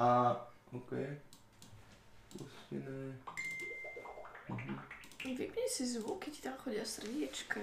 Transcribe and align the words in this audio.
A, 0.00 0.32
OK. 0.72 0.90
Pustené. 2.32 3.20
Mhm. 4.48 4.78
Vypni 5.36 5.68
si 5.68 5.84
zvuk, 5.84 6.24
keď 6.24 6.32
ti 6.32 6.40
tam 6.40 6.56
chodia 6.64 6.84
srdiečka. 6.88 7.60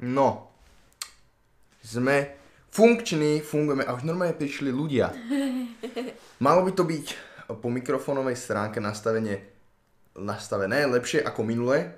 No. 0.00 0.48
Sme 1.84 2.40
funkční, 2.72 3.44
fungujeme 3.44 3.84
a 3.84 3.92
už 3.92 4.08
normálne 4.08 4.32
prišli 4.32 4.72
ľudia. 4.72 5.12
Malo 6.46 6.64
by 6.64 6.72
to 6.72 6.88
byť 6.88 7.06
po 7.60 7.68
mikrofónovej 7.68 8.40
stránke 8.40 8.80
nastavenie 8.80 9.53
nastavené 10.16 10.86
lepšie 10.86 11.20
ako 11.20 11.40
minule. 11.42 11.90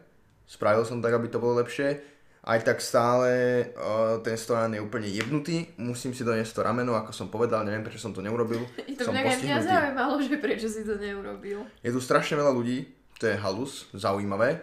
Spravil 0.47 0.85
som 0.85 1.03
tak, 1.03 1.13
aby 1.13 1.27
to 1.27 1.39
bolo 1.39 1.59
lepšie. 1.59 2.01
Aj 2.47 2.63
tak 2.63 2.79
stále 2.79 3.27
uh, 3.75 4.23
ten 4.23 4.39
stojan 4.39 4.71
je 4.71 4.79
úplne 4.79 5.11
jebnutý. 5.11 5.67
Musím 5.77 6.15
si 6.15 6.23
doniesť 6.23 6.55
to 6.55 6.63
rameno, 6.63 6.95
ako 6.95 7.11
som 7.11 7.27
povedal, 7.27 7.67
neviem 7.67 7.83
prečo 7.83 7.99
som 7.99 8.15
to 8.15 8.23
neurobil. 8.23 8.63
I 8.91 8.95
to 8.95 9.03
som 9.03 9.11
mňa, 9.11 9.35
mňa 9.43 9.59
zaujímalo, 9.67 10.23
že 10.23 10.39
prečo 10.39 10.71
si 10.71 10.87
to 10.87 10.95
neurobil. 10.95 11.67
Je 11.83 11.91
tu 11.91 11.99
strašne 11.99 12.39
veľa 12.39 12.55
ľudí, 12.55 12.87
to 13.19 13.27
je 13.27 13.35
halus, 13.35 13.91
zaujímavé. 13.91 14.63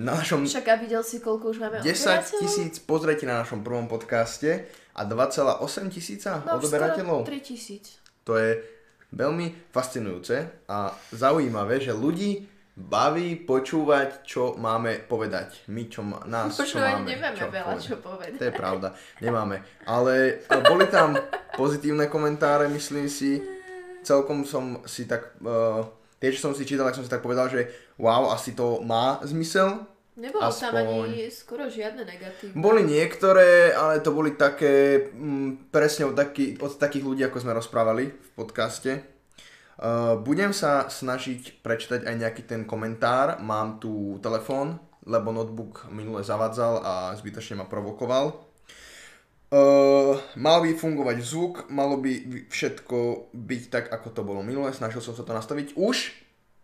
Na 0.00 0.16
našom 0.16 0.48
Však 0.48 0.64
a 0.64 0.80
videl 0.80 1.04
si, 1.04 1.20
koľko 1.20 1.52
už 1.52 1.58
máme 1.60 1.84
10 1.84 1.92
odberateľov? 1.92 2.40
tisíc 2.40 2.74
pozrite 2.80 3.28
na 3.28 3.44
našom 3.44 3.60
prvom 3.60 3.84
podcaste 3.84 4.64
a 4.96 5.04
2,8 5.04 5.60
tisíca 5.92 6.40
No, 6.40 6.56
odberateľov. 6.56 7.28
skoro 7.28 7.36
3 7.36 7.44
tisíc. 7.44 8.00
To 8.24 8.40
je 8.40 8.64
veľmi 9.12 9.68
fascinujúce 9.68 10.40
a 10.64 10.88
zaujímavé, 11.12 11.84
že 11.84 11.92
ľudí 11.92 12.48
baví 12.80 13.36
počúvať, 13.36 14.24
čo 14.24 14.56
máme 14.56 15.04
povedať. 15.04 15.68
My, 15.68 15.84
čo 15.92 16.00
má, 16.00 16.24
nás, 16.24 16.56
čo 16.56 16.64
Možno 16.64 16.80
ani 16.80 16.94
máme. 16.96 17.08
nemáme 17.12 17.36
čo 17.36 17.46
veľa 17.52 17.66
povedať. 17.68 17.84
čo 17.84 17.96
povedať. 18.00 18.38
To 18.40 18.44
je 18.48 18.54
pravda, 18.56 18.88
nemáme. 19.20 19.56
Ale 19.84 20.40
boli 20.64 20.88
tam 20.88 21.12
pozitívne 21.54 22.08
komentáre, 22.08 22.72
myslím 22.72 23.06
si. 23.06 23.44
Celkom 24.00 24.48
som 24.48 24.80
si 24.88 25.04
tak... 25.04 25.36
Uh, 25.44 25.84
tie, 26.16 26.32
čo 26.32 26.48
som 26.48 26.56
si 26.56 26.64
čítal, 26.64 26.88
tak 26.88 26.96
som 26.96 27.04
si 27.04 27.12
tak 27.12 27.20
povedal, 27.20 27.52
že 27.52 27.68
wow, 28.00 28.32
asi 28.32 28.56
to 28.56 28.80
má 28.80 29.20
zmysel. 29.20 29.84
Nebolo 30.20 30.52
tam 30.52 30.52
Aspoň- 30.52 31.16
ani 31.16 31.32
skoro 31.32 31.64
žiadne 31.64 32.04
negatívne. 32.04 32.52
Boli 32.56 32.84
niektoré, 32.84 33.72
ale 33.72 34.04
to 34.04 34.12
boli 34.12 34.36
také, 34.36 35.08
mm, 35.12 35.72
presne 35.72 36.08
od, 36.08 36.16
taký, 36.16 36.60
od 36.60 36.76
takých 36.76 37.04
ľudí, 37.08 37.22
ako 37.24 37.40
sme 37.40 37.56
rozprávali 37.56 38.12
v 38.12 38.30
podcaste. 38.36 39.19
Uh, 39.80 40.20
budem 40.20 40.52
sa 40.52 40.92
snažiť 40.92 41.64
prečítať 41.64 42.04
aj 42.04 42.14
nejaký 42.20 42.42
ten 42.44 42.68
komentár. 42.68 43.40
Mám 43.40 43.80
tu 43.80 44.20
telefón, 44.20 44.76
lebo 45.08 45.32
notebook 45.32 45.88
minule 45.88 46.20
zavadzal 46.20 46.84
a 46.84 46.94
zbytočne 47.16 47.56
ma 47.56 47.64
provokoval. 47.64 48.44
Uh, 49.50 50.20
mal 50.36 50.60
by 50.60 50.76
fungovať 50.76 51.16
zvuk, 51.24 51.54
malo 51.72 51.96
by 51.96 52.44
všetko 52.52 53.32
byť 53.32 53.62
tak, 53.72 53.84
ako 53.88 54.08
to 54.12 54.20
bolo 54.20 54.44
minule. 54.44 54.68
Snažil 54.68 55.00
som 55.00 55.16
sa 55.16 55.24
to 55.24 55.32
nastaviť. 55.32 55.72
Už 55.80 56.12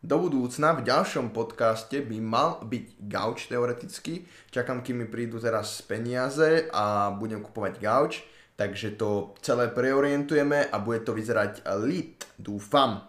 do 0.05 0.17
budúcna 0.21 0.77
v 0.77 0.85
ďalšom 0.85 1.33
podcaste 1.33 1.99
by 2.05 2.21
mal 2.21 2.61
byť 2.69 3.01
gauč 3.09 3.49
teoreticky. 3.49 4.29
Čakám, 4.53 4.85
kým 4.85 5.03
mi 5.03 5.07
prídu 5.09 5.41
teraz 5.41 5.81
peniaze 5.83 6.69
a 6.69 7.11
budem 7.17 7.41
kupovať 7.41 7.81
gauč. 7.81 8.21
Takže 8.57 8.97
to 8.97 9.37
celé 9.45 9.69
preorientujeme 9.69 10.65
a 10.73 10.77
bude 10.81 11.05
to 11.05 11.13
vyzerať 11.13 11.61
lit, 11.85 12.25
dúfam. 12.41 13.05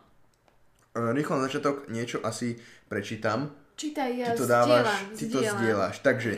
E, 0.91 0.99
Rýchlo 1.15 1.39
na 1.39 1.47
začiatok 1.47 1.87
niečo 1.87 2.19
asi 2.19 2.59
prečítam. 2.91 3.55
Čítaj, 3.79 4.09
ja 4.11 4.35
Ty 4.35 4.39
to 4.41 4.45
dávaš, 4.45 4.87
zdieľam, 4.91 5.15
ty 5.15 5.23
to 5.31 5.39
zdieľaš. 5.39 5.95
Takže 6.03 6.31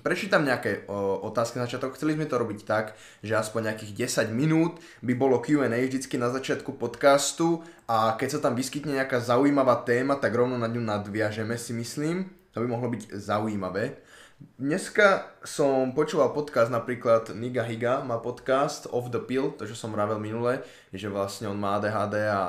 prečítam 0.00 0.48
nejaké 0.48 0.88
o, 0.88 1.20
otázky 1.28 1.60
na 1.60 1.68
začiatok. 1.68 1.94
Chceli 1.98 2.16
sme 2.16 2.24
to 2.24 2.40
robiť 2.40 2.60
tak, 2.64 2.96
že 3.20 3.36
aspoň 3.36 3.74
nejakých 3.74 3.92
10 4.32 4.32
minút 4.32 4.80
by 5.04 5.12
bolo 5.12 5.38
Q&A 5.44 5.68
vždycky 5.68 6.16
na 6.16 6.32
začiatku 6.32 6.74
podcastu 6.80 7.60
a 7.84 8.16
keď 8.16 8.38
sa 8.38 8.40
tam 8.48 8.56
vyskytne 8.56 8.96
nejaká 8.96 9.20
zaujímavá 9.20 9.84
téma, 9.84 10.16
tak 10.16 10.32
rovno 10.32 10.56
na 10.56 10.70
ňu 10.70 10.80
nadviažeme 10.80 11.54
si 11.60 11.76
myslím. 11.76 12.32
To 12.54 12.62
by 12.62 12.66
mohlo 12.70 12.88
byť 12.88 13.12
zaujímavé. 13.12 13.98
Dneska 14.44 15.24
som 15.40 15.96
počúval 15.96 16.36
podcast 16.36 16.68
napríklad 16.68 17.32
Niga 17.32 17.64
Higa 17.64 18.04
má 18.04 18.20
podcast 18.20 18.84
Off 18.92 19.08
the 19.08 19.18
Pill, 19.18 19.56
to 19.56 19.64
čo 19.64 19.72
som 19.72 19.88
vravel 19.88 20.20
minule, 20.20 20.60
že 20.92 21.08
vlastne 21.08 21.48
on 21.48 21.56
má 21.56 21.80
ADHD 21.80 22.28
a 22.28 22.40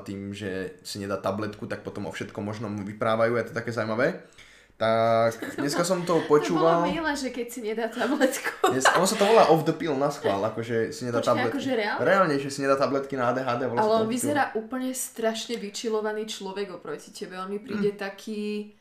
tým, 0.00 0.32
že 0.32 0.80
si 0.80 0.96
nedá 0.96 1.20
tabletku, 1.20 1.68
tak 1.68 1.84
potom 1.84 2.08
o 2.08 2.12
všetkom 2.12 2.40
možnom 2.40 2.72
vyprávajú, 2.82 3.36
je 3.36 3.46
to 3.46 3.52
také 3.52 3.68
zaujímavé. 3.68 4.24
Tak 4.80 5.38
dneska 5.60 5.84
som 5.84 6.02
to 6.02 6.18
To 6.18 6.24
bolo 6.24 6.30
počúval. 6.32 6.88
milé, 6.88 7.12
že 7.12 7.28
keď 7.28 7.46
si 7.46 7.60
nedá 7.60 7.86
tabletku. 7.86 8.72
Dnes, 8.72 8.88
ono 8.88 9.04
sa 9.04 9.16
to 9.20 9.24
volá 9.28 9.44
off 9.52 9.62
the 9.62 9.76
pill 9.76 9.94
na 9.94 10.08
schvál, 10.08 10.40
akože 10.42 10.88
si 10.88 11.04
nedá 11.04 11.20
Počkaj, 11.20 11.30
tabletky. 11.36 11.52
akože 11.52 11.72
reálne? 11.76 12.00
Reálne, 12.02 12.34
že 12.40 12.48
si 12.48 12.64
nedá 12.64 12.80
tabletky 12.80 13.14
na 13.14 13.28
ADHD. 13.28 13.68
Ale 13.68 13.92
on 13.92 14.08
vyzerá 14.08 14.56
úplne 14.56 14.90
strašne 14.90 15.60
vyčilovaný 15.60 16.24
človek 16.24 16.80
oproti 16.80 17.12
tebe. 17.12 17.36
On 17.36 17.52
mi 17.52 17.60
príde 17.60 17.92
taký 17.92 18.72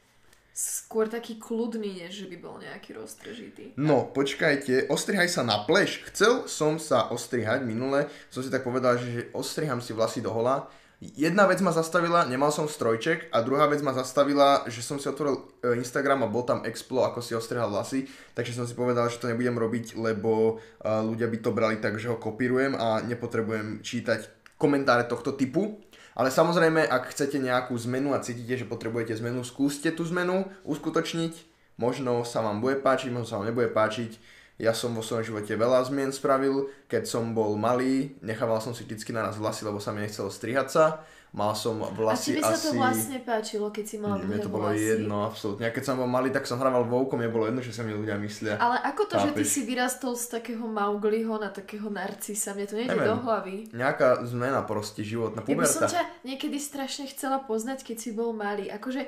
skôr 0.51 1.07
taký 1.07 1.39
kľudný, 1.39 2.03
než 2.03 2.23
že 2.23 2.27
by 2.27 2.37
bol 2.37 2.55
nejaký 2.59 2.95
roztržitý. 2.99 3.65
No, 3.79 4.11
počkajte, 4.11 4.91
ostrihaj 4.91 5.31
sa 5.31 5.47
na 5.47 5.63
pleš. 5.63 6.03
Chcel 6.11 6.45
som 6.51 6.75
sa 6.75 7.07
ostrihať 7.09 7.63
minule, 7.63 8.11
som 8.27 8.43
si 8.43 8.51
tak 8.51 8.67
povedal, 8.67 8.99
že 8.99 9.31
ostriham 9.31 9.79
si 9.79 9.95
vlasy 9.95 10.19
do 10.19 10.29
hola. 10.29 10.67
Jedna 11.01 11.49
vec 11.49 11.57
ma 11.65 11.73
zastavila, 11.73 12.29
nemal 12.29 12.53
som 12.53 12.69
strojček 12.69 13.33
a 13.33 13.41
druhá 13.41 13.65
vec 13.65 13.81
ma 13.81 13.89
zastavila, 13.89 14.69
že 14.69 14.85
som 14.85 15.01
si 15.01 15.09
otvoril 15.09 15.33
e, 15.65 15.81
Instagram 15.81 16.21
a 16.21 16.29
bol 16.29 16.45
tam 16.45 16.61
explo, 16.61 17.01
ako 17.01 17.25
si 17.25 17.33
ostrihal 17.33 17.73
vlasy, 17.73 18.05
takže 18.37 18.53
som 18.53 18.69
si 18.69 18.77
povedal, 18.77 19.09
že 19.09 19.17
to 19.17 19.25
nebudem 19.25 19.57
robiť, 19.57 19.97
lebo 19.97 20.61
e, 20.61 20.85
ľudia 20.85 21.25
by 21.25 21.37
to 21.41 21.57
brali 21.57 21.81
tak, 21.81 21.97
že 21.97 22.05
ho 22.05 22.21
kopírujem 22.21 22.77
a 22.77 23.01
nepotrebujem 23.01 23.81
čítať 23.81 24.53
komentáre 24.61 25.09
tohto 25.09 25.33
typu. 25.33 25.81
Ale 26.11 26.27
samozrejme, 26.27 26.83
ak 26.83 27.15
chcete 27.15 27.39
nejakú 27.39 27.75
zmenu 27.87 28.11
a 28.11 28.19
cítite, 28.19 28.59
že 28.59 28.67
potrebujete 28.67 29.15
zmenu, 29.19 29.47
skúste 29.47 29.91
tú 29.95 30.03
zmenu 30.11 30.51
uskutočniť. 30.67 31.33
Možno 31.79 32.27
sa 32.27 32.43
vám 32.43 32.59
bude 32.59 32.77
páčiť, 32.83 33.09
možno 33.09 33.27
sa 33.27 33.37
vám 33.39 33.49
nebude 33.49 33.71
páčiť. 33.71 34.19
Ja 34.61 34.77
som 34.77 34.93
vo 34.93 35.01
svojom 35.01 35.25
živote 35.25 35.57
veľa 35.57 35.87
zmien 35.89 36.13
spravil. 36.13 36.69
Keď 36.85 37.09
som 37.09 37.33
bol 37.33 37.57
malý, 37.57 38.13
nechával 38.21 38.61
som 38.61 38.77
si 38.77 38.85
vždycky 38.85 39.09
na 39.09 39.25
nás 39.25 39.39
vlasy, 39.39 39.65
lebo 39.65 39.81
sa 39.81 39.89
mi 39.89 40.03
nechcelo 40.05 40.29
strihať 40.29 40.67
sa. 40.69 40.85
Mal 41.31 41.55
som 41.55 41.79
A 41.79 41.87
vlasy 41.87 42.35
tebe 42.35 42.43
sa 42.43 42.53
asi... 42.53 42.65
to 42.65 42.69
vlastne 42.75 43.17
páčilo, 43.19 43.67
keď 43.67 43.85
si 43.85 43.95
mal 43.95 44.19
Mne 44.19 44.35
to 44.37 44.51
bolo 44.51 44.67
vlasy? 44.67 44.83
jedno, 44.99 45.23
absolútne. 45.23 45.63
A 45.63 45.71
keď 45.71 45.83
som 45.85 45.95
bol 45.95 46.05
malý, 46.05 46.27
tak 46.27 46.43
som 46.43 46.59
hrával 46.59 46.83
voukom, 46.83 47.15
mne 47.15 47.31
bolo 47.31 47.47
jedno, 47.47 47.59
že 47.59 47.71
sa 47.71 47.81
mi 47.81 47.91
ľudia 47.91 48.19
myslia. 48.19 48.55
Ale 48.55 48.75
ako 48.83 49.01
to, 49.05 49.15
že 49.17 49.29
ty 49.31 49.39
Chápeš? 49.39 49.47
si 49.47 49.61
vyrastol 49.63 50.13
z 50.13 50.27
takého 50.29 50.59
Maugliho 50.61 51.31
na 51.33 51.47
takého 51.47 51.87
narcisa? 51.87 52.51
Mne 52.51 52.65
to 52.65 52.75
nejde 52.75 52.91
Neviem. 52.91 53.07
do 53.07 53.17
hlavy. 53.17 53.55
Nejaká 53.71 54.07
zmena 54.23 54.59
proste, 54.61 55.01
životná 55.01 55.39
Ja 55.39 55.47
by 55.47 55.63
som 55.63 55.81
puberta. 55.81 55.85
ťa 55.89 56.03
niekedy 56.21 56.57
strašne 56.57 57.07
chcela 57.07 57.39
poznať, 57.39 57.79
keď 57.81 57.97
si 57.97 58.09
bol 58.11 58.31
malý. 58.31 58.67
Akože, 58.67 59.07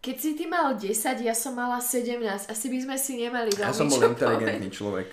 keď 0.00 0.16
si 0.16 0.30
ty 0.32 0.44
mal 0.46 0.74
10, 0.74 0.96
ja 1.20 1.30
som 1.32 1.52
mala 1.52 1.78
17. 1.78 2.24
Asi 2.24 2.66
by 2.66 2.78
sme 2.80 2.96
si 2.96 3.20
nemali 3.20 3.52
veľmi 3.52 3.68
Ja 3.68 3.76
som 3.76 3.86
bol 3.86 4.00
inteligentný 4.02 4.66
človek. 4.66 5.06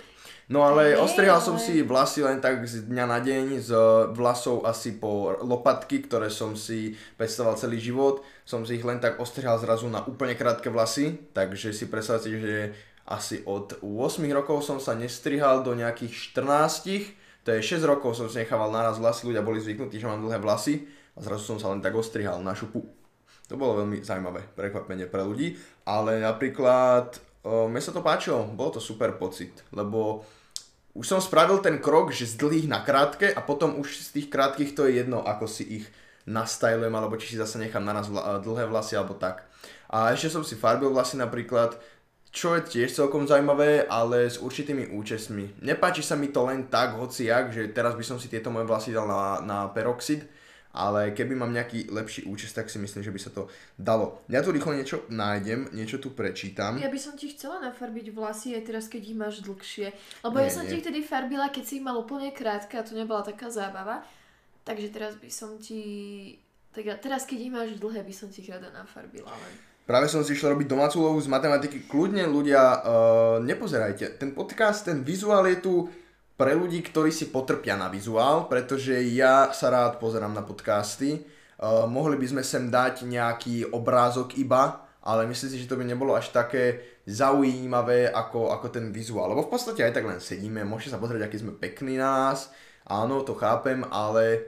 No 0.50 0.66
ale 0.66 0.98
Hej, 0.98 1.06
ostrihal 1.06 1.38
som 1.38 1.62
ale- 1.62 1.66
si 1.66 1.86
vlasy 1.86 2.26
len 2.26 2.42
tak 2.42 2.66
z 2.66 2.90
dňa 2.90 3.06
na 3.06 3.22
deň, 3.22 3.46
z 3.62 3.72
vlasov 4.18 4.66
asi 4.66 4.98
po 4.98 5.38
lopatky, 5.46 6.10
ktoré 6.10 6.34
som 6.34 6.58
si 6.58 6.98
pestoval 7.22 7.54
celý 7.54 7.78
život. 7.78 8.26
Som 8.50 8.66
si 8.66 8.82
ich 8.82 8.86
len 8.86 8.98
tak 8.98 9.22
ostrihal 9.22 9.62
zrazu 9.62 9.86
na 9.94 10.02
úplne 10.10 10.34
krátke 10.34 10.74
vlasy, 10.74 11.22
takže 11.38 11.70
si 11.70 11.86
predstavte, 11.86 12.34
že 12.34 12.74
asi 13.06 13.46
od 13.46 13.78
8 13.86 14.26
rokov 14.34 14.66
som 14.66 14.82
sa 14.82 14.98
nestrihal 14.98 15.62
do 15.62 15.78
nejakých 15.78 16.34
14. 16.34 17.14
To 17.46 17.54
je 17.54 17.62
6 17.62 17.86
rokov 17.86 18.18
som 18.18 18.26
si 18.26 18.42
nechával 18.42 18.74
naraz 18.74 18.98
vlasy, 18.98 19.30
ľudia 19.30 19.46
boli 19.46 19.62
zvyknutí, 19.62 20.02
že 20.02 20.10
mám 20.10 20.22
dlhé 20.22 20.42
vlasy 20.42 20.86
a 21.14 21.22
zrazu 21.22 21.46
som 21.46 21.58
sa 21.62 21.70
len 21.70 21.82
tak 21.82 21.94
ostrihal 21.94 22.42
na 22.42 22.58
šupu. 22.58 22.82
To 23.50 23.54
bolo 23.54 23.86
veľmi 23.86 24.02
zaujímavé 24.02 24.50
prekvapenie 24.58 25.06
pre 25.10 25.22
ľudí, 25.26 25.58
ale 25.86 26.22
napríklad 26.22 27.18
o, 27.42 27.66
mne 27.66 27.82
sa 27.82 27.90
to 27.90 28.06
páčilo, 28.06 28.46
bol 28.54 28.70
to 28.70 28.78
super 28.78 29.14
pocit, 29.18 29.66
lebo 29.74 30.22
už 30.98 31.06
som 31.06 31.22
spravil 31.22 31.62
ten 31.62 31.78
krok, 31.78 32.10
že 32.10 32.26
z 32.26 32.40
dlhých 32.42 32.68
na 32.68 32.82
krátke 32.82 33.30
a 33.30 33.42
potom 33.46 33.78
už 33.78 34.02
z 34.02 34.10
tých 34.20 34.28
krátkých 34.34 34.74
to 34.74 34.90
je 34.90 35.02
jedno, 35.04 35.22
ako 35.22 35.46
si 35.46 35.84
ich 35.84 35.86
nastylujem, 36.30 36.94
alebo 36.94 37.18
či 37.18 37.34
si 37.34 37.38
zase 37.38 37.58
nechám 37.58 37.82
naraz 37.82 38.10
vla- 38.10 38.38
dlhé 38.42 38.70
vlasy 38.70 38.98
alebo 38.98 39.18
tak. 39.18 39.46
A 39.90 40.14
ešte 40.14 40.30
som 40.30 40.46
si 40.46 40.54
farbil 40.54 40.94
vlasy 40.94 41.18
napríklad, 41.18 41.78
čo 42.30 42.54
je 42.54 42.62
tiež 42.62 42.94
celkom 42.94 43.26
zaujímavé, 43.26 43.90
ale 43.90 44.30
s 44.30 44.38
určitými 44.38 44.94
účestmi. 44.94 45.66
Nepáči 45.66 46.06
sa 46.06 46.14
mi 46.14 46.30
to 46.30 46.46
len 46.46 46.70
tak, 46.70 46.94
hoci 46.94 47.26
jak, 47.26 47.50
že 47.50 47.74
teraz 47.74 47.98
by 47.98 48.06
som 48.06 48.22
si 48.22 48.30
tieto 48.30 48.54
moje 48.54 48.70
vlasy 48.70 48.94
dal 48.94 49.10
na, 49.10 49.42
na 49.42 49.58
peroxid, 49.74 50.30
ale 50.70 51.12
keby 51.12 51.34
mám 51.34 51.50
nejaký 51.50 51.90
lepší 51.90 52.30
účest, 52.30 52.54
tak 52.54 52.70
si 52.70 52.78
myslím, 52.78 53.02
že 53.02 53.10
by 53.10 53.20
sa 53.20 53.34
to 53.34 53.50
dalo. 53.74 54.22
Ja 54.30 54.46
tu 54.46 54.54
rýchlo 54.54 54.78
niečo 54.78 55.02
nájdem, 55.10 55.74
niečo 55.74 55.98
tu 55.98 56.14
prečítam. 56.14 56.78
Ja 56.78 56.94
by 56.94 57.00
som 57.02 57.18
ti 57.18 57.34
chcela 57.34 57.58
nafarbiť 57.60 58.14
vlasy 58.14 58.54
aj 58.54 58.64
teraz, 58.70 58.86
keď 58.86 59.02
ich 59.02 59.18
máš 59.18 59.42
dlhšie. 59.42 59.90
Lebo 60.22 60.36
ja 60.38 60.46
Nie, 60.46 60.54
som 60.54 60.64
nie. 60.66 60.72
ti 60.72 60.82
vtedy 60.86 61.02
farbila, 61.02 61.50
keď 61.50 61.64
si 61.66 61.74
ich 61.82 61.86
mal 61.86 61.98
úplne 61.98 62.30
krátke 62.30 62.78
a 62.78 62.86
to 62.86 62.94
nebola 62.94 63.26
taká 63.26 63.50
zábava. 63.50 64.06
Takže 64.62 64.94
teraz 64.94 65.18
by 65.18 65.30
som 65.34 65.58
ti... 65.58 65.82
Tak 66.70 66.86
ja- 66.86 67.02
teraz, 67.02 67.26
keď 67.26 67.38
ich 67.42 67.50
máš 67.50 67.70
dlhé, 67.82 68.06
by 68.06 68.14
som 68.14 68.30
ti 68.30 68.46
ich 68.46 68.54
rada 68.54 68.70
nafarbila. 68.70 69.34
Len. 69.34 69.54
Práve 69.90 70.06
som 70.06 70.22
si 70.22 70.38
išiel 70.38 70.54
robiť 70.54 70.70
domácu 70.70 71.02
úlohu 71.02 71.18
z 71.18 71.26
matematiky. 71.26 71.90
Kľudne 71.90 72.30
ľudia, 72.30 72.62
uh, 72.62 72.78
nepozerajte. 73.42 74.22
Ten 74.22 74.38
podcast, 74.38 74.86
ten 74.86 75.02
vizuál 75.02 75.50
je 75.50 75.58
tu 75.58 75.74
pre 76.40 76.56
ľudí, 76.56 76.80
ktorí 76.80 77.12
si 77.12 77.28
potrpia 77.28 77.76
na 77.76 77.92
vizuál, 77.92 78.48
pretože 78.48 78.96
ja 79.12 79.52
sa 79.52 79.68
rád 79.68 80.00
pozerám 80.00 80.32
na 80.32 80.40
podcasty. 80.40 81.28
Uh, 81.60 81.84
mohli 81.84 82.16
by 82.16 82.32
sme 82.32 82.44
sem 82.48 82.72
dať 82.72 83.04
nejaký 83.04 83.76
obrázok 83.76 84.40
iba, 84.40 84.88
ale 85.04 85.28
myslím 85.28 85.52
si, 85.52 85.60
že 85.60 85.68
to 85.68 85.76
by 85.76 85.84
nebolo 85.84 86.16
až 86.16 86.32
také 86.32 86.80
zaujímavé 87.04 88.08
ako, 88.08 88.56
ako 88.56 88.72
ten 88.72 88.88
vizuál. 88.96 89.36
Lebo 89.36 89.44
v 89.44 89.52
podstate 89.52 89.84
aj 89.84 89.92
tak 89.92 90.08
len 90.08 90.24
sedíme, 90.24 90.64
môžete 90.64 90.96
sa 90.96 91.02
pozrieť, 91.04 91.28
aký 91.28 91.44
sme 91.44 91.60
pekní 91.60 92.00
na 92.00 92.32
nás. 92.32 92.56
Áno, 92.88 93.20
to 93.28 93.36
chápem, 93.36 93.84
ale 93.92 94.40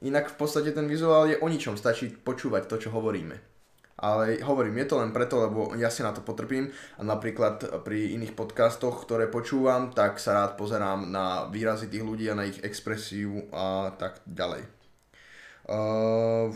inak 0.00 0.32
v 0.32 0.40
podstate 0.40 0.72
ten 0.72 0.88
vizuál 0.88 1.28
je 1.28 1.36
o 1.36 1.46
ničom, 1.52 1.76
stačí 1.76 2.08
počúvať 2.08 2.72
to, 2.72 2.80
čo 2.80 2.88
hovoríme. 2.88 3.53
Ale 3.94 4.42
hovorím, 4.42 4.82
je 4.82 4.88
to 4.90 4.98
len 4.98 5.14
preto, 5.14 5.38
lebo 5.38 5.70
ja 5.78 5.86
si 5.86 6.02
na 6.02 6.10
to 6.10 6.18
potrpím 6.18 6.66
a 6.98 7.02
napríklad 7.06 7.86
pri 7.86 8.18
iných 8.18 8.34
podcastoch, 8.34 9.06
ktoré 9.06 9.30
počúvam, 9.30 9.94
tak 9.94 10.18
sa 10.18 10.34
rád 10.34 10.58
pozerám 10.58 11.06
na 11.06 11.46
výrazy 11.46 11.86
tých 11.86 12.02
ľudí 12.02 12.26
a 12.26 12.34
na 12.34 12.42
ich 12.42 12.58
expresiu 12.66 13.46
a 13.54 13.94
tak 13.94 14.18
ďalej. 14.26 14.66
Uh, 15.64 16.50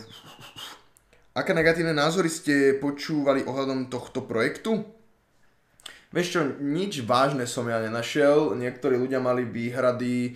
aké 1.32 1.54
negatívne 1.54 1.94
názory 1.94 2.26
ste 2.26 2.74
počúvali 2.76 3.46
ohľadom 3.46 3.86
tohto 3.86 4.26
projektu? 4.26 4.82
Vieš 6.08 6.28
čo, 6.32 6.40
nič 6.58 7.04
vážne 7.04 7.44
som 7.44 7.68
ja 7.68 7.84
nenašiel. 7.84 8.56
Niektorí 8.56 8.96
ľudia 8.96 9.20
mali 9.20 9.44
výhrady 9.44 10.34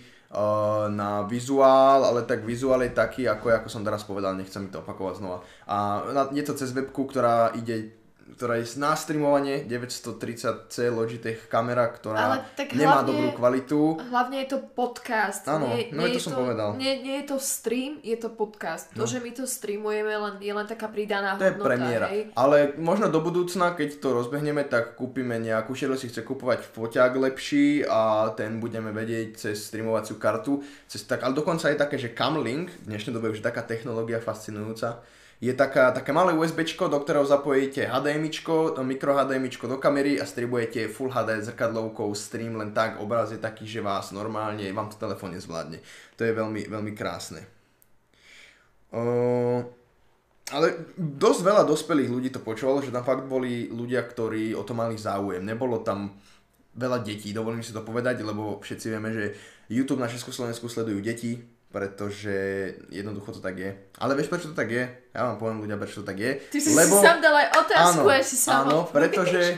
na 0.89 1.21
vizuál, 1.29 2.09
ale 2.09 2.25
tak 2.25 2.41
vizuál 2.41 2.81
je 2.81 2.89
taký, 2.89 3.29
ako, 3.29 3.53
ako 3.53 3.69
som 3.69 3.85
teraz 3.85 4.01
povedal, 4.01 4.33
nechcem 4.33 4.65
to 4.73 4.81
opakovať 4.81 5.21
znova. 5.21 5.45
A 5.69 6.01
je 6.33 6.41
to 6.41 6.57
cez 6.57 6.73
webku, 6.73 7.05
ktorá 7.05 7.53
ide 7.53 8.02
ktorá 8.23 8.55
je 8.55 8.79
na 8.79 8.95
streamovanie 8.95 9.67
930C 9.67 10.87
Logitech 10.87 11.51
kamera, 11.51 11.91
ktorá 11.91 12.17
Ale 12.17 12.37
tak 12.55 12.71
nemá 12.71 13.03
hlavne, 13.03 13.09
dobrú 13.11 13.27
kvalitu. 13.35 13.79
Hlavne 13.99 14.37
je 14.43 14.47
to 14.55 14.59
podcast. 14.71 15.43
Áno, 15.45 15.67
nie, 15.75 15.91
no 15.91 16.07
nie 16.07 16.15
to 16.15 16.23
som 16.23 16.33
to, 16.33 16.39
povedal. 16.39 16.69
Nie, 16.79 17.03
nie 17.03 17.19
je 17.23 17.25
to 17.29 17.37
stream, 17.37 17.99
je 17.99 18.15
to 18.15 18.31
podcast. 18.31 18.89
No. 18.95 19.03
To, 19.03 19.11
že 19.11 19.19
my 19.19 19.31
to 19.35 19.43
streamujeme, 19.43 20.13
len, 20.15 20.33
je 20.39 20.53
len 20.55 20.63
taká 20.63 20.87
pridaná 20.87 21.35
to 21.35 21.43
hodnota. 21.43 21.51
To 21.51 21.59
je 21.59 21.67
premiéra. 21.67 22.07
Hej. 22.09 22.21
Ale 22.33 22.57
možno 22.79 23.11
do 23.11 23.19
budúcna, 23.19 23.75
keď 23.75 23.99
to 23.99 24.15
rozbehneme, 24.15 24.63
tak 24.71 24.95
kúpime 24.95 25.35
nejakú, 25.37 25.75
Šero 25.75 25.99
si 25.99 26.07
chce 26.07 26.23
kúpovať 26.23 26.63
foťák 26.63 27.11
lepší 27.19 27.83
a 27.83 28.31
ten 28.39 28.63
budeme 28.63 28.95
vedieť 28.95 29.35
cez 29.35 29.67
streamovaciu 29.67 30.15
kartu. 30.15 30.63
Cez 30.87 31.03
tak, 31.03 31.27
ale 31.27 31.35
dokonca 31.35 31.67
je 31.67 31.77
také, 31.77 31.99
že 31.99 32.15
Camlink, 32.15 32.71
v 32.71 32.85
dnešnej 32.87 33.13
dobe 33.13 33.35
už 33.35 33.43
taká 33.43 33.67
technológia 33.67 34.23
fascinujúca, 34.23 35.03
je 35.41 35.53
taká, 35.53 35.91
také 35.91 36.11
malé 36.11 36.33
USB, 36.33 36.63
do 36.77 36.99
ktorého 36.99 37.25
zapojíte 37.25 37.87
HDMI, 37.87 38.29
mikro 38.83 39.11
HDMI 39.17 39.49
do 39.49 39.77
kamery 39.77 40.21
a 40.21 40.25
streamujete 40.25 40.87
Full 40.87 41.11
HD 41.11 41.41
zrkadlovkou 41.43 42.15
stream 42.15 42.55
len 42.55 42.71
tak, 42.71 42.99
obraz 42.99 43.31
je 43.31 43.39
taký, 43.41 43.67
že 43.67 43.83
vás 43.83 44.11
normálne, 44.11 44.63
vám 44.71 44.89
to 44.89 44.95
telefón 44.95 45.35
nezvládne. 45.35 45.83
To 46.15 46.21
je 46.23 46.31
veľmi, 46.31 46.71
veľmi 46.71 46.91
krásne. 46.95 47.43
Uh, 48.93 49.65
ale 50.53 50.93
dosť 50.97 51.39
veľa 51.41 51.63
dospelých 51.65 52.13
ľudí 52.13 52.29
to 52.29 52.43
počúvalo, 52.43 52.83
že 52.83 52.93
tam 52.93 53.01
fakt 53.01 53.25
boli 53.25 53.71
ľudia, 53.71 54.05
ktorí 54.05 54.53
o 54.53 54.61
to 54.61 54.77
mali 54.77 54.99
záujem. 54.99 55.41
Nebolo 55.41 55.81
tam 55.81 56.19
veľa 56.77 57.01
detí, 57.05 57.33
dovolím 57.33 57.65
si 57.65 57.73
to 57.73 57.85
povedať, 57.85 58.21
lebo 58.21 58.61
všetci 58.61 58.85
vieme, 58.89 59.09
že 59.13 59.25
YouTube 59.69 60.01
na 60.01 60.09
Československu 60.09 60.69
sledujú 60.69 60.99
deti, 61.01 61.41
pretože 61.73 62.37
jednoducho 62.93 63.33
to 63.33 63.41
tak 63.41 63.57
je. 63.57 63.73
Ale 63.97 64.13
vieš, 64.13 64.29
prečo 64.29 64.53
to 64.53 64.55
tak 64.55 64.69
je? 64.69 64.85
Ja 65.09 65.25
vám 65.25 65.41
poviem 65.41 65.57
ľudia, 65.57 65.81
prečo 65.81 66.05
to 66.05 66.13
tak 66.13 66.21
je. 66.21 66.37
Ty 66.53 66.57
si 66.61 66.69
Lebo... 66.69 66.93
si 66.93 67.01
sám 67.01 67.17
dal 67.17 67.33
aj 67.33 67.47
otázku, 67.49 68.05
áno, 68.05 68.21
si 68.21 68.37
sám 68.37 68.53
Áno, 68.69 68.77
pretože 68.85 69.57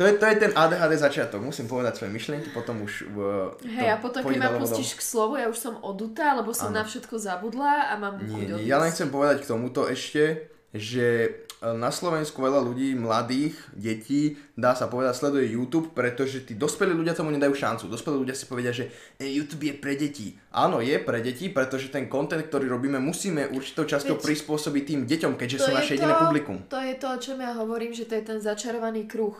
to 0.00 0.08
je, 0.08 0.16
to 0.16 0.24
je 0.24 0.34
ten 0.40 0.52
ADHD 0.56 0.92
začiatok. 0.96 1.44
Musím 1.44 1.68
povedať 1.68 2.00
svoje 2.00 2.16
myšlienky, 2.16 2.48
potom 2.56 2.80
už... 2.80 3.12
Uh, 3.12 3.52
Hej, 3.60 3.92
a 3.92 3.96
potom, 4.00 4.24
keď 4.24 4.40
ma 4.40 4.56
pustíš 4.56 4.96
k 4.96 5.02
slovu, 5.04 5.36
ja 5.36 5.52
už 5.52 5.60
som 5.60 5.76
odutá, 5.84 6.32
lebo 6.32 6.56
som 6.56 6.72
áno. 6.72 6.80
na 6.80 6.82
všetko 6.88 7.20
zabudla 7.20 7.92
a 7.92 8.00
mám 8.00 8.16
nie, 8.24 8.48
nie, 8.48 8.64
ja 8.64 8.80
len 8.80 8.88
chcem 8.88 9.12
povedať 9.12 9.44
k 9.44 9.52
tomuto 9.52 9.84
ešte, 9.84 10.48
že 10.72 11.28
na 11.60 11.92
Slovensku 11.92 12.40
veľa 12.40 12.64
ľudí, 12.64 12.96
mladých, 12.96 13.52
detí, 13.76 14.40
dá 14.56 14.72
sa 14.72 14.88
povedať, 14.88 15.12
sleduje 15.12 15.52
YouTube, 15.52 15.92
pretože 15.92 16.48
tí 16.48 16.56
dospelí 16.56 16.96
ľudia 16.96 17.12
tomu 17.12 17.28
nedajú 17.36 17.52
šancu. 17.52 17.84
Dospelí 17.92 18.16
ľudia 18.16 18.32
si 18.32 18.48
povedia, 18.48 18.72
že 18.72 18.88
e, 19.20 19.28
YouTube 19.28 19.68
je 19.68 19.76
pre 19.76 19.92
deti. 19.92 20.40
Áno, 20.56 20.80
je 20.80 20.96
pre 20.96 21.20
deti, 21.20 21.52
pretože 21.52 21.92
ten 21.92 22.08
content, 22.08 22.40
ktorý 22.40 22.64
robíme, 22.64 22.96
musíme 22.96 23.52
určitou 23.52 23.84
časťou 23.84 24.16
prispôsobiť 24.16 24.82
tým 24.88 25.00
deťom, 25.04 25.36
keďže 25.36 25.68
sú 25.68 25.70
naše 25.76 26.00
jediné 26.00 26.16
publikum. 26.16 26.64
To 26.72 26.80
je 26.80 26.96
to, 26.96 27.06
o 27.12 27.20
čom 27.20 27.36
ja 27.44 27.52
hovorím, 27.52 27.92
že 27.92 28.08
to 28.08 28.16
je 28.16 28.24
ten 28.24 28.40
začarovaný 28.40 29.04
kruh. 29.04 29.36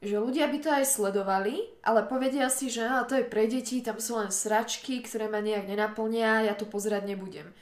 Že 0.00 0.24
ľudia 0.24 0.48
by 0.48 0.58
to 0.64 0.70
aj 0.72 0.84
sledovali, 0.88 1.60
ale 1.84 2.08
povedia 2.08 2.48
si, 2.48 2.72
že 2.72 2.88
á, 2.88 3.04
to 3.04 3.20
je 3.20 3.24
pre 3.24 3.44
deti, 3.52 3.84
tam 3.84 4.00
sú 4.00 4.16
len 4.16 4.32
sračky, 4.32 5.04
ktoré 5.04 5.28
ma 5.28 5.44
nejak 5.44 5.68
nenaplnia, 5.68 6.48
ja 6.48 6.56
to 6.56 6.64
pozerať 6.64 7.04
nebudem. 7.04 7.52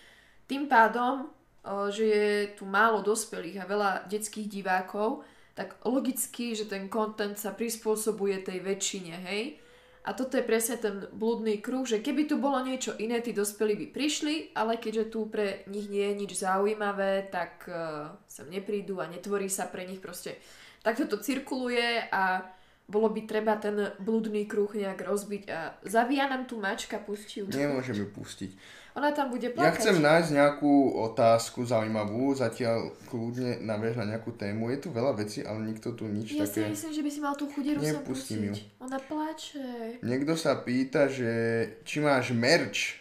Tým 0.47 0.71
pádom 0.71 1.31
že 1.65 2.05
je 2.05 2.29
tu 2.59 2.67
málo 2.67 3.03
dospelých 3.07 3.63
a 3.63 3.71
veľa 3.71 3.91
detských 4.11 4.51
divákov, 4.51 5.23
tak 5.55 5.79
logicky, 5.85 6.57
že 6.57 6.67
ten 6.67 6.89
content 6.89 7.37
sa 7.39 7.53
prispôsobuje 7.53 8.43
tej 8.43 8.59
väčšine, 8.65 9.15
hej. 9.31 9.63
A 10.03 10.19
toto 10.19 10.35
je 10.35 10.43
presne 10.43 10.83
ten 10.83 11.07
blúdny 11.15 11.63
kruh, 11.63 11.87
že 11.87 12.03
keby 12.03 12.27
tu 12.27 12.35
bolo 12.43 12.59
niečo 12.59 12.99
iné, 12.99 13.23
tí 13.23 13.31
dospelí 13.31 13.79
by 13.79 13.87
prišli, 13.95 14.35
ale 14.59 14.75
keďže 14.75 15.15
tu 15.15 15.31
pre 15.31 15.63
nich 15.71 15.87
nie 15.87 16.03
je 16.03 16.19
nič 16.27 16.33
zaujímavé, 16.43 17.31
tak 17.31 17.71
uh, 17.71 18.11
sem 18.27 18.51
neprídu 18.51 18.99
a 18.99 19.07
netvorí 19.07 19.47
sa 19.47 19.71
pre 19.71 19.87
nich 19.87 20.03
proste. 20.03 20.43
Takto 20.83 21.07
to 21.07 21.23
cirkuluje 21.23 22.11
a 22.11 22.43
bolo 22.91 23.15
by 23.15 23.31
treba 23.31 23.55
ten 23.63 23.95
blúdny 24.03 24.51
kruh 24.51 24.75
nejak 24.75 24.99
rozbiť 24.99 25.43
a 25.55 25.79
zabíja 25.87 26.27
nám 26.27 26.51
tu 26.51 26.59
mačka, 26.59 26.99
pustí 26.99 27.39
ju. 27.39 27.47
Nemôžeme 27.47 28.03
pustiť. 28.11 28.82
Ona 28.93 29.09
tam 29.17 29.33
bude 29.33 29.49
plakať. 29.49 29.65
Ja 29.65 29.73
chcem 29.73 30.05
nájsť 30.05 30.31
nejakú 30.37 31.01
otázku 31.01 31.65
zaujímavú, 31.65 32.37
zatiaľ 32.37 32.93
kľudne 33.09 33.65
navieš 33.65 34.05
na 34.05 34.13
nejakú 34.13 34.37
tému. 34.37 34.69
Je 34.69 34.85
tu 34.85 34.93
veľa 34.93 35.17
vecí, 35.17 35.41
ale 35.41 35.65
nikto 35.65 35.97
tu 35.97 36.05
nič 36.05 36.37
ja 36.37 36.45
také... 36.45 36.69
Ja 36.69 36.69
si 36.69 36.73
myslím, 36.77 36.93
že 36.93 37.03
by 37.03 37.11
si 37.11 37.21
mal 37.25 37.33
tú 37.33 37.49
chuderu 37.49 37.81
sa 37.81 38.05
pustiť. 38.05 38.37
Ju. 38.37 38.55
Ona 38.85 39.01
plače. 39.01 39.97
Niekto 40.05 40.37
sa 40.37 40.61
pýta, 40.61 41.09
že 41.09 41.33
či 41.89 42.05
máš 42.05 42.37
merch. 42.37 43.01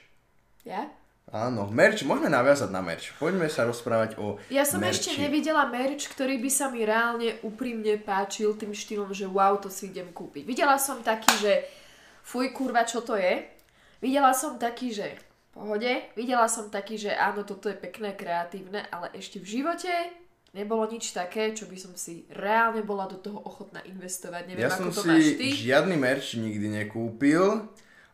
Ja? 0.64 0.88
Áno, 1.32 1.68
merch, 1.68 2.04
môžeme 2.08 2.28
naviazať 2.32 2.72
na 2.72 2.80
merch. 2.80 3.12
Poďme 3.20 3.52
sa 3.52 3.68
rozprávať 3.68 4.20
o 4.20 4.36
Ja 4.48 4.64
som 4.64 4.80
merči. 4.80 5.12
ešte 5.12 5.28
nevidela 5.28 5.68
merch, 5.68 6.08
ktorý 6.12 6.40
by 6.40 6.52
sa 6.52 6.68
mi 6.72 6.88
reálne 6.88 7.40
úprimne 7.44 8.00
páčil 8.00 8.56
tým 8.56 8.72
štýlom, 8.72 9.12
že 9.12 9.28
wow, 9.28 9.60
to 9.60 9.68
si 9.68 9.92
idem 9.92 10.12
kúpiť. 10.12 10.44
Videla 10.48 10.76
som 10.76 11.00
taký, 11.04 11.32
že 11.40 11.68
fuj 12.24 12.52
kurva, 12.56 12.84
čo 12.84 13.00
to 13.04 13.16
je. 13.16 13.48
Videla 14.04 14.36
som 14.36 14.60
taký, 14.60 14.92
že 14.92 15.31
pohode. 15.52 15.92
Videla 16.16 16.48
som 16.48 16.72
taký, 16.72 16.98
že 16.98 17.12
áno, 17.12 17.44
toto 17.44 17.68
je 17.68 17.78
pekné, 17.78 18.16
kreatívne, 18.16 18.88
ale 18.90 19.12
ešte 19.16 19.38
v 19.44 19.62
živote 19.62 19.92
nebolo 20.52 20.84
nič 20.88 21.16
také, 21.16 21.56
čo 21.56 21.68
by 21.68 21.78
som 21.80 21.94
si 21.96 22.28
reálne 22.32 22.84
bola 22.84 23.08
do 23.08 23.20
toho 23.20 23.40
ochotná 23.44 23.80
investovať. 23.88 24.52
Neviem, 24.52 24.68
ja 24.68 24.72
ako 24.72 24.80
som 24.80 24.88
to 24.92 25.02
si 25.04 25.08
máš 25.08 25.28
ty. 25.40 25.48
žiadny 25.52 25.96
merch 25.96 26.36
nikdy 26.36 26.68
nekúpil. 26.84 27.68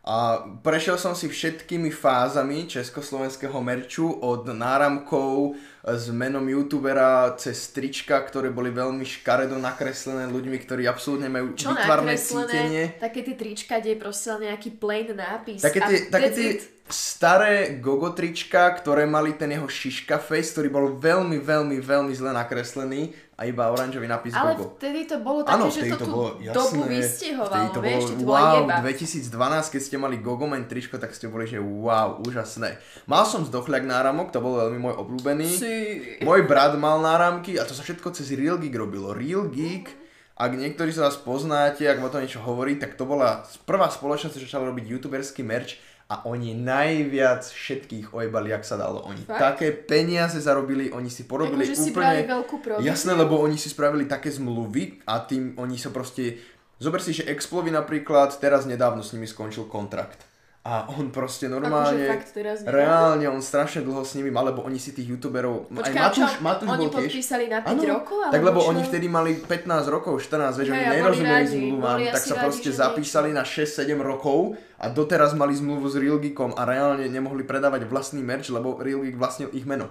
A 0.08 0.48
prešiel 0.64 0.96
som 0.96 1.12
si 1.12 1.28
všetkými 1.28 1.92
fázami 1.92 2.64
československého 2.64 3.60
merču 3.60 4.08
od 4.08 4.48
náramkov 4.48 5.60
s 5.88 6.12
menom 6.12 6.44
youtubera 6.44 7.32
cez 7.40 7.72
trička, 7.72 8.20
ktoré 8.20 8.52
boli 8.52 8.76
veľmi 8.76 9.08
škaredo 9.08 9.56
nakreslené 9.56 10.28
ľuďmi, 10.28 10.58
ktorí 10.60 10.84
absolútne 10.84 11.32
majú 11.32 11.56
Čo 11.56 11.72
vytvarné 11.72 12.20
cítenie. 12.20 12.84
Také 13.00 13.24
tie 13.24 13.36
trička, 13.40 13.80
kde 13.80 13.96
je 13.96 14.00
proste 14.00 14.36
nejaký 14.36 14.76
plain 14.76 15.08
nápis. 15.16 15.64
Také 15.64 15.80
tie, 15.80 15.98
také 16.12 16.30
tie 16.36 16.50
staré 16.88 17.80
gogotrička, 17.84 18.72
ktoré 18.80 19.04
mali 19.04 19.36
ten 19.36 19.52
jeho 19.52 19.68
šiška 19.68 20.20
face, 20.24 20.56
ktorý 20.56 20.68
bol 20.72 20.86
veľmi, 20.96 21.40
veľmi, 21.40 21.78
veľmi 21.84 22.14
zle 22.16 22.32
nakreslený 22.32 23.12
a 23.38 23.46
iba 23.46 23.70
oranžový 23.70 24.10
nápis 24.10 24.34
Ale 24.34 24.58
gogo. 24.58 24.82
vtedy 24.82 25.06
to 25.06 25.22
bolo 25.22 25.46
také, 25.46 25.54
ano, 25.54 25.66
že 25.70 25.82
to, 25.94 25.98
to 26.02 26.06
bolo, 26.10 26.30
jasné, 26.42 26.58
dobu 26.58 26.82
vystihoval, 26.90 27.64
to 27.70 27.82
vieš, 27.86 28.04
bolo, 28.10 28.18
to 28.18 28.26
wow, 28.26 28.56
jeba. 28.66 28.76
2012, 28.82 29.74
keď 29.78 29.82
ste 29.86 29.98
mali 30.02 30.16
Gogoman 30.18 30.66
tričko, 30.66 30.98
tak 30.98 31.14
ste 31.14 31.30
boli, 31.30 31.46
že 31.46 31.62
wow, 31.62 32.18
úžasné. 32.26 32.82
Mal 33.06 33.24
som 33.30 33.46
zdochľak 33.46 33.86
náramok, 33.86 34.34
to 34.34 34.42
bol 34.42 34.58
veľmi 34.58 34.80
môj 34.82 34.96
obľúbený. 35.06 35.50
Si. 35.54 35.77
Môj 36.22 36.42
brat 36.46 36.78
mal 36.80 37.02
náramky 37.02 37.58
a 37.58 37.66
to 37.66 37.74
sa 37.74 37.84
všetko 37.84 38.14
cez 38.14 38.34
Real 38.34 38.62
Geek 38.62 38.76
robilo. 38.76 39.16
Real 39.16 39.50
Geek, 39.50 39.90
ak 40.38 40.52
niektorí 40.54 40.94
sa 40.94 41.10
vás 41.10 41.18
poznáte, 41.18 41.90
ak 41.90 41.98
o 41.98 42.10
to 42.14 42.22
niečo 42.22 42.44
hovorí, 42.46 42.78
tak 42.78 42.94
to 42.94 43.10
bola 43.10 43.42
prvá 43.66 43.90
spoločnosť, 43.90 44.38
čo 44.38 44.46
začala 44.46 44.70
robiť 44.70 44.86
youtuberský 44.86 45.42
merch 45.42 45.82
a 46.08 46.24
oni 46.24 46.56
najviac 46.56 47.44
všetkých 47.44 48.16
ojebali, 48.16 48.54
jak 48.56 48.64
sa 48.64 48.80
dalo. 48.80 49.04
Oni 49.04 49.20
Fakt? 49.28 49.42
také 49.42 49.76
peniaze 49.76 50.40
zarobili, 50.40 50.88
oni 50.94 51.12
si 51.12 51.28
porobili 51.28 51.68
Ako, 51.68 51.92
úplne... 51.92 52.24
Si 52.24 52.32
veľkú 52.32 52.56
jasné, 52.80 53.12
lebo 53.12 53.42
oni 53.44 53.58
si 53.60 53.68
spravili 53.68 54.08
také 54.08 54.32
zmluvy 54.32 55.04
a 55.04 55.20
tým 55.26 55.58
oni 55.60 55.76
sa 55.76 55.92
proste... 55.92 56.40
Zober 56.78 57.02
si, 57.02 57.12
že 57.12 57.26
Explovi 57.26 57.74
napríklad 57.74 58.38
teraz 58.38 58.70
nedávno 58.70 59.02
s 59.02 59.12
nimi 59.12 59.26
skončil 59.26 59.66
kontrakt. 59.66 60.27
A 60.68 60.84
on 60.92 61.08
proste 61.16 61.48
Akože 61.48 61.56
normálne, 61.56 62.04
fakt 62.12 62.36
teraz 62.36 62.60
reálne 62.68 63.24
on 63.32 63.40
strašne 63.40 63.88
dlho 63.88 64.04
s 64.04 64.20
nimi 64.20 64.28
mal, 64.28 64.52
lebo 64.52 64.68
oni 64.68 64.76
si 64.76 64.92
tých 64.92 65.08
youtuberov, 65.08 65.72
aj 65.72 65.80
Počkaj, 65.80 65.96
Matúš, 65.96 66.32
čo, 66.36 66.44
Matúš 66.44 66.68
oni 66.68 66.84
bol 66.84 66.92
tiež. 66.92 67.08
podpísali 67.08 67.46
na 67.48 67.60
5 67.64 67.72
Áno, 67.72 67.82
rokov? 67.88 68.18
tak 68.20 68.32
alebo 68.36 68.48
lebo 68.52 68.60
čo? 68.60 68.68
oni 68.76 68.82
vtedy 68.84 69.08
mali 69.08 69.32
15 69.40 69.88
rokov, 69.88 70.14
14, 70.20 70.60
vieš, 70.60 70.68
oni 70.76 70.86
nerozumeli 70.92 71.46
zmluvám, 71.48 71.98
tak 72.12 72.20
sa 72.20 72.36
radi, 72.36 72.44
proste 72.44 72.70
zapísali 72.76 73.30
na 73.32 73.44
6-7 73.48 73.96
rokov 74.04 74.60
a 74.76 74.86
doteraz 74.92 75.32
mali 75.40 75.56
zmluvu 75.56 75.88
s 75.88 75.96
Real 75.96 76.20
Geekom 76.20 76.52
a 76.60 76.62
reálne 76.68 77.08
nemohli 77.08 77.48
predávať 77.48 77.88
vlastný 77.88 78.20
merch, 78.20 78.52
lebo 78.52 78.76
Real 78.76 79.08
Geek 79.08 79.16
vlastnil 79.16 79.48
ich 79.56 79.64
meno. 79.64 79.88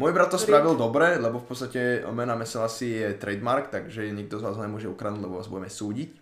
Môj 0.00 0.16
brat 0.16 0.32
to 0.32 0.40
Rip. 0.40 0.48
spravil 0.48 0.80
dobre, 0.80 1.20
lebo 1.20 1.42
v 1.42 1.46
podstate 1.50 2.06
mena 2.14 2.38
Meselasi 2.38 2.88
je 2.88 3.08
trademark, 3.20 3.68
takže 3.68 4.08
nikto 4.14 4.40
z 4.40 4.48
vás 4.48 4.56
nemôže 4.56 4.88
ukradnúť, 4.88 5.28
lebo 5.28 5.36
vás 5.36 5.50
budeme 5.50 5.68
súdiť. 5.68 6.19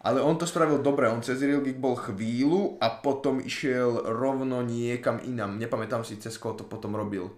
Ale 0.00 0.24
on 0.24 0.40
to 0.40 0.48
spravil 0.48 0.80
dobre, 0.80 1.12
on 1.12 1.20
cez 1.20 1.44
Real 1.44 1.60
Geek 1.60 1.76
bol 1.76 1.92
chvíľu 1.92 2.80
a 2.80 2.88
potom 3.04 3.36
išiel 3.36 4.00
rovno 4.16 4.64
niekam 4.64 5.20
inam. 5.20 5.60
Nepamätám 5.60 6.08
si, 6.08 6.16
cez 6.16 6.40
koho 6.40 6.56
to 6.56 6.64
potom 6.64 6.96
robil. 6.96 7.28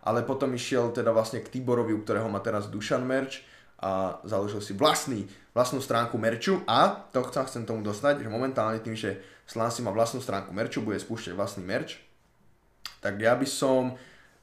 Ale 0.00 0.24
potom 0.24 0.56
išiel 0.56 0.88
teda 0.96 1.12
vlastne 1.12 1.44
k 1.44 1.52
Tiborovi, 1.52 1.92
u 1.92 2.00
ktorého 2.00 2.32
má 2.32 2.40
teraz 2.40 2.72
Dušan 2.72 3.04
merch 3.04 3.44
a 3.78 4.18
založil 4.24 4.64
si 4.64 4.72
vlastný, 4.72 5.28
vlastnú 5.52 5.84
stránku 5.84 6.16
merču 6.16 6.64
a 6.66 7.06
to 7.12 7.22
chcem, 7.28 7.44
chcem 7.46 7.62
tomu 7.68 7.84
dostať, 7.84 8.24
že 8.24 8.32
momentálne 8.32 8.80
tým, 8.82 8.96
že 8.96 9.20
Slan 9.46 9.70
si 9.70 9.84
má 9.84 9.94
vlastnú 9.94 10.18
stránku 10.18 10.50
merču, 10.50 10.82
bude 10.82 10.98
spúšťať 10.98 11.36
vlastný 11.36 11.62
merch, 11.62 12.00
tak 12.98 13.22
ja 13.22 13.38
by 13.38 13.46
som, 13.46 13.94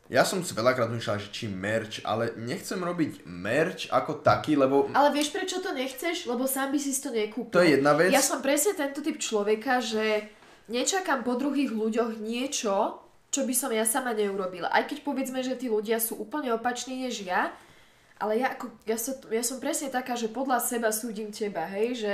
ja 0.05 0.21
som 0.21 0.45
si 0.45 0.53
veľakrát 0.53 0.93
myšľal, 0.93 1.17
že 1.17 1.33
či 1.33 1.49
merch, 1.49 2.05
ale 2.05 2.37
nechcem 2.37 2.77
robiť 2.77 3.25
merch 3.25 3.89
ako 3.89 4.21
taký, 4.21 4.53
lebo 4.53 4.85
Ale 4.93 5.09
vieš, 5.09 5.33
prečo 5.33 5.57
to 5.65 5.73
nechceš? 5.73 6.29
Lebo 6.29 6.45
sám 6.45 6.69
by 6.69 6.77
si 6.77 6.93
to 6.93 7.09
nekúpil. 7.09 7.49
to 7.49 7.65
je 7.65 7.81
jedna 7.81 7.97
vec. 7.97 8.13
Ja 8.13 8.21
som 8.21 8.45
presne 8.45 8.77
tento 8.77 9.01
typ 9.01 9.17
človeka, 9.17 9.81
že 9.81 10.29
nečakám 10.69 11.25
po 11.25 11.33
druhých 11.33 11.73
ľuďoch 11.73 12.21
niečo, 12.21 13.01
čo 13.33 13.49
by 13.49 13.53
som 13.57 13.73
ja 13.73 13.81
sama 13.81 14.13
neurobila. 14.13 14.69
Aj 14.69 14.85
keď 14.85 15.01
povedzme, 15.01 15.41
že 15.41 15.57
tí 15.57 15.67
ľudia 15.73 15.97
sú 15.97 16.21
úplne 16.21 16.53
opační 16.53 17.09
než 17.09 17.25
ja, 17.25 17.49
ale 18.15 18.39
ja, 18.39 18.55
ako, 18.55 18.71
ja, 18.87 18.95
som, 18.95 19.17
ja 19.27 19.43
som 19.43 19.59
presne 19.59 19.91
taká, 19.91 20.15
že 20.15 20.31
podľa 20.31 20.63
seba 20.63 20.93
súdim 20.93 21.35
teba, 21.35 21.67
hej, 21.67 21.99
že 21.99 22.13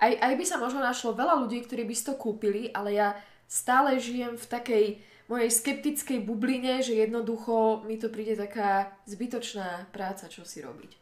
aj, 0.00 0.12
aj 0.22 0.32
by 0.38 0.44
sa 0.46 0.56
možno 0.56 0.80
našlo 0.80 1.12
veľa 1.12 1.36
ľudí, 1.44 1.66
ktorí 1.66 1.84
by 1.84 1.94
si 1.98 2.06
to 2.06 2.14
kúpili, 2.16 2.70
ale 2.72 2.96
ja 2.96 3.12
stále 3.44 3.98
žijem 3.98 4.38
v 4.38 4.46
takej 4.46 4.84
mojej 5.28 5.50
skeptickej 5.52 6.24
bubline, 6.24 6.80
že 6.80 6.96
jednoducho 6.96 7.84
mi 7.84 8.00
to 8.00 8.08
príde 8.08 8.34
taká 8.34 8.96
zbytočná 9.04 9.92
práca, 9.92 10.26
čo 10.26 10.42
si 10.48 10.64
robiť. 10.64 10.96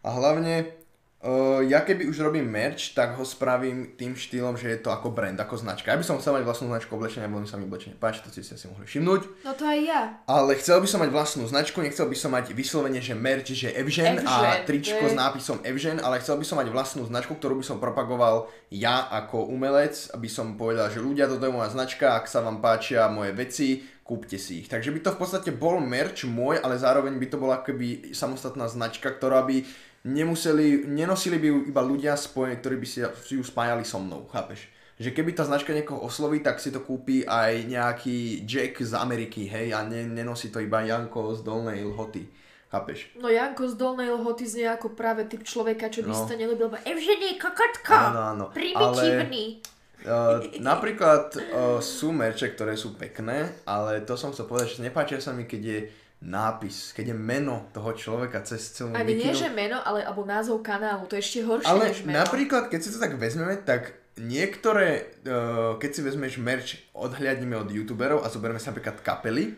A 0.00 0.16
hlavne, 0.16 0.72
uh, 1.20 1.60
ja 1.64 1.84
keby 1.84 2.08
už 2.08 2.24
robím 2.24 2.48
merch, 2.48 2.96
tak 2.96 3.16
ho 3.16 3.24
spravím 3.24 3.94
tým 3.96 4.16
štýlom, 4.16 4.56
že 4.56 4.72
je 4.72 4.80
to 4.80 4.88
ako 4.88 5.12
brand, 5.12 5.36
ako 5.36 5.60
značka. 5.60 5.92
Ja 5.92 6.00
by 6.00 6.06
som 6.06 6.16
chcel 6.16 6.40
mať 6.40 6.44
vlastnú 6.48 6.72
značku 6.72 6.96
oblečenia, 6.96 7.28
veľmi 7.28 7.48
sa 7.48 7.60
mi 7.60 7.68
oblečenie 7.68 7.96
páči, 8.00 8.24
to 8.24 8.32
ste 8.32 8.44
si 8.44 8.66
mohli 8.68 8.88
všimnúť. 8.88 9.22
No 9.44 9.52
to 9.52 9.64
aj 9.68 9.80
ja. 9.84 10.00
Ale 10.24 10.56
chcel 10.56 10.80
by 10.80 10.88
som 10.88 11.00
mať 11.04 11.10
vlastnú 11.12 11.44
značku, 11.44 11.78
nechcel 11.84 12.08
by 12.08 12.16
som 12.16 12.30
mať 12.32 12.56
vyslovene, 12.56 13.00
že 13.04 13.12
merch, 13.12 13.52
že 13.52 13.72
Evžen 13.76 14.24
a 14.24 14.64
tričko 14.64 15.04
je- 15.06 15.12
s 15.12 15.14
nápisom 15.16 15.60
Evžen, 15.60 16.00
ale 16.00 16.20
chcel 16.24 16.40
by 16.40 16.44
som 16.46 16.56
mať 16.56 16.68
vlastnú 16.72 17.02
značku, 17.04 17.36
ktorú 17.36 17.60
by 17.60 17.64
som 17.64 17.76
propagoval 17.76 18.48
ja 18.72 19.08
ako 19.10 19.50
umelec, 19.50 20.08
aby 20.16 20.28
som 20.30 20.56
povedal, 20.56 20.88
že 20.88 21.04
ľudia, 21.04 21.28
toto 21.28 21.44
je 21.44 21.52
moja 21.52 21.68
značka, 21.68 22.16
ak 22.16 22.30
sa 22.30 22.40
vám 22.40 22.62
páčia 22.64 23.10
moje 23.12 23.34
veci, 23.36 23.68
kúpte 24.10 24.42
si 24.42 24.64
ich. 24.64 24.66
Takže 24.66 24.90
by 24.90 25.06
to 25.06 25.14
v 25.14 25.20
podstate 25.22 25.50
bol 25.54 25.78
merch 25.78 26.26
môj, 26.26 26.58
ale 26.58 26.74
zároveň 26.74 27.14
by 27.14 27.26
to 27.30 27.38
bola 27.38 27.62
akoby 27.62 28.10
samostatná 28.10 28.66
značka, 28.66 29.06
ktorá 29.06 29.46
by 29.46 29.62
nemuseli, 30.02 30.84
nenosili 30.86 31.36
by 31.36 31.46
ju 31.46 31.58
iba 31.68 31.82
ľudia 31.82 32.16
spojené, 32.16 32.56
ktorí 32.56 32.76
by 32.76 32.86
si 32.86 33.00
ju 33.30 33.44
spájali 33.44 33.84
so 33.84 34.00
mnou, 34.00 34.24
chápeš? 34.30 34.68
Že 35.00 35.16
keby 35.16 35.32
tá 35.32 35.48
značka 35.48 35.72
niekoho 35.72 36.04
osloví, 36.04 36.44
tak 36.44 36.60
si 36.60 36.68
to 36.68 36.84
kúpi 36.84 37.24
aj 37.24 37.64
nejaký 37.64 38.44
Jack 38.44 38.84
z 38.84 38.92
Ameriky, 38.92 39.48
hej, 39.48 39.72
a 39.72 39.80
ne, 39.80 40.04
nenosí 40.04 40.52
to 40.52 40.60
iba 40.60 40.84
Janko 40.84 41.32
z 41.32 41.40
Dolnej 41.40 41.80
Lhoty, 41.80 42.28
chápeš? 42.68 43.08
No 43.16 43.32
Janko 43.32 43.64
z 43.64 43.80
Dolnej 43.80 44.12
Lhoty 44.12 44.44
znie 44.44 44.68
ako 44.68 44.92
práve 44.92 45.24
typ 45.24 45.40
človeka, 45.40 45.88
čo 45.88 46.04
by 46.04 46.12
No. 46.12 46.16
si 46.16 46.24
to 46.28 46.36
neľúbil. 46.36 46.68
Evžený 46.84 47.40
kokotka! 47.40 48.12
Áno, 48.12 48.20
áno, 48.20 48.44
Primitívny! 48.52 49.64
Uh, 50.00 50.40
napríklad 50.64 51.28
uh, 51.36 51.76
sú 51.76 52.08
merče, 52.08 52.56
ktoré 52.56 52.72
sú 52.72 52.96
pekné, 52.96 53.52
ale 53.68 54.00
to 54.00 54.16
som 54.16 54.32
chcel 54.32 54.48
povedať, 54.48 54.80
že 54.80 54.84
nepáčia 54.84 55.20
sa 55.20 55.36
mi, 55.36 55.44
keď 55.44 55.60
je 55.60 55.78
nápis, 56.20 56.92
keď 56.92 57.12
je 57.12 57.16
meno 57.16 57.72
toho 57.72 57.96
človeka 57.96 58.44
cez 58.44 58.76
celú 58.76 58.92
Ani 58.92 59.16
nie, 59.16 59.32
mikinu. 59.32 59.40
že 59.40 59.48
meno, 59.48 59.80
ale 59.80 60.04
alebo 60.04 60.28
názov 60.28 60.60
kanálu. 60.60 61.08
To 61.08 61.16
je 61.16 61.24
ešte 61.24 61.40
horšie 61.40 61.68
Ale 61.72 61.84
než 61.88 62.04
meno. 62.04 62.20
napríklad, 62.20 62.68
keď 62.68 62.80
si 62.84 62.92
to 62.92 63.00
tak 63.00 63.16
vezmeme, 63.16 63.56
tak 63.64 63.96
niektoré, 64.20 65.16
uh, 65.24 65.80
keď 65.80 65.90
si 65.96 66.00
vezmeš 66.04 66.36
merch, 66.36 66.76
odhľadnime 66.92 67.56
od 67.56 67.72
youtuberov 67.72 68.20
a 68.20 68.28
zoberieme 68.28 68.60
si 68.60 68.68
napríklad 68.68 69.00
kapely, 69.00 69.56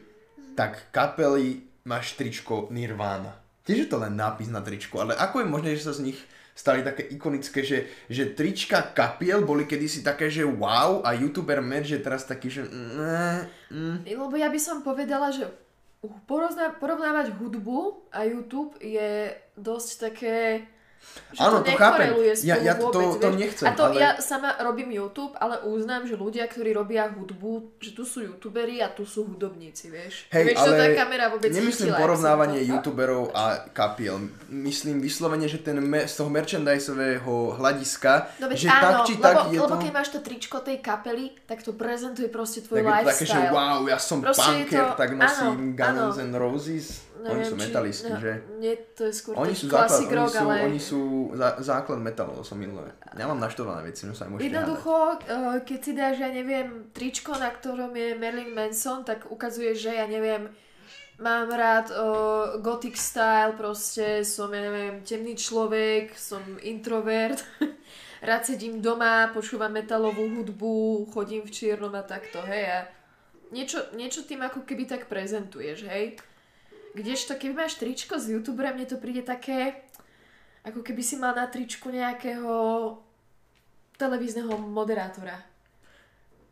tak 0.54 0.94
kapely 0.94 1.66
máš 1.82 2.14
tričko 2.14 2.70
Nirvana. 2.70 3.42
Tiež 3.66 3.86
je 3.86 3.88
to 3.90 3.98
len 3.98 4.14
nápis 4.14 4.46
na 4.46 4.62
tričku, 4.62 5.02
ale 5.02 5.18
ako 5.18 5.42
je 5.42 5.46
možné, 5.50 5.68
že 5.74 5.86
sa 5.86 5.94
z 5.94 6.14
nich 6.14 6.18
stali 6.52 6.84
také 6.84 7.08
ikonické, 7.08 7.64
že, 7.64 7.88
že 8.12 8.36
trička 8.36 8.92
kapiel 8.92 9.42
boli 9.42 9.64
kedysi 9.64 10.04
také, 10.04 10.28
že 10.28 10.44
wow 10.44 11.00
a 11.02 11.16
youtuber 11.16 11.64
merch 11.64 11.90
je 11.90 11.98
teraz 11.98 12.28
taký, 12.28 12.52
že 12.52 12.68
mm, 12.68 13.72
mm. 13.72 13.96
Lebo 14.04 14.30
ja 14.36 14.52
by 14.52 14.60
som 14.60 14.84
povedala, 14.84 15.32
že 15.32 15.48
porovnávať 16.80 17.38
hudbu 17.38 18.10
a 18.10 18.26
YouTube 18.26 18.74
je 18.82 19.38
dosť 19.54 19.88
také... 20.00 20.66
Že 21.32 21.40
Áno, 21.40 21.56
to 21.58 21.72
chápem. 21.72 22.08
nekoreluje 22.08 22.32
Ja- 22.42 22.60
ja 22.62 22.74
to- 22.74 22.92
vôbec, 22.92 23.08
to 23.16 23.26
vieš. 23.26 23.40
nechcem, 23.40 23.64
A 23.64 23.72
to 23.72 23.84
ale- 23.86 23.96
ja 23.96 24.10
sama 24.18 24.50
robím 24.60 24.90
YouTube, 24.90 25.32
ale 25.34 25.54
uznám, 25.62 26.04
že 26.04 26.14
ľudia, 26.14 26.44
ktorí 26.44 26.70
robia 26.72 27.08
hudbu, 27.08 27.52
že 27.78 27.90
tu 27.90 28.02
sú 28.02 28.20
youtuberi 28.22 28.78
a 28.78 28.88
tu 28.88 29.02
sú 29.02 29.24
hudobníci, 29.24 29.88
vieš. 29.88 30.28
Hej, 30.28 30.44
vieš, 30.46 30.56
ale 30.58 30.72
tá 30.74 30.86
kamera 30.94 31.24
vôbec 31.28 31.48
nemyslím 31.48 31.88
chytila, 31.88 31.98
porovnávanie 31.98 32.60
to- 32.60 32.68
youtuberov 32.70 33.32
a 33.32 33.44
kapiel. 33.66 34.20
Myslím 34.46 35.00
vyslovene, 35.00 35.46
že 35.46 35.58
ten 35.58 35.80
me- 35.80 36.04
z 36.04 36.14
toho 36.14 36.28
merchandisového 36.28 37.32
hľadiska, 37.54 38.12
No 38.38 38.46
že 38.50 38.68
áno, 38.68 38.80
tak 39.00 39.06
či 39.06 39.14
lebo, 39.14 39.22
tak 39.22 39.36
je 39.48 39.58
lebo 39.58 39.68
to... 39.68 39.76
keď 39.78 39.90
máš 39.90 40.08
to 40.10 40.20
tričko 40.20 40.56
tej 40.60 40.78
kapely, 40.78 41.24
tak 41.42 41.60
to 41.60 41.72
prezentuje 41.72 42.28
proste 42.28 42.60
tvoj 42.62 42.80
Tak 42.80 42.84
to 42.84 43.08
také, 43.08 43.24
že 43.24 43.32
lifestyle. 43.34 43.52
wow, 43.52 43.80
ja 43.84 43.98
som 43.98 44.18
Proste 44.20 44.42
punker, 44.44 44.84
to- 44.86 44.96
tak 44.96 45.10
nosím 45.12 45.52
áno, 45.64 45.74
Guns 45.74 45.98
áno. 46.14 46.20
and 46.20 46.34
Roses. 46.34 46.86
Oni 47.22 47.38
Neviem, 47.38 47.50
sú 47.50 47.56
či- 47.56 47.62
metalisti, 47.70 48.10
no, 48.10 48.18
že? 48.18 48.32
Nie, 48.58 48.74
to 48.98 49.02
je 49.06 49.12
skôr 49.14 49.32
Oni 49.38 49.54
sú, 49.54 49.66
základ, 49.70 50.02
oni 50.02 50.16
rock, 50.18 50.34
sú, 50.34 50.42
ale... 50.42 50.56
oni 50.66 50.80
sú 50.82 51.00
zá, 51.38 51.48
základ 51.62 51.98
metalu, 52.02 52.34
to 52.34 52.42
som 52.42 52.58
milé. 52.58 52.90
Ja 53.14 53.30
mám 53.30 53.38
naštované 53.38 53.86
veci, 53.86 54.10
no 54.10 54.12
sa 54.12 54.26
aj 54.26 54.30
môžete 54.34 54.42
hádať. 54.42 54.50
Jednoducho, 54.50 54.94
eh, 55.22 55.56
keď 55.62 55.78
si 55.78 55.92
dáš, 55.94 56.16
ja 56.18 56.30
neviem, 56.34 56.68
tričko, 56.90 57.38
na 57.38 57.54
ktorom 57.54 57.94
je 57.94 58.18
Marilyn 58.18 58.50
Manson, 58.50 59.06
tak 59.06 59.30
ukazuje, 59.30 59.78
že 59.78 59.94
ja 59.94 60.10
neviem, 60.10 60.50
mám 61.22 61.46
rád 61.54 61.94
uh, 61.94 62.58
gothic 62.58 62.98
style, 62.98 63.54
proste 63.54 64.26
som, 64.26 64.50
ja 64.50 64.58
neviem, 64.58 65.06
temný 65.06 65.38
človek, 65.38 66.18
som 66.18 66.42
introvert, 66.66 67.38
rád 68.28 68.42
sedím 68.42 68.82
doma, 68.82 69.30
počúvam 69.30 69.70
metalovú 69.70 70.26
hudbu, 70.26 71.06
chodím 71.14 71.46
v 71.46 71.54
čiernom 71.54 71.94
a 71.94 72.02
takto, 72.02 72.42
hej, 72.42 72.64
a 72.66 72.78
niečo, 73.54 73.92
niečo 73.94 74.26
tým 74.26 74.42
ako 74.42 74.66
keby 74.66 74.88
tak 74.88 75.06
prezentuješ, 75.06 75.86
hej. 75.86 76.18
Kdežto, 76.92 77.40
keby 77.40 77.64
máš 77.64 77.80
tričko 77.80 78.20
z 78.20 78.36
youtubera, 78.36 78.76
mne 78.76 78.84
to 78.84 79.00
príde 79.00 79.24
také, 79.24 79.80
ako 80.60 80.84
keby 80.84 81.00
si 81.00 81.16
mal 81.16 81.32
na 81.32 81.48
tričku 81.48 81.88
nejakého 81.88 82.52
televízneho 83.96 84.52
moderátora. 84.60 85.40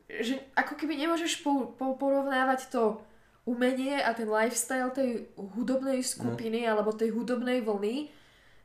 Že 0.09 0.41
ako 0.57 0.75
keby 0.81 0.97
nemôžeš 0.97 1.45
po, 1.45 1.77
po, 1.77 1.95
porovnávať 1.95 2.73
to 2.73 2.99
umenie 3.45 4.01
a 4.01 4.13
ten 4.17 4.29
lifestyle 4.29 4.91
tej 4.93 5.29
hudobnej 5.37 6.01
skupiny 6.05 6.65
No. 6.67 6.77
alebo 6.77 6.91
tej 6.93 7.13
hudobnej 7.15 7.65
vlny 7.65 8.11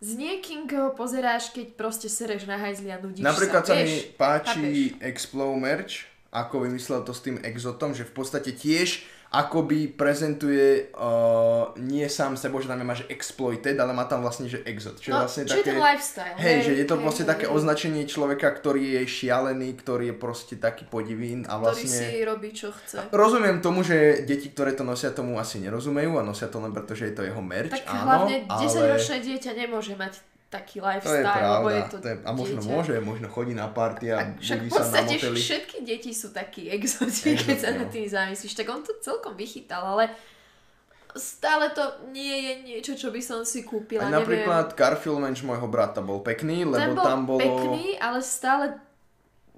s 0.04 0.10
niekým, 0.14 0.68
koho 0.68 0.92
pozeráš, 0.92 1.56
keď 1.56 1.74
proste 1.80 2.12
sereš 2.12 2.46
na 2.46 2.60
hajzli 2.60 2.92
a 2.92 3.00
nudíš 3.00 3.24
Napríklad 3.24 3.64
sa, 3.64 3.74
sa 3.74 3.82
mi 3.82 3.96
páči 4.20 4.94
Explow 5.00 5.56
merch, 5.56 6.06
ako 6.30 6.68
vymyslel 6.68 7.08
to 7.08 7.16
s 7.16 7.24
tým 7.24 7.40
exotom, 7.42 7.96
že 7.96 8.04
v 8.04 8.14
podstate 8.14 8.52
tiež 8.52 9.08
akoby 9.36 9.92
prezentuje 9.92 10.96
uh, 10.96 11.76
nie 11.84 12.08
sám 12.08 12.40
sebo, 12.40 12.64
že 12.64 12.72
tam 12.72 12.80
máš 12.88 13.04
exploited, 13.12 13.76
ale 13.76 13.92
má 13.92 14.08
tam 14.08 14.24
vlastne, 14.24 14.48
že 14.48 14.64
exot. 14.64 14.96
Čo 14.96 15.12
je 15.12 15.14
No, 15.16 15.22
vlastne 15.28 15.44
je 15.44 15.52
také... 15.52 15.72
ten 15.72 15.80
lifestyle, 15.80 16.36
Hej, 16.40 16.56
hej, 16.56 16.60
že 16.64 16.72
je 16.80 16.86
to 16.88 16.96
hej, 16.96 17.04
vlastne 17.04 17.26
hej, 17.28 17.32
také 17.36 17.46
hej. 17.48 17.52
označenie 17.52 18.04
človeka, 18.08 18.48
ktorý 18.56 18.84
je 18.96 19.02
šialený, 19.04 19.70
ktorý 19.76 20.06
je 20.12 20.16
proste 20.16 20.56
taký 20.56 20.88
podivín 20.88 21.44
a 21.52 21.60
ktorý 21.60 21.84
vlastne... 21.84 22.00
si 22.00 22.24
robí, 22.24 22.50
čo 22.56 22.72
chce. 22.72 23.12
Rozumiem 23.12 23.60
tomu, 23.60 23.84
že 23.84 24.24
deti, 24.24 24.48
ktoré 24.52 24.72
to 24.72 24.88
nosia, 24.88 25.12
tomu 25.12 25.36
asi 25.36 25.60
nerozumejú 25.60 26.16
a 26.16 26.24
nosia 26.24 26.48
to 26.48 26.64
len 26.64 26.72
preto, 26.72 26.96
že 26.96 27.12
je 27.12 27.16
to 27.20 27.24
jeho 27.28 27.42
merch, 27.44 27.76
Tak 27.76 27.86
áno, 27.92 28.04
hlavne 28.08 28.36
ale 28.48 28.62
10-ročné 28.64 29.18
dieťa 29.20 29.52
nemôže 29.56 29.94
mať 30.00 30.35
taký 30.50 30.80
to 30.80 30.86
lifestyle, 30.86 31.20
je 31.20 31.26
lebo 31.26 31.68
pravda. 31.68 31.76
je 31.76 31.82
to, 31.92 31.98
To 32.00 32.08
je, 32.08 32.16
a 32.24 32.32
možno 32.32 32.60
dieťa. 32.62 32.72
môže, 32.72 32.94
možno 33.04 33.28
chodí 33.28 33.54
na 33.58 33.68
party 33.68 34.06
a 34.14 34.16
A 34.22 34.24
budí 34.32 34.70
sa 34.72 34.84
na 34.88 35.02
moteli. 35.04 35.40
všetky 35.42 35.78
deti 35.84 36.12
sú 36.16 36.32
takí 36.32 36.70
exoti, 36.72 37.36
keď 37.36 37.58
sa 37.60 37.70
nad 37.76 37.90
no. 37.90 37.94
tým 37.94 38.08
zamyslíš. 38.08 38.54
Tak 38.56 38.68
on 38.72 38.82
to 38.86 38.94
celkom 39.04 39.36
vychytal, 39.36 39.84
ale 39.84 40.14
stále 41.16 41.72
to 41.72 42.12
nie 42.12 42.36
je 42.44 42.54
niečo, 42.64 42.94
čo 43.00 43.08
by 43.10 43.24
som 43.24 43.48
si 43.48 43.64
kúpila. 43.64 44.08
Aj 44.08 44.20
napríklad 44.20 44.76
Mensch 45.20 45.44
môjho 45.48 45.68
brata 45.72 46.04
bol 46.04 46.20
pekný, 46.20 46.68
neviem. 46.68 46.76
lebo 46.76 46.80
Ten 46.80 46.96
bol 46.96 47.06
tam 47.08 47.22
bolo... 47.24 47.40
pekný, 47.40 47.96
ale 48.00 48.20
stále 48.20 48.66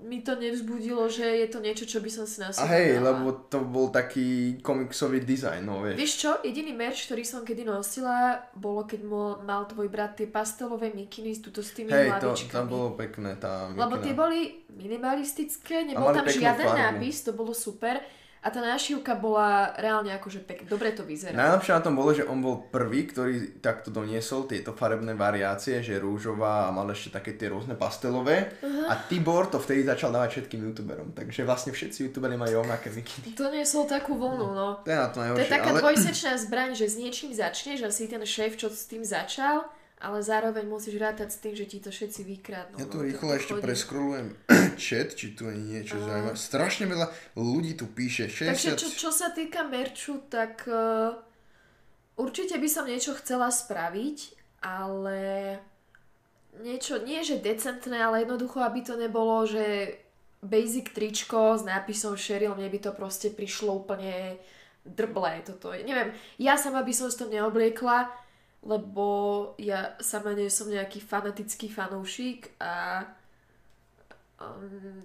mi 0.06 0.22
to 0.22 0.38
nevzbudilo, 0.38 1.10
že 1.10 1.26
je 1.26 1.48
to 1.50 1.58
niečo, 1.58 1.90
čo 1.90 1.98
by 1.98 2.10
som 2.14 2.30
si 2.30 2.38
na 2.38 2.54
A 2.54 2.66
hej, 2.70 3.02
lebo 3.02 3.50
to 3.50 3.66
bol 3.66 3.90
taký 3.90 4.62
komiksový 4.62 5.26
dizajn, 5.26 5.66
no 5.66 5.82
vieš. 5.82 5.98
Vieš 5.98 6.14
čo, 6.22 6.32
jediný 6.46 6.72
merch, 6.78 7.10
ktorý 7.10 7.26
som 7.26 7.42
kedy 7.42 7.66
nosila, 7.66 8.46
bolo 8.54 8.86
keď 8.86 9.02
mo, 9.02 9.42
mal 9.42 9.66
tvoj 9.66 9.90
brat 9.90 10.22
tie 10.22 10.30
pastelové 10.30 10.94
mikiny 10.94 11.34
tuto 11.42 11.66
s 11.66 11.74
tými 11.74 11.90
Hej, 11.90 12.14
to, 12.22 12.30
hlavičkami. 12.30 12.54
to 12.54 12.70
bolo 12.70 12.90
pekné, 12.94 13.32
tá 13.42 13.74
mikina. 13.74 13.82
Lebo 13.90 13.96
tie 13.98 14.14
boli 14.14 14.40
minimalistické, 14.78 15.76
nebol 15.90 16.14
tam 16.14 16.30
žiaden 16.30 16.68
farbu. 16.70 16.78
nápis, 16.78 17.18
to 17.26 17.32
bolo 17.34 17.58
super. 17.58 17.98
A 18.46 18.54
tá 18.54 18.62
nášivka 18.62 19.18
bola 19.18 19.74
reálne 19.82 20.14
akože 20.14 20.46
pek, 20.46 20.70
dobre 20.70 20.94
to 20.94 21.04
vyzerá. 21.04 21.36
Najlepšie 21.36 21.74
na 21.74 21.82
tom 21.84 21.98
bolo, 21.98 22.14
že 22.14 22.24
on 22.24 22.40
bol 22.40 22.70
prvý, 22.70 23.10
ktorý 23.10 23.60
takto 23.60 23.90
doniesol 23.90 24.46
tieto 24.46 24.72
farebné 24.78 25.18
variácie, 25.18 25.82
že 25.82 25.98
rúžová 25.98 26.70
a 26.70 26.74
mal 26.74 26.88
ešte 26.94 27.18
také 27.18 27.36
tie 27.36 27.50
rôzne 27.52 27.74
pastelové. 27.76 28.56
A 28.88 28.94
Tibor 29.10 29.52
to 29.52 29.60
vtedy 29.60 29.84
začal 29.84 30.14
dávať 30.14 30.40
všetkým 30.40 30.62
youtuberom. 30.72 31.12
Takže 31.12 31.44
vlastne 31.44 31.76
všetci 31.76 32.08
youtuberi 32.08 32.40
majú 32.40 32.64
rovnaké 32.64 32.94
mikiny. 32.94 33.36
To 33.36 33.52
niesol 33.52 33.84
takú 33.90 34.16
vlnu, 34.16 34.54
no. 34.56 34.80
To 34.86 34.90
je 34.90 34.98
na 34.98 35.10
to 35.12 35.20
To 35.20 35.20
je 35.20 35.26
najhoršie, 35.28 35.52
taká 35.52 35.70
ale... 35.76 35.80
dvojsečná 35.84 36.34
zbraň, 36.40 36.70
že 36.78 36.86
s 36.88 36.96
niečím 36.96 37.32
začneš 37.36 37.84
a 37.84 37.90
si 37.92 38.08
ten 38.08 38.24
šéf, 38.24 38.56
čo 38.56 38.72
s 38.72 38.88
tým 38.88 39.04
začal, 39.04 39.68
ale 39.98 40.22
zároveň 40.22 40.70
musíš 40.70 41.02
rátať 41.02 41.30
s 41.34 41.42
tým, 41.42 41.54
že 41.58 41.66
ti 41.66 41.82
to 41.82 41.90
všetci 41.90 42.22
vykradnú. 42.22 42.78
Ja 42.78 42.86
tu 42.86 43.02
no, 43.02 43.06
rýchlo 43.10 43.34
ešte 43.34 43.58
chodí. 43.58 43.66
preskrolujem 43.66 44.28
chat, 44.86 45.10
či 45.18 45.34
tu 45.34 45.50
je 45.50 45.58
niečo 45.58 45.98
zaujímavé. 45.98 46.38
Strašne 46.38 46.86
veľa 46.86 47.08
ľudí 47.34 47.74
tu 47.74 47.90
píše. 47.90 48.30
60... 48.30 48.54
Takže 48.54 48.72
čo, 48.78 48.88
čo 48.94 49.10
sa 49.10 49.34
týka 49.34 49.66
merču, 49.66 50.22
tak 50.30 50.70
uh, 50.70 51.18
určite 52.14 52.62
by 52.62 52.70
som 52.70 52.86
niečo 52.86 53.18
chcela 53.18 53.50
spraviť, 53.50 54.38
ale 54.62 55.20
niečo, 56.62 57.02
nie 57.02 57.26
že 57.26 57.42
decentné, 57.42 57.98
ale 57.98 58.22
jednoducho, 58.22 58.62
aby 58.62 58.86
to 58.86 58.94
nebolo, 59.02 59.50
že 59.50 59.98
basic 60.46 60.94
tričko 60.94 61.58
s 61.58 61.66
nápisom 61.66 62.14
Sheryl, 62.14 62.54
mne 62.54 62.70
by 62.70 62.80
to 62.86 62.92
proste 62.94 63.34
prišlo 63.34 63.82
úplne 63.82 64.38
drblé 64.86 65.42
toto. 65.42 65.74
Neviem, 65.74 66.14
ja 66.38 66.54
sama 66.56 66.86
by 66.86 66.94
som 66.94 67.10
si 67.10 67.18
to 67.18 67.26
neobliekla, 67.26 68.27
lebo 68.68 69.08
ja 69.56 69.96
sama 70.04 70.36
nie 70.36 70.52
som 70.52 70.68
nejaký 70.68 71.00
fanatický 71.00 71.72
fanúšik 71.72 72.52
a 72.60 73.08
um, 74.44 75.00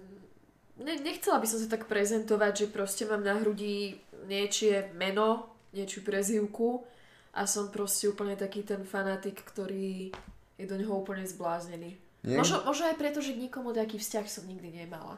ne, 0.83 0.93
nechcela 0.99 1.39
by 1.39 1.47
som 1.47 1.63
sa 1.63 1.71
tak 1.71 1.87
prezentovať, 1.87 2.67
že 2.67 2.73
proste 2.75 3.07
mám 3.07 3.23
na 3.23 3.39
hrudi 3.39 3.95
niečie 4.27 4.91
meno, 4.99 5.47
niečiu 5.71 6.03
prezývku 6.03 6.83
a 7.31 7.47
som 7.47 7.71
proste 7.71 8.11
úplne 8.11 8.35
taký 8.35 8.67
ten 8.67 8.83
fanatik, 8.83 9.39
ktorý 9.47 10.11
je 10.59 10.65
do 10.67 10.75
neho 10.75 10.93
úplne 10.93 11.23
zbláznený. 11.23 11.95
Nie? 12.27 12.37
Možno, 12.39 12.67
možno 12.67 12.91
aj 12.91 12.99
preto, 12.99 13.23
že 13.23 13.35
k 13.35 13.47
nikomu 13.47 13.71
taký 13.71 13.95
vzťah 13.95 14.25
som 14.27 14.43
nikdy 14.43 14.83
nemala. 14.83 15.17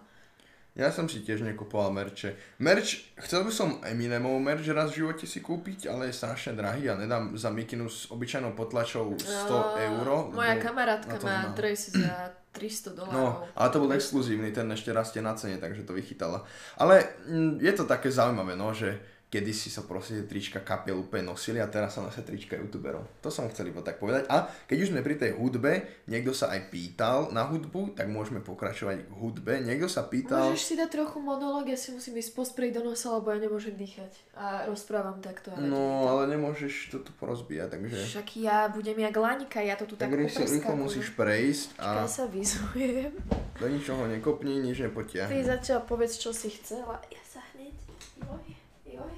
Ja 0.75 0.91
som 0.91 1.07
si 1.07 1.23
tiež 1.23 1.39
nekupoval 1.47 1.95
merče. 1.95 2.35
Merč, 2.59 3.07
chcel 3.23 3.47
by 3.47 3.51
som 3.55 3.79
Eminemov 3.87 4.35
merč 4.43 4.67
raz 4.75 4.91
v 4.91 5.07
živote 5.07 5.23
si 5.23 5.39
kúpiť, 5.39 5.87
ale 5.87 6.11
je 6.11 6.19
strašne 6.19 6.51
drahý 6.51 6.91
a 6.91 6.99
nedám 6.99 7.31
za 7.39 7.47
mikinu 7.47 7.87
s 7.87 8.11
obyčajnou 8.11 8.51
potlačou 8.59 9.15
100 9.15 9.87
eur. 9.87 10.07
Moja 10.35 10.59
kamarátka 10.59 11.15
má 11.23 11.47
dres 11.55 11.95
za 11.95 12.35
300 12.51 12.91
dolárov. 12.91 13.15
No, 13.15 13.25
ale 13.55 13.67
to 13.71 13.79
bol 13.79 13.91
exkluzívny, 13.95 14.51
ten 14.51 14.67
ešte 14.67 14.91
rastie 14.91 15.23
na 15.23 15.31
cene, 15.39 15.63
takže 15.63 15.87
to 15.87 15.95
vychytala. 15.95 16.43
Ale 16.75 17.07
mm, 17.23 17.63
je 17.63 17.71
to 17.71 17.87
také 17.87 18.11
zaujímavé, 18.11 18.59
no, 18.59 18.75
že 18.75 18.99
kedysi 19.35 19.67
sa 19.67 19.83
proste 19.83 20.23
trička 20.23 20.63
kapiel 20.63 20.95
úplne 20.95 21.27
nosili 21.27 21.59
a 21.59 21.67
teraz 21.67 21.91
sa 21.91 21.99
nosia 21.99 22.23
trička 22.23 22.55
youtuberov. 22.55 23.03
To 23.19 23.27
som 23.27 23.51
chcel 23.51 23.67
iba 23.67 23.83
tak 23.83 23.99
povedať. 23.99 24.23
A 24.31 24.47
keď 24.63 24.77
už 24.79 24.89
sme 24.95 25.03
pri 25.03 25.19
tej 25.19 25.35
hudbe, 25.35 25.83
niekto 26.07 26.31
sa 26.31 26.55
aj 26.55 26.71
pýtal 26.71 27.27
na 27.29 27.43
hudbu, 27.43 27.93
tak 27.93 28.07
môžeme 28.07 28.39
pokračovať 28.39 29.03
k 29.03 29.11
hudbe. 29.11 29.59
Niekto 29.59 29.91
sa 29.91 30.07
pýtal... 30.07 30.55
Môžeš 30.55 30.63
si 30.63 30.75
dať 30.75 30.89
trochu 30.93 31.19
monológ, 31.19 31.67
ja 31.67 31.75
si 31.75 31.91
musím 31.91 32.15
ísť 32.15 32.31
posprieť 32.31 32.79
do 32.79 32.87
nosa, 32.87 33.11
lebo 33.11 33.27
ja 33.29 33.37
nemôžem 33.37 33.75
dýchať. 33.75 34.15
A 34.33 34.63
rozprávam 34.65 35.19
takto. 35.19 35.51
A 35.51 35.59
No, 35.59 36.07
ale 36.07 36.31
nemôžeš 36.31 36.89
to 36.89 37.03
tu 37.03 37.11
porozbíjať, 37.17 37.75
takže... 37.75 37.97
Však 38.15 38.27
ja 38.37 38.69
budem 38.69 38.95
jak 38.95 39.11
laňka, 39.11 39.59
ja 39.59 39.75
to 39.75 39.83
tu 39.83 39.99
Tak 39.99 40.07
tak, 40.07 40.15
rýchlo, 40.15 40.45
rýchlo 40.45 40.75
musíš 40.77 41.11
prejsť 41.11 41.75
a 41.75 42.05
Počkaj, 42.05 42.07
sa 42.07 42.23
vyzujem. 42.29 43.11
do 43.55 43.65
ničoho 43.65 44.05
nekopni, 44.05 44.61
nič 44.61 44.77
Ty 44.77 44.87
nepotiahni. 44.87 45.41
zatiaľ 45.41 45.83
povedz, 45.83 46.15
čo 46.15 46.29
si 46.29 46.47
chcela. 46.49 47.01
Ja 47.09 47.23
sa 47.25 47.41
hneď... 47.51 47.73
Joj, 48.21 48.47
joj. 48.85 49.15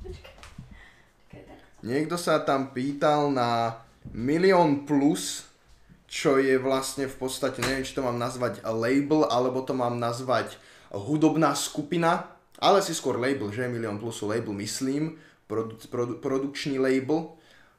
Počkaj. 0.00 0.34
Počkaj, 0.38 1.42
tak. 1.44 1.60
Niekto 1.86 2.18
sa 2.18 2.42
tam 2.42 2.74
pýtal 2.74 3.30
na 3.30 3.78
milión 4.10 4.82
plus, 4.82 5.46
čo 6.08 6.40
je 6.40 6.56
vlastne 6.56 7.04
v 7.06 7.16
podstate, 7.20 7.60
neviem, 7.60 7.84
či 7.84 7.94
to 7.94 8.02
mám 8.02 8.16
nazvať 8.16 8.64
label, 8.64 9.28
alebo 9.28 9.62
to 9.62 9.76
mám 9.76 10.00
nazvať 10.00 10.56
hudobná 10.90 11.52
skupina, 11.52 12.32
ale 12.58 12.82
si 12.82 12.96
skôr 12.96 13.20
label, 13.20 13.52
že 13.52 13.70
milión 13.70 14.00
plus 14.00 14.18
sú 14.18 14.26
label, 14.26 14.56
myslím, 14.56 15.20
produ, 15.46 15.76
produ, 15.86 16.18
produkčný 16.18 16.80
label. 16.80 17.36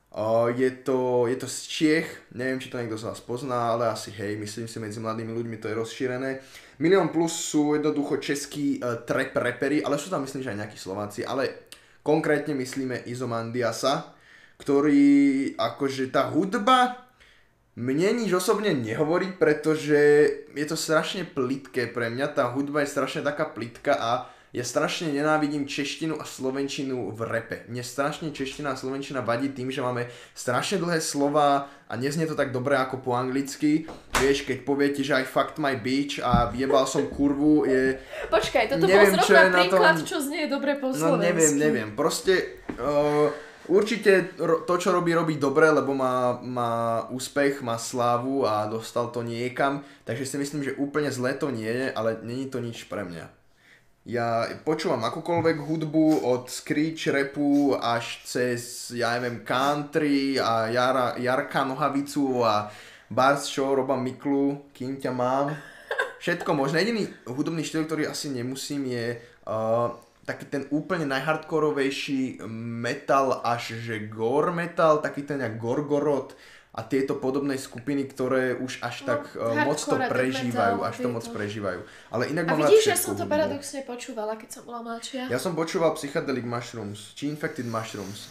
Uh, 0.09 0.49
je, 0.57 0.73
to, 0.73 1.29
je 1.29 1.37
to 1.37 1.45
z 1.45 1.57
Čiech, 1.69 2.07
neviem, 2.33 2.57
či 2.57 2.73
to 2.73 2.81
niekto 2.81 2.97
z 2.97 3.05
vás 3.05 3.21
pozná, 3.21 3.77
ale 3.77 3.93
asi 3.93 4.09
hej, 4.09 4.41
myslím 4.41 4.65
si, 4.65 4.81
medzi 4.81 4.97
mladými 4.97 5.29
ľuďmi 5.29 5.61
to 5.61 5.69
je 5.69 5.77
rozšírené. 5.77 6.41
Milión 6.81 7.13
plus 7.13 7.29
sú 7.29 7.77
jednoducho 7.77 8.17
českí 8.17 8.81
uh, 8.81 9.05
trap 9.05 9.37
repery, 9.37 9.85
ale 9.85 10.01
sú 10.01 10.09
tam 10.09 10.25
myslím, 10.25 10.41
že 10.41 10.49
aj 10.49 10.59
nejakí 10.65 10.77
Slováci, 10.81 11.21
ale 11.21 11.68
konkrétne 12.01 12.55
myslíme 12.55 13.07
Izomandiasa, 13.07 14.15
ktorý 14.59 15.53
akože 15.55 16.11
tá 16.11 16.27
hudba 16.27 17.09
mne 17.79 18.23
nič 18.23 18.35
osobne 18.35 18.75
nehovorí, 18.75 19.39
pretože 19.39 19.95
je 20.51 20.65
to 20.67 20.75
strašne 20.75 21.23
plitké 21.23 21.87
pre 21.87 22.11
mňa, 22.11 22.35
tá 22.35 22.51
hudba 22.51 22.83
je 22.83 22.91
strašne 22.91 23.23
taká 23.23 23.47
plitka 23.47 23.95
a 23.95 24.27
ja 24.49 24.65
strašne 24.65 25.13
nenávidím 25.13 25.69
češtinu 25.69 26.17
a 26.17 26.25
slovenčinu 26.25 27.13
v 27.13 27.19
repe. 27.21 27.57
Mne 27.69 27.85
strašne 27.85 28.33
čeština 28.33 28.73
a 28.73 28.79
slovenčina 28.79 29.21
vadí 29.21 29.53
tým, 29.53 29.69
že 29.69 29.79
máme 29.79 30.09
strašne 30.33 30.81
dlhé 30.81 30.97
slova 30.99 31.69
a 31.85 31.93
neznie 31.93 32.25
to 32.25 32.33
tak 32.33 32.49
dobre 32.49 32.73
ako 32.73 32.97
po 32.97 33.13
anglicky. 33.13 33.85
Vieš, 34.17 34.49
keď 34.49 34.57
poviete, 34.65 35.01
že 35.05 35.21
aj 35.21 35.29
fucked 35.29 35.57
my 35.57 35.77
bitch 35.77 36.17
a 36.19 36.49
vyjebal 36.49 36.89
som 36.89 37.05
kurvu, 37.07 37.69
je... 37.69 38.01
Počkaj, 38.27 38.73
toto 38.73 38.89
Neviem, 38.89 39.13
bol 39.13 39.21
zrovna 39.21 39.49
na 39.49 39.57
príklad, 39.61 39.95
tom- 40.01 40.09
čo 40.09 40.17
znie 40.17 40.49
dobre 40.49 40.75
po 40.75 40.89
No 40.89 40.97
slovensky. 40.97 41.25
neviem, 41.29 41.53
neviem. 41.55 41.89
Proste 41.93 42.33
uh, 42.75 43.29
určite 43.69 44.33
to, 44.65 44.73
čo 44.75 44.89
robí, 44.89 45.13
robí 45.13 45.37
dobre, 45.37 45.69
lebo 45.69 45.93
má, 45.93 46.41
má 46.41 46.71
úspech, 47.13 47.61
má 47.61 47.77
slávu 47.77 48.43
a 48.43 48.65
dostal 48.65 49.13
to 49.13 49.21
niekam. 49.21 49.85
Takže 50.09 50.25
si 50.25 50.35
myslím, 50.35 50.65
že 50.65 50.73
úplne 50.75 51.13
zlé 51.13 51.37
to 51.37 51.53
nie 51.53 51.69
je, 51.69 51.87
ale 51.93 52.17
není 52.25 52.49
to 52.49 52.57
nič 52.59 52.89
pre 52.89 53.05
mňa. 53.05 53.38
Ja 54.09 54.49
počúvam 54.65 55.05
akúkoľvek 55.05 55.69
hudbu 55.69 56.25
od 56.25 56.49
screech 56.49 57.13
rapu 57.13 57.77
až 57.77 58.25
cez, 58.25 58.89
ja 58.89 59.13
neviem, 59.13 59.45
country 59.45 60.33
a 60.41 60.65
Jara, 60.73 61.13
Jarka 61.21 61.61
Nohavicu 61.61 62.41
a 62.41 62.73
Bars 63.05 63.45
Show, 63.45 63.69
Roba 63.69 63.93
Miklu, 63.93 64.73
kým 64.73 64.97
ťa 64.97 65.13
mám. 65.13 65.53
Všetko 66.25 66.57
možné. 66.57 66.81
Jediný 66.81 67.05
hudobný 67.29 67.61
štýl, 67.61 67.85
ktorý 67.85 68.09
asi 68.09 68.33
nemusím, 68.33 68.89
je 68.89 69.21
uh, 69.45 69.93
taký 70.25 70.49
ten 70.49 70.65
úplne 70.73 71.05
najhardkorovejší 71.05 72.41
metal 72.81 73.45
až 73.45 73.77
že 73.77 74.09
gore 74.09 74.49
metal, 74.49 75.05
taký 75.05 75.21
ten 75.21 75.37
jak 75.37 75.61
Gorgorod 75.61 76.33
a 76.69 76.85
tieto 76.85 77.17
podobné 77.17 77.57
skupiny, 77.57 78.05
ktoré 78.05 78.53
už 78.53 78.85
až 78.85 79.01
No, 79.01 79.07
tak 79.09 79.21
uh, 79.33 79.57
moc 79.65 79.81
to 79.81 79.97
hardcore 79.97 80.05
prežívajú, 80.05 80.75
metal, 80.77 80.89
až 80.89 80.95
to 81.01 81.09
moc 81.09 81.25
tieto. 81.25 81.33
prežívajú. 81.33 81.79
Ale 82.13 82.23
inak 82.29 82.45
A 82.45 82.49
mám 82.53 82.59
vidíš, 82.61 82.85
ja 82.93 82.97
som 82.97 83.17
to 83.17 83.25
paradoxne 83.25 83.81
počúvala, 83.89 84.37
keď 84.37 84.49
som 84.53 84.63
bola 84.69 84.79
mladšia. 84.85 85.33
Ja 85.33 85.41
som 85.41 85.57
počúval 85.57 85.97
Psychedelic 85.97 86.45
Mushrooms, 86.45 87.17
či 87.17 87.25
Infected 87.25 87.65
Mushrooms. 87.65 88.29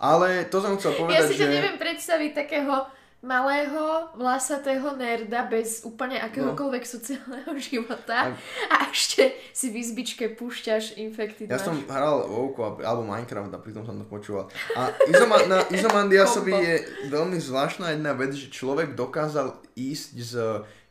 Ale 0.00 0.48
to 0.48 0.60
som 0.60 0.76
chcel 0.80 0.92
Ja 0.92 0.98
povedať, 1.00 1.24
si 1.32 1.34
že... 1.36 1.44
to 1.44 1.52
neviem 1.52 1.76
predstaviť 1.80 2.30
takého 2.32 2.84
malého, 3.24 4.12
vlasatého 4.14 4.92
nerda 4.94 5.48
bez 5.48 5.82
úplne 5.82 6.20
akéhokoľvek 6.20 6.84
sociálneho 6.84 7.52
života 7.72 8.36
a 8.68 8.76
ešte 8.92 9.32
si 9.50 9.72
v 9.72 9.80
izbičke 9.82 10.36
púšťaš 10.36 11.00
Infected 11.00 11.48
Ja 11.48 11.58
som 11.58 11.80
hral 11.88 12.28
WoW 12.28 12.80
alebo 12.84 13.02
Minecraft 13.08 13.52
a 13.52 13.58
pritom 13.58 13.82
som 13.88 13.96
to 13.96 14.06
počúval. 14.06 14.52
A 14.76 14.92
Izoma, 15.08 15.42
na 15.48 15.64
Izomandiasovi 15.72 16.54
je 16.54 16.74
veľmi 17.08 17.40
zvláštna 17.40 17.96
jedna 17.96 18.12
vec, 18.12 18.36
že 18.36 18.52
človek 18.52 18.92
dokázal 18.92 19.56
ísť 19.74 20.10
z 20.20 20.32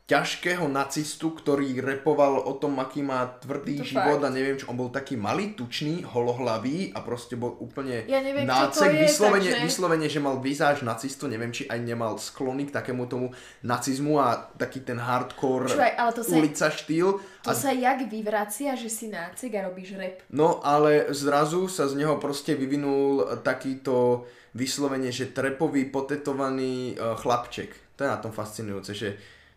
ťažkého 0.05 0.69
nacistu, 0.69 1.33
ktorý 1.33 1.81
repoval 1.81 2.45
o 2.45 2.53
tom, 2.61 2.77
aký 2.77 3.01
má 3.01 3.25
tvrdý 3.41 3.81
To 3.81 3.89
život 3.89 4.21
fakt. 4.21 4.25
a 4.25 4.29
neviem 4.29 4.53
čo, 4.53 4.69
on 4.69 4.77
bol 4.77 4.93
taký 4.93 5.17
malý, 5.17 5.57
tučný, 5.57 6.05
holohlavý 6.05 6.93
a 6.93 7.01
proste 7.01 7.33
bol 7.33 7.57
úplne 7.57 8.05
Ja 8.05 8.21
neviem, 8.21 8.45
nácek, 8.45 8.93
je, 8.93 9.01
vyslovene, 9.01 9.49
takže- 9.49 9.65
vyslovene, 9.65 10.05
že 10.05 10.21
mal 10.21 10.37
vizáž 10.37 10.85
nacistu, 10.85 11.25
neviem, 11.25 11.49
či 11.49 11.65
aj 11.65 11.81
nemal 11.81 12.21
sklony 12.21 12.69
k 12.69 12.75
takému 12.77 13.09
tomu 13.09 13.33
nacizmu 13.65 14.21
a 14.21 14.45
taký 14.53 14.85
ten 14.85 15.01
hardcore 15.01 15.73
Počúvaj, 15.73 15.93
ale 15.97 16.11
to 16.13 16.21
sa- 16.21 16.37
ulica 16.37 16.67
štýl. 16.69 17.07
To 17.41 17.51
sa 17.51 17.73
jak 17.73 18.05
vyvracia, 18.05 18.77
že 18.77 18.93
si 18.93 19.09
nácik 19.09 19.57
a 19.57 19.65
robíš 19.65 19.97
rap. 19.97 20.21
No 20.29 20.61
ale 20.61 21.09
zrazu 21.17 21.65
sa 21.65 21.89
z 21.89 21.97
neho 21.97 22.21
proste 22.21 22.53
vyvinul 22.53 23.41
takýto 23.41 24.25
vyslovene, 24.53 25.09
že 25.09 25.33
trepový, 25.33 25.89
potetovaný 25.89 26.93
uh, 26.93 27.17
chlapček. 27.17 27.73
To 27.97 28.03
je 28.03 28.09
na 28.09 28.17
tom 28.17 28.29
fascinujúce, 28.29 28.93
že 28.93 29.09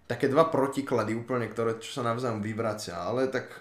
také 0.09 0.27
dva 0.27 0.49
protiklady 0.49 1.13
úplne, 1.13 1.47
ktoré 1.47 1.77
čo 1.79 2.01
sa 2.01 2.03
navzájom 2.03 2.41
vyvracia, 2.41 2.97
ale 2.97 3.29
tak 3.29 3.53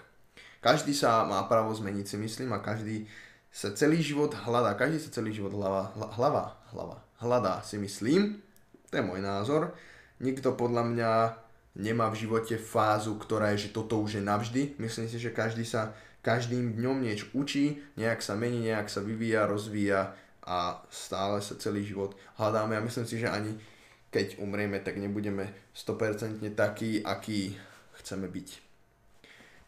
každý 0.64 0.96
sa 0.96 1.22
má 1.28 1.44
právo 1.44 1.70
zmeniť 1.70 2.06
si 2.08 2.16
myslím 2.16 2.56
a 2.56 2.64
každý 2.64 3.04
sa 3.52 3.70
celý 3.76 4.00
život 4.00 4.32
hľadá, 4.32 4.74
každý 4.74 4.98
sa 4.98 5.12
celý 5.12 5.36
život 5.36 5.52
hlava, 5.52 5.92
hlava, 6.16 6.56
hlava, 6.72 6.96
hľadá 7.20 7.60
si 7.60 7.76
myslím, 7.76 8.40
to 8.88 8.98
je 8.98 9.04
môj 9.04 9.20
názor. 9.20 9.76
Nikto 10.18 10.58
podľa 10.58 10.82
mňa 10.88 11.12
nemá 11.78 12.10
v 12.10 12.26
živote 12.26 12.58
fázu, 12.58 13.14
ktorá 13.20 13.54
je, 13.54 13.68
že 13.68 13.74
toto 13.76 14.02
už 14.02 14.18
je 14.18 14.22
navždy. 14.24 14.80
Myslím 14.82 15.06
si, 15.06 15.20
že 15.20 15.30
každý 15.30 15.62
sa 15.62 15.94
každým 16.26 16.74
dňom 16.74 17.06
niečo 17.06 17.30
učí, 17.32 17.78
nejak 17.94 18.18
sa 18.18 18.34
mení, 18.34 18.66
nejak 18.66 18.90
sa 18.90 18.98
vyvíja, 19.00 19.46
rozvíja 19.46 20.12
a 20.42 20.82
stále 20.90 21.38
sa 21.44 21.54
celý 21.60 21.84
život 21.84 22.16
hľadáme 22.40 22.74
a 22.74 22.84
myslím 22.84 23.06
si, 23.06 23.20
že 23.20 23.30
ani 23.30 23.54
keď 24.08 24.40
umrieme, 24.40 24.80
tak 24.80 24.96
nebudeme 24.96 25.52
100% 25.76 26.40
taký, 26.56 27.04
aký 27.04 27.56
chceme 28.00 28.28
byť. 28.28 28.48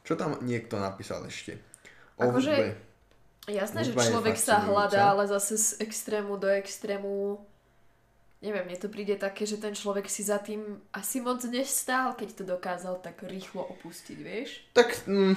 Čo 0.04 0.16
tam 0.16 0.40
niekto 0.40 0.80
napísal 0.80 1.28
ešte? 1.28 1.60
O 2.16 2.32
akože, 2.32 2.52
hudbe. 2.52 2.68
Jasné, 3.48 3.80
hudba 3.84 4.02
že 4.02 4.10
človek 4.12 4.36
sa 4.40 4.64
hľadá, 4.64 5.12
ale 5.12 5.28
zase 5.28 5.60
z 5.60 5.68
extrému 5.84 6.40
do 6.40 6.48
extrému 6.48 7.40
neviem, 8.40 8.64
mne 8.64 8.78
to 8.80 8.88
príde 8.88 9.20
také, 9.20 9.44
že 9.44 9.60
ten 9.60 9.76
človek 9.76 10.08
si 10.08 10.24
za 10.24 10.40
tým 10.40 10.80
asi 10.96 11.20
moc 11.20 11.44
nestál, 11.44 12.16
keď 12.16 12.28
to 12.40 12.44
dokázal 12.48 12.96
tak 13.04 13.20
rýchlo 13.20 13.68
opustiť, 13.76 14.18
vieš? 14.18 14.64
Tak 14.72 15.04
mm, 15.04 15.36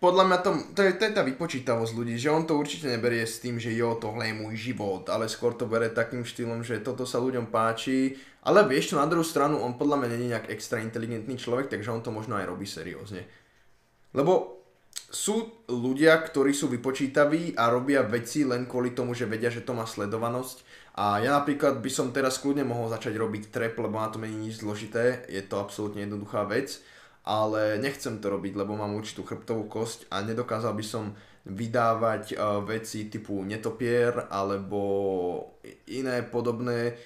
podľa 0.00 0.24
mňa 0.24 0.38
to, 0.40 0.50
to, 0.72 0.80
je, 0.80 0.92
to 0.96 1.02
je 1.04 1.12
tá 1.12 1.20
vypočítavosť 1.20 1.92
ľudí, 1.92 2.16
že 2.16 2.32
on 2.32 2.48
to 2.48 2.56
určite 2.56 2.88
neberie 2.88 3.20
s 3.20 3.36
tým, 3.44 3.60
že 3.60 3.76
jo, 3.76 4.00
tohle 4.00 4.32
je 4.32 4.40
môj 4.40 4.56
život, 4.56 5.04
ale 5.12 5.28
skôr 5.28 5.52
to 5.52 5.68
bere 5.68 5.92
takým 5.92 6.24
štýlom, 6.24 6.64
že 6.64 6.80
toto 6.80 7.04
sa 7.04 7.20
ľuďom 7.20 7.52
páči, 7.52 8.16
ale 8.40 8.64
vieš 8.64 8.92
čo, 8.92 8.96
na 8.96 9.04
druhú 9.04 9.20
stranu, 9.20 9.60
on 9.60 9.76
podľa 9.76 10.00
mňa 10.00 10.08
není 10.08 10.26
nejak 10.32 10.48
extra 10.48 10.80
inteligentný 10.80 11.36
človek, 11.36 11.68
takže 11.68 11.92
on 11.92 12.00
to 12.00 12.08
možno 12.08 12.40
aj 12.40 12.48
robí 12.48 12.64
seriózne. 12.64 13.28
Lebo 14.16 14.64
sú 15.12 15.68
ľudia, 15.68 16.16
ktorí 16.16 16.56
sú 16.56 16.72
vypočítaví 16.72 17.52
a 17.60 17.68
robia 17.68 18.00
veci 18.00 18.48
len 18.48 18.64
kvôli 18.64 18.96
tomu, 18.96 19.12
že 19.12 19.28
vedia, 19.28 19.52
že 19.52 19.60
to 19.60 19.76
má 19.76 19.84
sledovanosť. 19.84 20.64
A 20.96 21.20
ja 21.20 21.36
napríklad 21.36 21.84
by 21.84 21.90
som 21.92 22.08
teraz 22.08 22.40
kľudne 22.40 22.64
mohol 22.64 22.88
začať 22.88 23.20
robiť 23.20 23.52
trap, 23.52 23.76
lebo 23.76 24.00
na 24.00 24.08
to 24.08 24.16
není 24.16 24.48
nič 24.48 24.64
zložité, 24.64 25.28
je 25.28 25.44
to 25.44 25.60
absolútne 25.60 26.08
jednoduchá 26.08 26.48
vec 26.48 26.80
ale 27.24 27.76
nechcem 27.76 28.16
to 28.18 28.32
robiť, 28.32 28.56
lebo 28.56 28.76
mám 28.76 28.96
určitú 28.96 29.24
chrbtovú 29.24 29.68
kosť 29.68 30.08
a 30.08 30.24
nedokázal 30.24 30.72
by 30.72 30.84
som 30.84 31.04
vydávať 31.44 32.36
uh, 32.36 32.60
veci 32.64 33.08
typu 33.08 33.40
netopier 33.44 34.28
alebo 34.28 34.80
iné 35.88 36.20
podobné, 36.24 36.96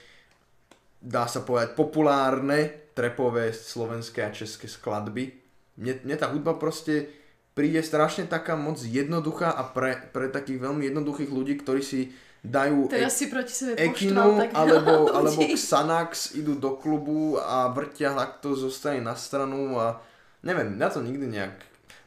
dá 0.99 1.31
sa 1.31 1.47
povedať, 1.47 1.79
populárne 1.79 2.91
trepové 2.95 3.51
slovenské 3.55 4.27
a 4.27 4.35
české 4.35 4.67
skladby. 4.71 5.35
Mne, 5.79 6.03
mne 6.07 6.17
tá 6.19 6.31
hudba 6.31 6.55
proste 6.55 7.11
príde 7.55 7.83
strašne 7.83 8.27
taká 8.27 8.59
moc 8.59 8.83
jednoduchá 8.83 9.55
a 9.55 9.63
pre, 9.67 9.99
pre 10.11 10.31
takých 10.31 10.63
veľmi 10.63 10.91
jednoduchých 10.91 11.31
ľudí, 11.31 11.55
ktorí 11.63 11.83
si 11.83 12.11
dajú 12.45 12.93
Teraz 12.93 13.17
e- 13.17 13.19
si 13.25 13.27
proti 13.33 13.53
sebe 13.57 13.73
Ekinu 13.81 14.37
alebo, 14.61 15.09
alebo 15.17 15.41
Xanax 15.49 16.37
idú 16.37 16.61
do 16.61 16.77
klubu 16.77 17.41
a 17.41 17.73
vrtia 17.73 18.13
to 18.45 18.53
zostane 18.53 19.01
na 19.01 19.17
stranu 19.17 19.81
a 19.81 20.05
neviem, 20.45 20.77
na 20.77 20.93
to 20.93 21.01
nikdy 21.01 21.25
nejak... 21.25 21.57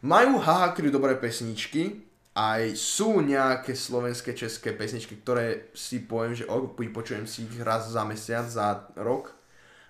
Majú 0.05 0.37
haha 0.37 0.77
dobré 0.93 1.17
pesničky, 1.17 2.05
aj 2.37 2.77
sú 2.77 3.17
nejaké 3.25 3.73
slovenské, 3.73 4.37
české 4.37 4.77
pesničky, 4.77 5.17
ktoré 5.17 5.73
si 5.73 6.05
poviem, 6.05 6.37
že 6.37 6.45
oh, 6.45 6.69
počujem 6.69 7.25
si 7.25 7.49
ich 7.49 7.57
raz 7.65 7.89
za 7.89 8.05
mesiac, 8.05 8.45
za 8.45 8.93
rok, 8.93 9.33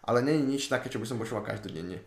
ale 0.08 0.24
nie 0.24 0.40
je 0.40 0.48
nič 0.56 0.64
také, 0.72 0.88
čo 0.88 1.04
by 1.04 1.06
som 1.12 1.20
počúval 1.20 1.44
každodenne. 1.44 2.00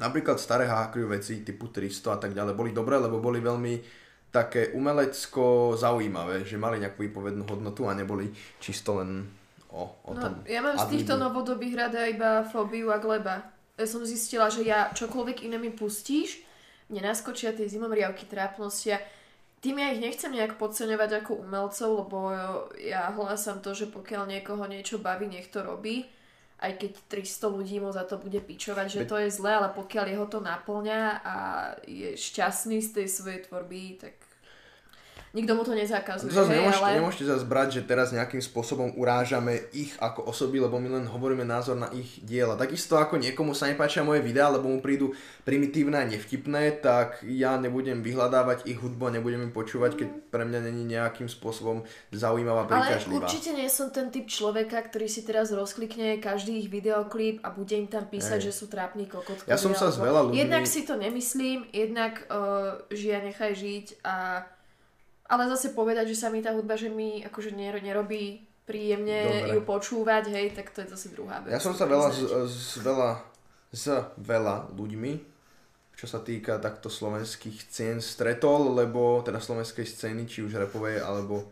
Napríklad 0.00 0.40
staré 0.40 0.64
crew 0.88 1.12
veci 1.12 1.44
typu 1.44 1.68
300 1.68 2.16
a 2.16 2.18
tak 2.24 2.32
ďalej 2.32 2.56
boli 2.56 2.72
dobré, 2.72 2.96
lebo 2.96 3.20
boli 3.20 3.36
veľmi 3.44 3.99
také 4.30 4.70
umelecko 4.72 5.74
zaujímavé, 5.74 6.46
že 6.46 6.54
mali 6.54 6.78
nejakú 6.78 7.02
výpovednú 7.02 7.44
hodnotu 7.50 7.90
a 7.90 7.98
neboli 7.98 8.30
čisto 8.62 9.02
len 9.02 9.26
o, 9.74 9.90
o 10.06 10.12
no, 10.14 10.20
tom. 10.22 10.32
Ja 10.46 10.62
mám 10.62 10.78
z 10.78 10.86
týchto 10.98 11.18
novodobých 11.18 11.74
rada 11.74 12.06
iba 12.06 12.46
Fóbiu 12.46 12.94
a 12.94 13.02
Gleba. 13.02 13.42
Ja 13.74 13.86
som 13.90 14.06
zistila, 14.06 14.46
že 14.46 14.62
ja 14.62 14.94
čokoľvek 14.94 15.50
iné 15.50 15.58
mi 15.58 15.74
pustíš, 15.74 16.42
mne 16.90 17.10
naskočia 17.10 17.54
tie 17.54 17.66
zimomriavky 17.66 18.26
trápnosti 18.26 18.94
a 18.94 19.02
tým 19.60 19.76
ja 19.76 19.92
ich 19.92 20.00
nechcem 20.00 20.32
nejak 20.32 20.56
podceňovať 20.56 21.20
ako 21.20 21.44
umelcov, 21.44 21.90
lebo 22.06 22.18
ja 22.80 23.12
hlásam 23.12 23.60
to, 23.60 23.76
že 23.76 23.92
pokiaľ 23.92 24.30
niekoho 24.30 24.64
niečo 24.64 25.02
baví, 25.02 25.28
nech 25.28 25.52
to 25.52 25.60
robí 25.60 26.08
aj 26.60 26.76
keď 26.76 26.92
300 27.08 27.56
ľudí 27.56 27.76
mu 27.80 27.88
za 27.88 28.04
to 28.04 28.20
bude 28.20 28.36
pičovať, 28.44 28.86
že 28.92 29.02
to 29.08 29.16
je 29.16 29.32
zlé, 29.32 29.56
ale 29.56 29.72
pokiaľ 29.72 30.04
jeho 30.12 30.26
to 30.28 30.44
naplňa 30.44 31.24
a 31.24 31.34
je 31.88 32.12
šťastný 32.20 32.84
z 32.84 33.00
tej 33.00 33.06
svojej 33.08 33.40
tvorby, 33.48 33.96
tak 33.96 34.19
nikto 35.30 35.52
mu 35.54 35.62
to 35.62 35.72
nezakazuje. 35.78 36.34
Zase 36.34 36.50
nemôžete, 36.50 36.84
ale... 36.84 36.98
nemôžete 36.98 37.24
zase 37.30 37.44
brať, 37.46 37.68
že 37.78 37.82
teraz 37.86 38.10
nejakým 38.10 38.42
spôsobom 38.42 38.98
urážame 38.98 39.62
ich 39.70 39.94
ako 40.02 40.26
osoby, 40.26 40.58
lebo 40.58 40.82
my 40.82 41.00
len 41.00 41.06
hovoríme 41.06 41.46
názor 41.46 41.78
na 41.78 41.86
ich 41.94 42.18
diela. 42.26 42.58
Takisto 42.58 42.98
ako 42.98 43.22
niekomu 43.22 43.54
sa 43.54 43.70
nepáčia 43.70 44.02
moje 44.02 44.26
videá, 44.26 44.50
lebo 44.50 44.66
mu 44.66 44.82
prídu 44.82 45.14
primitívne 45.46 46.02
a 46.02 46.04
nevtipné, 46.06 46.82
tak 46.82 47.22
ja 47.26 47.54
nebudem 47.58 48.02
vyhľadávať 48.02 48.66
ich 48.66 48.78
hudbu 48.78 49.10
a 49.10 49.14
nebudem 49.18 49.46
im 49.46 49.52
počúvať, 49.54 49.92
keď 49.98 50.08
pre 50.34 50.42
mňa 50.42 50.60
není 50.66 50.82
nejakým 50.86 51.30
spôsobom 51.30 51.86
zaujímavá, 52.10 52.66
príťažlivá. 52.66 53.22
Ale 53.22 53.30
určite 53.30 53.50
nie 53.54 53.70
som 53.70 53.94
ten 53.94 54.10
typ 54.10 54.26
človeka, 54.26 54.82
ktorý 54.82 55.06
si 55.06 55.22
teraz 55.22 55.54
rozklikne 55.54 56.18
každý 56.18 56.66
ich 56.66 56.68
videoklip 56.68 57.42
a 57.46 57.54
bude 57.54 57.74
im 57.78 57.86
tam 57.86 58.10
písať, 58.10 58.42
Ej. 58.42 58.44
že 58.50 58.52
sú 58.52 58.66
trápni 58.66 59.06
kokotkovi. 59.06 59.46
Ja 59.46 59.58
som 59.58 59.74
sa 59.78 59.94
s 59.94 59.98
veľa 59.98 60.30
ľuďmi... 60.30 60.38
Jednak 60.42 60.64
si 60.66 60.82
to 60.82 60.98
nemyslím, 60.98 61.70
jednak 61.70 62.26
uh, 62.26 62.82
žia 62.90 63.22
nechaj 63.22 63.52
žiť 63.54 63.86
a 64.02 64.46
ale 65.30 65.46
zase 65.46 65.70
povedať, 65.70 66.10
že 66.10 66.18
sa 66.18 66.28
mi 66.28 66.42
tá 66.42 66.50
hudba, 66.50 66.74
že 66.74 66.90
mi 66.90 67.22
akože 67.22 67.54
nerobí 67.54 68.50
príjemne 68.66 69.46
Dobre. 69.46 69.54
ju 69.54 69.60
počúvať, 69.62 70.24
hej, 70.30 70.46
tak 70.54 70.74
to 70.74 70.82
je 70.82 70.90
zase 70.90 71.10
druhá 71.14 71.42
vec. 71.42 71.54
Ja 71.54 71.62
som 71.62 71.74
sa 71.74 71.86
veľa 71.86 72.10
s, 72.10 72.22
s, 72.50 72.78
veľa, 72.82 73.10
s 73.70 73.86
veľa 74.18 74.74
ľuďmi, 74.74 75.12
čo 75.94 76.06
sa 76.06 76.22
týka 76.22 76.58
takto 76.62 76.86
slovenských 76.86 77.66
cien 77.70 77.98
stretol, 77.98 78.74
lebo 78.74 79.22
teda 79.26 79.42
slovenskej 79.42 79.86
scény, 79.86 80.26
či 80.26 80.46
už 80.46 80.54
repovej, 80.54 81.02
alebo 81.02 81.50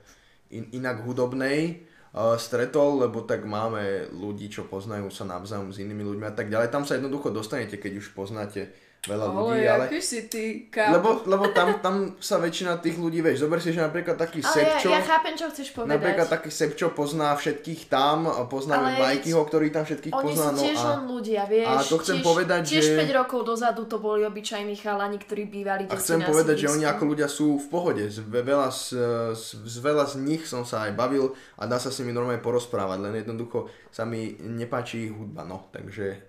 in, 0.55 0.71
inak 0.75 1.03
hudobnej, 1.03 1.87
uh, 2.15 2.39
stretol, 2.39 3.03
lebo 3.03 3.27
tak 3.27 3.43
máme 3.47 4.15
ľudí, 4.15 4.47
čo 4.47 4.71
poznajú 4.71 5.11
sa 5.11 5.27
navzájom 5.27 5.75
s 5.75 5.83
inými 5.83 6.07
ľuďmi 6.07 6.27
a 6.27 6.35
tak 6.35 6.51
ďalej. 6.51 6.71
Tam 6.71 6.87
sa 6.87 6.99
jednoducho 6.99 7.35
dostanete, 7.35 7.83
keď 7.83 7.99
už 7.99 8.15
poznáte 8.15 8.71
veľa 9.07 9.25
ale 9.31 9.35
ľudí, 9.39 9.63
ale... 9.63 9.85
si 10.03 10.27
ty, 10.27 10.67
Lebo, 10.75 11.23
lebo 11.23 11.55
tam, 11.55 11.79
tam 11.79 11.95
sa 12.19 12.43
väčšina 12.43 12.83
tých 12.83 12.99
ľudí, 12.99 13.23
vieš, 13.23 13.47
zober 13.47 13.63
si, 13.63 13.71
že 13.71 13.79
napríklad 13.79 14.19
taký 14.19 14.43
ale 14.43 14.51
Sepčo... 14.51 14.91
Ja, 14.91 14.99
ja 14.99 15.03
chápem, 15.07 15.39
čo 15.39 15.47
chceš 15.55 15.71
povedať. 15.71 15.95
Napríklad 15.95 16.27
taký 16.27 16.51
Sepčo 16.51 16.91
pozná 16.91 17.31
všetkých 17.39 17.87
tam, 17.87 18.27
pozná 18.51 18.99
Majkyho, 18.99 19.39
ktorý 19.47 19.71
tam 19.71 19.87
všetkých 19.87 20.11
oni 20.11 20.25
pozná. 20.35 20.51
Oni 20.51 20.59
sú 20.59 20.65
tiež 20.67 20.79
no, 20.83 20.89
len 20.91 21.03
ľudia, 21.07 21.43
vieš. 21.47 21.69
A 21.71 21.83
to 21.87 21.97
chcem 22.03 22.19
tiež, 22.19 22.27
povedať, 22.27 22.61
tiež 22.67 22.87
že... 22.91 22.97
5 23.07 23.21
rokov 23.23 23.41
dozadu 23.47 23.83
to 23.87 23.97
boli 24.03 24.21
obyčajní 24.27 24.75
chalani, 24.75 25.19
ktorí 25.23 25.43
bývali 25.47 25.83
A 25.87 25.95
chcem 25.95 26.19
povedať, 26.27 26.67
že 26.67 26.69
oni 26.75 26.85
ako 26.91 27.03
ľudia 27.15 27.29
sú 27.31 27.63
v 27.63 27.67
pohode. 27.71 28.03
Z 28.11 28.27
veľa 28.27 28.69
z, 28.75 28.99
z, 29.39 29.47
z 29.63 29.77
veľa 29.79 30.11
z 30.11 30.15
nich 30.27 30.43
som 30.43 30.67
sa 30.67 30.91
aj 30.91 30.99
bavil 30.99 31.39
a 31.55 31.71
dá 31.71 31.79
sa 31.79 31.95
s 31.95 32.03
nimi 32.03 32.11
normálne 32.11 32.43
porozprávať, 32.43 32.99
len 32.99 33.15
jednoducho 33.23 33.71
sa 33.95 34.03
mi 34.03 34.35
nepáči 34.43 35.09
ich 35.09 35.15
hudba, 35.15 35.47
no. 35.47 35.71
Takže 35.71 36.28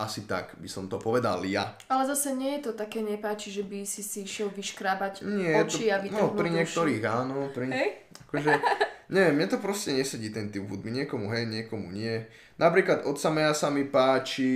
asi 0.00 0.24
tak 0.24 0.56
by 0.56 0.66
som 0.66 0.88
to 0.88 0.96
povedal 0.96 1.44
ja. 1.44 1.76
Ale 1.92 2.08
zase 2.08 2.32
nie 2.32 2.56
je 2.58 2.70
to 2.70 2.72
také 2.72 3.04
nepáči, 3.04 3.52
že 3.52 3.62
by 3.62 3.84
si 3.84 4.00
si 4.00 4.24
išiel 4.24 4.48
vyškrábať 4.48 5.22
nie, 5.28 5.52
oči 5.60 5.86
to, 5.86 5.94
a 5.94 5.96
vytrhnúť 6.00 6.32
No, 6.32 6.38
pri 6.40 6.48
niektorých 6.50 7.00
duši. 7.04 7.12
áno. 7.12 7.36
Pri, 7.52 7.66
hey? 7.68 7.90
akože, 8.26 8.50
neviem, 9.14 9.34
mne 9.36 9.46
to 9.52 9.58
proste 9.60 9.92
nesedí 9.92 10.32
ten 10.32 10.48
typ 10.48 10.64
hudby. 10.64 10.88
Niekomu 10.88 11.28
hej, 11.30 11.44
niekomu 11.44 11.92
nie. 11.92 12.24
Napríklad 12.56 13.04
od 13.04 13.20
Sameja 13.20 13.52
sa 13.52 13.68
mi 13.68 13.84
páči 13.84 14.52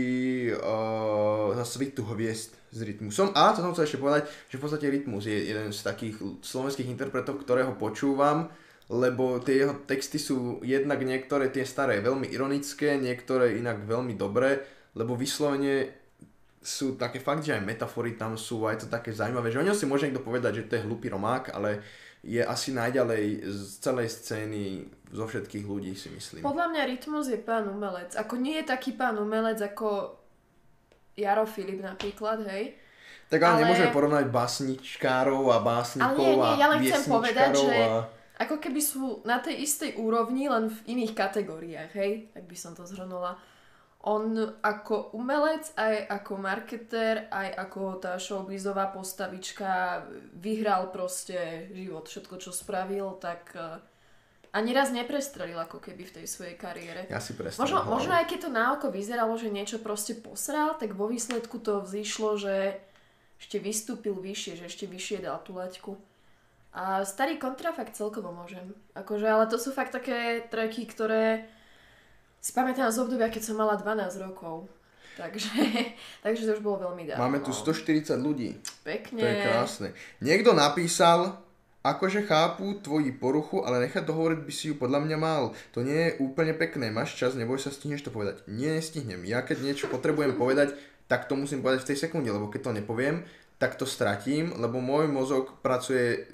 uh, 0.51 1.53
za 1.57 1.65
svitu 1.69 2.05
hviezd 2.09 2.57
s 2.75 2.79
rytmusom. 2.83 3.31
A 3.37 3.55
to 3.55 3.63
som 3.63 3.71
chcel 3.73 3.87
ešte 3.87 4.03
povedať, 4.03 4.27
že 4.51 4.59
v 4.59 4.63
podstate 4.67 4.91
Rytmus 4.91 5.25
je 5.31 5.39
jeden 5.47 5.71
z 5.71 5.81
takých 5.81 6.19
slovenských 6.43 6.91
interpretov, 6.91 7.39
ktorého 7.45 7.77
počúvam 7.79 8.51
lebo 8.93 9.41
tie 9.41 9.65
jeho 9.65 9.81
texty 9.89 10.21
sú 10.21 10.61
jednak 10.61 11.01
niektoré 11.01 11.49
tie 11.49 11.65
staré 11.65 12.05
veľmi 12.05 12.29
ironické, 12.29 13.01
niektoré 13.01 13.57
inak 13.57 13.81
veľmi 13.89 14.13
dobré 14.13 14.61
lebo 14.95 15.19
vyslovene 15.19 16.05
sú 16.65 16.97
také 16.97 17.21
fakt, 17.21 17.45
že 17.45 17.61
aj 17.61 17.67
metafory 17.67 18.17
tam 18.17 18.41
sú, 18.41 18.65
aj 18.65 18.83
to 18.83 18.87
také 18.89 19.13
zaujímavé, 19.13 19.53
že 19.53 19.61
o 19.61 19.67
ňom 19.69 19.77
si 19.77 19.85
môže 19.85 20.09
niekto 20.09 20.25
povedať, 20.25 20.65
že 20.65 20.67
to 20.67 20.75
je 20.81 20.87
hlupý 20.89 21.13
romák, 21.13 21.53
ale 21.53 21.85
je 22.25 22.41
asi 22.41 22.73
najďalej 22.73 23.45
z 23.45 23.61
celej 23.85 24.09
scény 24.09 24.89
zo 25.13 25.29
všetkých 25.29 25.65
ľudí 25.69 25.93
si 25.93 26.09
myslím. 26.09 26.41
Podľa 26.41 26.73
mňa 26.73 26.83
Rytmus 26.89 27.29
je 27.29 27.37
pán 27.37 27.69
umelec. 27.69 28.17
Ako 28.17 28.41
nie 28.41 28.65
je 28.65 28.65
taký 28.65 28.97
pán 28.97 29.21
umelec 29.21 29.61
ako 29.61 30.17
Jaro 31.21 31.45
Filip 31.45 31.85
napríklad, 31.85 32.49
hej? 32.49 32.81
Tak 33.29 33.45
ale, 33.45 33.53
ale... 33.53 33.61
nemôžeme 33.69 33.91
porovnať 33.93 34.25
básničkárov 34.33 35.53
a 35.53 35.61
básnikov 35.61 36.17
ale 36.17 36.33
nie, 36.33 36.35
nie, 36.41 36.61
ja 36.61 36.67
len 36.73 36.81
chcem 36.81 37.05
povedať, 37.05 37.51
že 37.61 37.77
a... 37.77 38.09
ako 38.41 38.57
keby 38.57 38.81
sú 38.81 39.21
na 39.29 39.37
tej 39.39 39.69
istej 39.69 40.01
úrovni, 40.01 40.49
len 40.49 40.73
v 40.73 40.79
iných 40.97 41.13
kategóriách, 41.13 41.93
hej? 41.93 42.33
Tak 42.33 42.49
by 42.49 42.57
som 42.57 42.73
to 42.73 42.89
zhrnula 42.89 43.37
on 44.05 44.37
ako 44.61 45.17
umelec, 45.17 45.73
aj 45.81 46.13
ako 46.13 46.33
marketér, 46.37 47.33
aj 47.33 47.49
ako 47.57 47.81
tá 48.05 48.21
showbizová 48.21 48.93
postavička 48.93 50.05
vyhral 50.37 50.93
proste 50.93 51.73
život. 51.73 52.05
Všetko, 52.05 52.37
čo 52.37 52.53
spravil, 52.53 53.17
tak 53.17 53.57
eh, 53.57 53.81
ani 54.53 54.77
raz 54.77 54.93
neprestrelil 54.93 55.57
ako 55.57 55.81
keby 55.81 56.05
v 56.05 56.15
tej 56.21 56.27
svojej 56.29 56.57
kariére. 56.61 57.09
Ja 57.09 57.17
si 57.17 57.33
predstavím. 57.33 57.65
Možno, 57.65 57.79
možno 57.89 58.13
aj 58.13 58.29
keď 58.29 58.39
to 58.45 58.51
na 58.53 58.77
oko 58.77 58.93
vyzeralo, 58.93 59.33
že 59.41 59.49
niečo 59.49 59.81
proste 59.81 60.13
posral, 60.13 60.77
tak 60.77 60.93
vo 60.93 61.09
výsledku 61.09 61.57
to 61.65 61.81
vzýšlo, 61.81 62.37
že 62.37 62.77
ešte 63.41 63.57
vystúpil 63.57 64.15
vyššie, 64.21 64.61
že 64.61 64.65
ešte 64.69 64.85
vyššie 64.85 65.25
dal 65.25 65.41
tú 65.41 65.57
laťku. 65.57 65.97
A 66.77 67.09
starý 67.09 67.41
kontrafakt 67.41 67.97
celkovo 67.97 68.37
môžem. 68.37 68.77
Akože, 68.93 69.27
ale 69.31 69.49
to 69.49 69.57
sú 69.57 69.73
fakt 69.73 69.97
také 69.97 70.45
tracky, 70.53 70.85
ktoré 70.85 71.49
si 72.45 72.53
pamätám 72.53 72.93
z 72.93 73.01
obdobia, 73.01 73.33
keď 73.33 73.41
som 73.41 73.57
mala 73.57 73.81
12 73.81 74.21
rokov. 74.21 74.69
Takže, 75.17 75.49
takže 76.25 76.45
to 76.45 76.51
už 76.59 76.61
bolo 76.61 76.93
veľmi 76.93 77.09
dávno. 77.09 77.25
Máme 77.25 77.41
tu 77.41 77.57
140 77.57 78.21
ľudí. 78.21 78.61
Pekne. 78.85 79.25
To 79.25 79.25
je 79.25 79.37
krásne. 79.49 79.89
Niekto 80.21 80.53
napísal, 80.53 81.41
akože 81.81 82.29
chápu 82.29 82.85
tvoji 82.85 83.17
poruchu, 83.17 83.65
ale 83.65 83.89
nechať 83.89 84.05
dohovoriť 84.05 84.41
by 84.45 84.53
si 84.53 84.69
ju 84.69 84.75
podľa 84.77 85.09
mňa 85.09 85.17
mal. 85.17 85.57
To 85.73 85.81
nie 85.81 86.13
je 86.13 86.17
úplne 86.21 86.53
pekné. 86.53 86.93
Máš 86.93 87.17
čas, 87.17 87.33
neboj 87.33 87.57
sa, 87.57 87.73
stihneš 87.73 88.05
to 88.05 88.13
povedať. 88.13 88.45
Nie, 88.45 88.77
nestihnem. 88.77 89.25
Ja 89.25 89.41
keď 89.41 89.65
niečo 89.65 89.89
potrebujem 89.89 90.37
povedať, 90.37 90.77
tak 91.09 91.25
to 91.25 91.41
musím 91.41 91.65
povedať 91.65 91.89
v 91.89 91.89
tej 91.95 91.99
sekunde, 92.05 92.29
lebo 92.29 92.53
keď 92.53 92.69
to 92.69 92.77
nepoviem, 92.77 93.25
tak 93.57 93.81
to 93.81 93.89
stratím, 93.89 94.53
lebo 94.61 94.85
môj 94.85 95.09
mozog 95.09 95.57
pracuje 95.65 96.29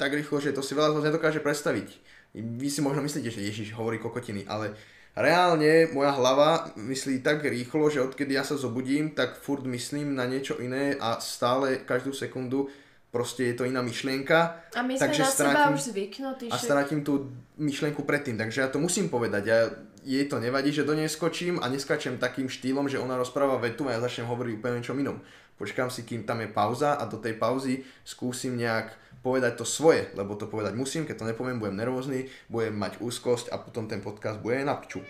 tak 0.00 0.16
rýchlo, 0.16 0.40
že 0.40 0.56
to 0.56 0.64
si 0.64 0.72
veľa 0.72 0.92
z 0.92 0.96
vás 0.96 1.04
nedokáže 1.12 1.44
predstaviť. 1.44 1.88
Vy 2.32 2.68
si 2.72 2.80
možno 2.80 3.04
myslíte, 3.04 3.28
že 3.28 3.44
Ježiš 3.44 3.76
hovorí 3.76 4.00
kokotiny, 4.00 4.48
ale 4.48 4.72
reálne 5.12 5.92
moja 5.92 6.12
hlava 6.16 6.72
myslí 6.76 7.20
tak 7.20 7.44
rýchlo, 7.44 7.92
že 7.92 8.00
odkedy 8.00 8.36
ja 8.36 8.44
sa 8.44 8.56
zobudím, 8.56 9.12
tak 9.12 9.36
furt 9.36 9.64
myslím 9.68 10.16
na 10.16 10.24
niečo 10.24 10.56
iné 10.58 10.96
a 10.96 11.20
stále 11.20 11.84
každú 11.84 12.16
sekundu 12.16 12.72
proste 13.12 13.52
je 13.52 13.54
to 13.60 13.68
iná 13.68 13.84
myšlienka. 13.84 14.64
A 14.72 14.80
my 14.80 14.96
sme 14.96 15.04
takže 15.04 15.22
na 15.22 15.28
strátim, 15.28 15.52
seba 15.52 15.76
už 15.76 15.82
zvyknutí. 15.92 16.46
A 16.48 16.56
stratím 16.56 17.04
tú 17.04 17.28
myšlienku 17.60 18.08
predtým, 18.08 18.40
takže 18.40 18.64
ja 18.64 18.68
to 18.72 18.80
musím 18.80 19.12
povedať. 19.12 19.42
Ja, 19.44 19.68
jej 20.02 20.26
to 20.26 20.42
nevadí, 20.42 20.74
že 20.74 20.88
do 20.88 20.96
nej 20.96 21.06
skočím 21.06 21.62
a 21.62 21.70
neskačem 21.70 22.18
takým 22.18 22.50
štýlom, 22.50 22.90
že 22.90 22.98
ona 22.98 23.14
rozpráva 23.14 23.60
vetu 23.60 23.86
a 23.86 23.94
ja 23.94 24.02
začnem 24.02 24.26
hovoriť 24.26 24.52
úplne 24.58 24.80
niečom 24.80 24.98
inom. 24.98 25.20
Počkám 25.60 25.92
si, 25.94 26.02
kým 26.02 26.26
tam 26.26 26.42
je 26.42 26.50
pauza 26.50 26.98
a 26.98 27.04
do 27.06 27.22
tej 27.22 27.38
pauzy 27.38 27.86
skúsim 28.02 28.58
nejak 28.58 28.96
povedať 29.22 29.54
to 29.54 29.64
svoje, 29.64 30.10
lebo 30.12 30.34
to 30.34 30.44
povedať 30.44 30.74
musím, 30.74 31.02
keď 31.02 31.16
to 31.16 31.28
nepoviem, 31.28 31.56
budem 31.56 31.78
nervózny, 31.78 32.20
budem 32.46 32.74
mať 32.74 32.98
úzkosť 32.98 33.48
a 33.48 33.56
potom 33.56 33.86
ten 33.86 33.98
podcast 33.98 34.36
bude 34.36 34.58
na 34.60 34.74
piču. 34.74 35.00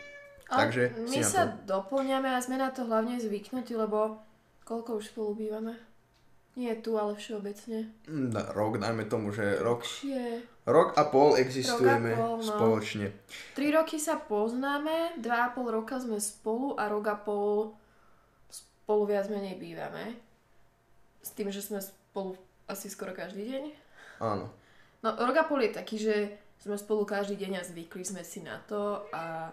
A 0.47 0.63
Takže 0.63 0.93
my 1.03 1.21
sa 1.25 1.49
to. 1.49 1.81
doplňame 1.81 2.29
a 2.29 2.39
sme 2.39 2.57
na 2.57 2.69
to 2.69 2.85
hlavne 2.85 3.17
zvyknutí, 3.17 3.73
lebo 3.73 4.21
koľko 4.63 5.01
už 5.01 5.11
spolu 5.11 5.33
bývame? 5.35 5.75
Nie 6.53 6.77
tu, 6.77 7.01
ale 7.01 7.17
všeobecne. 7.17 7.89
Mm, 8.05 8.29
na- 8.31 8.53
Rok, 8.53 8.77
dajme 8.77 9.09
tomu, 9.09 9.33
že 9.33 9.57
rok, 9.57 9.81
Čiže 9.81 10.45
rok 10.63 10.93
a 10.93 11.09
pol 11.09 11.41
existujeme 11.41 12.13
Rok 12.13 12.21
a 12.21 12.21
pol, 12.21 12.37
no. 12.37 12.45
spoločne. 12.45 13.07
3 13.57 13.73
roky 13.73 13.97
sa 13.97 14.21
poznáme, 14.21 15.17
2,5 15.17 15.25
roka 15.73 15.97
sme 15.97 16.21
spolu 16.21 16.77
a 16.77 16.93
rok 16.93 17.09
a 17.09 17.17
pol 17.17 17.73
spolu 18.53 19.09
viac 19.09 19.33
menej 19.33 19.57
bývame. 19.57 20.13
S 21.25 21.33
tým, 21.33 21.49
že 21.49 21.65
sme 21.65 21.81
spolu 21.81 22.37
asi 22.69 22.93
skoro 22.93 23.17
každý 23.17 23.49
deň. 23.49 23.65
Áno. 24.23 24.47
No 25.03 25.09
rok 25.19 25.37
a 25.37 25.45
pol 25.51 25.67
je 25.67 25.75
taký, 25.75 25.99
že 25.99 26.15
sme 26.63 26.79
spolu 26.79 27.03
každý 27.03 27.35
deň 27.35 27.59
a 27.59 27.67
zvykli 27.67 28.07
sme 28.07 28.23
si 28.23 28.39
na 28.39 28.63
to 28.71 29.03
a 29.11 29.51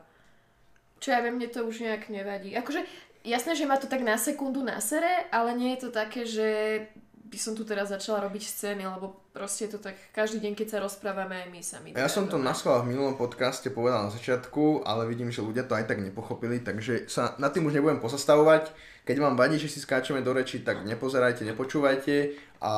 čo 1.02 1.10
ja 1.10 1.26
viem, 1.26 1.42
mne 1.42 1.50
to 1.50 1.66
už 1.66 1.82
nejak 1.82 2.12
nevadí. 2.14 2.54
Akože 2.54 2.86
jasné, 3.26 3.58
že 3.58 3.66
ma 3.66 3.82
to 3.82 3.90
tak 3.90 4.06
na 4.06 4.20
sekundu 4.20 4.62
nasere, 4.62 5.26
ale 5.34 5.58
nie 5.58 5.74
je 5.74 5.88
to 5.88 5.90
také, 5.90 6.28
že 6.28 6.48
by 7.30 7.38
som 7.38 7.54
tu 7.54 7.62
teraz 7.62 7.94
začala 7.94 8.26
robiť 8.26 8.42
scény, 8.42 8.90
lebo 8.90 9.30
proste 9.30 9.70
je 9.70 9.78
to 9.78 9.80
tak 9.80 9.94
každý 10.12 10.42
deň, 10.42 10.54
keď 10.58 10.68
sa 10.68 10.78
rozprávame 10.82 11.46
aj 11.46 11.48
my 11.54 11.62
sami. 11.62 11.90
Ja 11.94 12.10
som 12.10 12.26
to 12.26 12.42
na 12.42 12.58
v 12.58 12.90
minulom 12.90 13.14
podcaste 13.22 13.70
povedal 13.70 14.10
na 14.10 14.12
začiatku, 14.12 14.82
ale 14.82 15.06
vidím, 15.06 15.30
že 15.30 15.46
ľudia 15.46 15.64
to 15.70 15.78
aj 15.78 15.86
tak 15.86 16.02
nepochopili, 16.02 16.66
takže 16.66 17.06
sa 17.06 17.38
nad 17.38 17.54
tým 17.54 17.70
už 17.70 17.78
nebudem 17.78 18.02
pozastavovať. 18.02 18.74
Keď 19.06 19.18
vám 19.22 19.38
vadí, 19.38 19.62
že 19.62 19.70
si 19.70 19.78
skáčeme 19.78 20.26
do 20.26 20.34
reči, 20.34 20.66
tak 20.66 20.86
nepozerajte, 20.90 21.46
nepočúvajte 21.46 22.34
a 22.66 22.74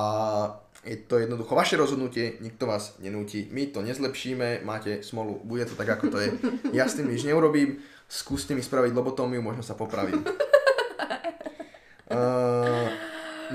je 0.86 0.98
to 0.98 1.22
jednoducho 1.22 1.56
vaše 1.56 1.78
rozhodnutie, 1.78 2.42
nikto 2.42 2.66
vás 2.66 2.98
nenúti. 3.00 3.48
My 3.54 3.70
to 3.70 3.82
nezlepšíme, 3.82 4.66
máte 4.66 5.04
smolu, 5.06 5.42
bude 5.44 5.66
to 5.66 5.78
tak, 5.78 5.90
ako 5.90 6.10
to 6.10 6.18
je. 6.18 6.30
Ja 6.74 6.90
s 6.90 6.98
tým 6.98 7.10
nič 7.10 7.22
neurobím, 7.22 7.78
skúste 8.10 8.58
mi 8.58 8.66
spraviť 8.66 8.94
lobotómiu, 8.94 9.42
možno 9.46 9.62
sa 9.62 9.78
popravím. 9.78 10.26
Uh, 12.12 12.92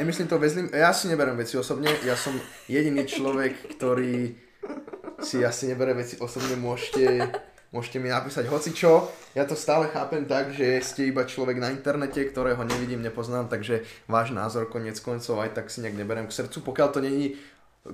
nemyslím 0.00 0.30
to 0.30 0.38
väzlým, 0.38 0.72
ja 0.72 0.94
si 0.94 1.12
neberem 1.12 1.36
veci 1.36 1.58
osobne, 1.58 1.92
ja 2.06 2.16
som 2.16 2.32
jediný 2.70 3.04
človek, 3.04 3.76
ktorý 3.76 4.32
si 5.20 5.44
asi 5.44 5.68
nebere 5.68 5.92
veci 5.92 6.16
osobne, 6.22 6.56
môžete, 6.56 7.26
môžete 7.70 7.98
mi 7.98 8.08
napísať 8.12 8.46
hocičo. 8.46 9.10
Ja 9.34 9.44
to 9.44 9.58
stále 9.58 9.90
chápem 9.90 10.24
tak, 10.24 10.54
že 10.54 10.80
ste 10.80 11.10
iba 11.10 11.26
človek 11.26 11.58
na 11.58 11.70
internete, 11.74 12.22
ktorého 12.26 12.62
nevidím, 12.62 13.02
nepoznám, 13.02 13.50
takže 13.50 13.84
váš 14.06 14.30
názor 14.32 14.70
konec 14.70 14.98
koncov 15.02 15.42
aj 15.42 15.56
tak 15.56 15.70
si 15.70 15.82
nejak 15.82 15.98
neberem 15.98 16.26
k 16.26 16.36
srdcu, 16.36 16.62
pokiaľ 16.62 16.88
to 16.92 17.00
není 17.04 17.36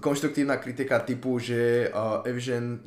konštruktívna 0.00 0.56
kritika 0.56 1.04
typu, 1.04 1.36
že 1.36 1.92
uh, 1.92 2.24
Evžen 2.24 2.80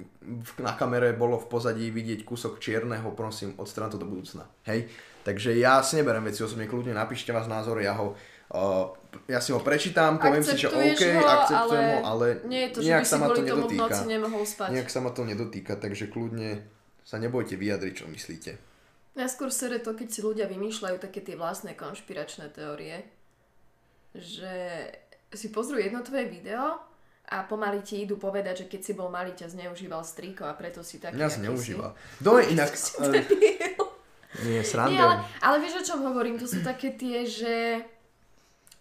na 0.57 0.73
kamere 0.73 1.13
bolo 1.13 1.37
v 1.37 1.45
pozadí 1.45 1.93
vidieť 1.93 2.25
kúsok 2.25 2.57
čierneho, 2.57 3.13
prosím, 3.13 3.53
odstran 3.61 3.93
to 3.93 4.01
do 4.01 4.09
budúcna. 4.09 4.49
Hej? 4.65 4.89
Takže 5.21 5.53
ja 5.53 5.85
si 5.85 6.01
neberem 6.01 6.25
veci 6.25 6.41
osobne, 6.41 6.65
kľudne 6.65 6.97
napíšte 6.97 7.29
vás 7.29 7.45
názor, 7.45 7.77
ja 7.77 7.93
ho 7.93 8.17
uh, 8.53 8.89
ja 9.25 9.39
si 9.39 9.55
ho 9.55 9.59
prečítam, 9.63 10.19
poviem 10.19 10.43
si, 10.43 10.59
že 10.59 10.67
OK, 10.67 11.01
ho, 11.15 11.23
akceptujem 11.23 11.85
ho, 11.87 11.97
ale 12.03 12.25
Nie 12.45 12.67
je 12.67 12.69
to, 12.73 12.79
že 12.83 12.87
nejak 12.89 13.03
by 13.03 13.07
si 13.07 13.11
sa 13.11 13.17
ma 13.17 13.27
to 13.31 13.41
nedotýka. 13.41 13.95
Nejak 14.69 14.89
sa 14.91 14.99
ma 14.99 15.09
to 15.15 15.21
nedotýka, 15.23 15.73
takže 15.79 16.05
kľudne 16.11 16.49
sa 17.05 17.21
nebojte 17.21 17.53
vyjadriť, 17.53 17.93
čo 17.93 18.05
myslíte. 18.09 18.51
Ja 19.15 19.29
skôr 19.31 19.53
sere 19.53 19.79
to, 19.79 19.95
keď 19.95 20.11
si 20.11 20.19
ľudia 20.19 20.49
vymýšľajú 20.49 20.97
také 20.99 21.23
tie 21.23 21.39
vlastné 21.39 21.77
konšpiračné 21.77 22.51
teórie, 22.51 23.05
že 24.11 24.89
si 25.31 25.53
pozrú 25.53 25.79
jedno 25.79 26.03
tvoje 26.03 26.27
video 26.27 26.81
a 27.31 27.47
pomaly 27.47 27.79
ti 27.85 28.03
idú 28.03 28.19
povedať, 28.19 28.65
že 28.65 28.69
keď 28.69 28.81
si 28.81 28.91
bol 28.91 29.07
malý, 29.07 29.31
ťa 29.37 29.55
zneužíval 29.55 30.03
strýko 30.03 30.43
a 30.49 30.53
preto 30.57 30.83
si 30.83 30.99
taký, 30.99 31.15
Mňa 31.15 31.29
aký 31.31 31.37
zneužíva. 31.41 31.87
Kto 32.19 32.29
je 32.41 32.43
inak... 32.57 32.71
Si 32.75 32.91
eh, 32.99 33.11
debil. 33.13 33.39
nie, 33.39 33.55
Nie, 34.51 34.61
srandujem. 34.67 34.99
ale, 34.99 35.15
ale 35.39 35.55
vieš, 35.63 35.79
o 35.79 35.87
čom 35.87 35.99
hovorím? 36.03 36.35
To 36.41 36.47
sú 36.49 36.59
také 36.59 36.91
tie, 36.91 37.23
že... 37.23 37.85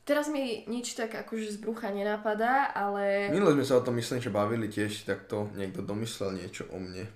Teraz 0.05 0.29
mi 0.29 0.69
nič 0.69 0.93
tak 1.01 1.17
akože 1.17 1.57
z 1.57 1.59
brucha 1.65 1.89
nenapadá, 1.89 2.69
ale... 2.77 3.33
Minule 3.33 3.57
sme 3.57 3.65
sa 3.65 3.81
o 3.81 3.85
tom 3.87 3.97
myslím, 3.97 4.21
že 4.21 4.35
bavili 4.35 4.69
tiež, 4.69 5.09
tak 5.09 5.25
to 5.31 5.49
niekto 5.57 5.81
domyslel 5.81 6.37
niečo 6.37 6.69
o 6.69 6.77
mne. 6.77 7.09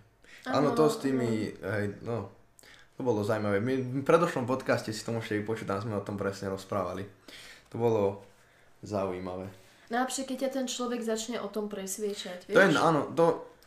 Áno, 0.54 0.72
to 0.72 0.88
s 0.88 0.96
tými, 1.00 1.52
hej, 1.52 1.86
no, 2.02 2.32
to 2.96 3.06
bolo 3.06 3.22
zaujímavé. 3.22 3.62
My 3.62 3.78
v 3.78 4.02
predošlom 4.02 4.48
podcaste 4.48 4.90
si 4.90 5.02
to 5.04 5.14
môžete 5.14 5.38
vypočuť, 5.44 5.70
tam 5.70 5.80
sme 5.84 5.94
o 5.98 6.04
tom 6.04 6.18
presne 6.18 6.50
rozprávali. 6.50 7.06
To 7.70 7.76
bolo 7.78 8.02
zaujímavé. 8.82 9.46
Najlepšie, 9.88 10.28
keď 10.28 10.36
ťa 10.36 10.50
ten 10.52 10.66
človek 10.68 11.00
začne 11.00 11.40
o 11.40 11.48
tom 11.48 11.72
presviečať, 11.72 12.44
vieš? 12.48 12.56
To 12.56 12.60
je, 12.60 12.68
áno, 12.76 13.00
to, 13.16 13.26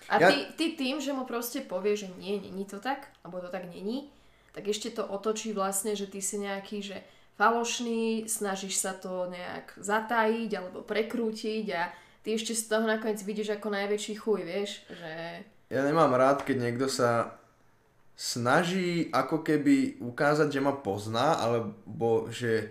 A 0.09 0.17
Ja- 0.17 0.29
ty, 0.29 0.53
ty 0.57 0.65
tým, 0.77 0.97
že 0.97 1.13
mu 1.13 1.25
proste 1.29 1.61
povie, 1.61 1.93
že 1.93 2.09
nie, 2.17 2.41
není 2.41 2.65
to 2.65 2.81
tak, 2.81 3.09
alebo 3.21 3.41
to 3.41 3.49
tak 3.53 3.69
není, 3.69 4.09
tak 4.51 4.67
ešte 4.67 4.91
to 4.91 5.05
otočí 5.05 5.53
vlastne, 5.53 5.93
že 5.95 6.09
ty 6.09 6.19
si 6.19 6.41
nejaký, 6.41 6.81
že 6.81 6.97
falošný, 7.39 8.27
snažíš 8.29 8.81
sa 8.81 8.93
to 8.93 9.29
nejak 9.31 9.73
zatajiť 9.79 10.51
alebo 10.57 10.85
prekrútiť 10.85 11.65
a 11.73 11.89
ty 12.21 12.37
ešte 12.37 12.53
z 12.53 12.63
toho 12.69 12.85
nakoniec 12.85 13.17
vidíš 13.23 13.57
ako 13.57 13.67
najväčší 13.73 14.13
chuj, 14.19 14.41
vieš, 14.45 14.71
že... 14.89 15.41
ja 15.71 15.81
nemám 15.87 16.11
rád, 16.11 16.43
keď 16.43 16.57
niekto 16.59 16.91
sa 16.91 17.39
snaží 18.19 19.07
ako 19.09 19.39
keby 19.41 20.03
ukázať, 20.03 20.51
že 20.51 20.61
ma 20.61 20.75
pozná, 20.75 21.39
alebo 21.39 22.27
že 22.27 22.69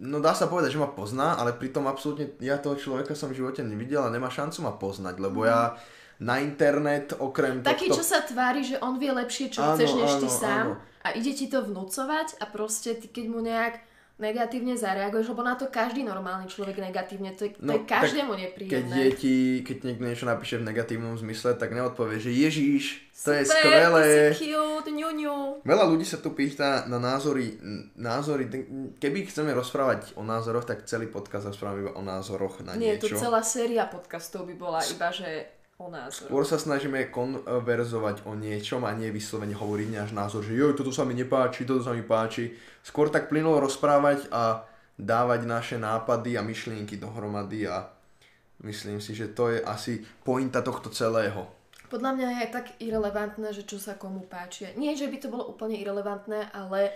no 0.00 0.18
dá 0.18 0.32
sa 0.32 0.48
povedať, 0.48 0.74
že 0.74 0.82
ma 0.82 0.90
pozná, 0.90 1.36
ale 1.36 1.52
pritom 1.54 1.84
absolútne 1.84 2.32
ja 2.40 2.56
toho 2.56 2.74
človeka 2.74 3.12
som 3.12 3.28
v 3.28 3.44
živote 3.44 3.60
nevidel 3.60 4.02
a 4.02 4.10
nemá 4.10 4.32
šancu 4.32 4.64
ma 4.64 4.72
poznať, 4.74 5.20
lebo 5.20 5.44
ja 5.44 5.76
na 6.18 6.42
internet 6.42 7.14
okrem 7.14 7.62
Taký, 7.62 7.92
tohto... 7.92 8.02
čo 8.02 8.04
sa 8.06 8.26
tvári, 8.26 8.66
že 8.66 8.80
on 8.82 8.98
vie 8.98 9.14
lepšie, 9.14 9.54
čo 9.54 9.62
Áno, 9.62 9.78
chceš, 9.78 9.90
než 9.94 10.12
ty 10.18 10.26
áno, 10.26 10.40
sám 10.42 10.66
áno. 10.74 10.74
a 11.06 11.08
ide 11.14 11.32
ti 11.36 11.46
to 11.46 11.62
vnúcovať 11.62 12.42
a 12.42 12.44
proste 12.50 12.98
ty 12.98 13.06
keď 13.06 13.24
mu 13.30 13.38
nejak 13.38 13.78
negatívne 14.18 14.74
zareaguješ, 14.74 15.30
lebo 15.30 15.42
na 15.42 15.54
to 15.54 15.66
každý 15.66 16.02
normálny 16.02 16.46
človek 16.46 16.76
negatívne, 16.76 17.30
to 17.32 17.46
je, 17.46 17.54
to 17.54 17.62
No, 17.62 17.74
je 17.74 17.82
každému 17.82 18.30
Keď 18.30 18.42
nepríjemné. 18.44 18.94
je 18.98 19.10
ti, 19.14 19.34
keď 19.62 19.76
niekto 19.84 20.04
niečo 20.04 20.26
napíše 20.26 20.58
v 20.58 20.66
negatívnom 20.66 21.14
zmysle, 21.14 21.54
tak 21.54 21.70
neodpovie, 21.70 22.18
že 22.18 22.30
Ježíš, 22.30 23.06
to 23.14 23.30
je 23.30 23.42
Super, 23.42 23.58
skvelé. 23.58 24.06
Ty 24.30 24.34
si 24.34 24.50
cute, 24.50 24.90
ňu, 24.90 25.10
ňu. 25.12 25.36
Veľa 25.62 25.84
ľudí 25.86 26.02
sa 26.02 26.18
tu 26.18 26.30
pýta 26.30 26.86
na 26.86 26.98
názory, 26.98 27.58
názory, 27.94 28.46
keby 28.94 29.26
chceme 29.26 29.50
rozprávať 29.52 30.14
o 30.14 30.22
názoroch, 30.22 30.62
tak 30.62 30.82
celý 30.84 31.06
podcast 31.06 31.46
rozprávame 31.46 31.86
iba 31.86 31.92
o 31.94 32.02
názoroch 32.02 32.62
na 32.62 32.74
Nie, 32.74 32.94
to 32.94 33.06
niečo. 33.06 33.18
celá 33.18 33.42
séria 33.42 33.86
podcastov 33.86 34.46
by 34.46 34.54
bola 34.54 34.80
iba, 34.82 35.10
že 35.10 35.57
o 35.78 35.86
názor. 35.86 36.26
Skôr 36.26 36.42
sa 36.42 36.58
snažíme 36.58 37.06
konverzovať 37.14 38.26
o 38.26 38.34
niečom 38.34 38.82
a 38.82 38.90
nie 38.98 39.14
vyslovene 39.14 39.54
hovoriť 39.54 39.88
náš 39.94 40.10
názor, 40.10 40.42
že 40.42 40.58
joj, 40.58 40.74
toto 40.74 40.90
sa 40.90 41.06
mi 41.06 41.14
nepáči, 41.14 41.62
toto 41.62 41.86
sa 41.86 41.94
mi 41.94 42.02
páči. 42.02 42.50
Skôr 42.82 43.14
tak 43.14 43.30
plynulo 43.30 43.62
rozprávať 43.62 44.26
a 44.34 44.66
dávať 44.98 45.46
naše 45.46 45.76
nápady 45.78 46.34
a 46.34 46.42
myšlienky 46.42 46.98
dohromady 46.98 47.70
a 47.70 47.86
myslím 48.66 48.98
si, 48.98 49.14
že 49.14 49.30
to 49.30 49.54
je 49.54 49.62
asi 49.62 50.02
pointa 50.26 50.66
tohto 50.66 50.90
celého. 50.90 51.46
Podľa 51.88 52.10
mňa 52.20 52.28
je 52.44 52.48
tak 52.52 52.66
irrelevantné, 52.82 53.48
že 53.54 53.64
čo 53.64 53.80
sa 53.80 53.96
komu 53.96 54.26
páči. 54.28 54.74
Nie, 54.76 54.92
že 54.92 55.08
by 55.08 55.16
to 55.24 55.32
bolo 55.32 55.48
úplne 55.48 55.78
irrelevantné, 55.78 56.52
ale 56.52 56.92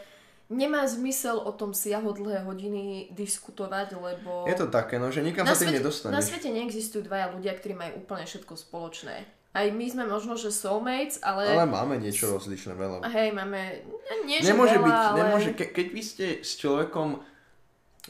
nemá 0.53 0.85
zmysel 0.85 1.41
o 1.41 1.51
tom 1.57 1.73
siahodlhé 1.73 2.45
hodiny 2.45 3.09
diskutovať, 3.17 3.97
lebo... 3.97 4.45
Je 4.45 4.55
to 4.55 4.69
také, 4.69 5.01
no, 5.01 5.09
že 5.09 5.25
nikam 5.25 5.49
sa 5.49 5.57
tým 5.57 5.81
nedostaneš. 5.81 6.13
Na 6.13 6.21
svete 6.21 6.53
neexistujú 6.53 7.09
dvaja 7.09 7.33
ľudia, 7.33 7.57
ktorí 7.57 7.73
majú 7.73 8.05
úplne 8.05 8.29
všetko 8.29 8.53
spoločné. 8.55 9.25
Aj 9.53 9.69
my 9.69 9.85
sme 9.85 10.05
možno, 10.09 10.37
že 10.37 10.49
soulmates, 10.49 11.21
ale... 11.21 11.45
Ale 11.45 11.69
máme 11.69 12.01
niečo 12.01 12.29
rozličné 12.29 12.73
veľa. 12.73 13.05
Hej, 13.09 13.37
máme... 13.37 13.85
Nie, 14.25 14.41
nemôže 14.41 14.81
veľa, 14.81 14.87
byť, 14.89 14.97
ale... 14.97 15.19
nemôže, 15.25 15.51
ke, 15.57 15.65
keď 15.73 15.87
vy 15.93 16.03
ste 16.05 16.27
s 16.41 16.57
človekom 16.61 17.21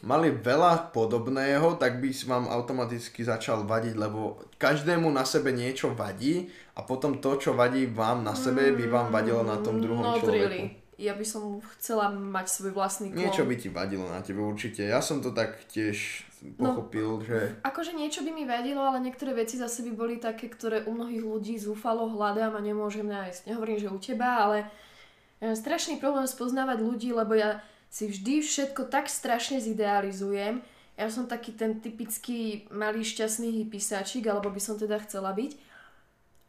mali 0.06 0.34
veľa 0.34 0.94
podobného, 0.94 1.78
tak 1.78 2.02
by 2.02 2.10
vám 2.26 2.50
automaticky 2.50 3.22
začal 3.22 3.66
vadiť, 3.68 3.94
lebo 3.94 4.40
každému 4.58 5.06
na 5.10 5.22
sebe 5.22 5.54
niečo 5.54 5.94
vadí 5.94 6.50
a 6.74 6.82
potom 6.82 7.18
to, 7.18 7.38
čo 7.38 7.54
vadí 7.54 7.86
vám 7.86 8.24
na 8.24 8.32
sebe, 8.32 8.72
by 8.72 8.84
vám 8.88 9.08
vadilo 9.12 9.44
na 9.44 9.60
tom 9.60 9.78
druhom 9.82 10.02
no, 10.02 10.18
človeku. 10.18 10.48
Really. 10.48 10.81
Ja 11.02 11.18
by 11.18 11.26
som 11.26 11.58
chcela 11.74 12.14
mať 12.14 12.46
svoj 12.46 12.78
vlastný 12.78 13.10
klon. 13.10 13.26
Niečo 13.26 13.42
by 13.42 13.58
ti 13.58 13.66
vadilo 13.66 14.06
na 14.06 14.22
tebe 14.22 14.38
určite. 14.38 14.86
Ja 14.86 15.02
som 15.02 15.18
to 15.18 15.34
tak 15.34 15.66
tiež 15.66 16.22
pochopil, 16.54 17.18
no, 17.18 17.22
že... 17.22 17.58
Akože 17.66 17.94
niečo 17.94 18.22
by 18.22 18.30
mi 18.30 18.46
vadilo, 18.46 18.82
ale 18.82 19.02
niektoré 19.02 19.34
veci 19.34 19.58
zase 19.58 19.82
by 19.82 19.92
boli 19.94 20.22
také, 20.22 20.46
ktoré 20.46 20.86
u 20.86 20.94
mnohých 20.94 21.22
ľudí 21.22 21.54
zúfalo 21.58 22.06
hľadám 22.06 22.54
a 22.54 22.62
nemôžem 22.62 23.06
nájsť. 23.06 23.50
Nehovorím, 23.50 23.78
že 23.82 23.90
u 23.90 23.98
teba, 23.98 24.46
ale 24.46 24.70
ja 25.42 25.50
mám 25.50 25.58
strašný 25.58 25.98
problém 25.98 26.26
spoznávať 26.26 26.78
ľudí, 26.82 27.10
lebo 27.10 27.34
ja 27.34 27.62
si 27.90 28.06
vždy 28.06 28.42
všetko 28.42 28.90
tak 28.90 29.10
strašne 29.10 29.58
zidealizujem. 29.58 30.62
Ja 30.94 31.06
som 31.10 31.26
taký 31.26 31.54
ten 31.54 31.82
typický 31.82 32.70
malý 32.70 33.02
šťastný 33.02 33.62
hypisáčik, 33.62 34.26
alebo 34.30 34.54
by 34.54 34.60
som 34.62 34.78
teda 34.78 35.02
chcela 35.02 35.34
byť. 35.34 35.52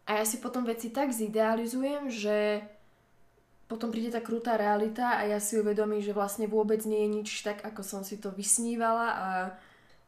A 0.04 0.20
ja 0.20 0.26
si 0.28 0.38
potom 0.44 0.68
veci 0.68 0.92
tak 0.92 1.16
zidealizujem, 1.16 2.12
že 2.12 2.60
potom 3.74 3.90
príde 3.90 4.14
tá 4.14 4.22
krutá 4.22 4.54
realita 4.54 5.18
a 5.18 5.26
ja 5.26 5.42
si 5.42 5.58
uvedomím, 5.58 6.06
že 6.06 6.14
vlastne 6.14 6.46
vôbec 6.46 6.86
nie 6.86 7.10
je 7.10 7.10
nič 7.10 7.30
tak, 7.42 7.66
ako 7.66 7.82
som 7.82 8.02
si 8.06 8.22
to 8.22 8.30
vysnívala 8.30 9.08
a 9.18 9.28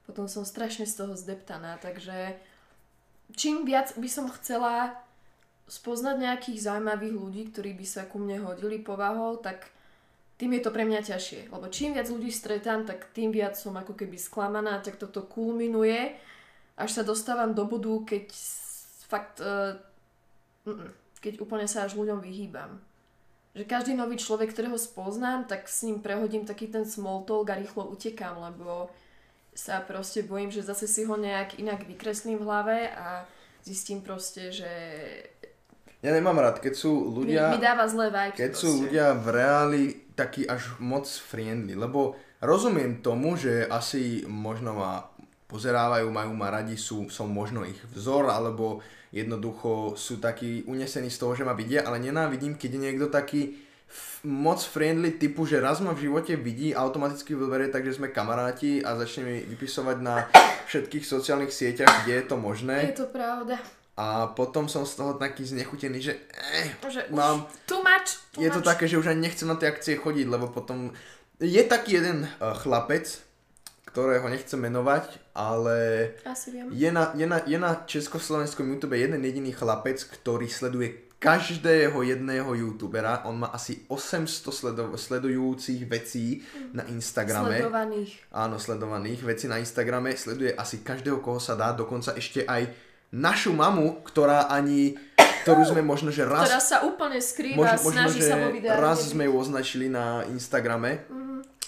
potom 0.06 0.30
som 0.30 0.46
strašne 0.46 0.86
z 0.86 1.02
toho 1.02 1.18
zdeptaná. 1.18 1.82
Takže 1.82 2.38
čím 3.34 3.66
viac 3.66 3.98
by 3.98 4.06
som 4.06 4.30
chcela 4.38 4.94
spoznať 5.66 6.16
nejakých 6.22 6.62
zaujímavých 6.62 7.16
ľudí, 7.18 7.44
ktorí 7.50 7.74
by 7.74 7.86
sa 7.90 8.06
ku 8.06 8.22
mne 8.22 8.46
hodili 8.46 8.78
povahou, 8.78 9.42
tak 9.42 9.74
tým 10.38 10.54
je 10.54 10.62
to 10.62 10.70
pre 10.70 10.86
mňa 10.86 11.02
ťažšie. 11.02 11.50
Lebo 11.50 11.66
čím 11.74 11.98
viac 11.98 12.06
ľudí 12.06 12.30
stretám, 12.30 12.86
tak 12.86 13.10
tým 13.18 13.34
viac 13.34 13.58
som 13.58 13.74
ako 13.74 13.98
keby 13.98 14.22
sklamaná, 14.22 14.78
tak 14.86 15.02
toto 15.02 15.26
kulminuje, 15.26 16.14
až 16.78 17.02
sa 17.02 17.02
dostávam 17.02 17.58
do 17.58 17.66
bodu, 17.66 18.14
keď 18.14 18.30
fakt, 19.10 19.42
uh, 19.42 19.74
keď 21.18 21.42
úplne 21.42 21.66
sa 21.66 21.90
až 21.90 21.98
ľuďom 21.98 22.22
vyhýbam. 22.22 22.78
Že 23.56 23.64
každý 23.64 23.96
nový 23.96 24.20
človek, 24.20 24.52
ktorého 24.52 24.76
spoznám, 24.76 25.48
tak 25.48 25.72
s 25.72 25.88
ním 25.88 26.04
prehodím 26.04 26.44
taký 26.44 26.68
ten 26.68 26.84
small 26.84 27.24
talk 27.24 27.48
a 27.50 27.56
rýchlo 27.56 27.88
utekám, 27.88 28.36
lebo 28.52 28.92
sa 29.56 29.80
proste 29.80 30.28
bojím, 30.28 30.52
že 30.52 30.68
zase 30.68 30.92
si 30.92 31.08
ho 31.08 31.16
nejak 31.16 31.56
inak 31.64 31.88
vykreslím 31.88 32.44
v 32.44 32.46
hlave 32.46 32.78
a 32.92 33.24
zistím 33.64 34.04
proste, 34.04 34.52
že 34.52 34.68
ja 36.06 36.14
nemám 36.14 36.38
rád, 36.38 36.62
keď 36.62 36.78
sú 36.78 37.10
ľudia... 37.10 37.50
Mi, 37.50 37.58
mi 37.58 37.66
dáva 37.66 37.90
zlé 37.90 38.14
vibes 38.14 38.38
Keď 38.38 38.52
proste. 38.54 38.62
sú 38.62 38.70
ľudia 38.86 39.08
v 39.18 39.28
reáli 39.34 39.84
taký 40.14 40.46
až 40.46 40.78
moc 40.78 41.10
friendly, 41.10 41.74
lebo 41.74 42.14
rozumiem 42.46 43.02
tomu, 43.02 43.34
že 43.34 43.66
asi 43.66 44.22
možno 44.30 44.78
ma 44.78 45.10
pozerávajú, 45.50 46.06
majú 46.14 46.32
ma 46.38 46.54
radi, 46.54 46.78
sú, 46.78 47.10
som 47.10 47.26
možno 47.26 47.66
ich 47.66 47.82
vzor, 47.90 48.30
alebo 48.30 48.86
jednoducho 49.16 49.96
sú 49.96 50.20
takí 50.20 50.68
unesení 50.68 51.08
z 51.08 51.20
toho, 51.24 51.32
že 51.40 51.48
ma 51.48 51.56
vidia, 51.56 51.88
ale 51.88 52.04
nenávidím, 52.04 52.60
keď 52.60 52.70
je 52.76 52.84
niekto 52.84 53.08
taký 53.08 53.56
f- 53.88 54.20
moc 54.28 54.60
friendly 54.60 55.16
typu, 55.16 55.48
že 55.48 55.64
raz 55.64 55.80
ma 55.80 55.96
v 55.96 56.12
živote 56.12 56.36
vidí, 56.36 56.76
automaticky 56.76 57.32
vyberie 57.32 57.72
tak, 57.72 57.88
že 57.88 57.96
sme 57.96 58.12
kamaráti 58.12 58.84
a 58.84 59.00
začne 59.00 59.24
mi 59.24 59.36
vypisovať 59.56 59.98
na 60.04 60.28
všetkých 60.68 61.08
sociálnych 61.08 61.56
sieťach, 61.56 62.04
kde 62.04 62.20
je 62.20 62.26
to 62.28 62.36
možné. 62.36 62.92
Je 62.92 63.00
to 63.00 63.08
pravda. 63.08 63.56
A 63.96 64.28
potom 64.36 64.68
som 64.68 64.84
z 64.84 65.00
toho 65.00 65.16
taký 65.16 65.48
znechutený, 65.48 66.04
že, 66.04 66.20
eh, 66.36 66.76
že 66.92 67.08
mám... 67.16 67.48
Too 67.64 67.80
much, 67.80 68.20
too 68.36 68.44
je 68.44 68.52
much. 68.52 68.60
to 68.60 68.62
také, 68.68 68.92
že 68.92 69.00
už 69.00 69.16
ani 69.16 69.32
nechcem 69.32 69.48
na 69.48 69.56
tie 69.56 69.72
akcie 69.72 69.96
chodiť, 69.96 70.28
lebo 70.28 70.52
potom... 70.52 70.92
Je 71.40 71.64
taký 71.64 72.04
jeden 72.04 72.28
uh, 72.28 72.56
chlapec, 72.60 73.08
ktorého 73.96 74.28
nechcem 74.28 74.60
menovať, 74.60 75.32
ale 75.32 76.12
Asi 76.28 76.52
viem. 76.52 76.68
Je, 76.68 76.92
na, 76.92 77.16
je, 77.16 77.24
na, 77.24 77.40
je 77.48 77.56
na 77.56 77.88
československom 77.88 78.68
YouTube 78.68 79.00
jeden 79.00 79.24
jediný 79.24 79.56
chlapec, 79.56 80.04
ktorý 80.04 80.52
sleduje 80.52 81.16
každého 81.16 82.04
jedného 82.04 82.52
youtubera. 82.60 83.24
On 83.24 83.40
má 83.40 83.56
asi 83.56 83.88
800 83.88 84.52
sledo- 84.52 84.94
sledujúcich 85.00 85.88
vecí 85.88 86.44
mm. 86.44 86.76
na 86.76 86.84
Instagrame. 86.92 87.64
Sledovaných. 87.64 88.12
Áno, 88.36 88.60
sledovaných 88.60 89.22
vecí 89.24 89.48
na 89.48 89.64
Instagrame. 89.64 90.12
Sleduje 90.20 90.52
asi 90.52 90.84
každého, 90.84 91.24
koho 91.24 91.40
sa 91.40 91.56
dá, 91.56 91.72
dokonca 91.72 92.12
ešte 92.20 92.44
aj 92.44 92.68
našu 93.16 93.56
mamu, 93.56 94.04
ktorá 94.04 94.52
ani 94.52 95.00
ktorú 95.46 95.62
sme 95.62 95.82
možno, 95.86 96.10
že 96.10 96.26
raz... 96.26 96.50
Ktorá 96.50 96.58
sa 96.58 96.78
úplne 96.82 97.22
skrýva, 97.22 97.78
možno, 97.78 97.94
snaží 97.94 98.18
možno, 98.18 98.32
sa 98.34 98.36
vo 98.42 98.50
videách. 98.50 98.82
raz 98.82 99.00
sme 99.06 99.30
ju 99.30 99.34
označili 99.38 99.86
na 99.94 100.26
Instagrame, 100.26 101.06
mm-hmm. 101.06 101.25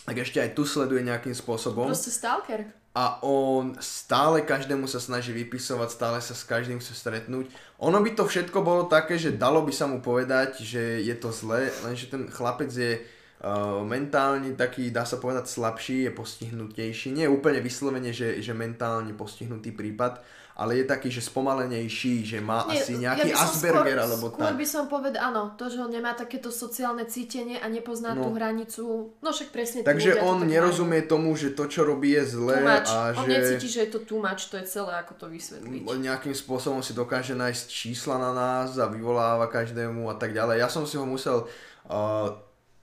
Tak 0.08 0.24
ešte 0.24 0.40
aj 0.40 0.56
tu 0.56 0.64
sleduje 0.64 1.04
nejakým 1.04 1.36
spôsobom. 1.36 1.92
Proste 1.92 2.16
stalker. 2.16 2.64
A 2.96 3.20
on 3.22 3.76
stále 3.84 4.42
každému 4.42 4.88
sa 4.88 5.04
snaží 5.04 5.36
vypisovať, 5.36 5.90
stále 5.92 6.18
sa 6.24 6.32
s 6.32 6.48
každým 6.48 6.80
chce 6.80 6.96
stretnúť. 6.96 7.52
Ono 7.84 8.00
by 8.00 8.16
to 8.16 8.24
všetko 8.24 8.64
bolo 8.64 8.88
také, 8.88 9.20
že 9.20 9.36
dalo 9.36 9.62
by 9.68 9.70
sa 9.76 9.86
mu 9.86 10.00
povedať, 10.00 10.64
že 10.64 11.04
je 11.04 11.14
to 11.20 11.30
zlé, 11.30 11.70
lenže 11.86 12.10
ten 12.10 12.26
chlapec 12.32 12.72
je 12.72 13.04
uh, 13.04 13.84
mentálne 13.86 14.56
taký, 14.56 14.90
dá 14.90 15.06
sa 15.06 15.20
povedať, 15.20 15.46
slabší, 15.46 16.10
je 16.10 16.12
postihnutejší. 16.16 17.14
Nie 17.14 17.30
úplne 17.30 17.62
vyslovene, 17.62 18.16
že, 18.16 18.40
že 18.40 18.56
mentálne 18.56 19.12
postihnutý 19.14 19.76
prípad, 19.76 20.24
ale 20.58 20.82
je 20.82 20.86
taký, 20.90 21.14
že 21.14 21.22
spomalenejší, 21.22 22.26
že 22.26 22.42
má 22.42 22.66
Nie, 22.66 22.82
asi 22.82 22.98
nejaký 22.98 23.30
ja 23.30 23.46
Asperger 23.46 23.94
skôr, 23.94 24.06
alebo 24.10 24.26
skôr 24.34 24.50
tak. 24.50 24.58
by 24.58 24.66
som 24.66 24.84
povedal, 24.90 25.22
áno, 25.30 25.54
to, 25.54 25.70
že 25.70 25.78
on 25.78 25.94
nemá 25.94 26.18
takéto 26.18 26.50
sociálne 26.50 27.06
cítenie 27.06 27.62
a 27.62 27.70
nepozná 27.70 28.18
no. 28.18 28.26
tú 28.26 28.30
hranicu, 28.34 29.14
no 29.22 29.30
však 29.30 29.54
presne 29.54 29.86
Takže 29.86 30.18
on 30.18 30.42
nerozumie 30.50 31.06
majú. 31.06 31.12
tomu, 31.14 31.30
že 31.38 31.54
to, 31.54 31.70
čo 31.70 31.86
robí 31.86 32.18
je 32.18 32.26
zlé 32.26 32.66
a 32.66 33.14
on 33.14 33.30
že... 33.30 33.38
necíti, 33.38 33.70
že 33.70 33.86
je 33.86 33.90
to 33.94 34.18
much, 34.18 34.50
to 34.50 34.58
je 34.58 34.66
celé, 34.66 34.98
ako 34.98 35.14
to 35.14 35.26
vysvetliť. 35.30 35.86
Nejakým 35.86 36.34
spôsobom 36.34 36.82
si 36.82 36.98
dokáže 36.98 37.38
nájsť 37.38 37.64
čísla 37.70 38.18
na 38.18 38.34
nás 38.34 38.82
a 38.82 38.90
vyvoláva 38.90 39.46
každému 39.46 40.10
a 40.10 40.18
tak 40.18 40.34
ďalej. 40.34 40.66
Ja 40.66 40.74
som 40.74 40.90
si 40.90 40.98
ho 40.98 41.06
musel 41.06 41.46
uh, 41.86 42.34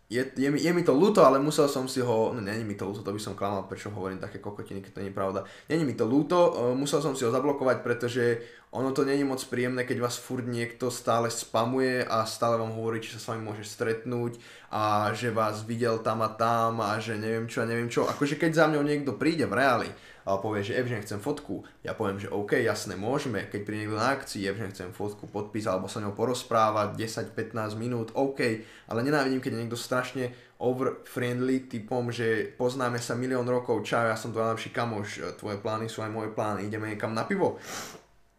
je, 0.04 0.20
je, 0.36 0.48
mi, 0.52 0.60
je 0.60 0.72
mi 0.72 0.84
to 0.84 0.92
ľúto, 0.92 1.24
ale 1.24 1.40
musel 1.40 1.64
som 1.64 1.88
si 1.88 2.04
ho, 2.04 2.36
no 2.36 2.40
není 2.40 2.60
mi 2.60 2.76
to 2.76 2.84
ľúto, 2.84 3.00
to 3.00 3.16
by 3.16 3.20
som 3.20 3.32
klamal, 3.32 3.64
prečo 3.64 3.88
hovorím 3.88 4.20
také 4.20 4.36
kokotiny, 4.36 4.84
keď 4.84 4.92
to 4.92 5.00
nie 5.00 5.10
je 5.10 5.16
pravda. 5.16 5.48
Není 5.72 5.84
mi 5.88 5.94
to 5.96 6.04
ľúto, 6.04 6.36
uh, 6.36 6.76
musel 6.76 7.00
som 7.00 7.16
si 7.16 7.24
ho 7.24 7.32
zablokovať, 7.32 7.80
pretože 7.80 8.44
ono 8.74 8.90
to 8.90 9.06
není 9.06 9.22
moc 9.22 9.38
príjemné, 9.46 9.86
keď 9.86 10.02
vás 10.02 10.18
furt 10.18 10.42
niekto 10.42 10.90
stále 10.90 11.30
spamuje 11.30 12.02
a 12.02 12.26
stále 12.26 12.58
vám 12.58 12.74
hovorí, 12.74 12.98
či 12.98 13.14
sa 13.14 13.22
s 13.22 13.28
vami 13.30 13.46
môže 13.46 13.62
stretnúť 13.62 14.42
a 14.74 15.14
že 15.14 15.30
vás 15.30 15.62
videl 15.62 16.02
tam 16.02 16.26
a 16.26 16.34
tam 16.34 16.82
a 16.82 16.98
že 16.98 17.14
neviem 17.14 17.46
čo 17.46 17.62
a 17.62 17.70
neviem 17.70 17.86
čo. 17.86 18.10
Akože 18.10 18.34
keď 18.34 18.50
za 18.50 18.66
mňou 18.66 18.82
niekto 18.82 19.14
príde 19.14 19.46
v 19.46 19.54
reáli, 19.54 19.90
a 20.24 20.40
povie, 20.40 20.64
že 20.64 20.80
Evžen 20.80 21.04
chcem 21.04 21.20
fotku, 21.20 21.68
ja 21.84 21.92
poviem, 21.92 22.16
že 22.16 22.32
OK, 22.32 22.56
jasne, 22.56 22.96
môžeme, 22.96 23.44
keď 23.44 23.60
príde 23.60 23.80
niekto 23.84 24.00
na 24.00 24.16
akcii, 24.16 24.48
Evžen 24.48 24.72
chcem 24.72 24.90
fotku, 24.90 25.28
podpis 25.28 25.68
alebo 25.68 25.84
sa 25.84 26.00
ňou 26.00 26.16
porozprávať 26.16 26.96
10-15 26.96 27.76
minút, 27.76 28.08
OK, 28.16 28.40
ale 28.88 29.00
nenávidím, 29.04 29.44
keď 29.44 29.52
je 29.52 29.60
niekto 29.60 29.76
strašne 29.76 30.32
over-friendly 30.56 31.68
typom, 31.68 32.08
že 32.08 32.56
poznáme 32.56 32.96
sa 33.04 33.12
milión 33.12 33.44
rokov, 33.44 33.84
čau, 33.84 34.08
ja 34.08 34.16
som 34.16 34.32
tvoj 34.32 34.48
najlepší 34.48 34.72
kamoš, 34.72 35.36
tvoje 35.36 35.60
plány 35.60 35.92
sú 35.92 36.00
aj 36.00 36.08
moje 36.08 36.32
plány, 36.32 36.72
ideme 36.72 36.96
niekam 36.96 37.12
na 37.12 37.28
pivo. 37.28 37.60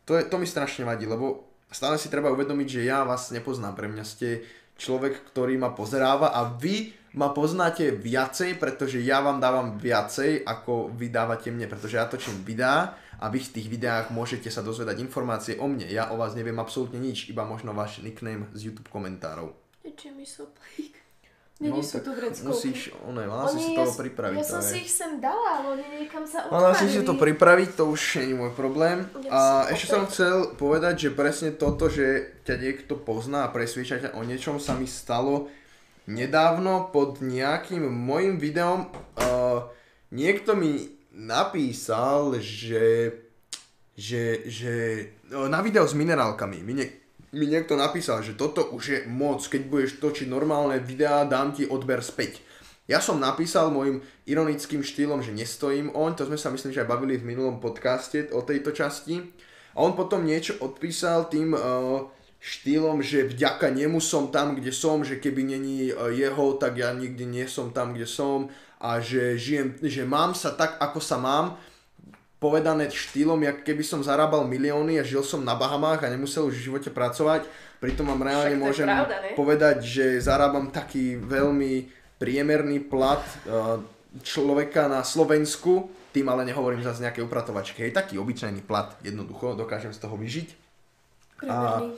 To, 0.06 0.18
je, 0.18 0.24
to 0.30 0.38
mi 0.38 0.46
strašne 0.46 0.86
vadí, 0.86 1.10
lebo 1.10 1.50
stále 1.74 1.98
si 1.98 2.14
treba 2.14 2.30
uvedomiť, 2.30 2.68
že 2.70 2.82
ja 2.86 3.02
vás 3.02 3.34
nepoznám, 3.34 3.74
pre 3.74 3.90
mňa 3.90 4.06
ste 4.06 4.46
človek, 4.78 5.34
ktorý 5.34 5.58
ma 5.58 5.74
pozeráva 5.74 6.36
a 6.36 6.46
vy 6.46 6.94
ma 7.16 7.32
poznáte 7.32 7.96
viacej, 7.96 8.60
pretože 8.60 9.00
ja 9.00 9.24
vám 9.24 9.40
dávam 9.40 9.80
viacej, 9.80 10.44
ako 10.44 10.92
vy 10.92 11.08
dávate 11.08 11.48
mne, 11.50 11.72
pretože 11.72 11.96
ja 11.96 12.06
točím 12.06 12.44
videá 12.44 13.00
a 13.16 13.32
vy 13.32 13.40
v 13.40 13.54
tých 13.56 13.68
videách 13.72 14.12
môžete 14.12 14.52
sa 14.52 14.60
dozvedať 14.60 15.00
informácie 15.00 15.56
o 15.56 15.66
mne. 15.66 15.88
Ja 15.88 16.12
o 16.12 16.20
vás 16.20 16.36
neviem 16.36 16.60
absolútne 16.60 17.00
nič, 17.00 17.32
iba 17.32 17.48
možno 17.48 17.72
váš 17.72 18.04
nickname 18.04 18.52
z 18.52 18.68
YouTube 18.68 18.92
komentárov. 18.92 19.56
Jimmy 19.96 20.28
Soplík. 20.28 21.05
Nie, 21.56 21.72
nie 21.72 21.80
sú 21.80 22.04
tak 22.04 22.04
tu 22.04 22.12
vreckovky. 22.12 22.52
musíš, 22.52 22.80
ono, 23.08 23.24
mala 23.24 23.48
si 23.48 23.72
ja, 23.72 23.80
toho 23.80 23.96
pripraviť. 23.96 24.38
ja 24.38 24.44
som 24.44 24.60
si 24.60 24.84
ich 24.84 24.92
sem 24.92 25.24
dala, 25.24 25.64
ale 25.64 25.80
oni 25.80 26.04
niekam 26.04 26.28
sa 26.28 26.52
Mala 26.52 26.76
si 26.76 26.92
si 26.92 27.00
to 27.00 27.16
pripraviť, 27.16 27.80
to 27.80 27.88
už 27.88 28.02
nie 28.20 28.36
je 28.36 28.36
môj 28.36 28.52
problém. 28.52 29.08
Ja 29.24 29.32
A 29.32 29.40
som 29.64 29.72
ešte 29.72 29.88
opäť- 29.88 29.94
som 29.96 30.02
chcel 30.12 30.36
povedať, 30.60 30.96
že 31.08 31.10
presne 31.16 31.50
toto, 31.56 31.88
že 31.88 32.36
ťa 32.44 32.56
niekto 32.60 33.00
pozná 33.00 33.48
a 33.48 33.54
presvieča 33.56 34.04
ťa 34.04 34.20
o 34.20 34.28
niečom 34.28 34.60
sa 34.60 34.76
mi 34.76 34.84
stalo 34.84 35.48
nedávno 36.12 36.92
pod 36.92 37.24
nejakým 37.24 37.88
môjim 37.88 38.36
videom. 38.36 38.92
Uh, 39.16 39.64
niekto 40.12 40.60
mi 40.60 40.92
napísal, 41.16 42.36
že, 42.44 43.16
že, 43.96 44.44
že 44.44 44.74
no, 45.32 45.48
na 45.48 45.64
video 45.64 45.88
s 45.88 45.96
minerálkami 45.96 46.60
mi, 46.60 46.84
nie, 46.84 46.92
mi 47.36 47.52
niekto 47.52 47.76
napísal, 47.76 48.24
že 48.24 48.40
toto 48.40 48.72
už 48.72 48.84
je 48.88 49.00
moc, 49.12 49.44
keď 49.44 49.62
budeš 49.68 50.00
točiť 50.00 50.32
normálne 50.32 50.80
videá, 50.80 51.28
dám 51.28 51.52
ti 51.52 51.68
odber 51.68 52.00
späť. 52.00 52.40
Ja 52.88 53.02
som 53.02 53.20
napísal 53.20 53.74
môjim 53.74 54.00
ironickým 54.30 54.86
štýlom, 54.86 55.20
že 55.20 55.36
nestojím 55.36 55.92
oň, 55.92 56.22
to 56.22 56.24
sme 56.30 56.38
sa 56.38 56.54
myslím, 56.54 56.72
že 56.72 56.86
aj 56.86 56.92
bavili 56.96 57.18
v 57.18 57.28
minulom 57.28 57.58
podcaste 57.58 58.30
o 58.32 58.46
tejto 58.46 58.72
časti. 58.72 59.20
A 59.76 59.84
on 59.84 59.98
potom 59.98 60.24
niečo 60.24 60.56
odpísal 60.62 61.28
tým 61.28 61.58
uh, 61.58 62.08
štýlom, 62.40 63.02
že 63.02 63.26
vďaka 63.26 63.74
nemu 63.74 63.98
som 63.98 64.30
tam, 64.30 64.54
kde 64.56 64.70
som, 64.70 65.02
že 65.02 65.18
keby 65.18 65.42
není 65.44 65.92
uh, 65.92 66.14
jeho, 66.14 66.56
tak 66.62 66.78
ja 66.78 66.94
nikdy 66.94 67.26
nie 67.26 67.46
som 67.50 67.74
tam, 67.74 67.98
kde 67.98 68.06
som 68.06 68.48
a 68.80 69.02
že 69.02 69.34
žijem, 69.34 69.76
že 69.82 70.06
mám 70.06 70.38
sa 70.38 70.54
tak, 70.54 70.78
ako 70.78 71.02
sa 71.02 71.18
mám, 71.18 71.58
povedané 72.46 72.94
štýlom, 72.94 73.42
jak 73.42 73.66
keby 73.66 73.82
som 73.82 74.06
zarábal 74.06 74.46
milióny 74.46 75.02
a 75.02 75.04
žil 75.08 75.26
som 75.26 75.42
na 75.42 75.58
Bahamách 75.58 76.06
a 76.06 76.14
nemusel 76.14 76.46
už 76.46 76.62
v 76.62 76.66
živote 76.70 76.94
pracovať. 76.94 77.50
Pritom 77.82 78.06
vám 78.06 78.22
reálne 78.22 78.54
je 78.54 78.62
môžem 78.62 78.86
pravda, 78.86 79.18
ne? 79.18 79.34
povedať, 79.34 79.82
že 79.82 80.06
zarábam 80.22 80.70
taký 80.70 81.18
veľmi 81.18 81.90
priemerný 82.22 82.86
plat 82.86 83.26
uh, 83.50 83.82
človeka 84.22 84.86
na 84.86 85.02
Slovensku, 85.02 85.90
tým 86.14 86.30
ale 86.30 86.46
nehovorím 86.46 86.86
zase 86.86 87.02
nejaké 87.02 87.26
upratovačky, 87.26 87.82
hej, 87.82 87.98
taký 87.98 88.22
obyčajný 88.22 88.62
plat, 88.62 88.94
jednoducho, 89.02 89.58
dokážem 89.58 89.92
z 89.92 90.00
toho 90.06 90.14
vyžiť. 90.14 90.50
Priemerný. 91.42 91.98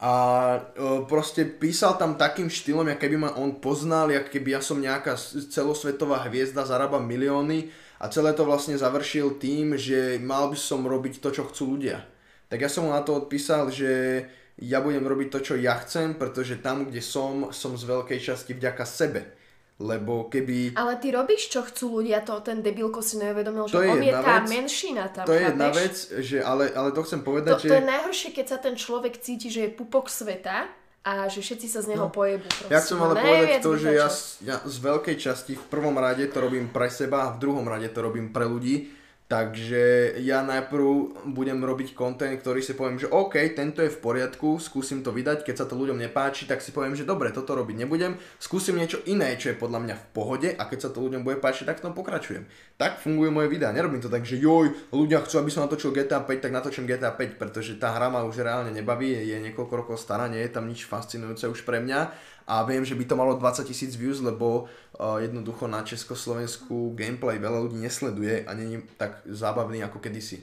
A 0.00 0.12
e, 0.56 1.04
proste 1.04 1.44
písal 1.44 2.00
tam 2.00 2.16
takým 2.16 2.48
štýlom, 2.48 2.88
jak 2.88 3.00
keby 3.04 3.16
ma 3.20 3.30
on 3.36 3.60
poznal, 3.60 4.08
jak 4.08 4.32
keby 4.32 4.56
ja 4.56 4.60
som 4.64 4.80
nejaká 4.80 5.12
celosvetová 5.52 6.24
hviezda, 6.24 6.64
zarábam 6.64 7.04
milióny 7.04 7.68
a 8.00 8.08
celé 8.08 8.32
to 8.32 8.48
vlastne 8.48 8.74
završil 8.74 9.36
tým, 9.36 9.76
že 9.76 10.16
mal 10.16 10.48
by 10.48 10.56
som 10.56 10.80
robiť 10.82 11.20
to, 11.20 11.28
čo 11.30 11.44
chcú 11.46 11.76
ľudia. 11.76 12.00
Tak 12.48 12.58
ja 12.58 12.72
som 12.72 12.88
mu 12.88 12.90
na 12.90 13.04
to 13.04 13.14
odpísal, 13.14 13.68
že 13.68 14.24
ja 14.56 14.80
budem 14.80 15.04
robiť 15.04 15.28
to, 15.30 15.38
čo 15.40 15.54
ja 15.54 15.76
chcem, 15.84 16.16
pretože 16.16 16.58
tam, 16.58 16.88
kde 16.88 17.00
som, 17.00 17.52
som 17.52 17.76
z 17.76 17.84
veľkej 17.84 18.18
časti 18.18 18.52
vďaka 18.52 18.84
sebe. 18.84 19.36
Lebo 19.80 20.28
keby... 20.28 20.76
Ale 20.76 21.00
ty 21.00 21.08
robíš, 21.08 21.48
čo 21.48 21.64
chcú 21.64 22.00
ľudia, 22.00 22.20
to 22.20 22.36
ten 22.44 22.60
debilko 22.60 23.00
si 23.00 23.16
neuvedomil, 23.16 23.64
že 23.64 23.72
To 23.72 23.80
je 23.80 23.88
on 23.88 24.02
je 24.04 24.12
tá 24.12 24.36
vec. 24.36 24.48
menšina 24.52 25.04
tam, 25.08 25.24
To 25.24 25.32
je 25.32 25.40
jedna 25.48 25.68
chápeš? 25.72 25.80
vec, 25.80 25.96
že, 26.20 26.36
ale, 26.44 26.64
ale 26.76 26.88
to 26.92 27.00
chcem 27.00 27.20
povedať, 27.24 27.52
To, 27.56 27.62
že... 27.64 27.68
to 27.72 27.78
je 27.80 27.86
najhoršie, 27.88 28.30
keď 28.36 28.46
sa 28.48 28.58
ten 28.60 28.76
človek 28.76 29.16
cíti, 29.24 29.48
že 29.48 29.60
je 29.64 29.70
pupok 29.72 30.12
sveta 30.12 30.68
a 31.00 31.32
že 31.32 31.40
všetci 31.40 31.66
sa 31.66 31.80
z 31.80 31.96
neho 31.96 32.12
pojebú. 32.12 32.44
Proste. 32.44 32.68
Ja 32.68 32.84
chcem 32.84 33.00
ale 33.00 33.14
Najviac 33.16 33.32
povedať 33.32 33.60
to, 33.64 33.72
že 33.80 33.90
ja, 33.96 34.08
ja 34.44 34.56
z 34.60 34.76
veľkej 34.84 35.16
časti 35.16 35.52
v 35.56 35.64
prvom 35.72 35.96
rade 35.96 36.28
to 36.28 36.38
robím 36.44 36.68
pre 36.68 36.92
seba 36.92 37.28
a 37.28 37.32
v 37.32 37.40
druhom 37.40 37.64
rade 37.64 37.88
to 37.88 38.04
robím 38.04 38.28
pre 38.28 38.44
ľudí. 38.44 38.99
Takže 39.30 40.18
ja 40.26 40.42
najprv 40.42 41.22
budem 41.30 41.62
robiť 41.62 41.94
content, 41.94 42.34
ktorý 42.34 42.66
si 42.66 42.74
poviem, 42.74 42.98
že 42.98 43.06
OK, 43.06 43.38
tento 43.54 43.78
je 43.78 43.86
v 43.86 44.02
poriadku, 44.02 44.58
skúsim 44.58 45.06
to 45.06 45.14
vydať, 45.14 45.46
keď 45.46 45.54
sa 45.54 45.66
to 45.70 45.78
ľuďom 45.78 46.02
nepáči, 46.02 46.50
tak 46.50 46.58
si 46.58 46.74
poviem, 46.74 46.98
že 46.98 47.06
dobre, 47.06 47.30
toto 47.30 47.54
robiť 47.54 47.86
nebudem, 47.86 48.18
skúsim 48.42 48.74
niečo 48.74 48.98
iné, 49.06 49.38
čo 49.38 49.54
je 49.54 49.60
podľa 49.62 49.86
mňa 49.86 49.94
v 49.94 50.06
pohode 50.10 50.48
a 50.50 50.62
keď 50.66 50.78
sa 50.82 50.90
to 50.90 51.06
ľuďom 51.06 51.22
bude 51.22 51.38
páčiť, 51.38 51.62
tak 51.62 51.78
v 51.78 51.84
tom 51.86 51.94
pokračujem. 51.94 52.42
Tak 52.74 52.98
fungujú 53.06 53.30
moje 53.30 53.46
videá, 53.46 53.70
nerobím 53.70 54.02
to 54.02 54.10
tak, 54.10 54.26
že 54.26 54.34
joj, 54.34 54.74
ľudia 54.90 55.22
chcú, 55.22 55.46
aby 55.46 55.50
som 55.54 55.62
natočil 55.62 55.94
GTA 55.94 56.26
5, 56.26 56.42
tak 56.42 56.50
natočím 56.50 56.90
GTA 56.90 57.14
5, 57.14 57.38
pretože 57.38 57.78
tá 57.78 57.94
hra 57.94 58.10
ma 58.10 58.26
už 58.26 58.42
reálne 58.42 58.74
nebaví, 58.74 59.14
je 59.14 59.38
niekoľko 59.46 59.74
rokov 59.78 60.02
stará, 60.02 60.26
nie 60.26 60.42
je 60.42 60.50
tam 60.50 60.66
nič 60.66 60.90
fascinujúce 60.90 61.46
už 61.46 61.62
pre 61.62 61.78
mňa 61.78 62.10
a 62.50 62.66
viem, 62.66 62.82
že 62.82 62.98
by 62.98 63.06
to 63.06 63.14
malo 63.14 63.38
20 63.38 63.62
tisíc 63.62 63.94
views, 63.94 64.18
lebo 64.18 64.66
uh, 64.66 65.22
jednoducho 65.22 65.70
na 65.70 65.86
Československu 65.86 66.98
gameplay 66.98 67.38
veľa 67.38 67.62
ľudí 67.62 67.78
nesleduje 67.78 68.42
a 68.42 68.50
není 68.58 68.82
tak 68.98 69.22
zábavný 69.22 69.86
ako 69.86 70.02
kedysi. 70.02 70.42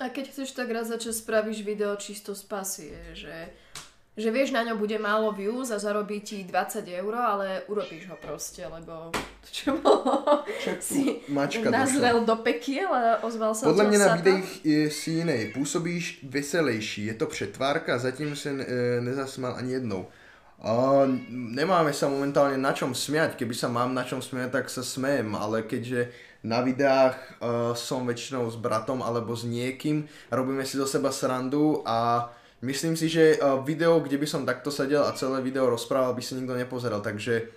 A 0.00 0.08
keď 0.08 0.32
chceš 0.32 0.56
tak 0.56 0.72
raz 0.72 0.88
za 0.88 0.96
čas 0.96 1.20
spravíš 1.20 1.60
video 1.66 1.92
čisto 2.00 2.32
z 2.32 2.42
pasie, 2.48 2.96
že, 3.12 3.52
že 4.16 4.30
vieš, 4.32 4.56
na 4.56 4.64
ňo 4.64 4.80
bude 4.80 4.96
málo 4.96 5.34
views 5.34 5.68
a 5.68 5.76
zarobí 5.76 6.24
ti 6.24 6.48
20 6.48 6.86
eur, 6.86 7.12
ale 7.12 7.66
urobíš 7.68 8.08
ho 8.08 8.16
proste, 8.16 8.64
lebo 8.64 9.12
to 9.44 9.48
čo 9.52 9.76
bolo? 9.76 10.48
si 10.80 11.20
mačka 11.28 11.68
nazrel 11.68 12.24
do 12.24 12.40
pekiel 12.40 12.88
a 12.88 13.20
ozval 13.20 13.52
sa 13.52 13.68
Podľa 13.68 13.84
od 13.84 13.90
mňa 13.90 14.00
na 14.00 14.08
videích 14.16 14.50
je 14.64 14.82
si 14.88 15.20
inej. 15.20 15.52
Působíš 15.52 16.24
veselejší, 16.24 17.12
je 17.12 17.14
to 17.20 17.26
přetvárka, 17.26 17.98
zatím 17.98 18.32
se 18.32 18.48
e, 18.48 19.00
nezasmal 19.04 19.60
ani 19.60 19.72
jednou. 19.72 20.08
Nemáme 20.58 21.94
sa 21.94 22.10
momentálne 22.10 22.58
na 22.58 22.74
čom 22.74 22.90
smiať, 22.90 23.38
keby 23.38 23.54
sa 23.54 23.70
mám 23.70 23.94
na 23.94 24.02
čom 24.02 24.18
smiať, 24.18 24.58
tak 24.58 24.66
sa 24.66 24.82
smejem, 24.82 25.38
ale 25.38 25.62
keďže 25.62 26.10
na 26.42 26.62
videách 26.66 27.14
uh, 27.14 27.74
som 27.78 28.02
väčšinou 28.02 28.50
s 28.50 28.58
bratom 28.58 29.02
alebo 29.02 29.34
s 29.38 29.46
niekým, 29.46 30.06
robíme 30.30 30.66
si 30.66 30.74
do 30.74 30.86
seba 30.86 31.14
srandu 31.14 31.82
a 31.86 32.30
myslím 32.62 32.98
si, 32.98 33.06
že 33.06 33.38
uh, 33.38 33.62
video, 33.62 34.02
kde 34.02 34.18
by 34.18 34.26
som 34.26 34.42
takto 34.46 34.70
sedel 34.74 35.06
a 35.06 35.14
celé 35.14 35.38
video 35.42 35.70
rozprával, 35.70 36.14
by 36.14 36.22
si 36.22 36.34
nikto 36.34 36.58
nepozeral, 36.58 37.02
takže 37.02 37.54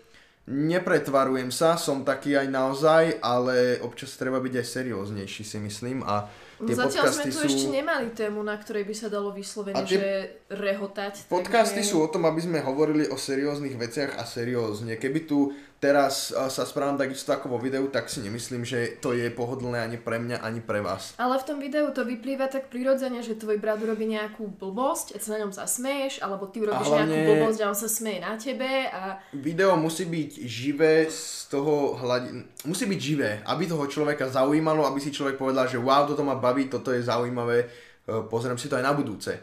nepretvarujem 0.50 1.54
sa, 1.54 1.78
som 1.78 2.06
taký 2.06 2.38
aj 2.38 2.48
naozaj, 2.50 3.04
ale 3.22 3.78
občas 3.82 4.18
treba 4.18 4.42
byť 4.42 4.54
aj 4.62 4.66
serióznejší 4.66 5.42
si 5.46 5.58
myslím. 5.62 6.02
A 6.06 6.26
tie 6.66 6.76
Zatiaľ 6.78 7.04
sme 7.10 7.26
tu 7.30 7.40
sú... 7.42 7.48
ešte 7.48 7.66
nemali 7.70 8.14
tému, 8.14 8.46
na 8.46 8.56
ktorej 8.58 8.86
by 8.86 8.96
sa 8.96 9.08
dalo 9.10 9.34
vyslovene, 9.34 9.82
tie- 9.86 9.98
že 9.98 10.06
rehotať. 10.54 11.26
Podcasty 11.28 11.82
takže... 11.82 11.92
sú 11.92 12.06
o 12.06 12.10
tom, 12.10 12.26
aby 12.30 12.42
sme 12.42 12.60
hovorili 12.62 13.10
o 13.10 13.18
serióznych 13.18 13.76
veciach 13.76 14.18
a 14.18 14.24
seriózne. 14.24 14.98
Keby 14.98 15.20
tu 15.26 15.52
teraz 15.82 16.30
uh, 16.30 16.46
sa 16.46 16.62
správam 16.62 16.94
takisto 16.94 17.34
ako 17.34 17.58
vo 17.58 17.60
videu, 17.60 17.82
tak 17.90 18.06
si 18.06 18.22
nemyslím, 18.22 18.62
že 18.62 19.02
to 19.02 19.18
je 19.18 19.34
pohodlné 19.34 19.82
ani 19.82 19.98
pre 19.98 20.22
mňa, 20.22 20.46
ani 20.46 20.62
pre 20.62 20.78
vás. 20.78 21.18
Ale 21.18 21.42
v 21.42 21.48
tom 21.50 21.58
videu 21.58 21.90
to 21.90 22.06
vyplýva 22.06 22.46
tak 22.54 22.70
prirodzene, 22.70 23.26
že 23.26 23.34
tvoj 23.34 23.58
brat 23.58 23.82
urobí 23.82 24.06
nejakú 24.06 24.46
blbosť 24.62 25.18
a 25.18 25.20
sa 25.20 25.34
na 25.36 25.42
ňom 25.44 25.52
zasmeješ, 25.58 26.22
alebo 26.22 26.46
ty 26.54 26.62
urobíš 26.62 26.86
hlavne- 26.86 27.10
nejakú 27.10 27.22
blbosť 27.34 27.60
a 27.66 27.70
on 27.74 27.78
sa 27.82 27.90
smeje 27.90 28.20
na 28.22 28.38
tebe 28.38 28.70
a 28.94 29.18
Video 29.34 29.74
musí 29.74 30.06
byť 30.06 30.32
živé 30.46 31.10
z 31.10 31.50
toho 31.50 31.98
hľadí... 31.98 32.30
Musí 32.70 32.86
byť 32.86 33.00
živé, 33.02 33.32
aby 33.50 33.66
toho 33.66 33.90
človeka 33.90 34.30
zaujímalo, 34.30 34.86
aby 34.86 35.02
si 35.02 35.10
človek 35.10 35.42
povedal, 35.42 35.66
že 35.66 35.82
wow, 35.82 36.06
toto 36.06 36.22
ma 36.22 36.38
baví, 36.38 36.70
toto 36.70 36.94
je 36.94 37.02
zaujímavé, 37.02 37.66
uh, 37.66 38.30
pozriem 38.30 38.62
si 38.62 38.70
to 38.70 38.78
aj 38.78 38.86
na 38.86 38.94
budúce. 38.94 39.34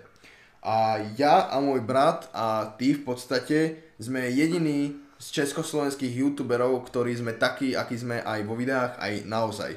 A 0.63 1.03
ja 1.19 1.51
a 1.51 1.59
môj 1.59 1.83
brat 1.83 2.31
a 2.31 2.79
ty 2.79 2.95
v 2.95 3.03
podstate 3.03 3.59
sme 3.99 4.31
jediní 4.31 5.08
z 5.19 5.27
československých 5.43 6.15
youtuberov, 6.15 6.87
ktorí 6.87 7.19
sme 7.19 7.35
takí, 7.35 7.75
akí 7.75 7.99
sme 7.99 8.23
aj 8.23 8.41
vo 8.47 8.55
videách, 8.55 8.97
aj 9.03 9.13
naozaj. 9.27 9.73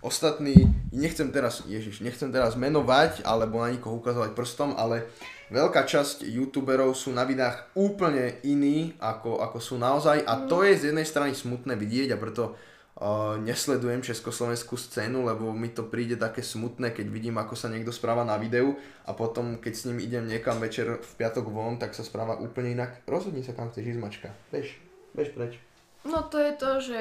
Ostatní, 0.00 0.56
nechcem 0.92 1.28
teraz, 1.32 1.64
ježiš, 1.68 2.00
nechcem 2.00 2.32
teraz 2.32 2.56
menovať, 2.56 3.24
alebo 3.24 3.60
na 3.60 3.72
nikoho 3.72 3.96
ukazovať 4.00 4.32
prstom, 4.32 4.72
ale 4.76 5.08
veľká 5.52 5.84
časť 5.84 6.24
youtuberov 6.24 6.92
sú 6.96 7.12
na 7.12 7.24
videách 7.28 7.72
úplne 7.76 8.40
iní, 8.44 8.96
ako, 9.00 9.40
ako 9.40 9.58
sú 9.60 9.74
naozaj 9.80 10.24
a 10.24 10.48
to 10.48 10.64
je 10.64 10.78
z 10.78 10.84
jednej 10.92 11.06
strany 11.08 11.32
smutné 11.32 11.74
vidieť 11.74 12.14
a 12.14 12.20
preto 12.20 12.54
uh, 12.54 13.34
nesledujem 13.40 14.04
československú 14.04 14.78
scénu, 14.78 15.26
lebo 15.26 15.50
mi 15.50 15.72
to 15.72 15.88
príde 15.88 16.20
také 16.20 16.44
smutné, 16.44 16.92
keď 16.92 17.06
vidím, 17.10 17.36
ako 17.40 17.58
sa 17.58 17.72
niekto 17.72 17.90
správa 17.90 18.22
na 18.22 18.36
videu 18.36 18.76
a 19.04 19.16
potom, 19.16 19.58
keď 19.58 19.72
s 19.74 19.86
ním 19.90 19.98
idem 20.00 20.28
niekam 20.28 20.60
večer 20.60 21.02
v 21.02 21.12
piatok 21.18 21.50
von, 21.50 21.80
tak 21.80 21.96
sa 21.96 22.04
správa 22.04 22.38
úplne 22.38 22.76
inak. 22.78 23.02
Rozhodni 23.08 23.42
sa, 23.42 23.56
kam 23.56 23.72
chceš 23.72 23.96
ísť, 23.96 24.00
mačka. 24.00 24.28
Bež, 24.54 24.85
bež 25.16 25.32
preč. 25.32 25.56
no 26.04 26.20
to 26.28 26.36
je 26.36 26.52
to, 26.52 26.70
že 26.84 27.00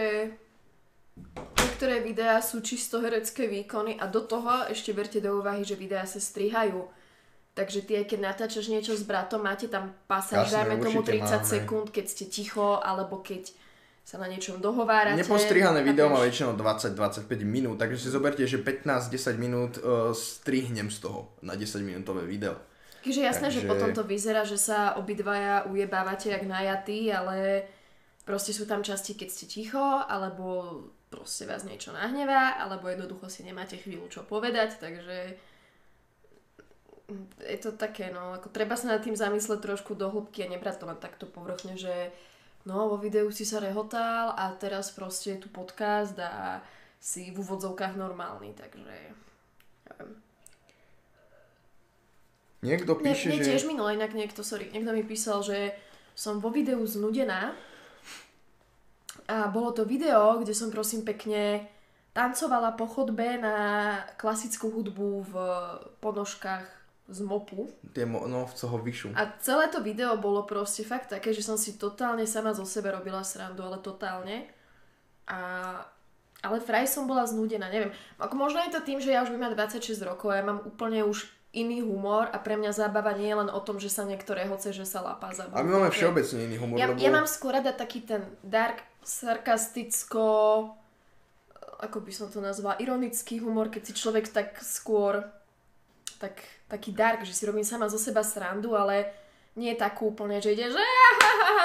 niektoré 1.59 1.99
videá 1.99 2.39
sú 2.39 2.63
čisto 2.63 3.03
herecké 3.03 3.51
výkony 3.51 3.99
a 3.99 4.07
do 4.07 4.23
toho 4.23 4.71
ešte 4.71 4.95
berte 4.95 5.19
do 5.19 5.43
úvahy, 5.43 5.67
že 5.67 5.75
videá 5.75 6.07
sa 6.07 6.23
strihajú. 6.23 6.87
Takže 7.55 7.87
ty 7.87 7.99
aj 7.99 8.05
keď 8.11 8.19
natáčaš 8.19 8.67
niečo 8.67 8.95
s 8.95 9.07
bratom, 9.07 9.39
máte 9.39 9.71
tam 9.71 9.95
pasáž, 10.11 10.51
dajme 10.51 10.75
tomu 10.79 10.99
určite 10.99 11.23
30 11.23 11.39
máme. 11.39 11.47
sekúnd, 11.47 11.87
keď 11.87 12.05
ste 12.11 12.25
ticho, 12.27 12.83
alebo 12.83 13.23
keď 13.23 13.51
sa 14.05 14.19
na 14.19 14.27
niečom 14.27 14.59
dohovárate. 14.59 15.17
Nepostrihané 15.17 15.81
video 15.81 16.11
má 16.11 16.19
väčšinou 16.19 16.53
20-25 16.59 17.25
minút, 17.41 17.79
takže 17.79 17.97
si 17.97 18.07
zoberte, 18.11 18.43
že 18.43 18.59
15-10 18.59 19.39
minút 19.39 19.79
uh, 19.81 20.11
strihnem 20.11 20.91
z 20.91 20.97
toho 20.99 21.31
na 21.41 21.55
10 21.55 21.79
minútové 21.81 22.27
video. 22.27 22.59
Takže 23.01 23.21
jasné, 23.23 23.47
že 23.49 23.63
Takže- 23.63 23.71
potom 23.71 23.89
to 23.95 24.03
vyzerá, 24.05 24.43
že 24.45 24.59
sa 24.59 24.99
obidvaja 24.99 25.65
ujebávate 25.71 26.35
jak 26.35 26.43
najatí, 26.43 27.09
ale 27.09 27.65
proste 28.25 28.51
sú 28.51 28.65
tam 28.65 28.81
časti, 28.81 29.13
keď 29.13 29.29
ste 29.29 29.45
ticho, 29.45 29.79
alebo 29.79 30.81
proste 31.13 31.45
vás 31.45 31.63
niečo 31.63 31.93
nahnevá, 31.93 32.59
alebo 32.59 32.89
jednoducho 32.89 33.29
si 33.29 33.45
nemáte 33.45 33.77
chvíľu 33.77 34.09
čo 34.09 34.25
povedať, 34.25 34.81
takže 34.81 35.37
je 37.45 37.57
to 37.61 37.77
také, 37.77 38.09
no, 38.09 38.33
ako 38.33 38.49
treba 38.49 38.73
sa 38.73 38.97
nad 38.97 39.01
tým 39.05 39.13
zamysleť 39.13 39.61
trošku 39.61 39.93
do 39.93 40.09
hĺbky 40.09 40.41
a 40.43 40.51
nebrať 40.51 40.81
to 40.81 40.89
len 40.89 40.97
takto 40.97 41.29
povrchne, 41.29 41.77
že 41.77 42.09
no 42.65 42.89
vo 42.89 42.97
videu 42.97 43.29
si 43.29 43.45
sa 43.45 43.61
rehotal 43.61 44.33
a 44.33 44.49
teraz 44.57 44.89
proste 44.89 45.37
je 45.37 45.45
tu 45.45 45.49
podcast 45.53 46.17
a 46.17 46.65
si 46.97 47.29
v 47.29 47.37
úvodzovkách 47.45 47.93
normálny, 47.93 48.57
takže 48.57 48.81
neviem. 49.85 50.11
Niekto 52.65 52.97
píše, 52.97 53.29
mne 53.29 53.45
že... 53.45 53.49
tiež 53.53 53.63
minul 53.69 53.93
inak 53.93 54.17
niekto, 54.17 54.41
sorry, 54.41 54.73
niekto 54.73 54.89
mi 54.89 55.05
písal, 55.05 55.45
že 55.45 55.77
som 56.17 56.41
vo 56.41 56.49
videu 56.49 56.81
znudená 56.81 57.53
a 59.25 59.49
bolo 59.49 59.73
to 59.73 59.85
video, 59.85 60.37
kde 60.37 60.53
som 60.53 60.69
prosím 60.69 61.01
pekne 61.01 61.65
tancovala 62.13 62.77
po 62.77 62.85
chodbe 62.87 63.41
na 63.41 63.57
klasickú 64.15 64.71
hudbu 64.71 65.09
v 65.25 65.33
ponožkách 65.99 66.65
z 67.05 67.19
mopu. 67.21 67.69
Tie 67.93 68.05
mo- 68.05 68.25
no, 68.25 68.49
z 68.49 68.65
toho 68.65 68.81
vyšu. 68.81 69.13
A 69.13 69.29
celé 69.37 69.69
to 69.69 69.81
video 69.81 70.17
bolo 70.17 70.41
proste 70.45 70.81
fakt 70.81 71.13
také, 71.13 71.33
že 71.33 71.45
som 71.45 71.57
si 71.57 71.77
totálne 71.77 72.25
sama 72.25 72.53
zo 72.53 72.65
sebe 72.65 72.89
robila 72.89 73.21
srandu, 73.21 73.61
ale 73.61 73.77
totálne. 73.77 74.49
A, 75.29 75.81
ale 76.41 76.57
vraj 76.61 76.89
som 76.89 77.05
bola 77.05 77.25
znúdená, 77.29 77.69
neviem. 77.69 77.93
Ako 78.17 78.33
možno 78.37 78.61
je 78.65 78.73
to 78.73 78.81
tým, 78.81 78.97
že 79.01 79.13
ja 79.13 79.21
už 79.21 79.33
mať 79.37 79.53
26 79.53 80.01
rokov 80.01 80.33
a 80.33 80.41
ja 80.41 80.45
mám 80.45 80.65
úplne 80.65 81.05
už 81.05 81.29
iný 81.55 81.81
humor 81.81 82.27
a 82.29 82.37
pre 82.37 82.59
mňa 82.59 82.75
zábava 82.75 83.15
nie 83.15 83.31
je 83.31 83.37
len 83.39 83.49
o 83.49 83.59
tom, 83.63 83.79
že 83.79 83.87
sa 83.87 84.03
niektoré 84.03 84.43
hoce, 84.51 84.75
že 84.75 84.83
sa 84.83 84.99
lapá 84.99 85.31
za 85.31 85.47
A 85.47 85.63
my 85.63 85.71
máme 85.71 85.89
všeobecne 85.89 86.51
iný 86.51 86.59
humor, 86.59 86.75
ja, 86.75 86.91
lebo... 86.91 86.99
ja 86.99 87.11
mám 87.15 87.25
skôr 87.31 87.55
rada 87.55 87.71
taký 87.71 88.03
ten 88.03 88.27
dark, 88.43 88.83
sarkasticko, 89.05 90.25
ako 91.79 91.97
by 92.01 92.11
som 92.11 92.27
to 92.33 92.41
nazvala, 92.41 92.81
ironický 92.81 93.37
humor, 93.37 93.69
keď 93.69 93.91
si 93.91 93.93
človek 93.93 94.33
tak 94.33 94.57
skôr 94.65 95.21
tak, 96.17 96.41
taký 96.65 96.89
dark, 96.95 97.21
že 97.21 97.37
si 97.37 97.45
robím 97.45 97.67
sama 97.67 97.85
zo 97.85 98.01
seba 98.01 98.25
srandu, 98.25 98.73
ale 98.73 99.13
nie 99.55 99.71
takú 99.77 100.11
úplne, 100.11 100.43
že 100.43 100.51
ide, 100.51 100.67
že 100.67 100.83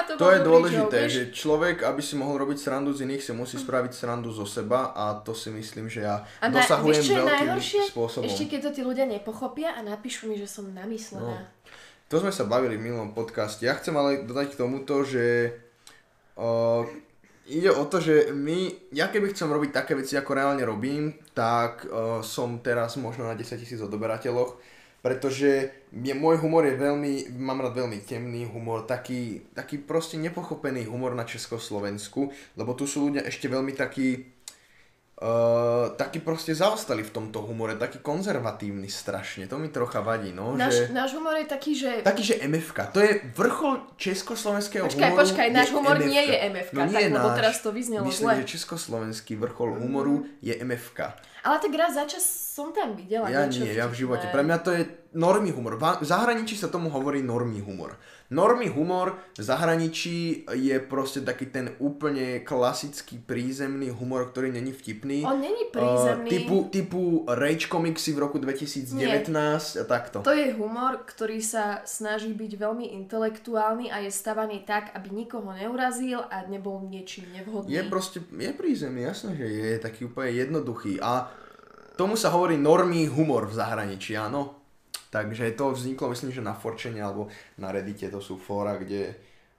to, 0.07 0.15
To 0.15 0.23
bol 0.23 0.31
je 0.31 0.39
dobrý 0.39 0.47
dôležité, 0.47 0.99
joke, 1.03 1.11
že 1.11 1.23
človek, 1.35 1.77
aby 1.83 1.99
si 1.99 2.15
mohol 2.15 2.39
robiť 2.47 2.57
srandu 2.63 2.95
z 2.95 3.03
iných, 3.03 3.19
si 3.19 3.31
musí 3.35 3.59
spraviť 3.59 3.91
srandu 3.91 4.31
zo 4.31 4.47
seba 4.47 4.95
a 4.95 5.19
to 5.19 5.35
si 5.35 5.51
myslím, 5.51 5.91
že 5.91 6.07
ja 6.07 6.23
A 6.39 6.47
na, 6.47 6.63
dosahujem 6.63 7.03
vieš, 7.03 7.07
čo 7.07 7.11
je 7.11 7.19
veľkým 7.19 7.47
najhoršie? 7.51 7.81
spôsobom. 7.91 8.25
Ešte 8.27 8.43
keď 8.47 8.59
to 8.63 8.71
tí 8.79 8.81
ľudia 8.87 9.05
nepochopia 9.09 9.75
a 9.75 9.83
napíšu 9.83 10.31
mi, 10.31 10.39
že 10.39 10.47
som 10.47 10.71
namyslená. 10.71 11.51
To 12.07 12.19
sme 12.19 12.31
sa 12.31 12.43
bavili 12.47 12.75
v 12.79 12.91
minulom 12.91 13.11
podcaste. 13.15 13.63
Ja 13.63 13.75
chcem 13.75 13.95
ale 13.95 14.23
dodať 14.23 14.55
k 14.55 14.59
tomuto, 14.59 15.03
že 15.03 15.55
uh, 16.39 16.83
ide 17.51 17.67
o 17.67 17.83
to, 17.83 17.99
že 17.99 18.31
my, 18.31 18.89
ja 18.95 19.11
keby 19.11 19.35
chcem 19.35 19.51
robiť 19.51 19.75
také 19.75 19.93
veci, 19.99 20.15
ako 20.15 20.31
reálne 20.31 20.63
robím, 20.63 21.11
tak 21.35 21.83
uh, 21.85 22.23
som 22.23 22.63
teraz 22.63 22.95
možno 22.95 23.27
na 23.27 23.35
10 23.35 23.59
tisíc 23.59 23.83
odoberateľoch, 23.83 24.55
pretože 25.03 25.73
je, 25.91 26.13
môj 26.13 26.39
humor 26.39 26.63
je 26.63 26.77
veľmi, 26.77 27.35
mám 27.41 27.59
rád 27.65 27.83
veľmi 27.83 28.05
temný 28.05 28.45
humor, 28.47 28.85
taký, 28.85 29.49
taký 29.51 29.81
proste 29.81 30.15
nepochopený 30.21 30.85
humor 30.87 31.17
na 31.17 31.25
Československu, 31.25 32.29
lebo 32.55 32.71
tu 32.77 32.85
sú 32.85 33.09
ľudia 33.09 33.25
ešte 33.25 33.49
veľmi 33.49 33.73
takí, 33.73 34.29
uh, 35.21 35.27
takí 35.93 36.17
proste 36.17 36.51
zaostali 36.51 37.01
v 37.01 37.11
tomto 37.11 37.41
humore, 37.41 37.73
taký 37.75 38.01
konzervatívny 38.01 38.85
strašne, 38.85 39.45
to 39.45 39.55
mi 39.55 39.69
trocha 39.69 40.01
vadí, 40.01 40.33
no, 40.33 40.53
Náš, 40.53 40.73
že... 40.75 40.83
náš 40.89 41.13
humor 41.13 41.37
je 41.37 41.45
taký, 41.45 41.71
že... 41.71 42.01
Taký, 42.01 42.23
že 42.23 42.35
MFK. 42.41 42.77
To 42.91 42.99
je 42.99 43.11
vrchol 43.31 43.73
československého 43.95 44.85
Počkaj, 44.85 45.01
humoru. 45.07 45.21
počkaj, 45.21 45.47
náš 45.49 45.69
humor 45.69 45.97
nie 45.97 46.21
je 46.21 46.35
MFK, 46.49 46.73
No 46.73 46.83
nie 46.83 46.93
tak, 46.93 47.01
je 47.01 47.09
lebo 47.11 47.29
náš. 47.29 47.37
teraz 47.37 47.55
to 47.61 47.69
vyznelo 47.71 48.05
Myslím, 48.05 48.27
zle. 48.27 48.39
že 48.41 48.51
československý 48.51 49.33
vrchol 49.35 49.69
humoru 49.77 50.25
je 50.41 50.53
MFK. 50.57 50.99
Ale 51.41 51.57
tak 51.57 51.73
raz 51.73 51.97
za 51.97 52.05
čas 52.05 52.21
som 52.51 52.69
tam 52.75 52.93
videla 52.93 53.25
Ja 53.31 53.49
niečo 53.49 53.65
nie, 53.65 53.73
ja 53.73 53.87
v 53.89 53.95
živote. 53.97 54.29
Pre 54.29 54.43
mňa 54.45 54.57
to 54.61 54.71
je 54.75 54.83
normy 55.11 55.51
humor. 55.51 55.75
V 55.75 56.05
zahraničí 56.05 56.55
sa 56.55 56.71
tomu 56.71 56.87
hovorí 56.87 57.19
normy 57.19 57.59
humor. 57.59 57.99
Normy 58.31 58.71
humor 58.71 59.19
v 59.35 59.43
zahraničí 59.43 60.47
je 60.55 60.75
proste 60.79 61.19
taký 61.19 61.51
ten 61.51 61.75
úplne 61.83 62.39
klasický 62.47 63.19
prízemný 63.19 63.91
humor, 63.91 64.31
ktorý 64.31 64.55
není 64.55 64.71
vtipný. 64.71 65.23
On 65.27 65.35
není 65.39 65.67
Uh, 65.71 65.79
prízemný. 65.79 66.27
typu, 66.27 66.55
typu 66.67 67.01
Rage 67.31 67.71
komiksy 67.71 68.11
v 68.11 68.19
roku 68.27 68.43
2019 68.43 69.31
a 69.79 69.83
takto. 69.87 70.19
To 70.19 70.35
je 70.35 70.51
humor, 70.51 71.07
ktorý 71.07 71.39
sa 71.39 71.79
snaží 71.87 72.35
byť 72.35 72.59
veľmi 72.59 72.91
intelektuálny 73.03 73.87
a 73.87 74.03
je 74.03 74.11
stavaný 74.11 74.67
tak, 74.67 74.91
aby 74.91 75.23
nikoho 75.23 75.47
neurazil 75.55 76.27
a 76.27 76.43
nebol 76.51 76.83
niečím 76.83 77.31
nevhodný. 77.31 77.71
Je 77.71 77.81
proste, 77.87 78.19
je 78.19 78.51
prízemný, 78.51 79.07
jasné, 79.07 79.31
že 79.39 79.47
je 79.47 79.79
taký 79.79 80.11
úplne 80.11 80.35
jednoduchý 80.35 80.99
a 80.99 81.30
tomu 81.95 82.15
sa 82.15 82.31
hovorí 82.31 82.55
normý 82.57 83.07
humor 83.11 83.47
v 83.47 83.57
zahraničí, 83.57 84.15
áno. 84.15 84.61
Takže 85.11 85.51
to 85.59 85.75
vzniklo, 85.75 86.15
myslím, 86.15 86.31
že 86.31 86.39
na 86.39 86.55
Forčene 86.55 87.03
alebo 87.03 87.27
na 87.59 87.67
Reddite, 87.71 88.07
to 88.07 88.23
sú 88.23 88.39
fóra, 88.39 88.79
kde 88.79 89.11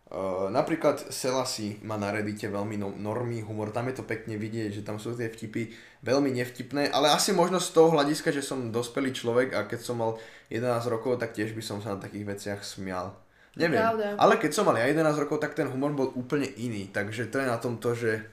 uh, 0.08 0.48
napríklad 0.48 1.12
Selasi 1.12 1.76
má 1.84 2.00
na 2.00 2.08
Reddite 2.08 2.48
veľmi 2.48 2.80
no, 2.80 2.88
normý 2.88 3.44
humor, 3.44 3.68
tam 3.68 3.92
je 3.92 4.00
to 4.00 4.08
pekne 4.08 4.40
vidieť, 4.40 4.80
že 4.80 4.86
tam 4.86 4.96
sú 4.96 5.12
tie 5.12 5.28
vtipy 5.28 5.68
veľmi 6.00 6.32
nevtipné, 6.32 6.88
ale 6.88 7.12
asi 7.12 7.36
možno 7.36 7.60
z 7.60 7.68
toho 7.68 7.92
hľadiska, 7.92 8.32
že 8.32 8.40
som 8.40 8.72
dospelý 8.72 9.12
človek 9.12 9.52
a 9.52 9.68
keď 9.68 9.80
som 9.84 10.00
mal 10.00 10.16
11 10.48 10.88
rokov, 10.88 11.20
tak 11.20 11.36
tiež 11.36 11.52
by 11.52 11.60
som 11.60 11.84
sa 11.84 11.96
na 11.96 11.98
takých 12.00 12.32
veciach 12.32 12.60
smial. 12.64 13.12
Neviem, 13.52 13.84
Pravda. 13.84 14.16
ale 14.16 14.40
keď 14.40 14.56
som 14.56 14.64
mal 14.64 14.80
ja 14.80 14.88
11 14.88 15.04
rokov, 15.20 15.36
tak 15.36 15.52
ten 15.52 15.68
humor 15.68 15.92
bol 15.92 16.08
úplne 16.16 16.48
iný, 16.56 16.88
takže 16.88 17.28
to 17.28 17.36
je 17.36 17.44
na 17.44 17.60
tom 17.60 17.76
to, 17.76 17.92
že 17.92 18.24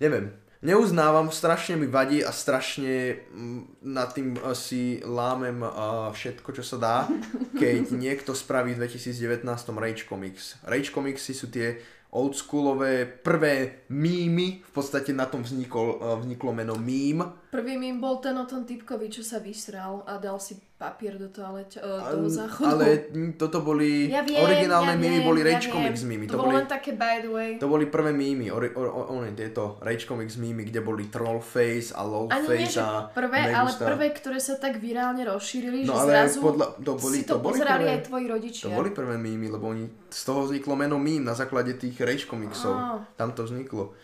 neviem, 0.00 0.32
neuznávam, 0.64 1.28
strašne 1.28 1.76
mi 1.76 1.86
vadí 1.86 2.24
a 2.24 2.32
strašne 2.32 3.20
mm, 3.28 3.84
nad 3.84 4.10
tým 4.16 4.34
eh, 4.34 4.56
si 4.56 5.04
lámem 5.04 5.60
eh, 5.60 5.70
všetko, 6.10 6.48
čo 6.56 6.64
sa 6.64 6.76
dá, 6.80 6.96
keď 7.60 7.92
niekto 7.92 8.32
spraví 8.32 8.72
v 8.74 8.88
2019 8.88 9.44
Rage 9.76 10.08
Comics. 10.08 10.58
Rage 10.64 10.90
Comicsy 10.90 11.36
sú 11.36 11.52
tie 11.52 11.78
oldschoolové 12.14 13.10
prvé 13.10 13.84
mýmy, 13.90 14.62
v 14.62 14.72
podstate 14.72 15.10
na 15.10 15.28
tom 15.28 15.44
vznikol, 15.44 16.00
eh, 16.00 16.16
vzniklo 16.24 16.50
meno 16.56 16.74
mím. 16.80 17.20
Prvý 17.54 17.78
mým 17.78 18.02
bol 18.02 18.18
ten 18.18 18.34
o 18.34 18.50
tom 18.50 18.66
typkovi, 18.66 19.06
čo 19.14 19.22
sa 19.22 19.38
vysral 19.38 20.02
a 20.10 20.18
dal 20.18 20.42
si 20.42 20.58
papier 20.74 21.14
do 21.14 21.30
toaleť, 21.30 21.78
uh, 21.78 22.10
do 22.18 22.26
záchodu. 22.26 22.66
Ale 22.66 23.14
toto 23.38 23.62
boli, 23.62 24.10
ja 24.10 24.26
viem, 24.26 24.42
originálne 24.42 24.98
ja 24.98 24.98
viem, 24.98 25.22
boli 25.22 25.46
ja 25.46 25.54
Rage. 25.54 25.70
Comics 25.70 26.02
mýmy. 26.02 26.26
To, 26.26 26.34
To 26.34 26.50
boli, 26.50 26.58
len 26.58 26.66
také 26.66 26.98
by 26.98 27.22
the 27.22 27.30
way. 27.30 27.50
to 27.62 27.70
boli 27.70 27.86
prvé 27.86 28.10
mýmy, 28.10 28.50
ori, 28.50 28.74
or, 28.74 28.90
or, 28.90 29.04
or, 29.06 29.22
tieto 29.38 29.78
Rage 29.78 30.02
Comics 30.02 30.34
mýmy, 30.34 30.66
kde 30.66 30.82
boli 30.82 31.06
Trollface 31.06 31.94
a 31.94 32.02
nie, 32.02 32.10
Lowface 32.10 32.74
a 32.82 33.06
prvé, 33.14 33.40
ale 33.54 33.70
prvé, 33.70 34.06
ktoré 34.10 34.42
sa 34.42 34.58
tak 34.58 34.82
virálne 34.82 35.22
rozšírili, 35.22 35.86
No 35.86 35.94
že 35.94 36.00
ale 36.02 36.10
zrazu 36.10 36.38
podľa, 36.42 36.66
to 36.82 36.92
boli, 36.98 37.16
si 37.16 37.22
to, 37.22 37.38
boli 37.38 37.54
pozerali 37.54 37.84
prvé, 37.86 37.94
aj 37.94 38.00
tvoji 38.10 38.26
rodičia. 38.34 38.64
To 38.66 38.70
boli 38.74 38.90
prvé 38.90 39.14
mýmy, 39.14 39.46
lebo 39.54 39.70
oni, 39.70 39.86
z 40.10 40.22
toho 40.26 40.50
vzniklo 40.50 40.74
meno 40.74 40.98
mým 40.98 41.22
na 41.22 41.38
základe 41.38 41.78
tých 41.78 41.94
Rage 42.02 42.26
komiksov. 42.26 42.74
Á. 42.74 42.98
Tam 43.14 43.30
to 43.30 43.46
vzniklo. 43.46 43.94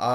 A 0.00 0.08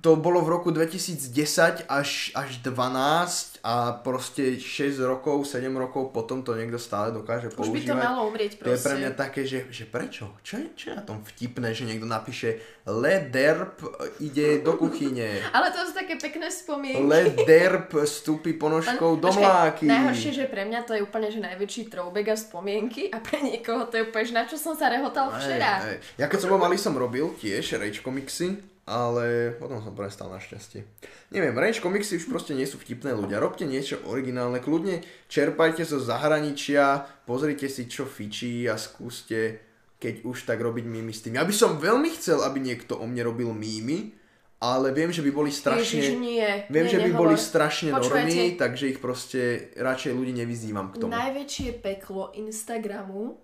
to 0.00 0.16
bolo 0.16 0.40
v 0.40 0.48
roku 0.48 0.72
2010 0.72 1.84
až, 1.84 2.32
až 2.32 2.50
12 2.64 3.60
a 3.60 3.92
proste 4.00 4.56
6 4.56 4.96
rokov, 5.04 5.44
7 5.44 5.68
rokov 5.76 6.08
potom 6.08 6.40
to 6.40 6.56
niekto 6.56 6.80
stále 6.80 7.12
dokáže 7.12 7.52
Už 7.52 7.68
by 7.68 7.84
to 7.84 7.92
používať. 7.92 8.00
malo 8.00 8.20
umrieť 8.32 8.52
To 8.56 8.72
je 8.72 8.80
proste. 8.80 8.86
pre 8.88 8.94
mňa 8.96 9.10
také, 9.12 9.40
že, 9.44 9.68
že 9.68 9.84
prečo? 9.84 10.32
Čo 10.40 10.56
je, 10.56 10.66
čo 10.72 10.84
je 10.88 10.94
na 10.96 11.04
tom 11.04 11.20
vtipné, 11.20 11.76
že 11.76 11.84
niekto 11.84 12.08
napíše 12.08 12.56
Le 12.88 13.28
Derp 13.28 13.76
ide 14.18 14.64
do 14.64 14.80
kuchyne. 14.80 15.44
Ale 15.56 15.68
to 15.68 15.84
sú 15.84 15.92
také 15.92 16.16
pekné 16.16 16.48
spomienky. 16.48 17.04
Le 17.04 17.36
Derp 17.44 17.92
stúpi 18.08 18.56
ponožkou 18.56 19.20
do 19.20 19.28
Počkaj, 19.28 19.44
mláky. 19.44 19.84
Najhoršie, 19.84 20.32
že 20.32 20.44
pre 20.48 20.64
mňa 20.64 20.80
to 20.88 20.96
je 20.96 21.04
úplne 21.04 21.28
že 21.28 21.44
najväčší 21.44 21.92
throwback 21.92 22.32
a 22.32 22.36
spomienky 22.40 23.12
a 23.12 23.20
pre 23.20 23.44
niekoho 23.44 23.84
to 23.84 24.00
je 24.00 24.08
úplne, 24.08 24.24
že 24.24 24.32
na 24.32 24.44
čo 24.48 24.56
som 24.56 24.72
sa 24.72 24.88
rehotal 24.88 25.28
včera. 25.36 25.84
Hej, 25.84 26.00
hej. 26.00 26.24
Ja 26.24 26.26
keď 26.26 26.38
som 26.40 26.48
bol 26.48 26.58
malý, 26.58 26.80
som 26.80 26.96
robil 26.96 27.28
tiež 27.36 27.76
Rage 27.76 28.00
komiksy, 28.00 28.56
ale 28.90 29.54
potom 29.54 29.78
som 29.78 29.94
prestal 29.94 30.26
našťastie. 30.34 30.82
Neviem, 31.30 31.54
Rage 31.54 31.78
komiksy 31.78 32.18
už 32.18 32.26
proste 32.26 32.58
nie 32.58 32.66
sú 32.66 32.82
vtipné 32.82 33.14
ľudia. 33.14 33.38
Robte 33.38 33.62
niečo 33.62 34.02
originálne, 34.02 34.58
kľudne 34.58 35.06
čerpajte 35.30 35.86
zo 35.86 36.02
zahraničia, 36.02 37.06
pozrite 37.22 37.70
si 37.70 37.86
čo 37.86 38.02
fičí 38.02 38.66
a 38.66 38.74
skúste, 38.74 39.62
keď 40.02 40.26
už 40.26 40.42
tak 40.42 40.58
robiť 40.58 40.90
mýmy 40.90 41.14
s 41.14 41.22
tým. 41.22 41.38
Ja 41.38 41.46
by 41.46 41.54
som 41.54 41.78
veľmi 41.78 42.10
chcel, 42.18 42.42
aby 42.42 42.58
niekto 42.58 42.98
o 42.98 43.06
mne 43.06 43.30
robil 43.30 43.54
mýmy, 43.54 44.18
ale 44.58 44.90
viem, 44.90 45.14
že 45.14 45.22
by 45.22 45.30
boli 45.30 45.54
Ježiš, 45.54 45.62
strašne... 45.62 46.18
nie. 46.18 46.50
Viem, 46.68 46.84
nie, 46.84 46.92
že 46.92 46.98
by 46.98 47.10
nehovor. 47.14 47.22
boli 47.30 47.36
strašne 47.38 47.90
normy, 47.94 48.58
takže 48.58 48.90
ich 48.90 48.98
proste 48.98 49.70
radšej 49.78 50.12
ľudí 50.12 50.34
nevyzývam 50.34 50.90
k 50.90 51.06
tomu. 51.06 51.14
Najväčšie 51.14 51.78
peklo 51.78 52.34
Instagramu 52.36 53.38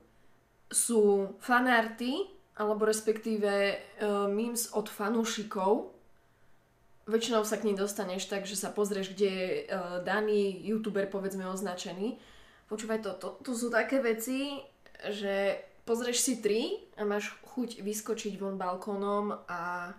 sú 0.69 1.33
fanarty, 1.39 2.36
alebo 2.57 2.89
respektíve 2.89 3.77
uh, 3.77 4.27
memes 4.33 4.73
od 4.73 4.89
fanúšikov. 4.89 5.93
Väčšinou 7.07 7.45
sa 7.45 7.61
k 7.61 7.71
ním 7.71 7.79
dostaneš 7.79 8.27
tak, 8.27 8.49
že 8.49 8.57
sa 8.57 8.73
pozrieš, 8.73 9.13
kde 9.13 9.29
je 9.29 9.49
uh, 9.69 10.01
daný 10.03 10.57
youtuber 10.65 11.07
povedzme 11.07 11.45
označený. 11.47 12.17
Počúvaj, 12.67 13.05
to, 13.05 13.13
to, 13.21 13.29
to 13.47 13.53
sú 13.55 13.71
také 13.71 14.03
veci, 14.03 14.59
že 15.07 15.61
pozrieš 15.87 16.19
si 16.19 16.35
tri 16.43 16.83
a 16.99 17.07
máš 17.07 17.31
chuť 17.55 17.85
vyskočiť 17.85 18.35
von 18.41 18.59
balkónom 18.59 19.37
a 19.47 19.95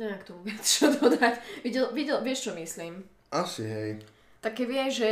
neviem 0.00 0.18
k 0.18 0.26
tomu 0.26 0.40
viac 0.42 0.64
čo 0.66 0.90
dodať. 0.90 1.38
Videl, 1.62 1.94
videl, 1.94 2.18
vieš 2.24 2.50
čo 2.50 2.52
myslím? 2.58 3.06
Asi, 3.30 3.62
hej. 3.62 3.90
Také 4.42 4.66
vie, 4.66 4.90
že 4.90 5.10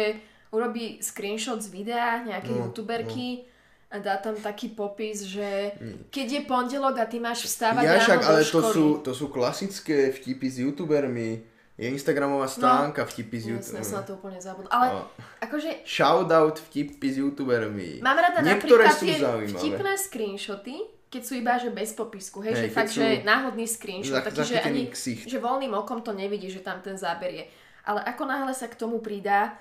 urobí 0.51 0.99
screenshot 0.99 1.63
z 1.63 1.71
videa 1.71 2.27
nejakej 2.27 2.55
No, 2.55 2.59
no, 2.59 2.65
youtuberky 2.69 3.47
a 3.93 3.99
dá 3.99 4.17
tam 4.17 4.33
taký 4.35 4.71
popis, 4.71 5.23
že 5.23 5.77
keď 6.09 6.27
je 6.31 6.41
pondelok 6.43 6.97
a 6.97 7.05
ty 7.05 7.19
máš 7.19 7.45
vstávať 7.45 7.83
Ja 7.83 7.93
ráno 7.93 8.03
však, 8.03 8.21
ale 8.25 8.41
to 8.43 8.61
sú, 8.65 8.85
to 8.99 9.13
sú 9.13 9.29
klasické 9.29 10.09
vtipy 10.11 10.47
s 10.47 10.57
youtubermi. 10.59 11.45
Je 11.75 11.89
Instagramová 11.89 12.47
stránka 12.47 13.03
vtipy 13.03 13.37
s 13.37 13.45
No. 13.45 13.53
Jasne, 13.55 13.77
ja 13.77 13.83
som 13.83 13.93
na 13.95 14.01
youtubermi. 14.01 14.03
to 14.03 14.13
úplne 14.15 14.39
zabudla. 14.39 14.71
Ale 14.71 14.87
No. 14.91 15.01
akože 15.41 15.71
Shoutout 15.85 16.57
vtipy 16.63 17.07
s 17.07 17.17
youtubermi. 17.19 17.91
mám 18.01 18.17
rada 18.17 18.41
Niektoré 18.41 18.83
napríklad 18.83 18.93
sú 18.95 19.05
tie 19.05 19.19
zaujímavé. 19.19 19.57
vtipné 19.59 19.93
screenshoty, 19.99 20.77
keď 21.07 21.23
sú 21.23 21.33
iba 21.35 21.53
že 21.55 21.69
bez 21.69 21.93
popisku, 21.93 22.41
hej, 22.41 22.55
Hej, 22.55 22.63
že 22.63 22.69
fakt, 22.71 22.89
sú 22.89 22.99
že 22.99 23.21
náhodný 23.23 23.65
screenshot, 23.67 24.17
za- 24.17 24.25
taký, 24.25 24.41
že 24.43 24.57
ani, 24.59 24.89
ksicht. 24.89 25.25
že 25.27 25.37
voľným 25.39 25.73
okom 25.75 26.01
to 26.01 26.11
nevidí, 26.11 26.49
že 26.49 26.61
tam 26.61 26.81
ten 26.81 26.97
záber 26.97 27.29
je. 27.31 27.45
Ale 27.83 28.01
ako 28.03 28.23
náhle 28.25 28.53
sa 28.53 28.65
k 28.65 28.75
tomu 28.75 28.97
pridá, 28.99 29.53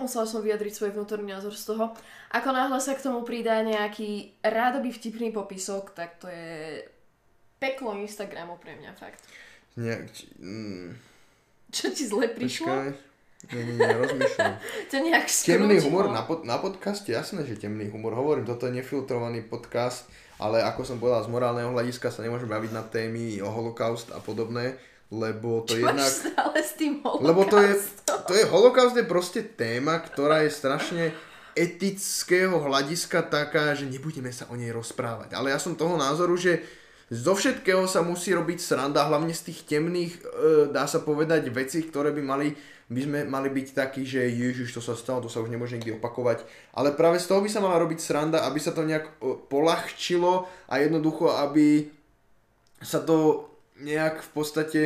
musela 0.00 0.24
som 0.24 0.40
vyjadriť 0.40 0.72
svoj 0.74 0.90
vnútorný 0.94 1.34
názor 1.34 1.54
z 1.54 1.74
toho, 1.74 1.92
ako 2.30 2.48
náhle 2.54 2.78
sa 2.80 2.94
k 2.94 3.04
tomu 3.04 3.26
pridá 3.26 3.60
nejaký 3.62 4.38
rádoby 4.42 4.94
vtipný 4.94 5.34
popisok, 5.34 5.92
tak 5.92 6.18
to 6.22 6.30
je 6.30 6.82
peklo 7.58 7.94
Instagramu 7.98 8.56
pre 8.62 8.78
mňa, 8.78 8.90
fakt. 8.94 9.22
Nejak, 9.78 10.10
mm, 10.38 10.88
Čo 11.70 11.86
ti 11.94 12.04
zle 12.06 12.30
prišlo? 12.30 12.66
počkaj. 12.66 13.08
To 14.90 14.96
nejak 14.98 15.30
Temný 15.30 15.78
humor 15.86 16.10
na, 16.10 16.26
pod, 16.26 16.42
na 16.42 16.58
podcaste, 16.58 17.14
jasné, 17.14 17.46
že 17.46 17.54
temný 17.54 17.86
humor. 17.86 18.10
Hovorím, 18.18 18.42
toto 18.42 18.66
je 18.66 18.74
nefiltrovaný 18.74 19.46
podcast, 19.46 20.10
ale 20.42 20.58
ako 20.66 20.82
som 20.82 20.98
povedal, 20.98 21.22
z 21.22 21.30
morálneho 21.30 21.70
hľadiska 21.70 22.10
sa 22.10 22.26
nemôžeme 22.26 22.50
baviť 22.50 22.72
na 22.74 22.82
témy 22.82 23.38
o 23.38 23.46
holokaust 23.46 24.10
a 24.10 24.18
podobné, 24.18 24.74
lebo 25.08 25.64
to 25.64 25.72
Čo 25.72 25.88
jednak... 25.88 26.10
stále 26.12 26.58
s 26.60 26.72
tým 26.76 27.00
Lebo 27.00 27.48
to 27.48 27.56
je, 27.56 27.72
holokaustom? 27.72 28.18
to 28.28 28.32
je 28.36 28.44
holokaust 28.44 28.96
je 28.96 29.06
proste 29.08 29.40
téma, 29.56 29.96
ktorá 30.04 30.44
je 30.44 30.52
strašne 30.52 31.04
etického 31.56 32.54
hľadiska 32.54 33.24
taká, 33.26 33.72
že 33.74 33.88
nebudeme 33.88 34.30
sa 34.30 34.46
o 34.52 34.54
nej 34.54 34.70
rozprávať. 34.70 35.34
Ale 35.34 35.50
ja 35.50 35.58
som 35.58 35.74
toho 35.74 35.96
názoru, 35.98 36.36
že 36.36 36.62
zo 37.08 37.32
všetkého 37.32 37.88
sa 37.88 38.04
musí 38.04 38.36
robiť 38.36 38.60
sranda, 38.60 39.08
hlavne 39.08 39.32
z 39.32 39.48
tých 39.48 39.64
temných, 39.64 40.12
e, 40.20 40.68
dá 40.68 40.84
sa 40.84 41.00
povedať, 41.00 41.48
vecí, 41.48 41.80
ktoré 41.88 42.12
by 42.12 42.20
mali, 42.20 42.52
by 42.92 43.00
sme 43.00 43.18
mali 43.24 43.48
byť 43.48 43.68
takí, 43.72 44.04
že 44.04 44.28
ježiš, 44.28 44.76
to 44.76 44.84
sa 44.84 44.92
stalo, 44.92 45.24
to 45.24 45.32
sa 45.32 45.40
už 45.40 45.48
nemôže 45.48 45.80
nikdy 45.80 45.96
opakovať. 45.96 46.44
Ale 46.76 46.92
práve 46.92 47.16
z 47.16 47.32
toho 47.32 47.40
by 47.40 47.48
sa 47.48 47.64
mala 47.64 47.80
robiť 47.80 47.96
sranda, 47.96 48.44
aby 48.44 48.60
sa 48.60 48.76
to 48.76 48.84
nejak 48.84 49.08
e, 49.08 49.40
polahčilo 49.48 50.44
a 50.68 50.84
jednoducho, 50.84 51.32
aby 51.32 51.88
sa 52.84 53.00
to 53.00 53.47
nejak 53.82 54.22
v 54.22 54.30
podstate 54.34 54.80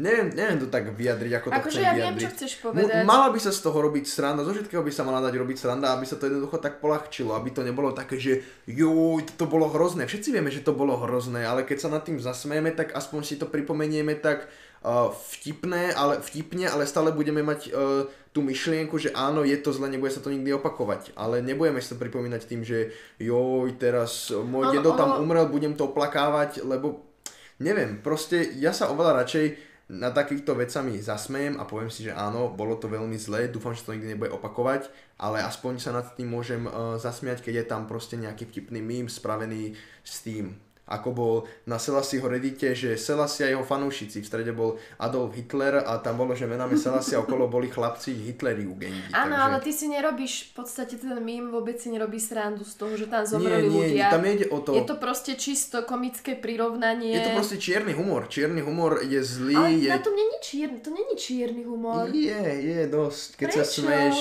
Neviem, 0.00 0.32
neviem 0.32 0.56
to 0.56 0.72
tak 0.72 0.88
vyjadriť, 0.88 1.32
ako 1.36 1.46
to 1.52 1.56
Akože 1.60 1.80
ja 1.84 1.92
viem, 1.92 2.16
vyjadriť. 2.16 2.24
čo 2.24 2.28
chceš 2.32 2.52
povedať. 2.64 3.04
Mala 3.04 3.28
by 3.28 3.36
sa 3.36 3.52
z 3.52 3.60
toho 3.60 3.76
robiť 3.76 4.04
sranda, 4.08 4.40
zo 4.40 4.56
všetkého 4.56 4.80
by 4.80 4.88
sa 4.88 5.04
mala 5.04 5.20
dať 5.20 5.36
robiť 5.36 5.56
sranda, 5.60 5.92
aby 5.92 6.08
sa 6.08 6.16
to 6.16 6.32
jednoducho 6.32 6.56
tak 6.64 6.80
polahčilo, 6.80 7.36
aby 7.36 7.52
to 7.52 7.60
nebolo 7.60 7.92
také, 7.92 8.16
že 8.16 8.40
joj, 8.64 9.20
to 9.36 9.44
bolo 9.44 9.68
hrozné. 9.68 10.08
Všetci 10.08 10.32
vieme, 10.32 10.48
že 10.48 10.64
to 10.64 10.72
bolo 10.72 10.96
hrozné, 10.96 11.44
ale 11.44 11.68
keď 11.68 11.78
sa 11.84 11.88
nad 11.92 12.00
tým 12.08 12.16
zasmejeme, 12.16 12.72
tak 12.72 12.96
aspoň 12.96 13.20
si 13.20 13.34
to 13.36 13.44
pripomenieme 13.44 14.16
tak 14.16 14.48
uh, 14.80 15.12
vtipné, 15.12 15.92
ale, 15.92 16.24
vtipne, 16.24 16.72
ale 16.72 16.88
stále 16.88 17.12
budeme 17.12 17.44
mať 17.44 17.68
uh, 17.68 18.08
tú 18.32 18.40
myšlienku, 18.40 18.96
že 18.96 19.12
áno, 19.12 19.44
je 19.44 19.60
to 19.60 19.76
zle, 19.76 19.92
nebude 19.92 20.08
sa 20.08 20.24
to 20.24 20.32
nikdy 20.32 20.56
opakovať. 20.56 21.12
Ale 21.20 21.44
nebudeme 21.44 21.84
si 21.84 21.92
to 21.92 22.00
pripomínať 22.00 22.48
tým, 22.48 22.64
že 22.64 22.96
joj, 23.20 23.76
teraz 23.76 24.32
môj 24.32 24.72
Ono- 24.72 24.74
dedo 24.80 24.96
tam 24.96 25.20
umrel, 25.20 25.52
budem 25.52 25.76
to 25.76 25.92
oplakávať, 25.92 26.64
lebo 26.64 27.11
neviem, 27.60 28.00
proste 28.00 28.54
ja 28.56 28.72
sa 28.72 28.88
oveľa 28.88 29.24
radšej 29.24 29.46
na 29.92 30.08
takýchto 30.08 30.56
vecami 30.56 31.02
zasmejem 31.04 31.60
a 31.60 31.68
poviem 31.68 31.92
si, 31.92 32.08
že 32.08 32.16
áno, 32.16 32.48
bolo 32.48 32.80
to 32.80 32.88
veľmi 32.88 33.18
zlé, 33.20 33.52
dúfam, 33.52 33.76
že 33.76 33.84
to 33.84 33.92
nikdy 33.92 34.16
nebude 34.16 34.32
opakovať, 34.32 34.88
ale 35.20 35.44
aspoň 35.44 35.72
sa 35.82 35.92
nad 35.92 36.08
tým 36.16 36.32
môžem 36.32 36.64
uh, 36.64 36.96
zasmiať, 36.96 37.44
keď 37.44 37.54
je 37.60 37.66
tam 37.68 37.84
proste 37.84 38.16
nejaký 38.16 38.48
vtipný 38.48 38.80
mím 38.80 39.12
spravený 39.12 39.76
s 40.00 40.24
tým. 40.24 40.56
Ako 40.92 41.16
bol 41.16 41.34
na 41.64 41.80
Selasiho 41.80 42.28
Reddite, 42.28 42.76
že 42.76 43.00
Selassie 43.00 43.48
a 43.48 43.56
jeho 43.56 43.64
fanúšici, 43.64 44.20
v 44.20 44.26
strede 44.28 44.52
bol 44.52 44.76
Adolf 45.00 45.32
Hitler 45.32 45.80
a 45.80 45.96
tam 46.04 46.20
bolo, 46.20 46.36
že 46.36 46.44
menami 46.44 46.76
Selassie 46.76 47.16
a 47.16 47.24
okolo 47.24 47.48
boli 47.48 47.72
chlapci 47.72 48.12
Hitleriugendi. 48.12 49.08
Áno, 49.16 49.32
takže... 49.32 49.44
ale 49.48 49.56
ty 49.64 49.70
si 49.72 49.86
nerobíš, 49.88 50.52
v 50.52 50.60
podstate 50.60 51.00
ten 51.00 51.16
mím 51.16 51.48
vôbec 51.48 51.80
si 51.80 51.88
nerobíš 51.88 52.28
srandu 52.28 52.68
z 52.68 52.74
toho, 52.76 52.92
že 52.92 53.08
tam 53.08 53.24
Nie, 53.24 53.30
zomreli 53.32 53.68
nie, 53.72 53.76
ľudia. 53.96 54.12
tam 54.12 54.22
nejde 54.22 54.46
o 54.52 54.58
to. 54.60 54.76
Je 54.76 54.84
to 54.84 54.96
proste 55.00 55.32
čisto 55.40 55.80
komické 55.88 56.36
prirovnanie. 56.36 57.16
Je 57.16 57.24
to 57.24 57.32
proste 57.32 57.56
čierny 57.56 57.96
humor. 57.96 58.28
Čierny 58.28 58.60
humor 58.60 59.00
je 59.00 59.20
zlý, 59.24 59.56
Ale 59.56 59.72
je... 59.80 59.88
na 59.88 59.98
tom 60.04 60.12
není 60.12 60.36
čierny, 60.44 60.78
to 60.84 60.90
není 60.92 61.14
čierny 61.16 61.62
humor. 61.64 62.12
Je, 62.12 62.44
je 62.60 62.80
dosť. 62.86 63.40
Keď 63.40 63.48
sa 63.48 63.64
Prečo? 63.64 63.80
smeješ, 63.80 64.18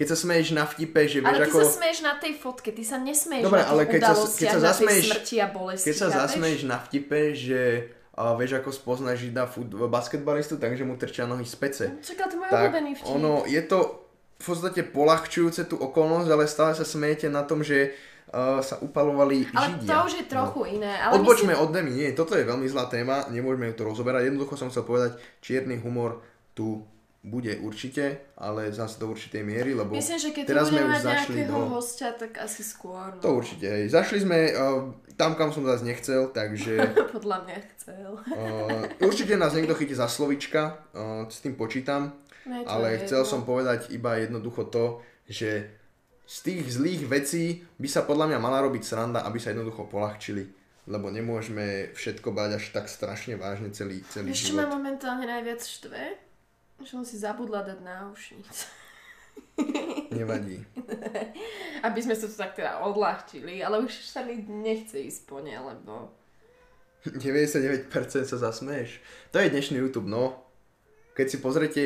keď 0.00 0.06
sa 0.08 0.16
smeješ 0.16 0.48
na 0.50 0.64
vtipe, 0.64 1.00
že 1.04 1.20
vieš 1.20 1.28
Ale 1.30 1.44
ty 1.44 1.50
ako... 1.52 1.58
sa 1.60 1.68
smeješ 1.76 1.98
na 2.00 2.14
tej 2.16 2.32
fotke, 2.34 2.72
ty 2.72 2.80
sa 2.80 2.96
nesmeješ 2.96 3.44
Dobre, 3.44 3.60
na 3.60 3.68
ale 3.68 3.82
keď 3.84 4.00
sa- 4.02 4.32
keď 4.32 4.48
sa 4.48 4.60
zasmeješ- 4.64 5.08
smrti 5.12 5.36
a 5.36 5.46
bolesti. 5.46 5.84
Keď 5.84 5.94
sa 5.94 6.06
chápeš? 6.06 6.16
zasmeješ 6.16 6.60
na 6.64 6.78
vtipe, 6.80 7.20
že 7.36 7.60
a 8.12 8.32
vieš 8.32 8.52
ako 8.54 8.68
spoznáš 8.70 9.20
žida 9.22 9.44
fut, 9.44 9.68
basketbalistu, 9.68 10.56
takže 10.56 10.84
mu 10.84 10.96
trčia 10.96 11.24
nohy 11.24 11.44
z 11.44 11.56
pece. 11.56 11.84
Čaká, 12.00 12.28
to 12.28 12.36
môj 12.36 12.48
Tak 12.48 12.72
vtip. 12.72 13.04
ono, 13.06 13.44
je 13.44 13.60
to 13.62 13.78
v 14.36 14.44
podstate 14.46 14.80
polahčujúce 14.84 15.64
tú 15.64 15.76
okolnosť, 15.76 16.28
ale 16.28 16.44
stále 16.44 16.72
sa 16.72 16.84
smejete 16.84 17.28
na 17.28 17.44
tom, 17.44 17.60
že 17.60 17.92
uh, 18.28 18.60
sa 18.60 18.76
upalovali 18.78 19.48
ale 19.52 19.76
židia. 19.78 19.88
to 19.90 19.96
už 20.04 20.12
je 20.16 20.24
trochu 20.26 20.60
iné. 20.76 20.92
Ale 20.96 21.16
Odbočme 21.16 21.52
myslím, 21.52 21.64
od 21.64 21.70
Demi, 21.72 21.90
nie, 21.92 22.08
toto 22.12 22.32
je 22.34 22.44
veľmi 22.44 22.64
zlá 22.66 22.88
téma, 22.88 23.28
nemôžeme 23.28 23.68
ju 23.68 23.74
tu 23.74 23.82
rozoberať, 23.84 24.28
jednoducho 24.28 24.56
som 24.56 24.68
chcel 24.68 24.82
povedať, 24.82 25.12
čierny 25.40 25.76
humor 25.76 26.20
tu 26.52 26.84
bude 27.20 27.52
určite, 27.60 28.32
ale 28.32 28.72
zase 28.72 28.96
do 28.96 29.12
určitej 29.12 29.44
miery, 29.44 29.76
lebo 29.76 29.92
myslím, 29.92 30.16
že 30.16 30.30
keď 30.32 30.44
teraz 30.48 30.72
sme 30.72 30.80
už 30.88 31.04
zašli 31.04 31.44
do... 31.44 31.68
hostia, 31.68 32.16
tak 32.16 32.40
asi 32.40 32.64
skôr. 32.64 33.12
No. 33.12 33.20
To 33.20 33.28
určite, 33.36 33.68
hej. 33.68 33.92
Zašli 33.92 34.24
sme 34.24 34.38
uh, 34.56 34.88
tam, 35.20 35.36
kam 35.36 35.52
som 35.52 35.60
zase 35.68 35.84
nechcel, 35.84 36.32
takže 36.32 36.80
Podľa 37.20 37.44
mňa 37.44 37.56
chcel. 37.76 38.10
uh, 38.16 39.04
určite 39.04 39.36
nás 39.36 39.52
niekto 39.52 39.76
chytí 39.76 39.92
za 39.92 40.08
slovička, 40.08 40.80
uh, 40.96 41.28
s 41.28 41.44
tým 41.44 41.60
počítam, 41.60 42.16
Ne, 42.48 42.64
ale 42.64 42.96
je 42.96 43.04
chcel 43.04 43.20
jedno. 43.20 43.32
som 43.36 43.40
povedať 43.44 43.92
iba 43.92 44.16
jednoducho 44.16 44.64
to, 44.72 45.04
že 45.28 45.68
z 46.24 46.36
tých 46.40 46.72
zlých 46.72 47.04
vecí 47.04 47.44
by 47.76 47.88
sa 47.90 48.08
podľa 48.08 48.32
mňa 48.32 48.38
mala 48.40 48.64
robiť 48.64 48.80
sranda, 48.80 49.28
aby 49.28 49.36
sa 49.36 49.52
jednoducho 49.52 49.84
polahčili, 49.92 50.48
lebo 50.88 51.12
nemôžeme 51.12 51.92
všetko 51.92 52.32
bať 52.32 52.56
až 52.56 52.64
tak 52.72 52.88
strašne 52.88 53.36
vážne 53.36 53.68
celý, 53.76 54.00
celý 54.08 54.32
Vieš, 54.32 54.50
čo 54.50 54.56
ma 54.56 54.64
život. 54.64 54.80
momentálne 54.80 55.28
najviac 55.28 55.60
štve? 55.60 56.29
Že 56.80 56.88
som 56.88 57.04
si 57.04 57.20
zabudla 57.20 57.60
dať 57.60 57.78
náušnice. 57.84 58.64
Nevadí. 60.16 60.64
Aby 61.86 62.00
sme 62.00 62.16
sa 62.16 62.26
to 62.26 62.36
tak 62.36 62.56
teda 62.56 62.80
odľahčili, 62.84 63.60
ale 63.60 63.84
už 63.84 63.92
sa 64.00 64.24
mi 64.24 64.40
nechce 64.48 64.96
ísť 64.96 65.28
po 65.28 65.44
ne, 65.44 65.56
lebo... 65.60 66.12
99% 67.04 67.88
sa 68.28 68.36
zasmeješ. 68.36 69.00
To 69.32 69.40
je 69.40 69.48
dnešný 69.48 69.80
YouTube, 69.80 70.08
no. 70.08 70.36
Keď 71.16 71.26
si 71.28 71.36
pozrete... 71.40 71.80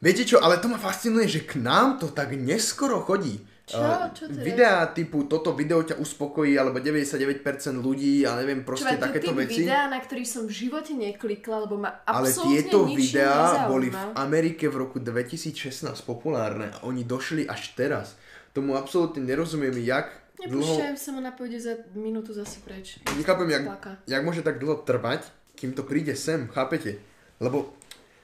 Viete 0.00 0.24
čo, 0.24 0.40
ale 0.40 0.58
to 0.58 0.66
ma 0.66 0.80
fascinuje, 0.80 1.28
že 1.28 1.44
k 1.44 1.60
nám 1.60 2.00
to 2.00 2.08
tak 2.08 2.32
neskoro 2.32 3.04
chodí. 3.04 3.38
Čo? 3.70 3.78
Uh, 3.78 4.10
Čo 4.10 4.24
je? 4.26 4.42
Videá 4.42 4.90
typu 4.90 5.30
toto 5.30 5.54
video 5.54 5.78
ťa 5.86 6.02
uspokojí, 6.02 6.58
alebo 6.58 6.82
99% 6.82 7.38
ľudí, 7.78 8.26
a 8.26 8.34
neviem, 8.34 8.66
Čo 8.66 8.66
proste 8.66 8.98
to 8.98 9.06
takéto 9.06 9.30
veci. 9.30 9.62
videá, 9.62 9.86
na 9.86 10.02
ktorých 10.02 10.26
som 10.26 10.42
v 10.50 10.52
živote 10.52 10.92
neklikla, 10.98 11.70
lebo 11.70 11.78
ma 11.78 12.02
Ale 12.02 12.34
absolútne 12.34 12.50
tieto 12.50 12.78
nič 12.90 12.96
videá 12.98 13.38
nezaujíma. 13.38 13.70
boli 13.70 13.88
v 13.94 14.02
Amerike 14.18 14.66
v 14.66 14.76
roku 14.82 14.98
2016 14.98 15.94
populárne 16.02 16.74
a 16.74 16.82
oni 16.82 17.06
došli 17.06 17.46
až 17.46 17.70
teraz. 17.78 18.18
Tomu 18.50 18.74
absolútne 18.74 19.22
nerozumiem, 19.22 19.78
jak 19.86 20.10
dlho... 20.42 20.66
Nepúšťajú 20.66 20.96
sa 20.98 21.10
ma 21.14 21.20
na 21.22 21.32
pôjde 21.36 21.58
za 21.62 21.74
minútu 21.94 22.34
zase 22.34 22.58
preč. 22.66 22.98
Nechápem, 23.14 23.46
jak, 23.46 23.64
Plaka. 23.70 23.92
jak 24.08 24.22
môže 24.26 24.42
tak 24.42 24.58
dlho 24.58 24.82
trvať, 24.82 25.30
kým 25.54 25.76
to 25.76 25.86
príde 25.86 26.18
sem, 26.18 26.50
chápete? 26.50 26.98
Lebo 27.38 27.76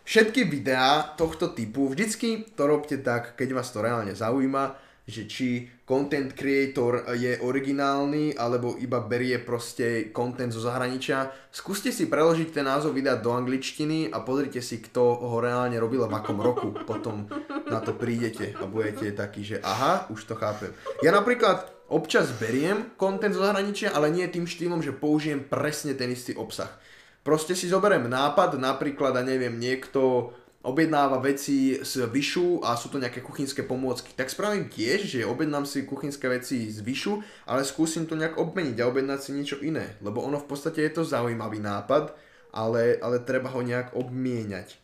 všetky 0.03 0.49
videá 0.49 1.14
tohto 1.14 1.53
typu, 1.55 1.86
vždycky 1.86 2.49
to 2.57 2.66
robte 2.66 2.97
tak, 3.05 3.36
keď 3.38 3.62
vás 3.62 3.68
to 3.70 3.84
reálne 3.84 4.16
zaujíma, 4.16 4.86
že 5.07 5.30
či 5.30 5.70
content 5.86 6.34
creator 6.34 7.07
je 7.14 7.38
originálny, 7.38 8.34
alebo 8.34 8.74
iba 8.74 8.98
berie 8.98 9.38
proste 9.38 10.11
content 10.11 10.50
zo 10.50 10.66
zahraničia. 10.66 11.30
Skúste 11.54 11.94
si 11.94 12.11
preložiť 12.11 12.50
ten 12.50 12.66
názov 12.66 12.98
videa 12.98 13.14
do 13.14 13.30
angličtiny 13.30 14.11
a 14.11 14.18
pozrite 14.26 14.59
si, 14.59 14.82
kto 14.82 15.22
ho 15.22 15.38
reálne 15.38 15.78
robil 15.78 16.02
a 16.02 16.11
v 16.11 16.18
akom 16.18 16.42
roku. 16.42 16.74
Potom 16.90 17.30
na 17.70 17.78
to 17.78 17.94
prídete 17.94 18.59
a 18.59 18.66
budete 18.66 19.14
takí, 19.14 19.46
že 19.46 19.62
aha, 19.62 20.11
už 20.11 20.26
to 20.26 20.34
chápem. 20.34 20.74
Ja 21.07 21.14
napríklad 21.14 21.70
občas 21.86 22.34
beriem 22.34 22.90
content 22.98 23.38
zo 23.38 23.46
zahraničia, 23.46 23.94
ale 23.94 24.11
nie 24.11 24.26
tým 24.26 24.50
štýlom, 24.50 24.82
že 24.82 24.90
použijem 24.90 25.46
presne 25.46 25.94
ten 25.94 26.11
istý 26.11 26.34
obsah. 26.34 26.74
Proste 27.22 27.59
si 27.59 27.70
zoberiem 27.70 28.07
nápad, 28.07 28.54
napríklad, 28.59 29.14
a 29.18 29.22
neviem, 29.22 29.54
niekto 29.59 30.30
objednáva 30.67 31.23
veci 31.23 31.79
z 31.79 32.11
Vyšu 32.11 32.67
a 32.67 32.75
sú 32.75 32.91
to 32.91 32.99
nejaké 32.99 33.23
kuchynské 33.23 33.62
pomôcky, 33.62 34.11
tak 34.19 34.27
spravím 34.27 34.67
tiež, 34.67 35.07
že 35.07 35.23
objednám 35.23 35.62
si 35.62 35.87
kuchynské 35.87 36.27
veci 36.27 36.67
z 36.67 36.83
Vyšu, 36.83 37.23
ale 37.47 37.62
skúsim 37.62 38.11
to 38.11 38.19
nejak 38.19 38.35
obmeniť 38.35 38.83
a 38.83 38.91
objednať 38.91 39.21
si 39.23 39.31
niečo 39.31 39.62
iné, 39.62 39.95
lebo 40.03 40.27
ono 40.27 40.43
v 40.43 40.51
podstate 40.51 40.83
je 40.83 40.93
to 40.99 41.03
zaujímavý 41.07 41.62
nápad, 41.62 42.11
ale, 42.51 42.99
ale 42.99 43.23
treba 43.23 43.55
ho 43.55 43.62
nejak 43.62 43.95
obmieniať. 43.95 44.83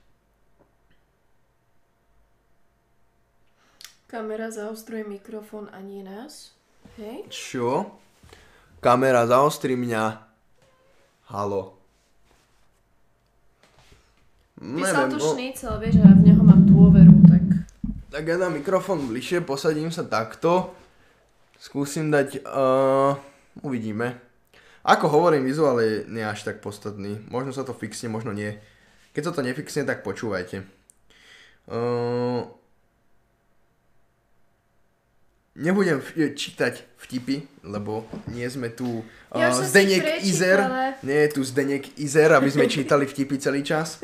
Kamera 4.07 4.53
zaostruje 4.53 5.03
mikrofón 5.09 5.73
a 5.73 5.81
nie 5.83 6.05
nás. 6.05 6.53
Hej? 7.01 7.27
Čo? 7.33 7.97
Kamera, 8.79 9.25
zaostri 9.25 9.73
mňa. 9.73 10.05
Halo. 11.33 11.82
Ty 14.63 14.83
sa 14.87 15.11
tu 15.11 15.19
šnícel, 15.19 15.73
vieš, 15.83 15.99
a 15.99 16.07
ja 16.07 16.15
v 16.15 16.23
neho 16.23 16.43
mám 16.47 16.63
dôveru, 16.63 17.15
tak... 17.27 17.43
Tak 18.15 18.23
ja 18.23 18.37
dám 18.39 18.55
mikrofón 18.55 19.11
bližšie, 19.11 19.43
posadím 19.43 19.91
sa 19.91 20.07
takto. 20.07 20.71
Skúsim 21.59 22.15
dať... 22.15 22.47
Uh, 22.47 23.19
uvidíme. 23.67 24.23
Ako 24.87 25.11
hovorím, 25.11 25.51
vizuál 25.51 25.83
je 25.83 26.07
nie 26.07 26.23
až 26.23 26.47
tak 26.47 26.63
podstatný. 26.63 27.19
Možno 27.27 27.51
sa 27.51 27.67
to 27.67 27.75
fixne, 27.75 28.07
možno 28.07 28.31
nie. 28.31 28.55
Keď 29.19 29.23
sa 29.31 29.35
to 29.35 29.43
nefixne, 29.43 29.83
tak 29.83 30.07
počúvajte. 30.07 30.63
Uh, 31.67 32.47
Nebudem 35.53 36.01
čítať 36.17 36.81
vtipy, 36.97 37.45
lebo 37.61 38.09
nie 38.33 38.49
sme 38.49 38.73
tu 38.73 39.05
ja 39.35 39.49
uh, 39.49 39.65
Zdenek 39.65 40.25
Izer. 40.25 40.61
Nie 41.03 41.29
je 41.29 41.31
tu 41.37 41.41
Zdenek 41.45 41.99
Izer, 41.99 42.33
aby 42.37 42.53
sme 42.53 42.69
čítali 42.69 43.09
vtipy 43.09 43.37
celý 43.41 43.65
čas. 43.65 44.01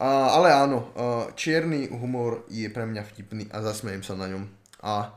Uh, 0.00 0.06
ale 0.06 0.54
áno, 0.54 0.90
uh, 0.96 1.28
čierny 1.36 1.92
humor 1.92 2.48
je 2.48 2.70
pre 2.72 2.88
mňa 2.88 3.02
vtipný 3.04 3.44
a 3.52 3.60
zasmejem 3.60 4.00
sa 4.00 4.16
na 4.16 4.30
ňom. 4.30 4.48
A 4.80 5.12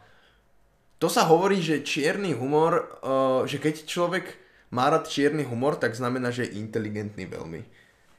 to 0.99 1.07
sa 1.07 1.23
hovorí, 1.23 1.63
že 1.63 1.87
čierny 1.87 2.35
humor, 2.35 2.99
uh, 2.99 3.47
že 3.47 3.63
keď 3.63 3.87
človek 3.87 4.25
má 4.73 4.89
rád 4.89 5.07
čierny 5.07 5.47
humor, 5.47 5.79
tak 5.79 5.95
znamená, 5.95 6.33
že 6.33 6.49
je 6.49 6.59
inteligentný 6.59 7.29
veľmi. 7.29 7.61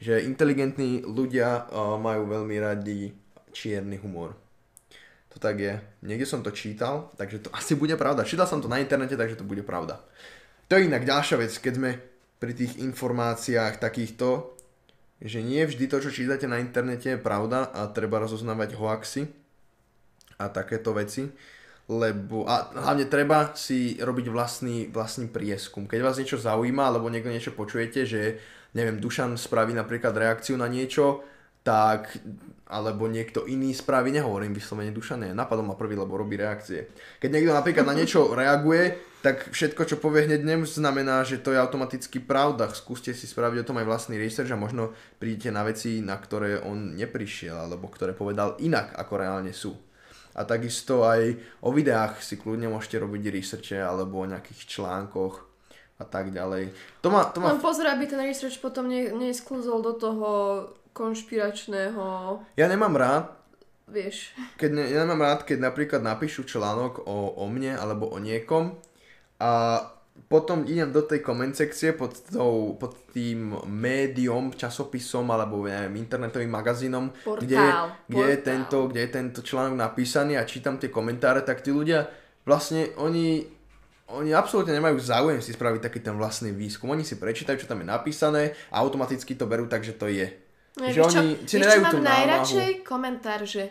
Že 0.01 0.24
inteligentní 0.24 1.05
ľudia 1.05 1.68
uh, 1.68 1.99
majú 2.01 2.30
veľmi 2.30 2.57
radi 2.62 3.12
čierny 3.53 4.01
humor. 4.01 4.39
To 5.35 5.43
tak 5.43 5.59
je. 5.59 5.74
Niekde 6.07 6.30
som 6.30 6.47
to 6.47 6.55
čítal, 6.55 7.11
takže 7.18 7.43
to 7.43 7.51
asi 7.51 7.74
bude 7.74 7.99
pravda. 7.99 8.22
Čítal 8.22 8.47
som 8.47 8.62
to 8.62 8.70
na 8.70 8.78
internete, 8.78 9.18
takže 9.18 9.43
to 9.43 9.45
bude 9.45 9.66
pravda. 9.66 9.99
To 10.68 10.76
je 10.76 10.88
inak 10.88 11.04
ďalšia 11.04 11.36
vec, 11.36 11.52
keď 11.60 11.72
sme 11.76 11.90
pri 12.40 12.52
tých 12.56 12.80
informáciách 12.80 13.80
takýchto, 13.80 14.52
že 15.24 15.40
nie 15.40 15.64
vždy 15.64 15.88
to, 15.88 16.04
čo 16.04 16.12
čítate 16.12 16.44
na 16.44 16.60
internete 16.60 17.16
je 17.16 17.20
pravda 17.20 17.72
a 17.72 17.88
treba 17.88 18.20
rozoznávať 18.20 18.76
hoaxy 18.76 19.28
a 20.40 20.50
takéto 20.52 20.92
veci. 20.92 21.30
Lebo, 21.84 22.48
a 22.48 22.72
hlavne 22.72 23.04
treba 23.12 23.52
si 23.52 24.00
robiť 24.00 24.32
vlastný, 24.32 24.88
vlastný 24.88 25.28
prieskum. 25.28 25.84
Keď 25.84 26.00
vás 26.00 26.16
niečo 26.16 26.40
zaujíma, 26.40 26.88
alebo 26.88 27.12
niekto 27.12 27.28
niečo 27.28 27.52
počujete, 27.52 28.08
že 28.08 28.40
neviem, 28.72 28.96
Dušan 28.96 29.36
spraví 29.36 29.76
napríklad 29.76 30.16
reakciu 30.16 30.56
na 30.56 30.64
niečo, 30.64 31.20
tak 31.60 32.08
alebo 32.68 33.04
niekto 33.04 33.44
iný 33.44 33.76
spraví, 33.76 34.08
nehovorím 34.12 34.56
vyslovene 34.56 34.96
Dušane, 34.96 35.36
napadol 35.36 35.68
ma 35.68 35.76
prvý, 35.76 35.96
lebo 35.96 36.16
robí 36.16 36.40
reakcie. 36.40 36.88
Keď 37.20 37.28
niekto 37.28 37.52
napríklad 37.52 37.84
na 37.84 37.96
niečo 37.96 38.32
reaguje, 38.32 39.13
tak 39.24 39.56
všetko, 39.56 39.88
čo 39.88 39.96
povie 39.96 40.28
hneď 40.28 40.44
nem, 40.44 40.68
znamená, 40.68 41.24
že 41.24 41.40
to 41.40 41.48
je 41.48 41.56
automaticky 41.56 42.20
pravda. 42.20 42.68
Skúste 42.76 43.16
si 43.16 43.24
spraviť 43.24 43.64
o 43.64 43.68
tom 43.72 43.80
aj 43.80 43.88
vlastný 43.88 44.20
research 44.20 44.52
a 44.52 44.60
možno 44.60 44.92
prídete 45.16 45.48
na 45.48 45.64
veci, 45.64 46.04
na 46.04 46.20
ktoré 46.20 46.60
on 46.60 46.92
neprišiel, 46.92 47.56
alebo 47.56 47.88
ktoré 47.88 48.12
povedal 48.12 48.60
inak, 48.60 48.92
ako 48.92 49.12
reálne 49.16 49.56
sú. 49.56 49.72
A 50.36 50.44
takisto 50.44 51.08
aj 51.08 51.40
o 51.64 51.72
videách 51.72 52.20
si 52.20 52.36
kľudne 52.36 52.68
môžete 52.68 53.00
robiť 53.00 53.32
researche 53.32 53.80
alebo 53.80 54.20
o 54.20 54.28
nejakých 54.28 54.76
článkoch 54.76 55.40
a 55.96 56.04
tak 56.04 56.28
ďalej. 56.28 56.76
To 57.00 57.08
má, 57.08 57.24
to 57.32 57.40
má... 57.40 57.56
Len 57.56 57.64
pozor, 57.64 57.88
aby 57.88 58.04
ten 58.04 58.20
research 58.20 58.60
potom 58.60 58.92
ne, 58.92 59.08
nesklzol 59.08 59.80
do 59.80 59.96
toho 59.96 60.30
konšpiračného... 60.92 62.04
Ja 62.60 62.68
nemám 62.68 62.92
rád, 62.92 63.32
vieš. 63.88 64.36
Keď 64.60 64.70
ne, 64.74 64.84
ja 64.84 65.08
nemám 65.08 65.24
rád, 65.32 65.48
keď 65.48 65.64
napríklad 65.64 66.04
napíšu 66.04 66.44
článok 66.44 67.08
o, 67.08 67.40
o 67.40 67.48
mne 67.48 67.80
alebo 67.80 68.12
o 68.12 68.20
niekom 68.20 68.76
a 69.45 69.51
potom 70.24 70.64
idem 70.64 70.88
do 70.88 71.05
tej 71.05 71.20
koment 71.20 71.53
sekcie 71.53 71.92
pod, 71.92 72.16
tou, 72.32 72.80
pod 72.80 73.12
tým 73.12 73.61
médium, 73.68 74.57
časopisom 74.57 75.28
alebo 75.28 75.68
neviem, 75.68 76.01
internetovým 76.01 76.49
magazínom, 76.49 77.12
portál, 77.20 77.45
kde, 77.45 77.61
kde, 78.09 78.16
portál. 78.16 78.30
Je 78.32 78.36
tento, 78.40 78.78
kde 78.88 79.01
je 79.05 79.11
tento 79.12 79.40
článok 79.45 79.76
napísaný 79.76 80.40
a 80.40 80.49
čítam 80.49 80.80
tie 80.80 80.88
komentáre, 80.88 81.45
tak 81.45 81.61
tí 81.61 81.68
ľudia 81.68 82.09
vlastne 82.49 82.97
oni, 82.97 83.45
oni 84.16 84.32
absolútne 84.32 84.72
nemajú 84.72 84.97
záujem 84.97 85.45
si 85.45 85.53
spraviť 85.53 85.80
taký 85.92 86.01
ten 86.01 86.16
vlastný 86.16 86.57
výskum. 86.57 86.88
Oni 86.97 87.05
si 87.05 87.20
prečítajú, 87.20 87.61
čo 87.61 87.68
tam 87.68 87.84
je 87.84 87.92
napísané 87.92 88.57
a 88.72 88.80
automaticky 88.80 89.36
to 89.36 89.45
berú 89.45 89.68
tak, 89.68 89.84
že 89.84 89.92
to 89.92 90.09
je. 90.09 90.32
No, 90.80 90.88
že 90.88 91.05
oni 91.05 91.45
čo, 91.45 91.47
si 91.47 91.55
nedajú 91.61 91.82
tú 91.92 92.01
najradšej 92.01 92.70
komentár, 92.82 93.45
že 93.45 93.70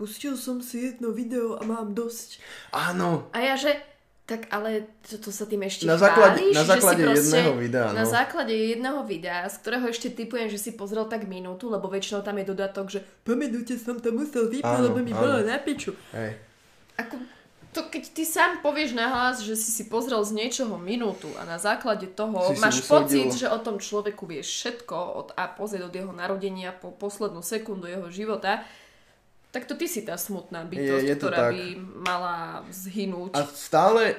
pustil 0.00 0.32
som 0.34 0.64
si 0.64 0.90
jedno 0.90 1.12
video 1.12 1.60
a 1.60 1.62
mám 1.62 1.92
dosť. 1.92 2.40
Áno. 2.72 3.28
A 3.36 3.38
ja, 3.44 3.54
že 3.54 3.90
tak 4.30 4.46
ale 4.54 4.86
to, 5.02 5.18
to 5.18 5.34
sa 5.34 5.42
tým 5.42 5.66
ešte 5.66 5.90
na 5.90 5.98
základe, 5.98 6.38
chváliš, 6.38 6.54
na 6.54 6.62
základe 6.62 7.02
proste, 7.02 7.18
jedného 7.18 7.52
videa. 7.58 7.86
No. 7.90 7.98
Na 7.98 8.06
základe 8.06 8.54
jedného 8.54 9.00
videa, 9.02 9.42
z 9.50 9.56
ktorého 9.58 9.86
ešte 9.90 10.08
typujem, 10.14 10.46
že 10.46 10.62
si 10.62 10.70
pozrel 10.78 11.10
tak 11.10 11.26
minútu, 11.26 11.66
lebo 11.66 11.90
väčšinou 11.90 12.22
tam 12.22 12.38
je 12.38 12.46
dodatok, 12.46 12.86
že 12.94 13.02
po 13.26 13.34
minúte 13.34 13.74
som 13.74 13.98
to 13.98 14.14
musel 14.14 14.46
vypnúť, 14.46 14.86
lebo 14.86 15.02
mi 15.02 15.10
bolo 15.10 15.42
na 15.42 15.58
piču. 15.58 15.98
Hej. 16.14 16.38
Ako, 16.94 17.18
to 17.74 17.90
keď 17.90 18.02
ty 18.14 18.22
sám 18.22 18.62
povieš 18.62 18.94
nahlas, 18.94 19.42
že 19.42 19.58
si 19.58 19.74
si 19.74 19.90
pozrel 19.90 20.22
z 20.22 20.30
niečoho 20.38 20.78
minútu 20.78 21.26
a 21.34 21.42
na 21.42 21.58
základe 21.58 22.06
toho 22.06 22.54
si 22.54 22.62
máš 22.62 22.82
si 22.82 22.86
pocit, 22.86 23.34
že 23.34 23.50
o 23.50 23.58
tom 23.58 23.82
človeku 23.82 24.30
vieš 24.30 24.46
všetko 24.46 24.94
od 24.94 25.28
A 25.34 25.50
po 25.50 25.66
Z, 25.66 25.82
od 25.82 25.90
jeho 25.90 26.14
narodenia 26.14 26.70
po 26.70 26.94
poslednú 26.94 27.42
sekundu 27.42 27.90
jeho 27.90 28.06
života, 28.14 28.62
tak 29.50 29.66
to 29.66 29.74
ty 29.74 29.90
si 29.90 30.06
tá 30.06 30.14
smutná 30.14 30.62
bytosť, 30.66 31.04
je, 31.04 31.10
je 31.10 31.16
ktorá 31.18 31.38
tak. 31.48 31.52
by 31.54 31.62
mala 32.06 32.36
zhynúť. 32.70 33.34
A 33.34 33.42
stále 33.50 34.14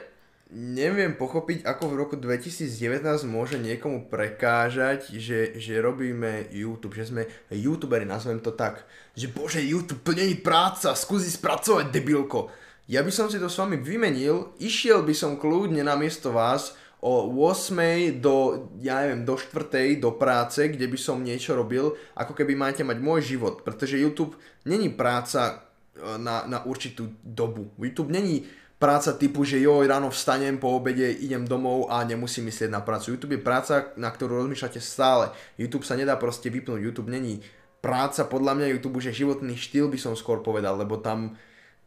neviem 0.51 1.15
pochopiť, 1.15 1.63
ako 1.63 1.83
v 1.87 1.95
roku 1.95 2.15
2019 2.19 3.23
môže 3.23 3.55
niekomu 3.55 4.11
prekážať, 4.11 5.07
že, 5.15 5.55
že 5.55 5.79
robíme 5.79 6.51
YouTube, 6.51 6.99
že 6.99 7.07
sme 7.07 7.23
youtuberi, 7.47 8.03
nazvem 8.03 8.43
to 8.43 8.51
tak. 8.51 8.83
Že 9.15 9.27
bože, 9.31 9.59
YouTube 9.63 10.03
to 10.03 10.11
není 10.11 10.35
práca, 10.35 10.91
skúsi 10.91 11.31
spracovať, 11.31 11.87
debilko 11.87 12.51
ja 12.91 12.99
by 13.05 13.11
som 13.13 13.31
si 13.31 13.39
to 13.39 13.47
s 13.47 13.55
vami 13.55 13.79
vymenil, 13.79 14.51
išiel 14.59 15.07
by 15.07 15.15
som 15.15 15.39
kľudne 15.39 15.79
na 15.79 15.95
miesto 15.95 16.35
vás 16.35 16.75
o 17.01 17.25
8 17.49 18.21
do, 18.21 18.69
ja 18.77 19.01
neviem, 19.01 19.25
do 19.25 19.33
4 19.33 19.97
do 19.97 20.13
práce, 20.13 20.69
kde 20.69 20.85
by 20.85 20.97
som 21.01 21.17
niečo 21.17 21.57
robil, 21.57 21.97
ako 22.13 22.37
keby 22.37 22.53
máte 22.53 22.85
mať 22.85 23.01
môj 23.01 23.25
život, 23.25 23.65
pretože 23.65 23.97
YouTube 23.97 24.37
není 24.69 24.93
práca 24.93 25.65
e, 25.97 26.21
na, 26.21 26.45
na 26.45 26.61
určitú 26.61 27.09
dobu. 27.25 27.73
YouTube 27.81 28.13
není 28.13 28.45
práca 28.77 29.17
typu, 29.17 29.41
že 29.41 29.57
jo, 29.57 29.81
ráno 29.81 30.13
vstanem, 30.13 30.61
po 30.61 30.77
obede 30.77 31.09
idem 31.09 31.41
domov 31.45 31.89
a 31.89 32.05
nemusím 32.05 32.49
myslieť 32.49 32.69
na 32.69 32.85
prácu. 32.85 33.17
YouTube 33.17 33.37
je 33.37 33.45
práca, 33.45 33.93
na 33.97 34.13
ktorú 34.13 34.45
rozmýšľate 34.45 34.77
stále. 34.77 35.33
YouTube 35.57 35.85
sa 35.85 35.97
nedá 35.97 36.17
proste 36.21 36.53
vypnúť. 36.53 36.85
YouTube 36.85 37.09
není 37.09 37.41
práca, 37.81 38.29
podľa 38.29 38.61
mňa 38.61 38.73
YouTube 38.77 39.01
už 39.01 39.09
je 39.09 39.25
životný 39.25 39.57
štýl, 39.57 39.89
by 39.89 39.97
som 39.97 40.13
skôr 40.13 40.45
povedal, 40.45 40.77
lebo 40.77 41.01
tam 41.01 41.33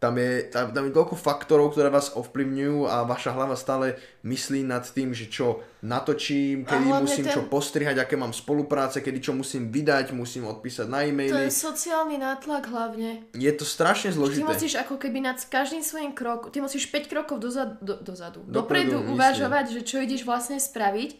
tam 0.04 0.20
je, 0.20 0.32
tam, 0.52 0.68
tam 0.68 0.84
je 0.84 0.92
toľko 0.92 1.16
faktorov, 1.16 1.72
ktoré 1.72 1.88
vás 1.88 2.12
ovplyvňujú 2.12 2.84
a 2.84 3.08
vaša 3.08 3.32
hlava 3.32 3.56
stále 3.56 3.96
myslí 4.20 4.60
nad 4.60 4.84
tým, 4.84 5.16
že 5.16 5.32
čo 5.32 5.64
natočím, 5.80 6.68
kedy 6.68 6.84
musím 7.00 7.24
ten... 7.24 7.32
čo 7.32 7.48
postrihať, 7.48 8.04
aké 8.04 8.20
mám 8.20 8.36
spolupráce, 8.36 9.00
kedy 9.00 9.24
čo 9.24 9.32
musím 9.32 9.72
vydať, 9.72 10.12
musím 10.12 10.44
odpísať 10.44 10.84
na 10.92 11.08
e-maily. 11.08 11.32
To 11.32 11.40
je 11.40 11.48
sociálny 11.48 12.20
nátlak 12.20 12.68
hlavne. 12.68 13.24
Je 13.32 13.48
to 13.56 13.64
strašne 13.64 14.12
zložité. 14.12 14.44
Ty 14.44 14.52
musíš 14.52 14.74
ako 14.76 15.00
keby 15.00 15.24
nad 15.24 15.40
každým 15.40 15.80
svojim 15.80 16.12
krokom, 16.12 16.52
ty 16.52 16.60
musíš 16.60 16.92
5 16.92 17.08
krokov 17.08 17.40
dozadu, 17.40 17.80
do, 17.80 17.96
dozadu 18.04 18.44
dopredu, 18.44 19.00
dopredu 19.00 19.16
uvažovať, 19.16 19.64
že 19.72 19.80
čo 19.88 20.04
ideš 20.04 20.28
vlastne 20.28 20.60
spraviť, 20.60 21.16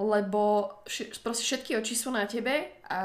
lebo 0.00 0.72
š- 0.88 1.20
proste 1.20 1.44
všetky 1.44 1.76
oči 1.76 1.92
sú 1.92 2.08
na 2.08 2.24
tebe 2.24 2.72
a 2.88 3.00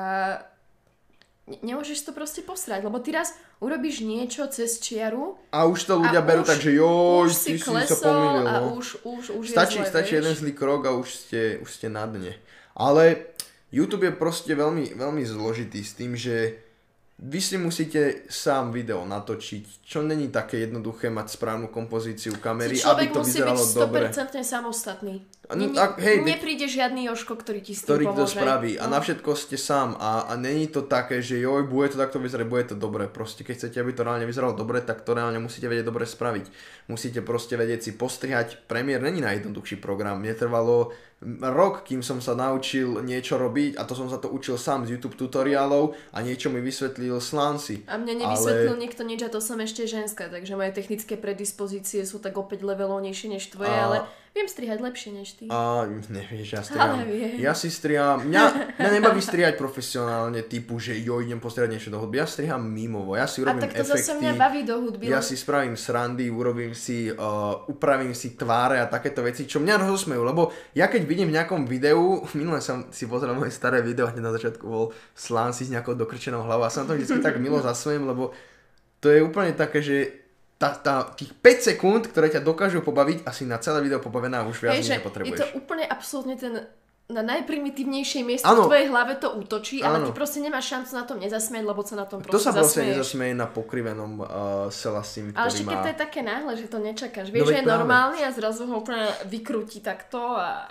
nemôžeš 1.66 2.06
to 2.06 2.12
proste 2.14 2.46
posrať, 2.46 2.86
lebo 2.86 3.02
ty 3.02 3.12
raz 3.14 3.34
urobíš 3.58 4.06
niečo 4.06 4.46
cez 4.54 4.78
čiaru 4.78 5.36
a 5.50 5.66
už 5.66 5.80
to 5.90 5.94
ľudia 5.98 6.22
berú 6.22 6.46
tak, 6.46 6.62
že 6.62 6.78
joj, 6.78 7.28
už 7.28 7.34
si, 7.34 7.58
si 7.58 7.66
sa 7.66 7.98
pomýlil. 7.98 8.46
A 8.46 8.54
no. 8.62 8.78
už, 8.78 9.02
už, 9.02 9.24
už 9.34 9.46
stačí, 9.50 9.82
je 9.82 9.86
zle, 9.86 9.92
stačí 9.92 10.14
vieš? 10.14 10.20
jeden 10.22 10.34
zlý 10.38 10.54
krok 10.54 10.82
a 10.86 10.92
už 10.94 11.08
ste, 11.10 11.42
už 11.60 11.70
ste 11.70 11.88
na 11.90 12.06
dne. 12.06 12.38
Ale 12.78 13.34
YouTube 13.74 14.06
je 14.06 14.14
proste 14.14 14.54
veľmi, 14.54 14.94
veľmi 14.94 15.24
zložitý 15.26 15.82
s 15.82 15.94
tým, 15.98 16.14
že 16.14 16.66
vy 17.20 17.40
si 17.44 17.60
musíte 17.60 18.32
sám 18.32 18.72
video 18.72 19.04
natočiť, 19.04 19.84
čo 19.84 20.00
není 20.00 20.32
také 20.32 20.64
jednoduché 20.64 21.12
mať 21.12 21.36
správnu 21.36 21.68
kompozíciu 21.68 22.40
kamery, 22.40 22.80
aby 22.80 23.12
to 23.12 23.20
vyzeralo 23.20 23.60
dobre. 23.60 24.08
Človek 24.08 24.32
musí 24.32 24.40
byť 24.40 24.46
100% 24.48 24.56
samostatný. 24.56 25.16
No, 25.50 25.74
tak, 25.74 25.98
hej, 25.98 26.22
nepríde 26.22 26.70
žiadny 26.70 27.10
Joško, 27.10 27.34
ktorý 27.34 27.66
ti 27.66 27.74
s 27.74 27.82
tým 27.82 27.90
ktorý 27.90 28.06
pomôže. 28.14 28.22
to 28.22 28.26
spraví. 28.38 28.72
A 28.78 28.86
no. 28.86 28.94
na 28.94 29.00
všetko 29.02 29.34
ste 29.34 29.58
sám. 29.58 29.98
A, 29.98 30.30
a 30.30 30.38
není 30.38 30.70
to 30.70 30.86
také, 30.86 31.26
že 31.26 31.42
joj, 31.42 31.66
bude 31.66 31.90
to 31.90 31.98
takto 31.98 32.22
vyzerať, 32.22 32.46
bude 32.46 32.66
to 32.70 32.78
dobre. 32.78 33.10
Proste 33.10 33.42
keď 33.42 33.66
chcete, 33.66 33.82
aby 33.82 33.98
to 33.98 34.06
reálne 34.06 34.30
vyzeralo 34.30 34.54
dobre, 34.54 34.78
tak 34.86 35.02
to 35.02 35.18
reálne 35.18 35.42
musíte 35.42 35.66
vedieť 35.66 35.90
dobre 35.90 36.06
spraviť. 36.06 36.46
Musíte 36.86 37.26
proste 37.26 37.58
vedieť 37.58 37.90
si 37.90 37.92
postrihať. 37.98 38.62
Premiér 38.70 39.02
není 39.02 39.26
najjednoduchší 39.26 39.82
program. 39.82 40.22
Mne 40.22 40.38
trvalo 40.38 40.94
rok, 41.42 41.84
kým 41.84 42.00
som 42.00 42.24
sa 42.24 42.32
naučil 42.32 43.04
niečo 43.04 43.36
robiť 43.36 43.76
a 43.76 43.84
to 43.84 43.92
som 43.92 44.08
sa 44.08 44.24
to 44.24 44.32
učil 44.32 44.56
sám 44.56 44.88
z 44.88 44.96
YouTube 44.96 45.20
tutoriálov 45.20 45.92
a 46.16 46.24
niečo 46.24 46.48
mi 46.48 46.64
vysvetlil 46.64 47.20
Slancy. 47.20 47.84
A 47.92 48.00
mne 48.00 48.24
nevysvetlil 48.24 48.80
ale... 48.80 48.84
nikto 48.88 49.02
nič 49.04 49.20
a 49.28 49.30
to 49.34 49.44
som 49.44 49.60
ešte 49.60 49.84
ženská, 49.84 50.32
takže 50.32 50.56
moje 50.56 50.72
technické 50.72 51.20
predispozície 51.20 52.08
sú 52.08 52.24
tak 52.24 52.40
opäť 52.40 52.64
levelov 52.64 53.04
nižšie 53.04 53.36
než 53.36 53.52
tvoje, 53.52 53.76
a... 53.76 53.84
ale 53.84 53.98
viem 54.40 54.48
strihať 54.48 54.80
lepšie 54.80 55.12
než 55.12 55.36
ty. 55.36 55.46
A 55.52 55.84
nevieš, 56.08 56.48
ja 56.56 56.62
striham. 56.64 57.04
Ja 57.36 57.52
si 57.52 57.68
striham, 57.68 58.24
mňa, 58.24 58.44
mňa 58.80 58.90
nebaví 58.96 59.20
strihať 59.20 59.60
profesionálne 59.60 60.48
typu, 60.48 60.80
že 60.80 60.96
jo, 60.96 61.20
idem 61.20 61.44
postrihať 61.44 61.76
niečo 61.76 61.90
do 61.92 62.00
hudby. 62.00 62.24
Ja 62.24 62.28
striham 62.32 62.64
mimovo, 62.64 63.20
ja 63.20 63.28
si 63.28 63.44
urobím 63.44 63.68
efekty. 63.68 63.76
A 63.76 63.84
tak 63.84 63.92
to 63.92 64.00
efekty, 64.00 64.08
zase 64.08 64.14
mňa 64.16 64.32
baví 64.40 64.62
do 64.64 64.76
hudby. 64.80 65.04
Ja 65.12 65.20
si 65.20 65.36
spravím 65.36 65.76
srandy, 65.76 66.32
urobím 66.32 66.72
si, 66.72 67.12
uh, 67.12 67.68
upravím 67.68 68.16
si 68.16 68.40
tváre 68.40 68.80
a 68.80 68.88
takéto 68.88 69.20
veci, 69.20 69.44
čo 69.44 69.60
mňa 69.60 69.76
rozosmejú, 69.84 70.24
lebo 70.24 70.56
ja 70.72 70.88
keď 70.88 71.04
vidím 71.04 71.28
v 71.28 71.36
nejakom 71.36 71.68
videu, 71.68 72.24
minule 72.40 72.64
som 72.64 72.88
si 72.96 73.04
pozrel 73.12 73.36
moje 73.36 73.52
staré 73.52 73.84
video, 73.84 74.08
hneď 74.08 74.24
na 74.24 74.32
začiatku 74.32 74.64
bol 74.64 74.96
slán 75.12 75.52
si 75.52 75.68
s 75.68 75.74
nejakou 75.76 76.00
dokrčenou 76.00 76.48
hlavou 76.48 76.64
a 76.64 76.72
na 76.72 76.88
to 76.88 76.96
vždy 76.96 77.20
tak 77.20 77.36
milo 77.44 77.60
zasvojím, 77.68 78.08
lebo 78.08 78.32
to 79.04 79.12
je 79.12 79.20
úplne 79.20 79.52
také, 79.52 79.84
že 79.84 80.29
tá, 80.60 80.76
tá, 80.76 81.08
tých 81.16 81.32
5 81.40 81.68
sekúnd, 81.72 82.04
ktoré 82.12 82.28
ťa 82.28 82.44
dokážu 82.44 82.84
pobaviť, 82.84 83.24
asi 83.24 83.48
na 83.48 83.58
celé 83.64 83.80
video 83.80 84.04
pobavená 84.04 84.44
už 84.44 84.68
viac 84.68 84.76
hey, 84.76 85.00
nepotrebuješ. 85.00 85.40
Je 85.40 85.44
to 85.48 85.50
úplne 85.56 85.88
absolútne 85.88 86.36
ten 86.36 86.68
na 87.10 87.26
najprimitívnejšej 87.26 88.22
mieste 88.22 88.46
ano. 88.46 88.70
v 88.70 88.70
tvojej 88.70 88.88
hlave 88.94 89.18
to 89.18 89.34
útočí, 89.34 89.82
ano. 89.82 89.98
ale 89.98 89.98
ty 90.06 90.12
proste 90.14 90.46
nemáš 90.46 90.70
šancu 90.70 90.92
na 90.94 91.04
tom 91.10 91.18
nezasmieť, 91.18 91.64
lebo 91.66 91.82
sa 91.82 91.98
na 91.98 92.06
tom 92.06 92.22
proste 92.22 92.38
To 92.38 92.46
sa 92.46 92.54
proste 92.54 92.86
zasmieš. 92.86 92.94
nezasmieje 92.94 93.34
na 93.34 93.48
pokrivenom 93.50 94.12
uh, 94.22 94.28
selasim, 94.70 95.34
Ale 95.34 95.50
keď 95.50 95.66
má... 95.66 95.82
to 95.82 95.90
je 95.90 95.98
také 95.98 96.22
náhle, 96.22 96.54
že 96.54 96.70
to 96.70 96.78
nečakáš. 96.78 97.34
Vieš, 97.34 97.42
no, 97.42 97.50
že 97.50 97.58
je 97.58 97.66
normálny 97.66 98.20
a 98.22 98.30
zrazu 98.30 98.70
ho 98.70 98.78
úplne 98.78 99.10
vykrúti 99.26 99.82
takto 99.82 100.22
a 100.38 100.70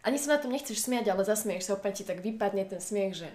ani 0.00 0.16
sa 0.16 0.32
na 0.32 0.38
tom 0.40 0.56
nechceš 0.56 0.80
smiať, 0.80 1.12
ale 1.12 1.20
zasmieš 1.28 1.68
sa, 1.68 1.76
opäť 1.76 2.00
ti 2.00 2.04
tak 2.08 2.24
vypadne 2.24 2.64
ten 2.64 2.80
smiech, 2.80 3.12
že... 3.20 3.28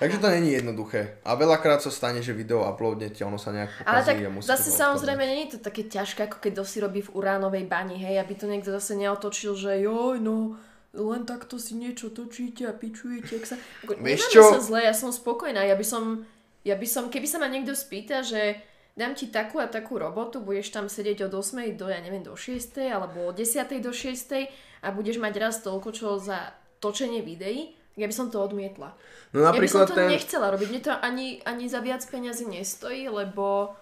Takže 0.00 0.16
to 0.16 0.32
není 0.32 0.56
jednoduché. 0.56 1.20
A 1.28 1.36
veľakrát 1.36 1.84
sa 1.84 1.92
stane, 1.92 2.24
že 2.24 2.32
video 2.32 2.64
uploadnete, 2.64 3.20
ono 3.20 3.36
sa 3.36 3.52
nejak 3.52 3.84
pokazí 3.84 3.92
Ale 3.92 4.00
tak 4.00 4.16
a 4.16 4.28
zase 4.40 4.72
samozrejme 4.72 5.20
nie 5.28 5.44
je 5.44 5.60
to 5.60 5.68
také 5.68 5.84
ťažké, 5.84 6.24
ako 6.24 6.40
keď 6.40 6.52
si 6.64 6.80
robí 6.80 7.04
v 7.04 7.12
uránovej 7.12 7.68
bani, 7.68 8.00
hej, 8.00 8.16
aby 8.16 8.32
to 8.32 8.48
niekto 8.48 8.72
zase 8.72 8.96
neotočil, 8.96 9.52
že 9.52 9.84
joj, 9.84 10.16
no, 10.24 10.56
len 10.96 11.28
takto 11.28 11.60
si 11.60 11.76
niečo 11.76 12.08
točíte 12.08 12.64
a 12.64 12.72
pičujete. 12.72 13.44
Sa... 13.44 13.60
Ako, 13.84 14.00
Vieš 14.00 14.32
čo? 14.32 14.42
sa 14.56 14.64
zle, 14.64 14.88
ja 14.88 14.96
som 14.96 15.12
spokojná, 15.12 15.68
ja 15.68 15.76
by 15.76 15.84
som, 15.84 16.24
ja 16.64 16.80
by 16.80 16.86
som, 16.88 17.12
keby 17.12 17.28
sa 17.28 17.36
ma 17.36 17.52
niekto 17.52 17.76
spýta, 17.76 18.24
že 18.24 18.56
dám 18.96 19.12
ti 19.12 19.28
takú 19.28 19.60
a 19.60 19.68
takú 19.68 20.00
robotu, 20.00 20.40
budeš 20.40 20.72
tam 20.72 20.88
sedieť 20.88 21.28
od 21.28 21.44
8 21.44 21.76
do, 21.76 21.92
ja 21.92 22.00
neviem, 22.00 22.24
do 22.24 22.32
6 22.32 22.88
alebo 22.88 23.30
od 23.30 23.36
10 23.36 23.68
do 23.84 23.92
6 23.92 24.48
a 24.80 24.88
budeš 24.96 25.20
mať 25.20 25.34
raz 25.36 25.60
toľko, 25.60 25.88
čo 25.92 26.16
za 26.16 26.56
točenie 26.80 27.20
videí, 27.20 27.76
ja 27.98 28.06
by 28.06 28.14
som 28.14 28.30
to 28.30 28.38
odmietla. 28.38 28.94
No 29.34 29.46
napríklad 29.46 29.56
ja 29.56 29.62
by 29.62 29.68
som 29.68 29.82
to 29.90 29.98
ten... 29.98 30.08
nechcela 30.10 30.46
robiť. 30.54 30.68
Mne 30.70 30.82
to 30.82 30.92
ani, 30.94 31.28
ani 31.42 31.64
za 31.66 31.80
viac 31.82 32.02
peňazí 32.06 32.46
nestojí, 32.46 33.10
lebo 33.10 33.74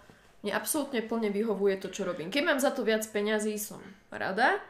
mne 0.43 0.53
absolútne 0.55 1.03
plne 1.05 1.29
vyhovuje 1.35 1.77
to, 1.83 1.89
čo 1.93 2.07
robím. 2.07 2.33
Keď 2.33 2.43
mám 2.47 2.61
za 2.63 2.71
to 2.71 2.87
viac 2.87 3.05
peňazí, 3.11 3.59
som 3.59 3.83
rada, 4.09 4.63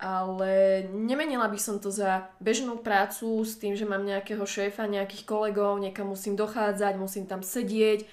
ale 0.00 0.84
nemenila 0.88 1.44
by 1.48 1.60
som 1.60 1.76
to 1.76 1.92
za 1.92 2.32
bežnú 2.40 2.80
prácu 2.80 3.44
s 3.44 3.60
tým, 3.60 3.76
že 3.76 3.84
mám 3.84 4.00
nejakého 4.00 4.40
šéfa, 4.48 4.88
nejakých 4.88 5.28
kolegov, 5.28 5.76
niekam 5.76 6.08
musím 6.08 6.40
dochádzať, 6.40 6.96
musím 6.96 7.28
tam 7.28 7.44
sedieť, 7.44 8.08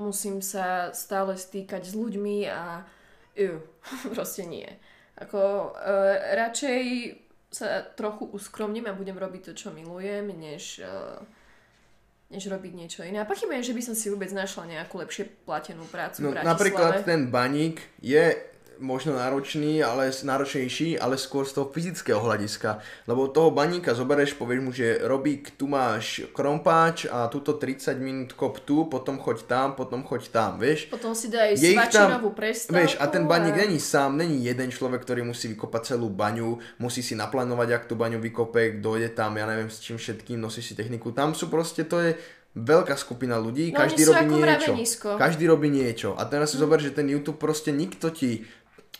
musím 0.00 0.40
sa 0.40 0.96
stále 0.96 1.36
stýkať 1.36 1.84
s 1.84 1.92
ľuďmi 1.92 2.48
a 2.48 2.88
uh, 3.36 3.58
proste 4.16 4.48
nie. 4.48 4.68
Ako 5.16 5.72
uh, 5.72 6.36
radšej 6.36 6.80
sa 7.56 7.80
trochu 7.96 8.28
uskromním 8.28 8.84
a 8.88 8.92
budem 8.92 9.16
robiť 9.16 9.50
to, 9.50 9.52
čo 9.56 9.68
milujem, 9.72 10.28
než, 10.36 10.84
uh, 10.84 11.16
než 12.28 12.52
robiť 12.52 12.72
niečo 12.76 13.00
iné. 13.00 13.24
A 13.24 13.28
pochybujem, 13.28 13.64
že 13.64 13.72
by 13.72 13.82
som 13.82 13.94
si 13.96 14.12
vôbec 14.12 14.28
našla 14.28 14.76
nejakú 14.76 15.00
lepšie 15.00 15.24
platenú 15.48 15.88
prácu 15.88 16.28
no, 16.28 16.36
v 16.36 16.44
Napríklad 16.44 17.08
ten 17.08 17.32
baník 17.32 17.80
je 18.04 18.36
možno 18.78 19.16
náročný, 19.16 19.80
ale 19.82 20.12
náročnejší, 20.12 21.00
ale 21.00 21.16
skôr 21.16 21.48
z 21.48 21.56
toho 21.56 21.66
fyzického 21.72 22.20
hľadiska. 22.20 22.80
Lebo 23.08 23.28
toho 23.28 23.50
baníka 23.50 23.96
zobereš, 23.96 24.36
povieš 24.36 24.60
mu, 24.60 24.70
že 24.72 25.00
Robík, 25.04 25.56
tu 25.56 25.68
máš 25.68 26.24
krompáč 26.32 27.08
a 27.08 27.28
túto 27.32 27.56
30 27.56 27.96
minút 27.98 28.30
kop 28.36 28.60
tu, 28.62 28.86
potom 28.86 29.16
choď 29.18 29.38
tam, 29.48 29.68
potom 29.74 30.04
choď 30.04 30.28
tam, 30.28 30.50
vieš. 30.60 30.88
Potom 30.92 31.16
si 31.16 31.32
daj 31.32 31.56
svačinovú 31.56 32.32
prestávku. 32.36 32.76
Vieš, 32.76 32.92
a 33.00 33.04
ten 33.08 33.24
baník 33.24 33.56
a... 33.56 33.60
není 33.64 33.80
sám, 33.80 34.16
není 34.16 34.44
jeden 34.44 34.68
človek, 34.68 35.02
ktorý 35.02 35.24
musí 35.24 35.52
vykopať 35.52 35.96
celú 35.96 36.12
baňu, 36.12 36.58
musí 36.80 37.00
si 37.00 37.16
naplánovať, 37.16 37.68
ak 37.72 37.82
tú 37.88 37.94
baňu 37.96 38.20
vykope, 38.20 38.78
dojde 38.78 39.12
tam, 39.16 39.36
ja 39.40 39.48
neviem 39.48 39.72
s 39.72 39.80
čím 39.80 39.96
všetkým, 39.96 40.40
nosí 40.40 40.60
si 40.60 40.76
techniku. 40.76 41.12
Tam 41.12 41.32
sú 41.32 41.48
proste, 41.48 41.84
to 41.84 42.00
je 42.00 42.10
veľká 42.56 42.96
skupina 42.96 43.36
ľudí, 43.36 43.68
no, 43.68 43.76
každý 43.76 44.08
robí 44.08 44.24
niečo. 44.32 44.72
Každý 45.20 45.44
robí 45.44 45.68
niečo. 45.68 46.16
A 46.16 46.24
teraz 46.24 46.56
si 46.56 46.56
hm. 46.56 46.62
zober, 46.64 46.80
že 46.80 46.96
ten 46.96 47.06
YouTube 47.06 47.36
proste 47.36 47.70
nikto 47.70 48.08
ti 48.08 48.48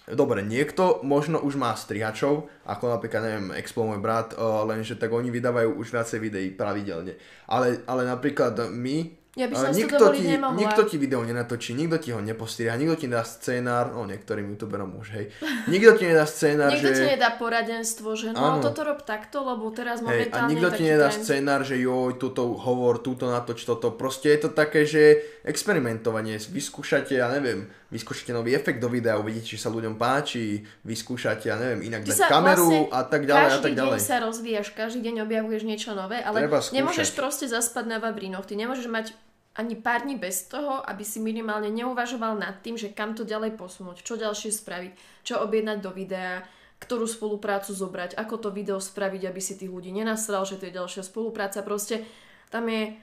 Dobre, 0.06 0.46
niekto 0.46 1.02
možno 1.02 1.42
už 1.42 1.58
má 1.58 1.74
strihačov, 1.74 2.46
ako 2.62 2.94
napríklad, 2.94 3.26
neviem, 3.26 3.48
Expo 3.58 3.82
môj 3.82 3.98
brat, 3.98 4.38
lenže 4.38 4.94
tak 4.94 5.10
oni 5.10 5.34
vydávajú 5.34 5.74
už 5.82 5.90
viacej 5.90 6.18
videí 6.22 6.48
pravidelne. 6.54 7.18
Ale, 7.50 7.82
ale 7.90 8.06
napríklad 8.06 8.70
my, 8.70 9.26
ja 9.36 9.52
by 9.52 9.54
som 9.58 9.68
nikto, 9.68 10.16
ti, 10.16 10.32
nemohla. 10.32 10.56
nikto 10.56 10.88
ti 10.88 10.96
video 10.96 11.20
nenatočí, 11.20 11.76
nikto 11.76 12.00
ti 12.00 12.08
ho 12.08 12.24
nepostriha, 12.24 12.72
nikto 12.72 13.04
ti 13.04 13.04
nedá 13.04 13.20
scénár, 13.20 13.92
no 13.92 14.08
niektorým 14.08 14.48
youtuberom 14.56 14.96
už, 14.96 15.12
hej. 15.12 15.28
Nikto 15.72 16.00
ti 16.00 16.08
nedá 16.08 16.24
scénár, 16.24 16.72
nikto 16.72 16.88
že... 16.88 16.96
ti 16.96 17.04
nedá 17.04 17.36
poradenstvo, 17.36 18.16
že 18.16 18.32
no 18.32 18.56
ano. 18.56 18.64
toto 18.64 18.80
rob 18.88 19.04
takto, 19.04 19.44
lebo 19.44 19.68
teraz 19.76 20.00
hej, 20.00 20.08
momentálne 20.08 20.40
A 20.40 20.52
nikto 20.56 20.68
ti 20.72 20.88
nedá 20.88 21.12
trend. 21.12 21.20
scénár, 21.20 21.60
že 21.68 21.76
joj, 21.76 22.16
toto 22.16 22.56
hovor, 22.56 23.04
túto 23.04 23.28
natoč, 23.28 23.68
toto. 23.68 23.92
Proste 23.92 24.32
je 24.32 24.48
to 24.48 24.50
také, 24.56 24.88
že 24.88 25.20
experimentovanie, 25.44 26.40
vyskúšate, 26.40 27.20
ja 27.20 27.28
neviem, 27.28 27.68
vyskúšate 27.96 28.36
nový 28.36 28.52
efekt 28.52 28.76
do 28.76 28.92
videa, 28.92 29.16
uvidíte, 29.16 29.56
či 29.56 29.58
sa 29.58 29.72
ľuďom 29.72 29.96
páči, 29.96 30.60
vyskúšate, 30.84 31.48
ja 31.48 31.56
neviem, 31.56 31.88
inak 31.88 32.04
dať 32.04 32.28
kameru 32.28 32.68
vlastne 32.68 32.80
a 32.92 33.00
tak 33.08 33.22
ďalej 33.24 33.48
a 33.48 33.58
tak 33.58 33.72
ďalej. 33.72 33.96
Každý 33.96 34.04
deň 34.04 34.10
sa 34.12 34.16
rozvíjaš, 34.20 34.68
každý 34.76 35.00
deň 35.00 35.14
objavuješ 35.24 35.62
niečo 35.64 35.90
nové, 35.96 36.20
ale 36.20 36.44
nemôžeš 36.76 37.16
proste 37.16 37.48
zaspať 37.48 37.84
na 37.88 37.98
vavrinoch, 37.98 38.44
ty 38.44 38.54
nemôžeš 38.54 38.86
mať 38.92 39.16
ani 39.56 39.72
pár 39.72 40.04
dní 40.04 40.20
bez 40.20 40.44
toho, 40.52 40.84
aby 40.84 41.00
si 41.00 41.16
minimálne 41.16 41.72
neuvažoval 41.72 42.36
nad 42.36 42.60
tým, 42.60 42.76
že 42.76 42.92
kam 42.92 43.16
to 43.16 43.24
ďalej 43.24 43.56
posunúť, 43.56 44.04
čo 44.04 44.20
ďalšie 44.20 44.52
spraviť, 44.52 44.92
čo 45.24 45.40
objednať 45.40 45.78
do 45.80 45.90
videa, 45.96 46.44
ktorú 46.76 47.08
spoluprácu 47.08 47.72
zobrať, 47.72 48.20
ako 48.20 48.36
to 48.36 48.48
video 48.52 48.76
spraviť, 48.76 49.22
aby 49.24 49.40
si 49.40 49.56
tých 49.56 49.72
ľudí 49.72 49.88
nenasral, 49.96 50.44
že 50.44 50.60
to 50.60 50.68
je 50.68 50.76
ďalšia 50.76 51.08
spolupráca. 51.08 51.64
Proste 51.64 52.04
tam 52.52 52.68
je 52.68 53.00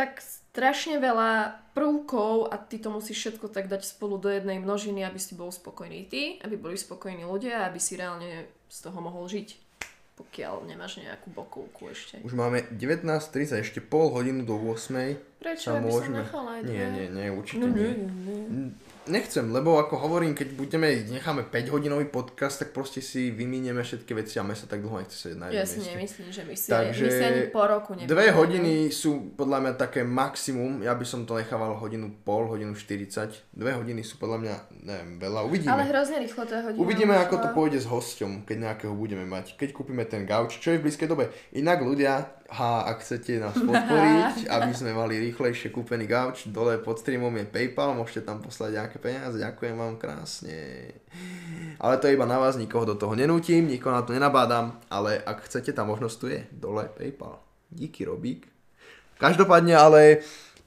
tak 0.00 0.24
strašne 0.24 0.96
veľa 0.96 1.60
prvkov 1.76 2.48
a 2.48 2.56
ty 2.56 2.80
to 2.80 2.88
musíš 2.88 3.20
všetko 3.20 3.52
tak 3.52 3.68
dať 3.68 3.84
spolu 3.84 4.16
do 4.16 4.32
jednej 4.32 4.56
množiny, 4.56 5.04
aby 5.04 5.20
si 5.20 5.36
bol 5.36 5.52
spokojný 5.52 6.08
ty, 6.08 6.40
aby 6.40 6.56
boli 6.56 6.80
spokojní 6.80 7.28
ľudia 7.28 7.60
a 7.60 7.68
aby 7.68 7.76
si 7.76 8.00
reálne 8.00 8.48
z 8.72 8.78
toho 8.80 8.96
mohol 9.04 9.28
žiť 9.28 9.68
pokiaľ 10.20 10.68
nemáš 10.68 11.00
nejakú 11.00 11.32
bokovku 11.32 11.88
ešte. 11.88 12.20
Už 12.20 12.36
máme 12.36 12.68
19.30, 12.76 13.64
ešte 13.64 13.80
pol 13.80 14.12
hodinu 14.12 14.44
do 14.44 14.52
8. 14.52 15.16
Prečo? 15.40 15.72
Aby 15.72 15.88
môžeme... 15.88 16.20
som 16.20 16.28
nechala 16.28 16.52
Nie, 16.60 16.84
nie, 16.92 17.06
nie, 17.08 17.32
určite 17.32 17.64
no, 17.64 17.72
nie. 17.72 17.88
nie, 17.96 18.36
nie. 18.52 18.68
Nechcem, 19.10 19.42
lebo 19.50 19.82
ako 19.82 19.98
hovorím, 20.06 20.38
keď 20.38 20.54
budeme, 20.54 20.86
necháme 21.10 21.42
5 21.42 21.74
hodinový 21.74 22.06
podcast, 22.06 22.62
tak 22.62 22.70
proste 22.70 23.02
si 23.02 23.34
vyminieme 23.34 23.82
všetky 23.82 24.14
veci 24.14 24.38
a 24.38 24.46
my 24.46 24.54
sa 24.54 24.70
tak 24.70 24.86
dlho 24.86 25.02
nechce 25.02 25.18
sedieť 25.18 25.38
na 25.38 25.46
jednom 25.50 25.58
Ja 25.58 25.66
si 25.66 25.78
nemyslím, 25.82 26.28
že 26.30 26.42
my 26.46 26.54
si, 26.54 26.66
Takže 26.70 27.02
my 27.02 27.10
si 27.10 27.22
ani 27.26 27.42
po 27.50 27.62
roku 27.66 27.98
nebudeme. 27.98 28.06
Dve 28.06 28.26
hodiny 28.30 28.74
sú 28.94 29.34
podľa 29.34 29.58
mňa 29.66 29.72
také 29.74 30.06
maximum, 30.06 30.86
ja 30.86 30.94
by 30.94 31.02
som 31.02 31.26
to 31.26 31.34
nechával 31.34 31.74
hodinu 31.74 32.14
pol, 32.22 32.46
hodinu 32.46 32.78
40. 32.78 33.50
Dve 33.50 33.74
hodiny 33.74 34.06
sú 34.06 34.22
podľa 34.22 34.38
mňa, 34.46 34.54
neviem, 34.86 35.10
veľa, 35.18 35.40
uvidíme. 35.42 35.74
Ale 35.74 35.90
hrozne 35.90 36.22
rýchlo 36.22 36.46
to 36.46 36.54
je 36.54 36.62
hodina. 36.70 36.78
Uvidíme, 36.78 37.14
ako 37.18 37.34
to 37.42 37.48
pôjde 37.50 37.82
s 37.82 37.90
hosťom, 37.90 38.46
keď 38.46 38.56
nejakého 38.70 38.94
budeme 38.94 39.26
mať. 39.26 39.58
Keď 39.58 39.74
kúpime 39.74 40.06
ten 40.06 40.22
gauč, 40.22 40.62
čo 40.62 40.70
je 40.70 40.78
v 40.78 40.86
blízkej 40.86 41.10
dobe. 41.10 41.34
Inak 41.50 41.82
ľudia, 41.82 42.39
ha, 42.50 42.82
ak 42.90 43.06
chcete 43.06 43.38
nás 43.38 43.54
podporiť, 43.54 44.46
aby 44.58 44.72
sme 44.74 44.90
mali 44.90 45.22
rýchlejšie 45.30 45.70
kúpený 45.70 46.10
gauč, 46.10 46.50
dole 46.50 46.82
pod 46.82 46.98
streamom 46.98 47.30
je 47.38 47.46
Paypal, 47.46 47.94
môžete 47.94 48.26
tam 48.26 48.42
poslať 48.42 48.74
nejaké 48.74 48.98
peniaze, 48.98 49.38
ďakujem 49.38 49.78
vám 49.78 49.94
krásne. 49.96 50.90
Ale 51.78 51.94
to 52.02 52.10
je 52.10 52.18
iba 52.18 52.26
na 52.26 52.42
vás, 52.42 52.58
nikoho 52.58 52.82
do 52.82 52.98
toho 52.98 53.14
nenútim, 53.14 53.70
nikoho 53.70 53.94
na 53.94 54.02
to 54.02 54.10
nenabádam, 54.10 54.74
ale 54.90 55.22
ak 55.22 55.46
chcete, 55.46 55.70
tá 55.70 55.86
možnosť 55.86 56.16
tu 56.18 56.26
je, 56.26 56.40
dole 56.50 56.90
Paypal. 56.90 57.38
Díky 57.70 58.02
Robík. 58.02 58.50
Každopádne 59.22 59.74
ale 59.78 60.02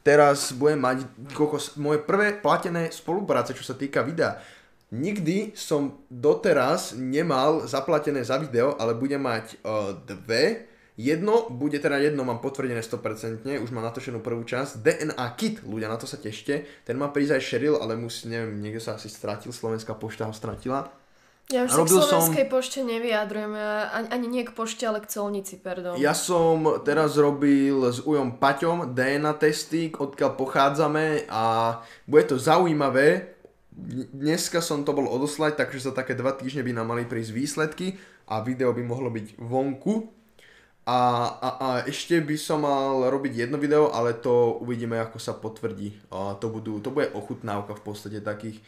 teraz 0.08 0.56
budem 0.56 0.80
mať 0.80 0.98
kokos, 1.36 1.76
moje 1.76 2.00
prvé 2.00 2.32
platené 2.40 2.96
spolupráce, 2.96 3.52
čo 3.52 3.68
sa 3.68 3.76
týka 3.76 4.00
videa. 4.08 4.40
Nikdy 4.94 5.58
som 5.58 6.06
doteraz 6.06 6.94
nemal 6.94 7.66
zaplatené 7.66 8.22
za 8.22 8.38
video, 8.38 8.78
ale 8.78 8.94
budem 8.94 9.18
mať 9.18 9.58
uh, 9.66 9.98
dve 10.06 10.73
Jedno, 10.94 11.50
bude 11.50 11.82
teda 11.82 11.98
jedno, 11.98 12.22
mám 12.22 12.38
potvrdené 12.38 12.86
100%, 12.86 13.50
už 13.50 13.70
mám 13.74 13.82
natočenú 13.82 14.22
prvú 14.22 14.46
časť. 14.46 14.78
DNA 14.86 15.26
Kit, 15.34 15.66
ľudia, 15.66 15.90
na 15.90 15.98
to 15.98 16.06
sa 16.06 16.22
tešte. 16.22 16.70
Ten 16.86 17.02
má 17.02 17.10
prísť 17.10 17.38
aj 17.38 17.42
Sheryl, 17.42 17.76
ale 17.82 17.98
musí, 17.98 18.30
neviem, 18.30 18.62
niekto 18.62 18.78
sa 18.78 19.02
asi 19.02 19.10
stratil, 19.10 19.50
Slovenská 19.50 19.98
pošta 19.98 20.30
ho 20.30 20.34
stratila. 20.38 20.94
Ja 21.52 21.68
už 21.68 21.76
sa 21.76 21.84
k 21.84 21.92
slovenskej 21.92 22.46
som... 22.48 22.54
pošte 22.56 22.80
nevyjadrujem, 22.88 23.52
ani, 23.92 24.08
ani 24.08 24.28
nie 24.32 24.44
k 24.48 24.56
pošte, 24.56 24.88
ale 24.88 25.04
k 25.04 25.12
colnici, 25.12 25.60
pardon. 25.60 26.00
Ja 26.00 26.16
som 26.16 26.64
teraz 26.88 27.20
robil 27.20 27.84
s 27.84 28.00
Ujom 28.00 28.40
Paťom 28.40 28.96
DNA 28.96 29.34
testy, 29.42 29.92
odkiaľ 29.92 30.40
pochádzame 30.40 31.28
a 31.28 31.78
bude 32.08 32.32
to 32.32 32.40
zaujímavé. 32.40 33.36
Dneska 34.14 34.64
som 34.64 34.86
to 34.88 34.96
bol 34.96 35.10
odoslať, 35.10 35.58
takže 35.58 35.90
za 35.90 35.92
také 35.92 36.16
dva 36.16 36.32
týždne 36.32 36.64
by 36.64 36.72
nám 36.80 36.94
mali 36.96 37.04
prísť 37.04 37.36
výsledky 37.36 37.98
a 38.30 38.40
video 38.40 38.72
by 38.72 38.86
mohlo 38.86 39.12
byť 39.12 39.42
vonku. 39.42 40.23
A, 40.84 41.00
a, 41.40 41.50
a 41.64 41.68
ešte 41.88 42.20
by 42.20 42.36
som 42.36 42.68
mal 42.68 43.08
robiť 43.08 43.48
jedno 43.48 43.56
video, 43.56 43.88
ale 43.96 44.20
to 44.20 44.60
uvidíme, 44.60 45.00
ako 45.00 45.16
sa 45.16 45.32
potvrdí. 45.32 45.96
A 46.12 46.36
to, 46.36 46.52
budú, 46.52 46.84
to 46.84 46.92
bude 46.92 47.08
ochutnávka 47.16 47.80
v 47.80 47.84
podstate 47.88 48.20
takých 48.20 48.60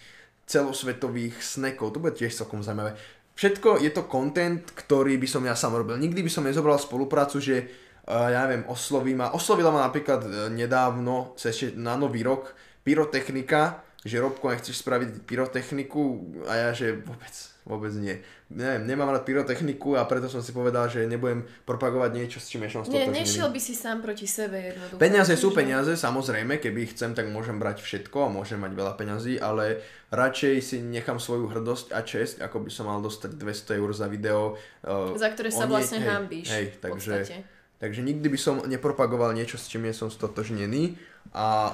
celosvetových 0.48 1.44
snekov. 1.44 1.92
To 1.92 2.00
bude 2.00 2.16
tiež 2.16 2.32
celkom 2.32 2.64
zaujímavé. 2.64 2.96
Všetko 3.36 3.84
je 3.84 3.92
to 3.92 4.08
content, 4.08 4.64
ktorý 4.64 5.20
by 5.20 5.28
som 5.28 5.44
ja 5.44 5.60
sám 5.60 5.76
robil. 5.76 6.00
Nikdy 6.00 6.24
by 6.24 6.32
som 6.32 6.48
nezobral 6.48 6.80
spoluprácu, 6.80 7.44
že 7.44 7.68
uh, 8.08 8.32
ja 8.32 8.48
neviem, 8.48 8.64
osloví 8.72 9.12
ma. 9.12 9.36
Oslovila 9.36 9.76
ma 9.76 9.84
napríklad 9.84 10.24
uh, 10.24 10.32
nedávno, 10.48 11.36
ešte 11.36 11.76
na 11.76 12.00
nový 12.00 12.24
rok, 12.24 12.56
pyrotechnika, 12.88 13.84
že 14.08 14.24
Robko, 14.24 14.56
nechceš 14.56 14.80
spraviť 14.80 15.28
pyrotechniku 15.28 16.04
a 16.48 16.54
ja, 16.56 16.70
že 16.72 16.96
vôbec, 16.96 17.34
vôbec 17.66 17.90
nie. 17.98 18.22
Neviem, 18.54 18.86
nemám 18.86 19.10
rád 19.10 19.26
pyrotechniku 19.26 19.98
a 19.98 20.06
preto 20.06 20.30
som 20.30 20.46
si 20.46 20.54
povedal, 20.54 20.86
že 20.86 21.10
nebudem 21.10 21.50
propagovať 21.66 22.14
niečo, 22.14 22.38
s 22.38 22.54
čím 22.54 22.62
som 22.70 22.86
Nie, 22.86 23.10
nešiel 23.10 23.50
by 23.50 23.58
si 23.58 23.74
sám 23.74 24.06
proti 24.06 24.30
sebe 24.30 24.70
jednoducho. 24.70 25.02
Peniaze 25.02 25.34
sú 25.34 25.50
peniaze, 25.50 25.98
samozrejme, 25.98 26.62
keby 26.62 26.94
chcem, 26.94 27.18
tak 27.18 27.26
môžem 27.34 27.58
brať 27.58 27.82
všetko 27.82 28.30
a 28.30 28.30
môžem 28.30 28.62
mať 28.62 28.72
veľa 28.78 28.94
peňazí, 28.94 29.42
ale 29.42 29.82
radšej 30.14 30.56
si 30.62 30.78
nechám 30.86 31.18
svoju 31.18 31.50
hrdosť 31.50 31.98
a 31.98 32.06
česť, 32.06 32.46
ako 32.46 32.70
by 32.70 32.70
som 32.70 32.86
mal 32.86 33.02
dostať 33.02 33.34
200 33.34 33.82
eur 33.82 33.90
za 33.98 34.06
video. 34.06 34.62
Uh, 34.86 35.18
za 35.18 35.34
ktoré 35.34 35.50
sa 35.50 35.66
vlastne 35.66 36.06
hej, 36.06 36.08
hambíš. 36.08 36.48
Hej, 36.54 36.66
takže, 36.86 37.42
takže 37.82 38.06
nikdy 38.06 38.30
by 38.30 38.38
som 38.38 38.62
nepropagoval 38.70 39.34
niečo, 39.34 39.58
s 39.58 39.66
čím 39.66 39.90
nie 39.90 39.96
som 39.98 40.14
stotožnený 40.14 41.02
a 41.34 41.74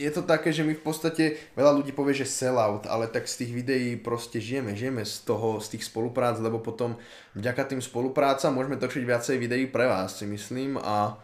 je 0.00 0.10
to 0.16 0.24
také, 0.24 0.48
že 0.48 0.64
my 0.64 0.72
v 0.72 0.80
podstate, 0.80 1.36
veľa 1.52 1.76
ľudí 1.76 1.92
povie, 1.92 2.16
že 2.16 2.24
sellout, 2.24 2.88
ale 2.88 3.04
tak 3.04 3.28
z 3.28 3.44
tých 3.44 3.52
videí 3.52 3.88
proste 4.00 4.40
žijeme, 4.40 4.72
žijeme 4.72 5.04
z 5.04 5.28
toho, 5.28 5.60
z 5.60 5.76
tých 5.76 5.84
spoluprác, 5.84 6.40
lebo 6.40 6.56
potom 6.56 6.96
vďaka 7.36 7.68
tým 7.68 7.84
spolupráca 7.84 8.48
môžeme 8.48 8.80
točiť 8.80 9.04
viacej 9.04 9.36
videí 9.36 9.68
pre 9.68 9.84
vás, 9.84 10.16
si 10.16 10.24
myslím 10.24 10.80
a 10.80 11.20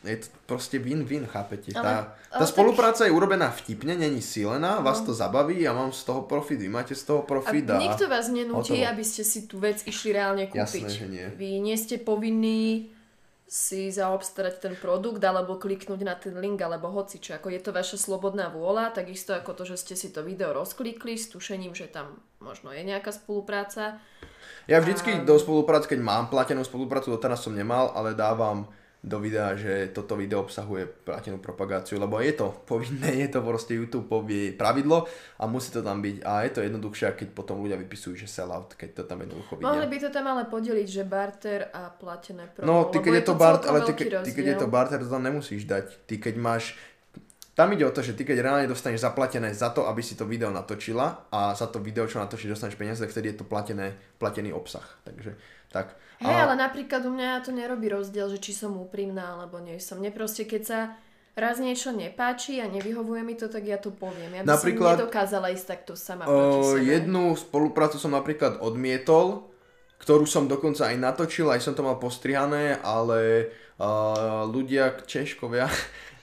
je 0.00 0.16
to 0.16 0.28
proste 0.48 0.80
win-win, 0.80 1.28
chápete? 1.28 1.76
Ale, 1.76 1.84
tá, 1.84 1.96
ale 2.32 2.40
tá 2.40 2.46
spolupráca 2.48 3.04
tak... 3.04 3.12
je 3.12 3.12
urobená 3.12 3.52
vtipne, 3.52 3.92
není 3.92 4.24
silená, 4.24 4.80
no. 4.80 4.84
vás 4.88 5.04
to 5.04 5.12
zabaví 5.12 5.60
a 5.68 5.76
mám 5.76 5.92
z 5.92 6.08
toho 6.08 6.24
profit, 6.24 6.64
vy 6.64 6.72
máte 6.72 6.96
z 6.96 7.04
toho 7.04 7.20
profit 7.20 7.68
a... 7.68 7.76
a 7.76 7.84
nikto 7.84 8.08
vás 8.08 8.32
nenúti, 8.32 8.80
aby 8.80 9.04
ste 9.04 9.20
si 9.20 9.44
tú 9.44 9.60
vec 9.60 9.84
išli 9.84 10.16
reálne 10.16 10.48
kúpiť. 10.48 10.88
Jasné, 10.88 10.88
že 10.88 11.06
nie. 11.12 11.26
Vy 11.36 11.60
nie 11.60 11.76
ste 11.76 12.00
povinní 12.00 12.93
si 13.54 13.86
zaobstarať 13.94 14.54
ten 14.58 14.74
produkt 14.74 15.22
alebo 15.22 15.54
kliknúť 15.54 16.00
na 16.02 16.18
ten 16.18 16.34
link 16.34 16.58
alebo 16.58 16.90
hoci 16.90 17.22
čo. 17.22 17.38
Ako 17.38 17.54
je 17.54 17.62
to 17.62 17.70
vaša 17.70 18.02
slobodná 18.02 18.50
vôľa, 18.50 18.90
takisto 18.90 19.30
ako 19.30 19.54
to, 19.54 19.62
že 19.62 19.78
ste 19.78 19.94
si 19.94 20.10
to 20.10 20.26
video 20.26 20.50
rozklikli 20.50 21.14
s 21.14 21.30
tušením, 21.30 21.70
že 21.70 21.86
tam 21.86 22.18
možno 22.42 22.74
je 22.74 22.82
nejaká 22.82 23.14
spolupráca. 23.14 24.02
Ja 24.66 24.82
vždycky 24.82 25.14
a... 25.14 25.22
do 25.22 25.38
spolupráce, 25.38 25.86
keď 25.86 26.02
mám 26.02 26.34
platenú 26.34 26.66
spoluprácu, 26.66 27.14
doteraz 27.14 27.46
som 27.46 27.54
nemal, 27.54 27.94
ale 27.94 28.18
dávam 28.18 28.66
do 29.04 29.20
videa, 29.20 29.52
že 29.52 29.92
toto 29.92 30.16
video 30.16 30.40
obsahuje 30.40 30.88
platenú 30.88 31.36
propagáciu, 31.36 32.00
lebo 32.00 32.16
je 32.24 32.32
to 32.32 32.56
povinné, 32.64 33.12
je 33.20 33.28
to 33.28 33.44
proste 33.44 33.76
YouTube 33.76 34.08
pravidlo 34.56 35.04
a 35.36 35.44
musí 35.44 35.68
to 35.76 35.84
tam 35.84 36.00
byť 36.00 36.24
a 36.24 36.48
je 36.48 36.50
to 36.56 36.60
jednoduchšie, 36.64 37.12
keď 37.12 37.28
potom 37.36 37.60
ľudia 37.60 37.76
vypisujú, 37.76 38.16
že 38.16 38.24
sellout, 38.24 38.72
keď 38.72 38.88
to 38.96 39.02
tam 39.04 39.20
jednoducho 39.20 39.60
vidia. 39.60 39.68
Mohli 39.68 39.86
by 39.92 39.98
to 40.00 40.08
tam 40.08 40.26
ale 40.32 40.48
podeliť, 40.48 40.88
že 40.88 41.02
barter 41.04 41.68
a 41.68 41.92
platené 41.92 42.48
promo, 42.48 42.64
No, 42.64 42.88
ty 42.88 43.04
keď 43.04 43.12
je 43.20 43.24
to, 43.28 43.34
barter, 43.36 43.68
ale 43.68 43.80
ty, 43.84 43.92
ty 44.08 44.30
keď 44.32 44.46
je 44.48 44.56
to 44.56 44.68
barter, 44.72 44.96
to 44.96 45.12
tam 45.12 45.20
nemusíš 45.20 45.68
dať. 45.68 45.84
Ty 46.08 46.14
keď 46.24 46.34
máš 46.40 46.64
tam 47.54 47.70
ide 47.70 47.86
o 47.86 47.94
to, 47.94 48.02
že 48.02 48.18
ty 48.18 48.26
keď 48.26 48.42
reálne 48.42 48.66
dostaneš 48.66 49.06
zaplatené 49.06 49.54
za 49.54 49.70
to, 49.70 49.86
aby 49.86 50.02
si 50.02 50.18
to 50.18 50.26
video 50.26 50.50
natočila 50.50 51.30
a 51.30 51.54
za 51.54 51.70
to 51.70 51.78
video, 51.78 52.02
čo 52.02 52.18
natočíš, 52.18 52.50
dostaneš 52.50 52.74
peniaze, 52.74 52.98
tak 52.98 53.14
vtedy 53.14 53.30
je 53.30 53.38
to 53.38 53.46
platené, 53.46 53.94
platený 54.18 54.50
obsah. 54.50 54.82
Takže 55.06 55.38
tak. 55.70 55.94
Hej, 56.24 56.38
ale 56.48 56.54
napríklad 56.56 57.04
u 57.04 57.12
mňa 57.12 57.44
to 57.44 57.52
nerobí 57.52 57.92
rozdiel, 57.92 58.32
že 58.32 58.40
či 58.40 58.56
som 58.56 58.72
úprimná 58.80 59.36
alebo 59.36 59.60
nie 59.60 59.76
som. 59.76 60.00
Mne 60.00 60.08
proste, 60.10 60.48
keď 60.48 60.62
sa 60.64 60.80
raz 61.36 61.58
niečo 61.58 61.90
nepáči 61.90 62.62
a 62.62 62.70
nevyhovuje 62.70 63.22
mi 63.26 63.34
to, 63.34 63.50
tak 63.50 63.66
ja 63.66 63.76
to 63.76 63.90
poviem. 63.92 64.40
Ja 64.40 64.42
by 64.46 64.54
napríklad, 64.54 64.96
som 64.96 65.00
nedokázala 65.04 65.46
ísť 65.52 65.66
takto 65.66 65.92
sama 65.98 66.24
proti 66.24 66.80
sebe. 66.80 66.86
Jednu 66.88 67.34
spoluprácu 67.34 67.98
som 67.98 68.14
napríklad 68.14 68.62
odmietol, 68.62 69.50
ktorú 69.98 70.24
som 70.24 70.46
dokonca 70.46 70.88
aj 70.88 70.96
natočil, 70.96 71.50
aj 71.50 71.60
som 71.60 71.74
to 71.74 71.82
mal 71.82 71.98
postrihané, 71.98 72.78
ale 72.80 73.50
uh, 73.76 74.46
ľudia, 74.46 75.02
Češkovia, 75.04 75.66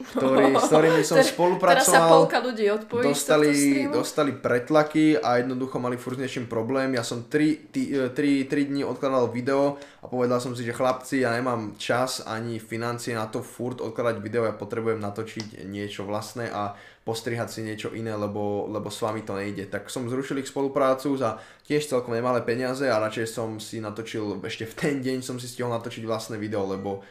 ktorý, 0.04 0.58
s 0.58 0.66
ktorými 0.68 1.04
som 1.06 1.18
spolupracoval. 1.22 2.26
Teraz 2.26 2.34
sa 2.34 2.42
ľudí 2.42 2.66
odpojí 2.68 3.04
dostali, 3.06 3.52
dostali 3.88 4.32
pretlaky 4.34 5.22
a 5.22 5.40
jednoducho 5.40 5.78
mali 5.78 5.96
furt 5.96 6.18
niečím 6.18 6.50
problém. 6.50 6.98
Ja 6.98 7.06
som 7.06 7.30
3, 7.30 7.72
3, 7.72 8.14
3 8.14 8.70
dní 8.74 8.82
odkladal 8.82 9.30
video 9.30 9.78
a 10.02 10.10
povedal 10.10 10.42
som 10.42 10.58
si, 10.58 10.66
že 10.66 10.74
chlapci, 10.74 11.22
ja 11.22 11.32
nemám 11.38 11.78
čas 11.78 12.26
ani 12.26 12.58
financie 12.58 13.14
na 13.14 13.30
to 13.30 13.46
furt 13.46 13.80
odkladať 13.80 14.18
video, 14.18 14.50
ja 14.50 14.54
potrebujem 14.58 14.98
natočiť 14.98 15.66
niečo 15.70 16.04
vlastné 16.10 16.50
a 16.50 16.74
postrihať 17.02 17.50
si 17.50 17.62
niečo 17.66 17.90
iné, 17.98 18.14
lebo, 18.14 18.70
lebo 18.70 18.94
s 18.94 19.02
vami 19.02 19.26
to 19.26 19.34
nejde. 19.34 19.66
Tak 19.66 19.90
som 19.90 20.06
zrušil 20.06 20.38
ich 20.38 20.50
spoluprácu 20.50 21.18
za 21.18 21.42
tiež 21.66 21.90
celkom 21.90 22.14
nemalé 22.14 22.46
peniaze 22.46 22.86
a 22.86 23.02
radšej 23.02 23.26
som 23.26 23.58
si 23.58 23.82
natočil, 23.82 24.38
ešte 24.46 24.70
v 24.70 24.74
ten 24.78 24.96
deň 25.02 25.26
som 25.26 25.42
si 25.42 25.50
stihol 25.50 25.74
natočiť 25.74 26.06
vlastné 26.06 26.38
video, 26.38 26.62
lebo 26.70 27.02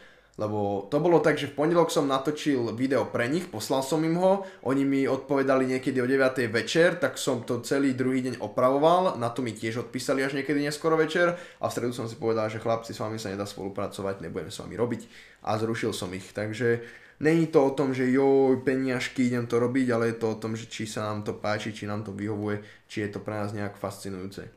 lebo 0.40 0.88
to 0.88 0.96
bolo 1.04 1.20
tak, 1.20 1.36
že 1.36 1.52
v 1.52 1.56
pondelok 1.60 1.92
som 1.92 2.08
natočil 2.08 2.72
video 2.72 3.04
pre 3.04 3.28
nich, 3.28 3.44
poslal 3.44 3.84
som 3.84 4.00
im 4.00 4.16
ho, 4.16 4.48
oni 4.64 4.88
mi 4.88 5.00
odpovedali 5.04 5.68
niekedy 5.68 6.00
o 6.00 6.08
9. 6.08 6.48
večer, 6.48 6.96
tak 6.96 7.20
som 7.20 7.44
to 7.44 7.60
celý 7.60 7.92
druhý 7.92 8.24
deň 8.24 8.40
opravoval, 8.40 9.20
na 9.20 9.28
to 9.28 9.44
mi 9.44 9.52
tiež 9.52 9.84
odpísali 9.84 10.24
až 10.24 10.32
niekedy 10.32 10.64
neskoro 10.64 10.96
večer 10.96 11.36
a 11.36 11.68
v 11.68 11.74
stredu 11.76 11.92
som 11.92 12.08
si 12.08 12.16
povedal, 12.16 12.48
že 12.48 12.56
chlapci 12.56 12.96
s 12.96 13.04
vami 13.04 13.20
sa 13.20 13.28
nedá 13.28 13.44
spolupracovať, 13.44 14.24
nebudem 14.24 14.48
s 14.48 14.64
vami 14.64 14.80
robiť 14.80 15.02
a 15.44 15.60
zrušil 15.60 15.92
som 15.92 16.08
ich. 16.16 16.32
Takže 16.32 16.88
není 17.20 17.52
to 17.52 17.60
o 17.60 17.76
tom, 17.76 17.92
že 17.92 18.08
joj, 18.08 18.64
peniažky, 18.64 19.28
idem 19.28 19.44
to 19.44 19.60
robiť, 19.60 19.86
ale 19.92 20.08
je 20.08 20.24
to 20.24 20.26
o 20.32 20.40
tom, 20.40 20.56
že 20.56 20.72
či 20.72 20.88
sa 20.88 21.04
nám 21.04 21.20
to 21.20 21.36
páči, 21.36 21.76
či 21.76 21.84
nám 21.84 22.00
to 22.00 22.16
vyhovuje, 22.16 22.64
či 22.88 23.04
je 23.04 23.12
to 23.12 23.20
pre 23.20 23.36
nás 23.36 23.52
nejak 23.52 23.76
fascinujúce. 23.76 24.48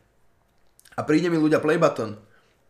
A 0.95 1.03
príde 1.03 1.27
mi 1.27 1.35
ľudia 1.35 1.59
play 1.59 1.75
button 1.75 2.15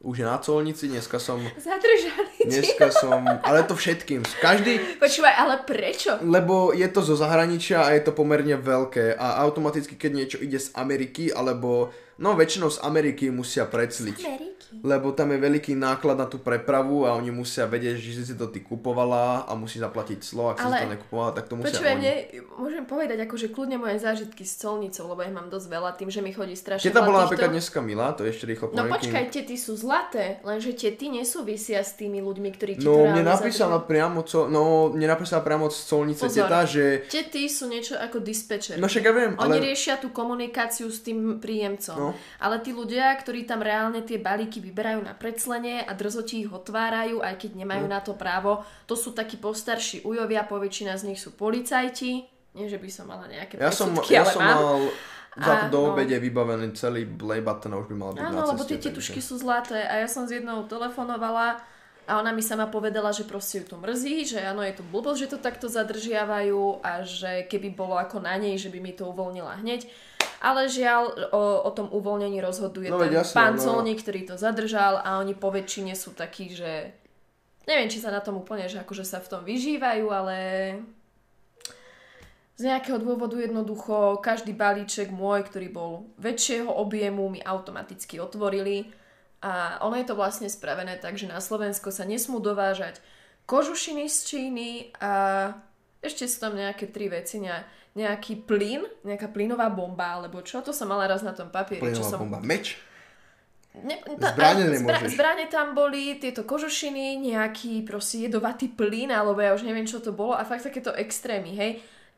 už 0.03 0.19
je 0.19 0.25
na 0.27 0.37
colnici, 0.37 0.91
dneska 0.91 1.15
som... 1.15 1.39
Zadržali 1.55 2.32
Dneska 2.45 2.91
som... 3.01 3.23
Ale 3.23 3.63
to 3.63 3.75
všetkým. 3.77 4.23
Každý... 4.43 4.99
Počúvaj, 4.99 5.33
ale 5.33 5.55
prečo? 5.63 6.19
Lebo 6.19 6.75
je 6.75 6.87
to 6.91 6.99
zo 7.01 7.15
zahraničia 7.15 7.87
a 7.87 7.95
je 7.95 8.03
to 8.03 8.11
pomerne 8.11 8.59
veľké 8.59 9.15
a 9.15 9.39
automaticky, 9.43 9.95
keď 9.95 10.11
niečo 10.11 10.37
ide 10.43 10.59
z 10.59 10.73
Ameriky, 10.75 11.31
alebo 11.31 11.95
No 12.21 12.37
väčšinou 12.37 12.69
z 12.69 12.77
Ameriky 12.85 13.33
musia 13.33 13.65
precliť. 13.65 14.17
Z 14.17 14.25
Ameriky? 14.25 14.53
Lebo 14.81 15.13
tam 15.13 15.29
je 15.29 15.37
veľký 15.37 15.73
náklad 15.77 16.17
na 16.17 16.25
tú 16.25 16.41
prepravu 16.41 17.05
a 17.05 17.13
oni 17.13 17.29
musia 17.29 17.69
vedieť, 17.69 17.93
že 17.97 18.25
si 18.25 18.33
to 18.33 18.49
ty 18.49 18.65
kupovala 18.65 19.45
a 19.45 19.53
musí 19.53 19.77
zaplatiť 19.77 20.17
clo, 20.25 20.49
ak 20.49 20.65
Ale... 20.65 20.65
si 20.65 20.81
to 20.81 20.89
nekupovala, 20.97 21.29
tak 21.37 21.45
to 21.45 21.53
musia 21.57 21.77
Počúvaj, 21.77 21.93
oni. 21.93 22.13
môžem 22.57 22.83
povedať 22.89 23.17
akože 23.21 23.47
kľudne 23.53 23.77
moje 23.77 24.01
zážitky 24.01 24.41
s 24.41 24.57
colnicou, 24.57 25.05
lebo 25.13 25.21
ja 25.21 25.29
mám 25.29 25.53
dosť 25.53 25.67
veľa 25.69 25.91
tým, 25.93 26.09
že 26.09 26.19
mi 26.25 26.33
chodí 26.33 26.57
strašne 26.57 26.89
Teta 26.89 27.05
bola 27.05 27.29
napríklad 27.29 27.53
dneska 27.53 27.79
milá, 27.85 28.17
to 28.17 28.25
je 28.25 28.33
ešte 28.33 28.49
rýchlo 28.49 28.73
No 28.73 28.89
počkaj, 28.89 29.29
tety 29.29 29.55
sú 29.57 29.77
zlaté, 29.77 30.41
lenže 30.41 30.73
tety 30.73 31.13
nesúvisia 31.13 31.85
s 31.85 31.93
tými 31.93 32.17
ľuďmi, 32.25 32.49
ktorí 32.57 32.71
ti 32.81 32.85
No 32.85 33.13
mne 33.13 33.21
napísala 33.29 33.77
zadržujú. 33.77 33.89
priamo, 33.93 34.19
co, 34.25 34.37
no 34.49 34.89
mne 34.89 35.05
napísala 35.05 35.45
priamo 35.45 35.69
z 35.69 35.79
colnice 35.85 36.25
Pozor, 36.25 36.49
teta, 36.49 36.59
že... 36.65 36.85
Tety 37.13 37.45
sú 37.45 37.69
niečo 37.69 37.93
ako 37.93 38.25
dispečer. 38.25 38.81
No 38.81 38.89
však 38.89 39.03
ja 39.05 39.13
viem, 39.13 39.31
Oni 39.37 39.57
ale... 39.61 39.65
riešia 39.69 40.01
tú 40.01 40.09
komunikáciu 40.09 40.89
s 40.89 41.05
tým 41.05 41.37
príjemcom. 41.37 41.95
No. 41.95 42.02
Ale 42.43 42.59
tí 42.59 42.75
ľudia, 42.75 43.15
ktorí 43.15 43.47
tam 43.47 43.63
reálne 43.63 44.03
tie 44.03 44.19
balíky 44.19 44.59
vyberajú 44.59 44.99
na 45.05 45.15
predslenie 45.15 45.85
a 45.87 45.95
drzoti 45.95 46.43
ich 46.43 46.51
otvárajú, 46.51 47.23
aj 47.23 47.39
keď 47.39 47.51
nemajú 47.63 47.85
mm. 47.87 47.93
na 47.93 48.01
to 48.03 48.17
právo, 48.19 48.67
to 48.89 48.99
sú 48.99 49.15
takí 49.15 49.39
postarší 49.39 50.03
ujovia, 50.03 50.43
poväčšina 50.43 50.99
z 50.99 51.13
nich 51.13 51.19
sú 51.23 51.31
policajti. 51.37 52.27
Nie, 52.53 52.67
že 52.67 52.77
by 52.77 52.89
som 52.91 53.09
mala 53.09 53.25
nejaké 53.29 53.57
ja 53.57 53.73
som, 53.73 53.89
ja 54.09 54.27
som 54.27 54.41
mám. 54.41 54.57
mal 54.57 54.73
za 55.33 55.65
to 55.65 55.67
do 55.73 55.79
no. 55.81 55.97
obede 55.97 56.13
vybavený 56.21 56.77
celý 56.77 57.09
play 57.09 57.41
button 57.41 57.73
už 57.73 57.89
by 57.89 57.95
mal 57.97 58.11
byť 58.13 58.21
Áno, 58.21 58.53
lebo 58.53 58.63
tie 58.69 58.77
tetušky 58.77 59.17
sú 59.17 59.41
zlaté 59.41 59.81
a 59.81 60.05
ja 60.05 60.07
som 60.09 60.29
s 60.29 60.31
jednou 60.37 60.69
telefonovala 60.69 61.57
a 62.03 62.19
ona 62.19 62.35
mi 62.35 62.43
sama 62.43 62.67
povedala, 62.67 63.15
že 63.15 63.23
proste 63.23 63.63
ju 63.63 63.65
to 63.73 63.77
mrzí, 63.79 64.27
že 64.35 64.39
áno, 64.43 64.59
je 64.59 64.75
to 64.75 64.83
blbosť, 64.83 65.19
že 65.23 65.31
to 65.33 65.39
takto 65.39 65.71
zadržiavajú 65.71 66.83
a 66.83 67.07
že 67.07 67.47
keby 67.47 67.71
bolo 67.73 67.95
ako 67.95 68.19
na 68.19 68.35
nej, 68.35 68.59
že 68.59 68.67
by 68.67 68.79
mi 68.83 68.91
to 68.91 69.07
uvoľnila 69.07 69.63
hneď 69.63 69.87
ale 70.43 70.67
žiaľ 70.67 71.31
o, 71.31 71.43
o 71.63 71.71
tom 71.71 71.87
uvoľnení 71.87 72.43
rozhoduje 72.43 72.91
no, 72.91 72.99
ten 72.99 73.15
jasne, 73.15 73.35
pán 73.39 73.55
no. 73.55 73.63
Colník, 73.63 74.03
ktorý 74.03 74.27
to 74.27 74.35
zadržal 74.35 74.99
a 74.99 75.23
oni 75.23 75.31
po 75.39 75.47
väčšine 75.47 75.95
sú 75.95 76.11
takí, 76.11 76.51
že 76.51 76.91
neviem, 77.63 77.87
či 77.87 78.03
sa 78.03 78.11
na 78.11 78.19
tom 78.19 78.43
úplne, 78.43 78.67
že 78.67 78.83
akože 78.83 79.07
sa 79.07 79.23
v 79.23 79.31
tom 79.31 79.41
vyžívajú, 79.47 80.05
ale 80.11 80.37
z 82.59 82.61
nejakého 82.67 82.99
dôvodu 82.99 83.39
jednoducho 83.39 84.19
každý 84.19 84.51
balíček 84.51 85.15
môj, 85.15 85.47
ktorý 85.47 85.71
bol 85.71 85.91
väčšieho 86.19 86.67
objemu, 86.67 87.31
mi 87.31 87.39
automaticky 87.39 88.19
otvorili 88.19 88.91
a 89.39 89.79
ono 89.79 89.95
je 89.95 90.07
to 90.11 90.19
vlastne 90.19 90.51
spravené 90.51 90.99
tak, 90.99 91.15
že 91.15 91.31
na 91.31 91.39
Slovensko 91.39 91.87
sa 91.89 92.03
nesmú 92.03 92.43
dovážať 92.43 92.99
kožušiny 93.47 94.11
z 94.11 94.17
Číny 94.27 94.69
a 94.99 95.51
ešte 96.03 96.27
sú 96.27 96.43
tam 96.43 96.59
nejaké 96.59 96.91
tri 96.91 97.07
veci, 97.07 97.39
nejaký 97.93 98.45
plyn, 98.49 98.85
nejaká 99.05 99.29
plynová 99.29 99.69
bomba, 99.69 100.17
alebo 100.17 100.41
čo, 100.41 100.65
to 100.65 100.73
som 100.73 100.89
mala 100.89 101.05
raz 101.05 101.21
na 101.21 101.33
tom 101.33 101.53
papieri. 101.53 101.81
Plynová 101.81 102.01
čo 102.01 102.09
som... 102.09 102.19
bomba, 102.25 102.41
meč? 102.41 102.77
Ne, 103.73 103.97
zbrane 104.05 104.69
nemôžeš. 104.69 104.85
Zbra, 104.85 104.97
zbrane 105.09 105.45
tam 105.49 105.73
boli, 105.73 106.21
tieto 106.21 106.45
kožušiny, 106.45 107.17
nejaký 107.17 107.81
proste 107.85 108.29
jedovatý 108.29 108.69
plyn, 108.69 109.09
alebo 109.09 109.41
ja 109.41 109.53
už 109.57 109.65
neviem, 109.65 109.85
čo 109.85 109.97
to 109.97 110.13
bolo 110.13 110.37
a 110.37 110.45
fakt 110.45 110.69
takéto 110.69 110.93
extrémy, 110.93 111.53
hej 111.57 111.71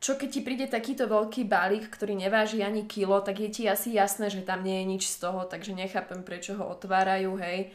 čo 0.05 0.19
keď 0.19 0.30
ti 0.30 0.41
príde 0.45 0.65
takýto 0.69 1.09
veľký 1.09 1.47
balík, 1.49 1.89
ktorý 1.89 2.13
neváži 2.13 2.61
ani 2.61 2.86
kilo, 2.86 3.26
tak 3.26 3.41
je 3.41 3.49
ti 3.49 3.63
asi 3.65 3.95
jasné, 3.95 4.30
že 4.30 4.45
tam 4.45 4.61
nie 4.61 4.84
je 4.84 4.86
nič 4.86 5.03
z 5.09 5.17
toho, 5.17 5.49
takže 5.49 5.73
nechápem, 5.73 6.21
prečo 6.21 6.53
ho 6.59 6.67
otvárajú, 6.78 7.39
hej. 7.41 7.73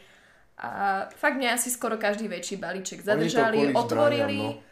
A 0.61 1.03
fakt 1.11 1.41
mňa 1.41 1.57
asi 1.57 1.73
skoro 1.73 1.97
každý 1.97 2.29
väčší 2.29 2.55
balíček 2.61 3.01
zadržali, 3.03 3.73
otvorili. 3.73 4.39
no 4.39 4.70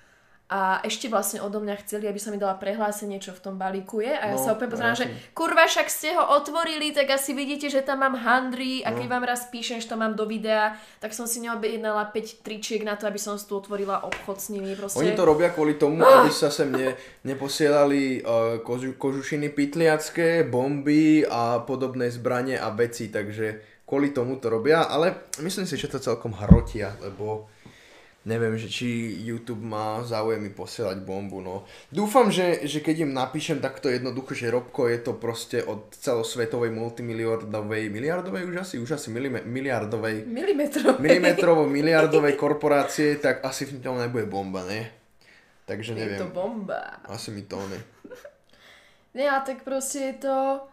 a 0.49 0.81
ešte 0.81 1.05
vlastne 1.13 1.45
odo 1.45 1.61
mňa 1.61 1.85
chceli, 1.85 2.09
aby 2.09 2.17
som 2.17 2.33
mi 2.33 2.41
dala 2.41 2.57
prehlásenie, 2.57 3.21
čo 3.21 3.37
v 3.37 3.41
tom 3.45 3.61
balíku 3.61 4.01
je. 4.01 4.09
A 4.09 4.33
ja 4.33 4.35
no, 4.35 4.41
sa 4.41 4.57
opäť 4.57 4.73
pozerám, 4.73 4.97
že 4.97 5.05
kurva, 5.37 5.69
však 5.69 5.85
ste 5.93 6.17
ho 6.17 6.25
otvorili, 6.25 6.89
tak 6.89 7.13
asi 7.13 7.37
vidíte, 7.37 7.69
že 7.69 7.85
tam 7.85 8.01
mám 8.01 8.17
handry 8.17 8.81
a 8.81 8.89
keď 8.89 9.05
no. 9.05 9.13
vám 9.13 9.29
raz 9.29 9.45
píšem, 9.53 9.77
že 9.77 9.85
to 9.85 9.93
mám 9.93 10.17
do 10.17 10.25
videa, 10.25 10.73
tak 10.97 11.13
som 11.13 11.29
si 11.29 11.37
neobjednala 11.45 12.09
5 12.09 12.41
tričiek 12.41 12.81
na 12.81 12.97
to, 12.97 13.05
aby 13.05 13.21
som 13.21 13.37
tu 13.37 13.53
otvorila 13.61 14.01
obchod 14.01 14.41
s 14.41 14.49
nimi. 14.49 14.73
Proste. 14.73 14.97
Oni 14.97 15.13
to 15.13 15.21
robia 15.21 15.53
kvôli 15.53 15.77
tomu, 15.77 16.01
ah! 16.01 16.25
aby 16.25 16.33
sa 16.33 16.49
sem 16.49 16.73
ne, 16.73 16.97
neposielali 17.21 18.25
uh, 18.25 18.57
kožu, 18.65 18.97
kožušiny 18.97 19.53
pytliacké, 19.53 20.49
bomby 20.49 21.29
a 21.29 21.61
podobné 21.61 22.09
zbranie 22.09 22.57
a 22.57 22.73
veci, 22.73 23.13
takže 23.13 23.61
kvôli 23.85 24.09
tomu 24.09 24.41
to 24.41 24.49
robia, 24.49 24.89
ale 24.89 25.29
myslím 25.45 25.69
si, 25.69 25.77
že 25.77 25.93
to 25.93 26.01
celkom 26.01 26.33
hrotia, 26.33 26.97
lebo 27.05 27.49
neviem, 28.28 28.59
že 28.59 28.67
či 28.67 28.88
YouTube 29.24 29.63
má 29.63 30.03
záujem 30.03 30.43
mi 30.43 30.51
posielať 30.51 30.99
bombu, 31.07 31.39
no. 31.39 31.63
Dúfam, 31.88 32.28
že, 32.28 32.67
že 32.67 32.84
keď 32.84 33.07
im 33.07 33.11
napíšem 33.15 33.63
takto 33.63 33.88
jednoducho, 33.88 34.36
že 34.36 34.51
Robko 34.51 34.91
je 34.91 34.99
to 34.99 35.15
proste 35.15 35.63
od 35.63 35.95
celosvetovej 35.95 36.72
multimiliardovej, 36.76 37.88
miliardovej 37.88 38.43
už 38.51 38.55
asi, 38.61 38.76
už 38.78 38.99
asi 38.99 39.07
milime, 39.09 39.39
miliardovej, 39.47 40.28
milimetrovej, 40.28 40.99
milimetrovo 40.99 41.63
miliardovej 41.65 42.36
korporácie, 42.43 43.15
tak 43.17 43.39
asi 43.47 43.65
v 43.65 43.80
tom 43.80 43.95
nebude 43.95 44.28
bomba, 44.28 44.67
ne? 44.67 44.91
Takže 45.63 45.93
neviem. 45.95 46.17
Je 46.17 46.26
to 46.26 46.34
bomba. 46.34 46.99
Asi 47.07 47.30
mi 47.32 47.47
to 47.47 47.57
ne. 47.70 47.80
Ja, 49.09 49.41
tak 49.41 49.65
proste 49.65 50.13
je 50.13 50.15
to 50.22 50.68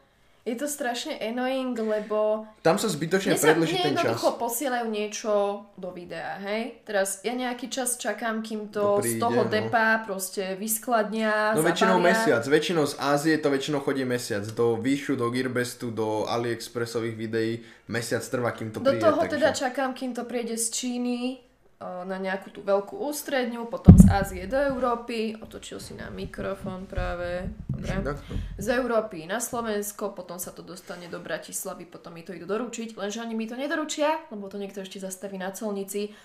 je 0.46 0.54
to 0.54 0.70
strašne 0.70 1.18
annoying, 1.18 1.74
lebo... 1.74 2.46
Tam 2.62 2.78
sa 2.78 2.86
zbytočne 2.86 3.34
predlží 3.34 3.82
ten 3.82 3.98
čas. 3.98 4.06
jednoducho 4.06 4.38
posielajú 4.38 4.86
niečo 4.86 5.32
do 5.74 5.90
videa, 5.90 6.38
hej? 6.38 6.86
Teraz 6.86 7.26
ja 7.26 7.34
nejaký 7.34 7.66
čas 7.66 7.98
čakám, 7.98 8.46
kým 8.46 8.70
to, 8.70 9.02
to 9.02 9.02
príde, 9.02 9.10
z 9.10 9.14
toho 9.18 9.42
no. 9.42 9.50
depa 9.50 10.06
proste 10.06 10.54
vyskladnia, 10.54 11.50
No 11.58 11.66
väčšinou 11.66 11.98
mesiac, 11.98 12.46
väčšinou 12.46 12.86
z 12.86 12.94
Ázie 12.94 13.34
to 13.42 13.50
väčšinou 13.50 13.82
chodí 13.82 14.06
mesiac. 14.06 14.46
Do 14.54 14.78
Výšu, 14.78 15.18
do 15.18 15.26
Gearbestu, 15.34 15.90
do 15.90 16.30
AliExpressových 16.30 17.18
videí 17.18 17.66
mesiac 17.90 18.22
trvá, 18.22 18.54
kým 18.54 18.70
to 18.70 18.78
do 18.78 18.94
príde. 18.94 19.02
Do 19.02 19.06
toho 19.10 19.20
takže... 19.26 19.34
teda 19.34 19.48
čakám, 19.50 19.90
kým 19.98 20.14
to 20.14 20.22
príde 20.30 20.54
z 20.54 20.70
Číny, 20.70 21.42
na 21.80 22.16
nejakú 22.16 22.48
tú 22.48 22.64
veľkú 22.64 22.96
ústredňu, 23.04 23.68
potom 23.68 23.92
z 24.00 24.08
Ázie 24.08 24.48
do 24.48 24.56
Európy, 24.56 25.36
otočil 25.36 25.76
si 25.76 25.92
na 25.92 26.08
mikrofón 26.08 26.88
práve, 26.88 27.52
dobre, 27.68 28.16
z 28.56 28.66
Európy 28.80 29.28
na 29.28 29.44
Slovensko, 29.44 30.16
potom 30.16 30.40
sa 30.40 30.56
to 30.56 30.64
dostane 30.64 31.04
do 31.12 31.20
Bratislavy, 31.20 31.84
potom 31.84 32.16
mi 32.16 32.24
to 32.24 32.32
idú 32.32 32.48
doručiť, 32.48 32.96
lenže 32.96 33.20
oni 33.20 33.36
mi 33.36 33.44
to 33.44 33.60
nedoručia, 33.60 34.24
lebo 34.32 34.48
to 34.48 34.56
niekto 34.56 34.80
ešte 34.80 35.04
zastaví 35.04 35.36
na 35.36 35.52
colnici 35.52 36.16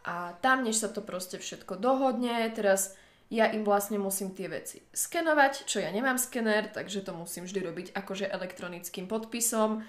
a 0.00 0.32
tam, 0.40 0.64
než 0.64 0.80
sa 0.80 0.88
to 0.88 1.04
proste 1.04 1.36
všetko 1.44 1.76
dohodne, 1.76 2.48
teraz 2.56 2.96
ja 3.28 3.52
im 3.52 3.68
vlastne 3.68 4.00
musím 4.00 4.32
tie 4.32 4.48
veci 4.48 4.80
skenovať, 4.96 5.68
čo 5.68 5.84
ja 5.84 5.92
nemám 5.92 6.16
skener, 6.16 6.72
takže 6.72 7.04
to 7.04 7.12
musím 7.12 7.44
vždy 7.44 7.60
robiť 7.68 7.86
akože 7.92 8.32
elektronickým 8.32 9.10
podpisom. 9.10 9.84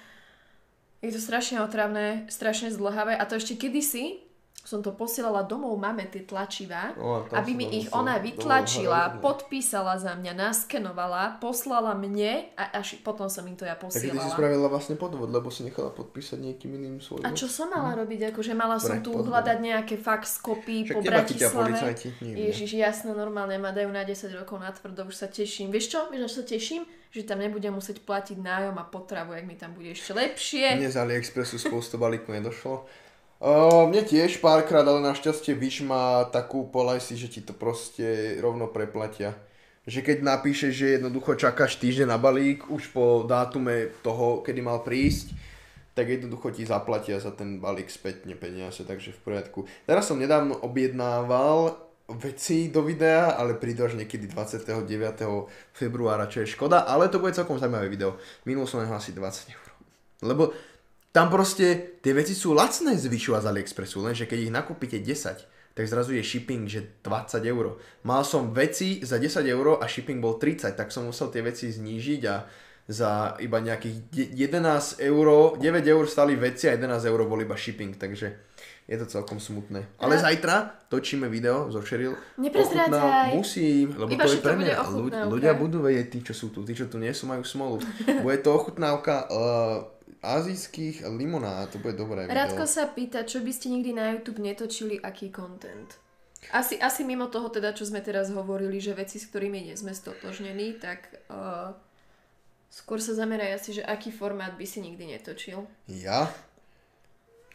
Je 0.99 1.13
to 1.13 1.21
strašne 1.21 1.61
otravné, 1.63 2.27
strašne 2.27 2.73
zdlhavé 2.73 3.13
a 3.15 3.23
to 3.29 3.37
ešte 3.37 3.55
kedysi, 3.55 4.26
som 4.67 4.83
to 4.83 4.91
posielala 4.91 5.47
domov 5.47 5.79
mame 5.79 6.03
tie 6.11 6.27
tlačivá, 6.27 6.91
o, 6.99 7.23
aby 7.31 7.55
mi 7.55 7.71
ich 7.71 7.87
ona 7.95 8.19
vytlačila, 8.19 9.15
domov, 9.15 9.23
podpísala 9.23 9.95
za 9.95 10.11
mňa, 10.19 10.35
naskenovala, 10.35 11.39
poslala 11.39 11.95
mne 11.95 12.51
a 12.59 12.75
až 12.75 12.99
potom 12.99 13.31
som 13.31 13.47
im 13.47 13.55
to 13.55 13.63
ja 13.63 13.79
posielala. 13.79 14.19
Tak 14.19 14.27
ty 14.27 14.27
si 14.27 14.35
spravila 14.35 14.67
vlastne 14.67 14.99
podvod, 14.99 15.31
lebo 15.31 15.47
si 15.47 15.63
nechala 15.63 15.95
podpísať 15.95 16.43
niekým 16.43 16.75
iným 16.75 16.99
svoj. 16.99 17.23
A 17.23 17.31
čo 17.31 17.47
som 17.47 17.71
mala 17.71 17.95
hm. 17.95 17.97
robiť? 18.03 18.19
Akože 18.35 18.51
mala 18.51 18.75
som 18.75 18.99
tu 18.99 19.15
podvod. 19.15 19.31
hľadať 19.31 19.57
nejaké 19.63 19.95
fax 19.95 20.43
kopy 20.43 20.83
po 20.91 20.99
Bratislave. 20.99 21.95
Ježiš, 22.19 22.75
jasno, 22.75 23.15
normálne 23.15 23.55
ma 23.55 23.71
dajú 23.71 23.87
na 23.87 24.03
10 24.03 24.35
rokov 24.35 24.59
na 24.59 24.75
tvrdo, 24.75 25.07
už 25.07 25.15
sa 25.15 25.31
teším. 25.31 25.71
Vieš 25.71 25.95
čo? 25.95 25.99
Vieš, 26.11 26.27
čo 26.27 26.43
sa 26.43 26.43
teším? 26.43 26.83
že 27.07 27.23
tam 27.23 27.39
nebudem 27.39 27.71
musieť 27.71 28.03
platiť 28.03 28.37
nájom 28.37 28.75
a 28.77 28.85
potravu, 28.85 29.33
jak 29.33 29.47
mi 29.47 29.55
tam 29.55 29.71
bude 29.73 29.95
ešte 29.95 30.11
lepšie. 30.11 30.75
Mne 30.75 30.91
z 30.91 30.99
AliExpressu 31.01 31.55
spoustu 31.55 31.95
balíku 31.95 32.35
nedošlo. 32.35 32.83
Mne 33.37 34.01
tiež 34.01 34.41
párkrát, 34.41 34.81
ale 34.81 34.97
našťastie 35.05 35.53
Wish 35.53 35.85
má 35.85 36.25
takú 36.33 36.65
policy, 36.65 37.13
že 37.13 37.29
ti 37.29 37.41
to 37.45 37.53
proste 37.53 38.37
rovno 38.41 38.65
preplatia. 38.65 39.37
Že 39.87 40.03
keď 40.03 40.17
napíšeš, 40.25 40.73
že 40.73 40.87
jednoducho 40.97 41.37
čakáš 41.37 41.77
týždeň 41.77 42.11
na 42.11 42.19
balík, 42.19 42.65
už 42.67 42.91
po 42.91 43.23
dátume 43.29 43.93
toho, 44.01 44.41
kedy 44.41 44.59
mal 44.59 44.81
prísť, 44.81 45.31
tak 45.93 46.09
jednoducho 46.11 46.49
ti 46.51 46.65
zaplatia 46.65 47.21
za 47.21 47.31
ten 47.31 47.61
balík 47.61 47.89
spätne 47.89 48.33
peniaze, 48.33 48.83
takže 48.83 49.13
v 49.15 49.19
poriadku. 49.21 49.59
Teraz 49.85 50.09
som 50.09 50.19
nedávno 50.19 50.57
objednával 50.59 51.77
veci 52.07 52.69
do 52.73 52.83
videa, 52.83 53.35
ale 53.37 53.55
prídu 53.55 53.85
až 53.85 53.95
niekedy 53.97 54.27
29. 54.27 54.75
februára, 55.75 56.25
čo 56.25 56.41
je 56.43 56.53
škoda, 56.53 56.89
ale 56.89 57.09
to 57.09 57.21
bude 57.21 57.37
celkom 57.37 57.61
zaujímavé 57.61 57.87
video. 57.87 58.17
Minul 58.49 58.65
som 58.65 58.81
asi 58.81 59.13
20 59.13 59.53
eur. 59.53 59.67
Lebo 60.25 60.53
tam 61.11 61.31
proste 61.33 61.97
tie 62.03 62.13
veci 62.13 62.37
sú 62.37 62.53
lacné 62.53 62.93
z 62.99 63.09
Vyšu 63.09 63.33
a 63.33 63.41
z 63.41 63.49
AliExpressu, 63.49 64.03
lenže 64.05 64.29
keď 64.29 64.39
ich 64.47 64.53
nakúpite 64.53 64.97
10, 65.01 65.75
tak 65.77 65.85
zrazu 65.85 66.17
je 66.17 66.25
shipping, 66.25 66.65
že 66.65 67.01
20 67.05 67.45
eur. 67.45 67.77
Mal 68.01 68.25
som 68.25 68.49
veci 68.49 69.05
za 69.05 69.21
10 69.21 69.45
eur 69.45 69.77
a 69.77 69.85
shipping 69.85 70.17
bol 70.17 70.41
30, 70.41 70.73
tak 70.73 70.89
som 70.89 71.05
musel 71.05 71.29
tie 71.29 71.45
veci 71.45 71.69
znížiť 71.69 72.21
a 72.25 72.35
za 72.87 73.35
iba 73.43 73.59
nejakých 73.59 74.31
11 74.33 75.03
eur, 75.03 75.59
9 75.59 75.61
eur 75.83 76.03
stali 76.07 76.39
veci 76.39 76.71
a 76.71 76.73
11 76.73 77.03
eur 77.03 77.19
bol 77.27 77.37
iba 77.43 77.53
shipping, 77.53 77.99
takže 77.99 78.47
je 78.87 78.95
to 78.95 79.05
celkom 79.05 79.43
smutné. 79.43 79.83
Ale 79.99 80.15
ja. 80.15 80.31
zajtra 80.31 80.87
točíme 80.87 81.27
video 81.27 81.67
zo 81.67 81.83
Sheryl. 81.83 82.15
Neprezrádzaj. 82.39 83.35
Musím, 83.35 83.91
lebo 83.99 84.15
Iba, 84.15 84.23
to 84.23 84.31
je 84.31 84.39
pre 84.39 84.55
mňa. 84.55 84.75
Ľudia 85.27 85.53
budú 85.59 85.83
vedieť, 85.83 86.07
tí, 86.07 86.19
čo 86.23 86.31
sú 86.31 86.55
tu, 86.55 86.63
tí, 86.63 86.71
čo 86.71 86.87
tu 86.87 86.95
nie 86.95 87.11
sú, 87.11 87.27
majú 87.27 87.43
smolu. 87.43 87.83
Bude 88.23 88.39
to 88.39 88.55
ochutnávka 88.55 89.27
uh, 89.27 89.96
azijských 90.21 91.05
limonád, 91.05 91.73
to 91.73 91.77
bude 91.77 91.93
dobré 91.93 92.25
video. 92.25 92.35
Radko 92.35 92.65
sa 92.65 92.89
pýta, 92.89 93.23
čo 93.23 93.41
by 93.41 93.51
ste 93.53 93.69
nikdy 93.69 93.93
na 93.93 94.17
YouTube 94.17 94.41
netočili, 94.41 94.97
aký 94.97 95.29
content? 95.29 95.97
Asi, 96.53 96.77
asi 96.79 97.01
mimo 97.03 97.27
toho 97.27 97.49
teda, 97.49 97.73
čo 97.73 97.83
sme 97.83 97.99
teraz 97.99 98.29
hovorili, 98.31 98.77
že 98.77 98.93
veci, 98.93 99.17
s 99.17 99.27
ktorými 99.27 99.67
nie 99.67 99.75
sme 99.75 99.91
stotožnení, 99.91 100.77
tak 100.77 101.09
uh, 101.27 101.73
skôr 102.69 103.01
sa 103.01 103.17
zameraj 103.17 103.57
asi, 103.57 103.81
že 103.81 103.83
aký 103.83 104.13
formát 104.13 104.53
by 104.53 104.65
si 104.65 104.79
nikdy 104.79 105.17
netočil. 105.17 105.65
Ja? 105.89 106.29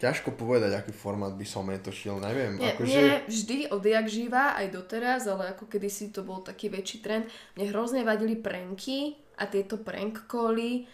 Ťažko 0.02 0.34
povedať, 0.34 0.74
aký 0.74 0.90
formát 0.90 1.30
by 1.30 1.46
som 1.46 1.70
netočil, 1.70 2.18
neviem. 2.18 2.58
Nie, 2.58 2.74
akože... 2.74 2.90
nie 2.90 3.06
vždy, 3.30 3.58
odjak 3.70 4.06
živá, 4.10 4.58
aj 4.58 4.74
doteraz, 4.74 5.30
ale 5.30 5.54
ako 5.54 5.70
kedysi 5.70 6.10
to 6.10 6.26
bol 6.26 6.42
taký 6.42 6.66
väčší 6.66 6.98
trend. 7.06 7.30
Mne 7.54 7.70
hrozne 7.70 8.02
vadili 8.02 8.34
pranky 8.34 9.14
a 9.38 9.46
tieto 9.46 9.78
prank 9.78 10.26
cally 10.26 10.90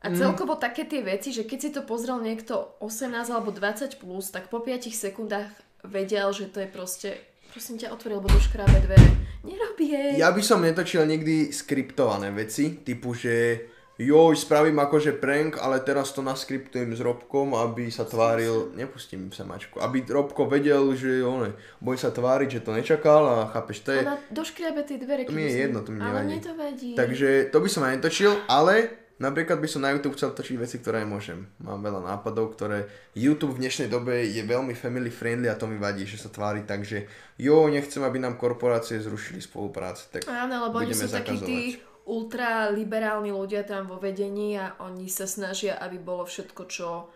a 0.00 0.06
mm. 0.08 0.16
celkovo 0.16 0.56
mm. 0.56 0.62
také 0.64 0.88
tie 0.88 1.04
veci, 1.04 1.30
že 1.32 1.44
keď 1.44 1.58
si 1.60 1.70
to 1.76 1.84
pozrel 1.84 2.20
niekto 2.24 2.80
18 2.80 3.12
alebo 3.28 3.52
20 3.52 4.00
plus, 4.00 4.32
tak 4.32 4.48
po 4.48 4.64
5 4.64 4.88
sekundách 4.88 5.52
vedel, 5.84 6.32
že 6.32 6.48
to 6.48 6.64
je 6.64 6.68
proste 6.68 7.10
prosím 7.50 7.82
ťa, 7.82 7.90
otvoril, 7.90 8.22
lebo 8.22 8.38
škrábe 8.38 8.78
dvere. 8.86 9.10
Nerobí 9.42 9.90
jej. 9.90 10.14
Ja 10.22 10.30
by 10.30 10.38
som 10.38 10.62
netočil 10.62 11.02
nikdy 11.02 11.50
skriptované 11.50 12.30
veci, 12.30 12.78
typu, 12.78 13.10
že 13.10 13.66
joj, 13.98 14.38
spravím 14.38 14.78
akože 14.78 15.18
prank, 15.18 15.58
ale 15.58 15.82
teraz 15.82 16.14
to 16.14 16.22
naskriptujem 16.22 16.94
s 16.94 17.02
Robkom, 17.02 17.58
aby 17.58 17.90
sa 17.90 18.06
tváril, 18.06 18.72
nepustím 18.78 19.34
sa 19.34 19.42
mačku, 19.42 19.82
aby 19.82 20.06
Robko 20.06 20.46
vedel, 20.46 20.94
že 20.94 21.26
on 21.26 21.52
boj 21.82 21.98
sa 21.98 22.14
tváriť, 22.14 22.48
že 22.48 22.64
to 22.64 22.70
nečakal 22.72 23.22
a 23.26 23.36
chápeš, 23.50 23.82
to 23.82 23.90
je... 23.98 24.00
Ona 24.06 24.16
doškriabe 24.30 24.82
tie 24.86 24.96
dvere. 24.96 25.26
To 25.26 25.34
mi 25.34 25.44
je 25.44 25.52
jedno, 25.68 25.82
to 25.82 25.90
mi 25.90 26.00
nevadí. 26.00 26.32
Ale 26.38 26.40
to 26.40 26.54
vadí. 26.54 26.90
Takže 26.94 27.28
to 27.50 27.58
by 27.58 27.68
som 27.68 27.82
aj 27.84 27.92
netočil, 27.98 28.32
ale 28.46 28.74
Napríklad 29.20 29.60
by 29.60 29.68
som 29.68 29.84
na 29.84 29.92
YouTube 29.92 30.16
chcel 30.16 30.32
točiť 30.32 30.56
veci, 30.56 30.80
ktoré 30.80 31.04
môžem. 31.04 31.44
Mám 31.60 31.84
veľa 31.84 32.00
nápadov, 32.00 32.56
ktoré 32.56 32.88
YouTube 33.12 33.60
v 33.60 33.68
dnešnej 33.68 33.92
dobe 33.92 34.24
je 34.24 34.40
veľmi 34.40 34.72
family 34.72 35.12
friendly 35.12 35.44
a 35.52 35.60
to 35.60 35.68
mi 35.68 35.76
vadí, 35.76 36.08
že 36.08 36.16
sa 36.16 36.32
tvári 36.32 36.64
tak, 36.64 36.88
že 36.88 37.04
jo, 37.36 37.68
nechcem, 37.68 38.00
aby 38.00 38.16
nám 38.16 38.40
korporácie 38.40 38.96
zrušili 38.96 39.44
spoluprácu. 39.44 40.08
Tak 40.16 40.24
Áno, 40.24 40.64
lebo 40.64 40.80
oni 40.80 40.96
sú 40.96 41.12
takí 41.12 41.36
tí 41.36 41.60
ultraliberálni 42.08 43.28
ľudia 43.28 43.68
tam 43.68 43.92
vo 43.92 44.00
vedení 44.00 44.56
a 44.56 44.72
oni 44.80 45.12
sa 45.12 45.28
snažia, 45.28 45.76
aby 45.76 46.00
bolo 46.00 46.24
všetko, 46.24 46.62
čo 46.64 47.12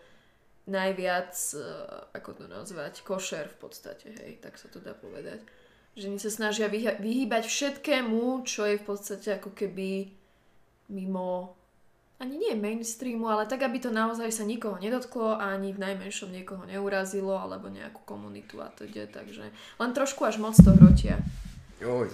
najviac, 0.69 1.33
eh, 1.33 1.61
ako 2.21 2.31
to 2.37 2.45
nazvať, 2.53 3.01
košer 3.01 3.49
v 3.49 3.57
podstate, 3.65 4.13
hej, 4.13 4.45
tak 4.45 4.61
sa 4.61 4.69
to 4.69 4.77
dá 4.77 4.93
povedať. 4.93 5.41
Že 5.97 6.05
oni 6.13 6.21
sa 6.21 6.29
snažia 6.29 6.69
vyhýbať 7.01 7.49
všetkému, 7.49 8.45
čo 8.45 8.69
je 8.69 8.77
v 8.77 8.85
podstate 8.85 9.41
ako 9.41 9.57
keby 9.57 10.13
mimo 10.93 11.57
ani 12.23 12.39
nie 12.39 12.55
mainstreamu, 12.55 13.27
ale 13.27 13.51
tak, 13.51 13.67
aby 13.67 13.83
to 13.83 13.91
naozaj 13.91 14.31
sa 14.31 14.47
nikoho 14.47 14.79
nedotklo 14.79 15.35
a 15.35 15.53
ani 15.55 15.75
v 15.75 15.83
najmenšom 15.83 16.31
niekoho 16.31 16.63
neurazilo 16.63 17.35
alebo 17.35 17.67
nejakú 17.67 18.07
komunitu 18.07 18.63
a 18.63 18.71
teda, 18.71 19.11
takže 19.11 19.51
len 19.53 19.91
trošku 19.91 20.23
až 20.23 20.39
moc 20.39 20.55
to 20.55 20.71
hrotia. 20.79 21.19
Joj, 21.83 22.07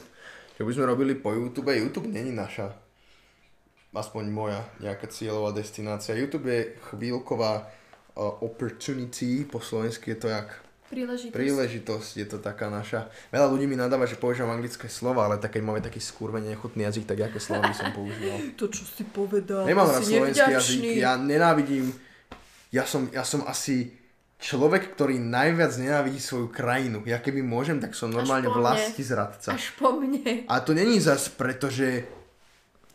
čo 0.56 0.62
by 0.64 0.72
sme 0.72 0.89
robili 0.89 1.12
po 1.12 1.36
YouTube, 1.36 1.70
YouTube 1.77 2.09
není 2.09 2.32
naša, 2.32 2.72
aspoň 3.93 4.24
moja 4.32 4.60
nejaká 4.81 5.06
cieľová 5.12 5.52
destinácia. 5.52 6.16
YouTube 6.16 6.48
je 6.48 6.81
chvíľková 6.90 7.52
uh, 7.60 8.40
opportunity, 8.40 9.44
po 9.44 9.60
slovensky 9.60 10.16
je 10.16 10.18
to 10.18 10.28
jak 10.32 10.48
Príležitosť. 10.91 11.39
príležitosť, 11.39 12.11
je 12.19 12.27
to 12.27 12.43
taká 12.43 12.67
naša. 12.67 13.07
Veľa 13.31 13.47
ľudí 13.47 13.71
mi 13.71 13.79
nadáva, 13.79 14.11
že 14.11 14.19
používam 14.19 14.51
anglické 14.51 14.91
slova, 14.91 15.31
ale 15.31 15.39
tak 15.39 15.55
keď 15.55 15.62
máme 15.62 15.79
taký 15.79 16.03
skúrvene 16.03 16.51
nechutný 16.51 16.83
jazyk, 16.83 17.07
tak 17.07 17.31
aké 17.31 17.39
slova 17.39 17.71
by 17.71 17.77
som 17.79 17.95
používal? 17.95 18.39
To, 18.59 18.67
čo 18.67 18.83
si 18.83 19.07
povedal, 19.07 19.62
Nemám 19.71 19.87
rád 19.87 20.03
slovenský 20.03 20.51
jazyk, 20.51 20.83
ja 20.99 21.15
nenávidím, 21.15 21.95
ja 22.75 22.83
som, 22.83 23.07
ja 23.15 23.23
som 23.23 23.47
asi 23.47 23.95
človek, 24.41 24.97
ktorý 24.97 25.21
najviac 25.21 25.73
nenávidí 25.79 26.19
svoju 26.19 26.51
krajinu. 26.51 27.05
Ja 27.05 27.21
keby 27.21 27.45
môžem, 27.45 27.79
tak 27.79 27.95
som 27.95 28.11
normálne 28.11 28.49
vlasti 28.51 29.05
zradca. 29.05 29.55
Až 29.55 29.77
po 29.77 29.95
mne. 29.95 30.49
A 30.49 30.59
to 30.65 30.73
není 30.73 30.99
zas 30.99 31.31
preto, 31.31 31.71
že... 31.71 32.19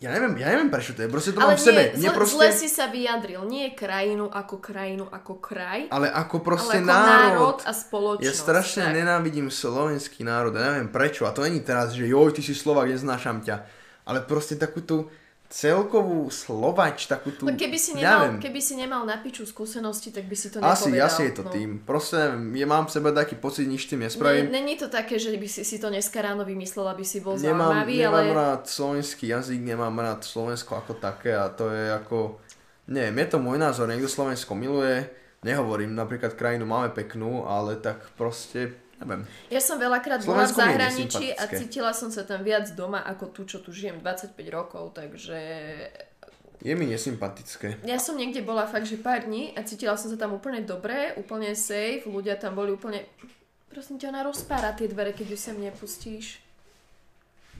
Ja 0.03 0.11
neviem, 0.11 0.35
ja 0.35 0.51
neviem 0.51 0.67
prečo 0.67 0.91
to 0.91 1.01
je, 1.01 1.09
proste 1.09 1.31
to 1.31 1.39
Ale 1.39 1.55
mám 1.55 1.57
v 1.57 1.63
sebe. 1.63 1.83
nie, 1.95 2.03
zle, 2.03 2.11
proste... 2.11 2.35
zle 2.35 2.49
si 2.51 2.67
sa 2.67 2.91
vyjadril. 2.91 3.41
Nie 3.47 3.71
krajinu 3.71 4.27
ako 4.27 4.59
krajinu 4.59 5.07
ako 5.07 5.39
kraj, 5.39 5.87
Ale 5.87 6.11
ako 6.11 6.35
proste 6.43 6.83
ale 6.83 6.83
ako 6.83 6.91
národ, 6.91 7.15
národ. 7.15 7.57
a 7.63 7.71
spoločnosť. 7.71 8.27
Ja 8.27 8.33
strašne 8.35 8.83
tak. 8.91 8.95
nenávidím 8.99 9.47
slovenský 9.47 10.27
národ, 10.27 10.51
ja 10.51 10.75
neviem 10.75 10.91
prečo. 10.91 11.23
A 11.23 11.31
to 11.31 11.47
není 11.47 11.63
teraz, 11.63 11.95
že 11.95 12.11
joj, 12.11 12.35
ty 12.35 12.43
si 12.43 12.51
Slovak, 12.51 12.91
neznášam 12.91 13.39
ťa. 13.39 13.63
Ale 14.03 14.19
proste 14.27 14.59
takú 14.59 14.83
tú 14.83 15.07
celkovú 15.45 16.27
slovač, 16.33 17.05
takú 17.05 17.29
tú... 17.29 17.45
No 17.45 17.53
keby 17.53 17.77
si, 17.77 17.93
nemal, 17.93 18.33
neviem. 18.33 18.41
keby 18.41 18.59
si 18.59 18.73
nemal 18.73 19.05
na 19.05 19.21
piču 19.21 19.45
skúsenosti, 19.45 20.09
tak 20.09 20.25
by 20.25 20.35
si 20.35 20.49
to 20.49 20.57
Asi, 20.59 20.89
nepovedal. 20.89 21.05
asi 21.05 21.21
je 21.29 21.33
to 21.37 21.43
no. 21.45 21.51
tým. 21.53 21.69
Proste 21.85 22.17
neviem, 22.17 22.65
ja 22.65 22.67
mám 22.67 22.85
v 22.89 22.91
sebe 22.97 23.09
taký 23.13 23.35
pocit, 23.37 23.69
nič 23.69 23.85
tým 23.85 24.01
nespravím. 24.01 24.49
není 24.49 24.73
to 24.75 24.89
také, 24.89 25.21
že 25.21 25.31
by 25.37 25.47
si 25.47 25.61
si 25.61 25.77
to 25.77 25.93
dneska 25.93 26.17
ráno 26.21 26.41
vymyslel, 26.41 26.89
aby 26.89 27.05
si 27.05 27.21
bol 27.21 27.37
nemám, 27.37 27.71
zaujímavý, 27.71 27.95
nemám 28.01 28.13
ale 28.13 28.33
rád 28.33 28.63
slovenský 28.65 29.25
jazyk, 29.31 29.61
nemám 29.61 29.95
rád 30.01 30.21
Slovensko 30.25 30.71
ako 30.81 30.93
také 30.97 31.37
a 31.37 31.49
to 31.53 31.69
je 31.69 31.93
ako... 31.93 32.41
Nie, 32.85 33.09
je 33.09 33.27
to 33.29 33.41
môj 33.41 33.57
názor, 33.57 33.89
niekto 33.89 34.09
Slovensko 34.09 34.53
miluje, 34.53 35.09
nehovorím, 35.41 35.93
napríklad 35.97 36.37
krajinu 36.37 36.69
máme 36.69 36.93
peknú, 36.93 37.45
ale 37.45 37.77
tak 37.81 38.01
proste, 38.17 38.77
neviem. 39.05 39.23
ja 39.47 39.57
som 39.59 39.77
veľakrát 39.77 40.21
bola 40.21 40.43
v 40.43 40.53
zahraničí 40.53 41.31
a 41.31 41.45
cítila 41.47 41.91
som 41.91 42.09
sa 42.09 42.21
tam 42.21 42.41
viac 42.41 42.73
doma 42.73 42.99
ako 42.99 43.25
tu, 43.29 43.41
čo 43.45 43.57
tu 43.59 43.69
žijem 43.69 43.97
25 43.97 44.33
rokov, 44.49 44.91
takže 44.91 45.37
Je 46.59 46.73
mi 46.73 46.85
nesympatické. 46.85 47.83
Ja 47.83 47.97
som 47.97 48.15
niekde 48.15 48.41
bola 48.41 48.65
fakt, 48.65 48.85
že 48.85 48.97
pár 48.97 49.23
dní 49.23 49.53
a 49.53 49.61
cítila 49.61 49.93
som 49.93 50.09
sa 50.09 50.17
tam 50.17 50.33
úplne 50.33 50.59
dobre, 50.59 51.13
úplne 51.15 51.53
safe, 51.53 52.03
ľudia 52.03 52.35
tam 52.35 52.53
boli 52.53 52.73
úplne... 52.73 53.05
Prosím 53.67 53.99
ťa, 53.99 54.09
ona 54.09 54.23
rozpára 54.23 54.71
tie 54.71 54.87
dvere, 54.87 55.11
keď 55.11 55.27
ju 55.29 55.37
sem 55.37 55.55
nepustíš. 55.55 56.39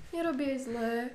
Nerobí 0.09 0.47
jej 0.47 0.59
zlé. 0.63 1.11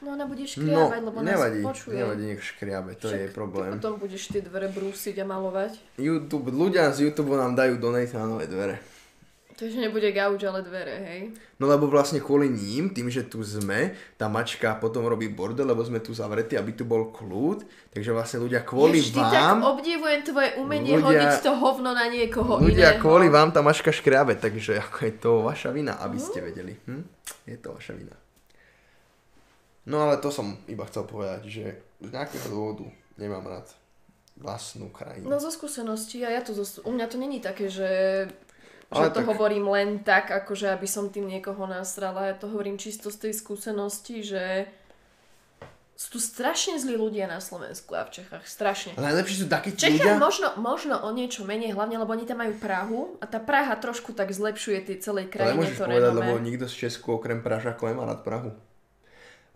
No 0.00 0.12
ona 0.12 0.24
bude 0.24 0.44
No, 0.44 0.48
škriabať, 0.48 1.00
lebo 1.02 1.18
nevadí, 1.20 1.60
nás 1.60 1.66
počuje. 1.66 1.96
nevadí, 1.96 2.24
nech 2.26 2.40
škriabe, 2.42 2.96
to 2.96 3.08
je 3.08 3.28
Však 3.28 3.36
problém. 3.36 3.68
Ty 3.70 3.76
potom 3.76 3.96
budeš 3.98 4.22
tie 4.28 4.40
dvere 4.40 4.68
brúsiť 4.68 5.16
a 5.20 5.24
malovať. 5.24 5.72
YouTube, 5.96 6.48
ľudia 6.48 6.88
z 6.88 7.04
YouTube 7.04 7.32
nám 7.32 7.52
dajú 7.52 7.76
donate 7.76 8.12
na 8.12 8.24
nové 8.24 8.44
dvere. 8.44 8.80
Takže 9.60 9.76
nebude 9.78 10.08
gauč, 10.08 10.40
ale 10.40 10.60
dvere, 10.60 10.96
hej. 10.98 11.20
No 11.54 11.68
lebo 11.68 11.84
vlastne 11.84 12.16
kvôli 12.16 12.48
ním, 12.48 12.88
tým, 12.88 13.06
že 13.06 13.22
tu 13.22 13.38
sme, 13.40 13.92
tá 14.16 14.24
mačka 14.26 14.72
potom 14.74 15.04
robí 15.04 15.28
bordel, 15.28 15.62
lebo 15.62 15.80
sme 15.80 15.98
tu 15.98 16.10
zavretí, 16.10 16.56
aby 16.56 16.72
tu 16.72 16.82
bol 16.82 17.12
kľud. 17.12 17.60
Takže 17.90 18.10
vlastne 18.10 18.40
ľudia 18.40 18.60
kvôli 18.62 18.96
ja 18.96 19.04
vždy 19.04 19.20
tak 19.20 19.32
vám, 19.36 19.58
obdivujem 19.68 20.20
tvoje 20.22 20.48
umenie 20.56 20.96
Ľudia- 20.96 21.04
hodiť 21.28 21.34
to 21.42 21.52
hovno 21.54 21.92
na 21.92 22.08
niekoho 22.08 22.56
ľudia 22.58 22.96
iného. 22.96 23.00
kvôli 23.00 23.28
vám 23.28 23.50
tá 23.50 23.60
mačka 23.60 23.90
škriabe, 23.90 24.32
takže 24.34 24.80
ako 24.80 24.98
je 24.98 25.12
to 25.14 25.32
vaša 25.42 25.68
vina, 25.68 26.00
aby 26.00 26.16
Mhm. 26.16 26.24
ste 26.24 26.38
vedeli. 26.40 26.72
Hm? 26.80 27.02
Je 27.44 27.56
to 27.58 27.68
vaša 27.70 27.92
vina. 27.92 28.16
No 29.82 30.00
ale 30.00 30.16
to 30.16 30.30
som 30.30 30.46
iba 30.66 30.84
chcel 30.84 31.04
povedať, 31.04 31.40
že 31.44 31.64
z 31.98 32.08
nejakého 32.08 32.48
dôvodu 32.48 32.88
nemám 33.16 33.44
rád 33.44 33.68
vlastnú 34.34 34.88
krajinu. 34.88 35.26
No 35.26 35.36
zo 35.36 35.48
skúseností 35.48 36.22
a 36.22 36.30
ja 36.30 36.40
to 36.40 36.54
zo, 36.54 36.64
u 36.80 36.90
mňa 36.90 37.06
to 37.06 37.16
není 37.16 37.38
také, 37.38 37.66
že, 37.66 38.24
že 38.90 38.98
Ale 38.98 39.14
to 39.14 39.22
tak- 39.22 39.30
hovorím 39.30 39.70
len 39.70 39.88
tak, 40.02 40.34
akože 40.34 40.74
aby 40.74 40.86
som 40.90 41.14
tým 41.14 41.30
niekoho 41.30 41.62
nasrala. 41.70 42.26
Ja 42.26 42.34
to 42.34 42.50
hovorím 42.50 42.74
čisto 42.74 43.06
z 43.14 43.30
tej 43.30 43.32
skúsenosti, 43.38 44.26
že 44.26 44.66
sú 46.00 46.16
tu 46.16 46.18
strašne 46.18 46.80
zlí 46.80 46.96
ľudia 46.96 47.28
na 47.28 47.44
Slovensku 47.44 47.92
a 47.92 48.08
v 48.08 48.18
Čechách. 48.18 48.48
Strašne. 48.48 48.96
A 48.96 49.04
najlepšie 49.04 49.44
sú 49.44 49.46
takí 49.52 49.76
ľudia, 49.76 50.16
možno, 50.16 50.56
možno 50.56 50.96
o 50.96 51.12
niečo 51.12 51.44
menej, 51.44 51.76
hlavne 51.76 52.00
lebo 52.00 52.16
oni 52.16 52.24
tam 52.24 52.40
majú 52.40 52.56
Prahu 52.56 53.00
a 53.20 53.28
tá 53.28 53.36
Praha 53.36 53.76
trošku 53.76 54.16
tak 54.16 54.32
zlepšuje 54.32 54.80
tej 54.80 54.96
celej 55.04 55.28
krajine 55.28 55.60
nemôžeš 55.60 55.76
to 55.76 55.84
povedať, 55.84 56.00
renome. 56.08 56.24
lebo 56.24 56.40
nikto 56.40 56.64
z 56.72 56.74
Česku 56.88 57.20
okrem 57.20 57.44
Pražákov 57.44 57.92
nemá 57.92 58.08
rád 58.08 58.24
Prahu. 58.24 58.56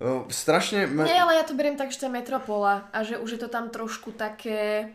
O, 0.04 0.28
strašne... 0.28 0.84
Ma... 0.84 1.08
Nie, 1.08 1.24
ale 1.24 1.40
ja 1.40 1.48
to 1.48 1.56
beriem 1.56 1.80
tak, 1.80 1.88
že 1.88 2.04
to 2.04 2.06
je 2.06 2.12
metropola 2.12 2.92
a 2.92 3.00
že 3.08 3.16
už 3.16 3.34
je 3.34 3.40
to 3.40 3.48
tam 3.48 3.72
trošku 3.72 4.12
také 4.12 4.92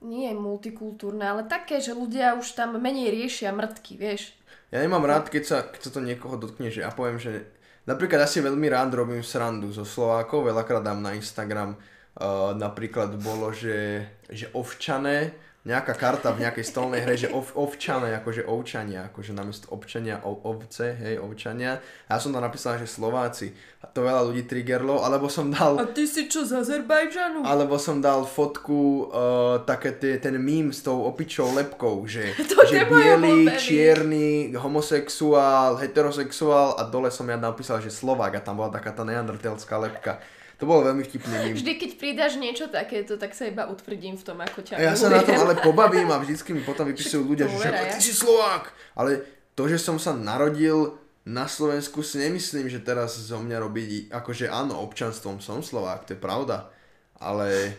nie 0.00 0.32
multikultúrne, 0.32 1.24
ale 1.28 1.42
také, 1.44 1.80
že 1.80 1.92
ľudia 1.92 2.36
už 2.36 2.56
tam 2.56 2.80
menej 2.80 3.12
riešia 3.12 3.52
mŕtky, 3.52 4.00
vieš. 4.00 4.32
Ja 4.72 4.80
nemám 4.80 5.04
rád, 5.04 5.28
keď 5.28 5.42
sa, 5.44 5.58
keď 5.66 5.80
sa 5.80 5.90
to 5.92 6.00
niekoho 6.00 6.40
dotkne, 6.40 6.72
že 6.72 6.86
ja 6.86 6.90
poviem, 6.94 7.20
že 7.20 7.52
napríklad 7.84 8.24
ja 8.24 8.28
si 8.30 8.40
veľmi 8.40 8.70
rád 8.70 8.96
robím 8.96 9.20
srandu 9.20 9.68
zo 9.74 9.84
Slovákov, 9.84 10.46
veľakrát 10.46 10.80
dám 10.80 11.02
na 11.04 11.12
Instagram, 11.12 11.74
uh, 11.76 12.54
napríklad 12.54 13.18
bolo, 13.20 13.52
že, 13.52 14.06
že 14.30 14.48
ovčané, 14.56 15.34
nejaká 15.60 15.92
karta 15.92 16.32
v 16.32 16.48
nejakej 16.48 16.64
stolnej 16.64 17.04
hre, 17.04 17.20
že 17.20 17.28
ov, 17.28 17.52
ovčané, 17.52 18.16
akože 18.24 18.48
ovčania, 18.48 19.12
akože 19.12 19.36
namiesto 19.36 19.68
občania, 19.68 20.16
ov, 20.24 20.40
ovce, 20.40 20.96
hej, 20.96 21.20
ovčania. 21.20 21.76
A 22.08 22.16
ja 22.16 22.18
som 22.18 22.32
tam 22.32 22.40
napísal, 22.40 22.80
že 22.80 22.88
Slováci. 22.88 23.52
A 23.84 23.88
to 23.88 24.00
veľa 24.00 24.24
ľudí 24.32 24.48
triggerlo, 24.48 25.04
alebo 25.04 25.28
som 25.28 25.52
dal... 25.52 25.76
ty 25.92 26.08
si 26.08 26.32
čo 26.32 26.48
z 26.48 26.64
Azerbajdžanu? 26.64 27.44
Alebo 27.44 27.76
som 27.76 28.00
dal 28.00 28.24
fotku, 28.24 29.12
uh, 29.12 29.60
také 29.68 29.92
tie, 30.00 30.16
ten 30.16 30.40
mím 30.40 30.72
s 30.72 30.80
tou 30.80 31.04
opičou 31.04 31.52
lepkou, 31.52 32.08
že, 32.08 32.32
To 32.56 32.64
že 32.64 32.88
obľúbený. 32.88 33.60
čierny, 33.60 34.56
homosexuál, 34.56 35.76
heterosexuál 35.76 36.80
a 36.80 36.88
dole 36.88 37.12
som 37.12 37.28
ja 37.28 37.36
napísal, 37.36 37.84
že 37.84 37.92
Slovák 37.92 38.40
a 38.40 38.40
tam 38.40 38.64
bola 38.64 38.72
taká 38.72 38.96
tá 38.96 39.04
neandertelská 39.04 39.76
lepka. 39.76 40.24
To 40.60 40.68
bolo 40.68 40.84
veľmi 40.84 41.02
vtipný 41.08 41.34
mím. 41.40 41.54
Vždy, 41.56 41.72
keď 41.80 41.90
pridáš 41.96 42.36
niečo 42.36 42.68
takéto, 42.68 43.16
tak 43.16 43.32
sa 43.32 43.48
iba 43.48 43.64
utvrdím 43.72 44.20
v 44.20 44.24
tom, 44.28 44.38
ako 44.44 44.60
ťa 44.60 44.76
A 44.76 44.92
ja 44.92 44.94
sa 44.94 45.08
na 45.08 45.24
tom 45.24 45.32
milujem. 45.32 45.44
ale 45.48 45.54
pobavím 45.64 46.08
a 46.12 46.20
vždycky 46.20 46.52
mi 46.52 46.60
potom 46.60 46.84
vypisujú 46.84 47.24
ľudia, 47.24 47.48
že, 47.48 47.56
to 47.56 47.64
verá, 47.64 47.88
ty 47.88 48.00
si 48.04 48.12
Slovák. 48.12 48.68
Ale 48.92 49.24
to, 49.56 49.64
že 49.64 49.80
som 49.80 49.96
sa 49.96 50.12
narodil 50.12 51.00
na 51.24 51.48
Slovensku 51.48 52.04
si 52.04 52.20
nemyslím, 52.20 52.68
že 52.68 52.84
teraz 52.84 53.16
zo 53.16 53.40
mňa 53.40 53.56
robí, 53.56 54.08
akože 54.12 54.52
áno, 54.52 54.84
občanstvom 54.84 55.40
som 55.40 55.64
Slovák, 55.64 56.04
to 56.04 56.12
je 56.16 56.20
pravda. 56.20 56.68
Ale 57.16 57.76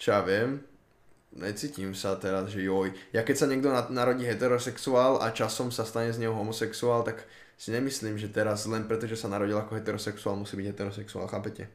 čo 0.00 0.12
ja 0.12 0.20
viem, 0.24 0.60
necítim 1.32 1.92
sa 1.92 2.16
teraz, 2.16 2.48
že 2.52 2.64
joj. 2.64 2.92
Ja 3.12 3.24
keď 3.24 3.36
sa 3.36 3.46
niekto 3.48 3.68
na- 3.68 3.88
narodí 3.88 4.24
heterosexuál 4.24 5.20
a 5.20 5.32
časom 5.32 5.68
sa 5.68 5.84
stane 5.84 6.12
z 6.12 6.20
neho 6.20 6.32
homosexuál, 6.32 7.04
tak 7.04 7.24
si 7.58 7.74
nemyslím, 7.74 8.16
že 8.16 8.30
teraz 8.30 8.64
len 8.70 8.86
preto, 8.86 9.04
že 9.04 9.18
sa 9.18 9.28
narodil 9.28 9.58
ako 9.58 9.76
heterosexuál, 9.76 10.38
musí 10.38 10.54
byť 10.56 10.66
heterosexuál, 10.72 11.26
chápete? 11.26 11.68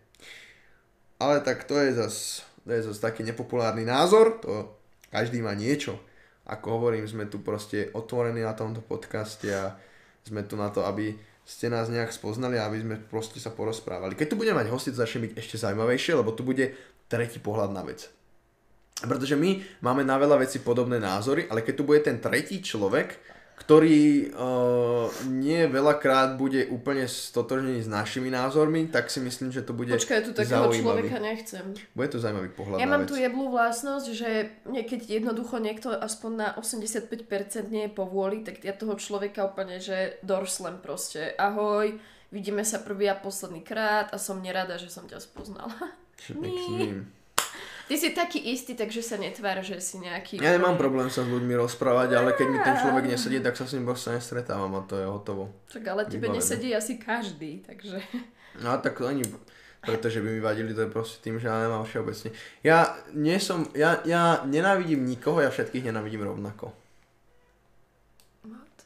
Ale 1.24 1.40
tak 1.40 1.64
to 1.64 1.80
je 1.80 1.96
zas, 1.96 2.44
zas 2.68 3.00
taký 3.00 3.24
nepopulárny 3.24 3.88
názor, 3.88 4.44
to 4.44 4.76
každý 5.08 5.40
má 5.40 5.56
niečo. 5.56 5.96
Ako 6.44 6.76
hovorím, 6.76 7.08
sme 7.08 7.32
tu 7.32 7.40
proste 7.40 7.88
otvorení 7.96 8.44
na 8.44 8.52
tomto 8.52 8.84
podcaste 8.84 9.48
a 9.48 9.80
sme 10.28 10.44
tu 10.44 10.60
na 10.60 10.68
to, 10.68 10.84
aby 10.84 11.16
ste 11.48 11.72
nás 11.72 11.88
nejak 11.88 12.12
spoznali 12.12 12.60
a 12.60 12.68
aby 12.68 12.84
sme 12.84 12.96
proste 13.00 13.40
sa 13.40 13.56
porozprávali. 13.56 14.20
Keď 14.20 14.28
tu 14.28 14.36
budeme 14.36 14.60
mať 14.60 14.68
hosti, 14.68 14.92
to 14.92 15.00
začne 15.00 15.24
byť 15.28 15.32
ešte 15.40 15.56
zaujímavejšie, 15.64 16.20
lebo 16.20 16.36
tu 16.36 16.44
bude 16.44 16.76
tretí 17.08 17.40
pohľad 17.40 17.72
na 17.72 17.88
vec. 17.88 18.12
Pretože 19.00 19.40
my 19.40 19.80
máme 19.80 20.04
na 20.04 20.20
veľa 20.20 20.44
vecí 20.44 20.60
podobné 20.60 21.00
názory, 21.00 21.48
ale 21.48 21.64
keď 21.64 21.74
tu 21.80 21.84
bude 21.88 22.00
ten 22.04 22.20
tretí 22.20 22.60
človek, 22.60 23.20
ktorý 23.54 24.34
uh, 24.34 25.08
nie 25.30 25.70
veľakrát 25.70 26.36
bude 26.36 26.68
úplne 26.68 27.06
stotožnený 27.06 27.86
s 27.86 27.90
našimi 27.90 28.28
názormi, 28.34 28.90
tak 28.90 29.08
si 29.08 29.22
myslím, 29.22 29.54
že 29.54 29.62
to 29.62 29.72
bude 29.72 29.94
Počkaj, 29.94 30.26
tu 30.26 30.34
takého 30.34 30.68
zaujímavý. 30.68 31.08
človeka 31.08 31.18
nechcem. 31.22 31.66
Bude 31.94 32.10
to 32.12 32.20
zaujímavý 32.20 32.50
pohľad 32.52 32.82
Ja 32.82 32.90
mám 32.90 33.06
vec. 33.06 33.14
tu 33.14 33.16
jeblú 33.16 33.54
vlastnosť, 33.54 34.08
že 34.12 34.30
niekedy 34.68 35.06
jednoducho 35.08 35.62
niekto 35.62 35.94
aspoň 35.94 36.32
na 36.34 36.48
85% 36.60 37.08
nie 37.70 37.88
je 37.88 37.92
povôli, 37.94 38.42
tak 38.44 38.60
ja 38.66 38.74
toho 38.76 38.98
človeka 39.00 39.48
úplne, 39.48 39.80
že 39.80 40.20
dorslem 40.26 40.82
proste. 40.82 41.32
Ahoj, 41.38 41.96
vidíme 42.34 42.66
sa 42.68 42.82
prvý 42.82 43.08
a 43.08 43.16
posledný 43.16 43.62
krát 43.62 44.10
a 44.12 44.18
som 44.20 44.42
nerada, 44.42 44.76
že 44.82 44.90
som 44.90 45.06
ťa 45.08 45.22
spoznala. 45.24 45.78
Čo. 46.20 46.36
Ty 47.94 48.02
si 48.02 48.10
taký 48.10 48.42
istý, 48.50 48.74
takže 48.74 49.06
sa 49.06 49.22
netvár, 49.22 49.62
že 49.62 49.78
si 49.78 50.02
nejaký... 50.02 50.42
Ja 50.42 50.58
nemám 50.58 50.82
problém 50.82 51.14
sa 51.14 51.22
s 51.22 51.30
ľuďmi 51.30 51.54
rozprávať, 51.62 52.18
ale 52.18 52.34
keď 52.34 52.48
mi 52.50 52.58
ten 52.66 52.74
človek 52.74 53.06
nesedí, 53.06 53.38
tak 53.38 53.54
sa 53.54 53.70
s 53.70 53.78
ním 53.78 53.86
proste 53.86 54.18
nestretávam 54.18 54.74
a 54.74 54.82
to 54.82 54.98
je 54.98 55.06
hotovo. 55.06 55.54
Čak, 55.70 55.86
ale 55.94 56.10
tebe 56.10 56.26
Vybavené. 56.26 56.42
nesedí 56.42 56.74
asi 56.74 56.98
každý, 56.98 57.62
takže... 57.62 58.02
No 58.66 58.74
tak 58.82 58.98
ani 59.06 59.22
pretože 59.84 60.26
by 60.26 60.30
mi 60.32 60.42
vadili, 60.42 60.74
to 60.74 60.88
je 60.88 60.96
proste 60.96 61.20
tým, 61.20 61.38
že 61.38 61.52
ja 61.52 61.60
nemám 61.60 61.84
všeobecne. 61.84 62.32
Ja 62.64 62.98
nie 63.14 63.36
som, 63.38 63.68
ja, 63.76 64.00
ja 64.08 64.42
nenávidím 64.48 65.04
nikoho, 65.04 65.44
ja 65.44 65.52
všetkých 65.52 65.92
nenávidím 65.92 66.24
rovnako. 66.24 66.72
What? 68.48 68.78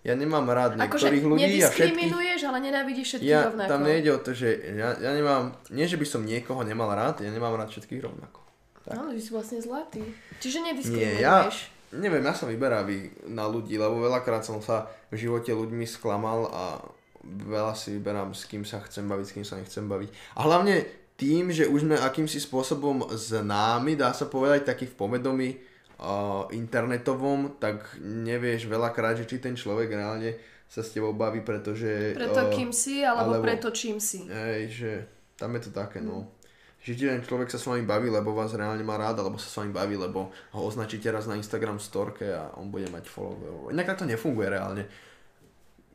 Ja 0.00 0.16
nemám 0.16 0.48
rád 0.48 0.80
Akože 0.80 1.12
niektorých 1.12 1.24
ľudí 1.28 1.44
a 1.60 1.68
všetkých... 1.68 1.92
nediskriminuješ, 1.92 2.40
ale 2.48 2.58
nenávidíš 2.64 3.06
všetkých 3.12 3.28
Ja, 3.28 3.52
rovnako. 3.52 3.68
tam 3.68 3.80
nejde 3.84 4.10
o 4.16 4.20
to, 4.24 4.30
že 4.32 4.48
ja, 4.72 4.96
ja 4.96 5.10
nemám, 5.12 5.52
nie 5.68 5.84
že 5.84 6.00
by 6.00 6.06
som 6.08 6.24
niekoho 6.24 6.64
nemal 6.64 6.88
rád, 6.88 7.20
ja 7.20 7.28
nemám 7.28 7.52
rád 7.52 7.68
všetkých 7.68 8.00
rovnako. 8.08 8.40
Tak. 8.88 8.96
No, 8.96 9.12
ty 9.12 9.20
si 9.20 9.28
vlastne 9.28 9.60
zlatý. 9.60 10.00
Čiže 10.40 10.64
Nie, 10.64 10.66
nediskriminuješ. 10.72 11.20
ja, 11.20 11.36
neviem, 12.00 12.24
ja 12.24 12.32
som 12.32 12.48
vyberavý 12.48 13.12
na 13.28 13.44
ľudí, 13.44 13.76
lebo 13.76 14.00
veľakrát 14.00 14.40
som 14.40 14.64
sa 14.64 14.88
v 15.12 15.20
živote 15.20 15.52
ľuďmi 15.52 15.84
sklamal 15.84 16.48
a 16.48 16.64
veľa 17.20 17.76
si 17.76 18.00
vyberám, 18.00 18.32
s 18.32 18.48
kým 18.48 18.64
sa 18.64 18.80
chcem 18.80 19.04
baviť, 19.04 19.26
s 19.28 19.34
kým 19.36 19.44
sa 19.44 19.60
nechcem 19.60 19.84
baviť. 19.84 20.40
A 20.40 20.48
hlavne 20.48 20.88
tým, 21.20 21.52
že 21.52 21.68
už 21.68 21.84
sme 21.84 22.00
akýmsi 22.00 22.40
spôsobom 22.40 23.04
známi, 23.12 24.00
dá 24.00 24.16
sa 24.16 24.24
povedať, 24.24 24.64
taký 24.64 24.88
v 24.88 24.96
povedomí 24.96 25.48
internetovom, 26.50 27.60
tak 27.60 28.00
nevieš 28.00 28.66
veľakrát, 28.66 29.20
že 29.20 29.28
či 29.28 29.36
ten 29.38 29.52
človek 29.52 29.92
reálne 29.92 30.36
sa 30.70 30.80
s 30.80 30.94
tebou 30.94 31.12
baví, 31.12 31.42
pretože... 31.42 32.14
Preto 32.14 32.46
uh, 32.46 32.52
kým 32.54 32.70
si, 32.70 33.02
alebo, 33.02 33.36
alebo- 33.36 33.44
preto 33.44 33.68
čím 33.74 33.98
si. 33.98 34.24
Hej, 34.30 34.62
že 34.70 34.90
tam 35.34 35.52
je 35.58 35.66
to 35.66 35.70
také, 35.74 35.98
no. 35.98 36.30
Že 36.80 36.90
či 36.96 37.04
ten 37.10 37.20
človek 37.20 37.52
sa 37.52 37.60
s 37.60 37.68
vami 37.68 37.84
baví, 37.84 38.08
lebo 38.08 38.32
vás 38.32 38.54
reálne 38.56 38.80
má 38.80 38.96
rád, 38.96 39.20
alebo 39.20 39.36
sa 39.36 39.50
s 39.50 39.58
vami 39.60 39.74
baví, 39.74 39.98
lebo 39.98 40.32
ho 40.32 40.60
označíte 40.64 41.10
raz 41.12 41.28
na 41.28 41.36
Instagram 41.36 41.76
storke 41.76 42.32
a 42.32 42.54
on 42.56 42.72
bude 42.72 42.88
mať 42.88 43.04
followerov. 43.10 43.68
Inak 43.74 43.92
tak 43.92 44.00
to 44.00 44.08
nefunguje 44.08 44.48
reálne. 44.48 44.88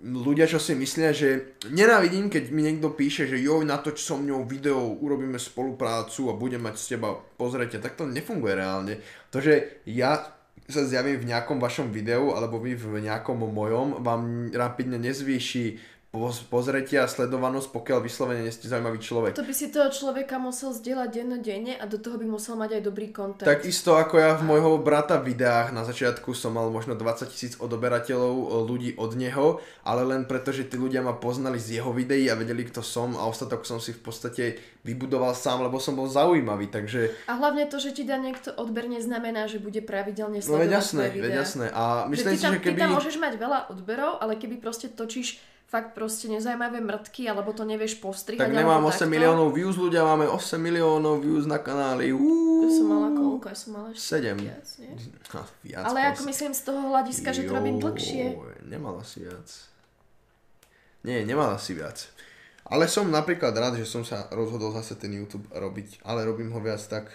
Ľudia, 0.05 0.45
čo 0.45 0.61
si 0.61 0.77
myslia, 0.77 1.09
že 1.17 1.57
nenávidím, 1.73 2.29
keď 2.29 2.53
mi 2.53 2.61
niekto 2.61 2.93
píše, 2.93 3.25
že 3.25 3.41
joj, 3.41 3.65
natoč 3.65 4.05
so 4.05 4.21
mňou 4.21 4.45
video, 4.45 4.77
urobíme 5.01 5.41
spoluprácu 5.41 6.29
a 6.29 6.37
budem 6.37 6.61
mať 6.61 6.75
z 6.77 6.85
teba 6.93 7.17
pozrieť, 7.17 7.81
tak 7.81 7.97
to 7.97 8.05
nefunguje 8.05 8.53
reálne. 8.53 9.01
To, 9.33 9.41
že 9.41 9.81
ja 9.89 10.29
sa 10.69 10.85
zjavím 10.85 11.21
v 11.21 11.29
nejakom 11.33 11.57
vašom 11.57 11.89
videu, 11.89 12.37
alebo 12.37 12.61
vy 12.61 12.77
v 12.77 13.01
nejakom 13.01 13.49
mojom, 13.49 14.05
vám 14.05 14.53
rapidne 14.53 15.01
nezvýši 15.01 15.94
poz- 16.15 16.47
pozretia 16.47 17.03
a 17.03 17.11
sledovanosť, 17.11 17.67
pokiaľ 17.75 17.99
vyslovene 17.99 18.47
nie 18.47 18.55
ste 18.55 18.71
zaujímavý 18.71 19.03
človek. 19.03 19.35
To 19.35 19.43
by 19.43 19.51
si 19.51 19.67
toho 19.67 19.91
človeka 19.91 20.39
musel 20.39 20.71
zdieľať 20.71 21.09
dennodenne 21.11 21.75
a 21.75 21.83
do 21.83 21.99
toho 21.99 22.15
by 22.15 22.23
musel 22.23 22.55
mať 22.55 22.79
aj 22.79 22.81
dobrý 22.87 23.11
kontent. 23.11 23.43
Takisto 23.43 23.99
ako 23.99 24.15
ja 24.15 24.31
v 24.39 24.47
môjho 24.47 24.79
brata 24.79 25.19
videách 25.19 25.75
na 25.75 25.83
začiatku 25.83 26.31
som 26.31 26.55
mal 26.55 26.71
možno 26.71 26.95
20 26.95 27.27
tisíc 27.27 27.53
odoberateľov 27.59 28.33
e, 28.33 28.45
ľudí 28.63 28.89
od 28.95 29.11
neho, 29.19 29.59
ale 29.83 30.07
len 30.07 30.23
preto, 30.23 30.55
že 30.55 30.65
tí 30.65 30.79
ľudia 30.79 31.03
ma 31.03 31.19
poznali 31.19 31.59
z 31.59 31.83
jeho 31.83 31.91
videí 31.91 32.31
a 32.31 32.39
vedeli, 32.39 32.63
kto 32.63 32.79
som 32.79 33.19
a 33.19 33.27
ostatok 33.27 33.67
som 33.67 33.83
si 33.83 33.91
v 33.91 34.01
podstate 34.01 34.43
vybudoval 34.85 35.33
sám, 35.33 35.65
lebo 35.65 35.81
som 35.81 35.97
bol 35.97 36.05
zaujímavý, 36.05 36.69
takže 36.69 37.25
A 37.25 37.35
hlavne 37.41 37.65
to, 37.65 37.81
že 37.81 37.91
ti 37.91 38.05
dá 38.05 38.21
niekto 38.21 38.53
odber, 38.53 38.85
neznamená, 38.85 39.49
že 39.49 39.57
bude 39.57 39.81
pravidelne 39.81 40.39
no 40.39 40.45
sledovať 40.45 40.61
veď 40.61 40.77
jasné, 40.77 41.03
veď 41.09 41.33
jasné. 41.41 41.65
A 41.73 42.05
Že 42.05 42.09
myslím 42.13 42.31
ty, 42.31 42.37
si, 42.37 42.45
tam, 42.45 42.53
že 42.53 42.59
keby... 42.61 42.77
ty 42.77 42.81
tam 42.85 42.91
môžeš 42.93 43.15
mať 43.17 43.33
veľa 43.41 43.59
odberov, 43.73 44.11
ale 44.21 44.33
keby 44.37 44.55
proste 44.61 44.87
točíš 44.93 45.41
fakt 45.75 45.91
proste 45.91 46.31
nezaujímavé 46.31 46.79
mrtky, 46.79 47.27
alebo 47.27 47.51
to 47.51 47.67
nevieš 47.67 47.99
postrihať, 47.99 48.47
Tak 48.47 48.55
nemám 48.55 48.79
alebo 48.79 48.95
8 48.95 48.95
takto. 48.95 49.11
miliónov 49.11 49.51
views, 49.51 49.75
ľudia 49.75 50.07
máme 50.07 50.23
8 50.23 50.55
miliónov 50.55 51.19
views 51.19 51.43
na 51.43 51.59
kanáli. 51.59 52.15
Ja 52.15 52.69
som 52.71 52.87
mala 52.87 53.11
koľko? 53.11 53.45
Ja 53.51 53.57
som 53.59 53.69
mala 53.75 53.87
ešte 53.91 54.23
7. 54.23 54.39
viac, 54.39 54.67
nie? 54.79 54.91
Ha, 55.35 55.41
viac 55.67 55.83
Ale 55.83 55.99
ako 55.99 56.11
proste. 56.15 56.29
myslím 56.31 56.51
z 56.55 56.61
toho 56.63 56.81
hľadiska, 56.87 57.29
že 57.35 57.41
to 57.43 57.51
robím 57.51 57.77
dlhšie. 57.83 58.23
Nemala 58.63 59.03
si 59.03 59.27
viac. 59.27 59.47
Nie, 61.03 61.27
nemala 61.27 61.59
si 61.59 61.75
viac. 61.75 62.07
Ale 62.65 62.87
som 62.87 63.05
napríklad 63.11 63.51
rád, 63.53 63.75
že 63.75 63.85
som 63.85 64.01
sa 64.01 64.25
rozhodol 64.31 64.71
zase 64.73 64.95
ten 64.95 65.11
YouTube 65.11 65.45
robiť, 65.51 66.01
ale 66.01 66.23
robím 66.25 66.49
ho 66.49 66.57
viac 66.57 66.81
tak 66.87 67.11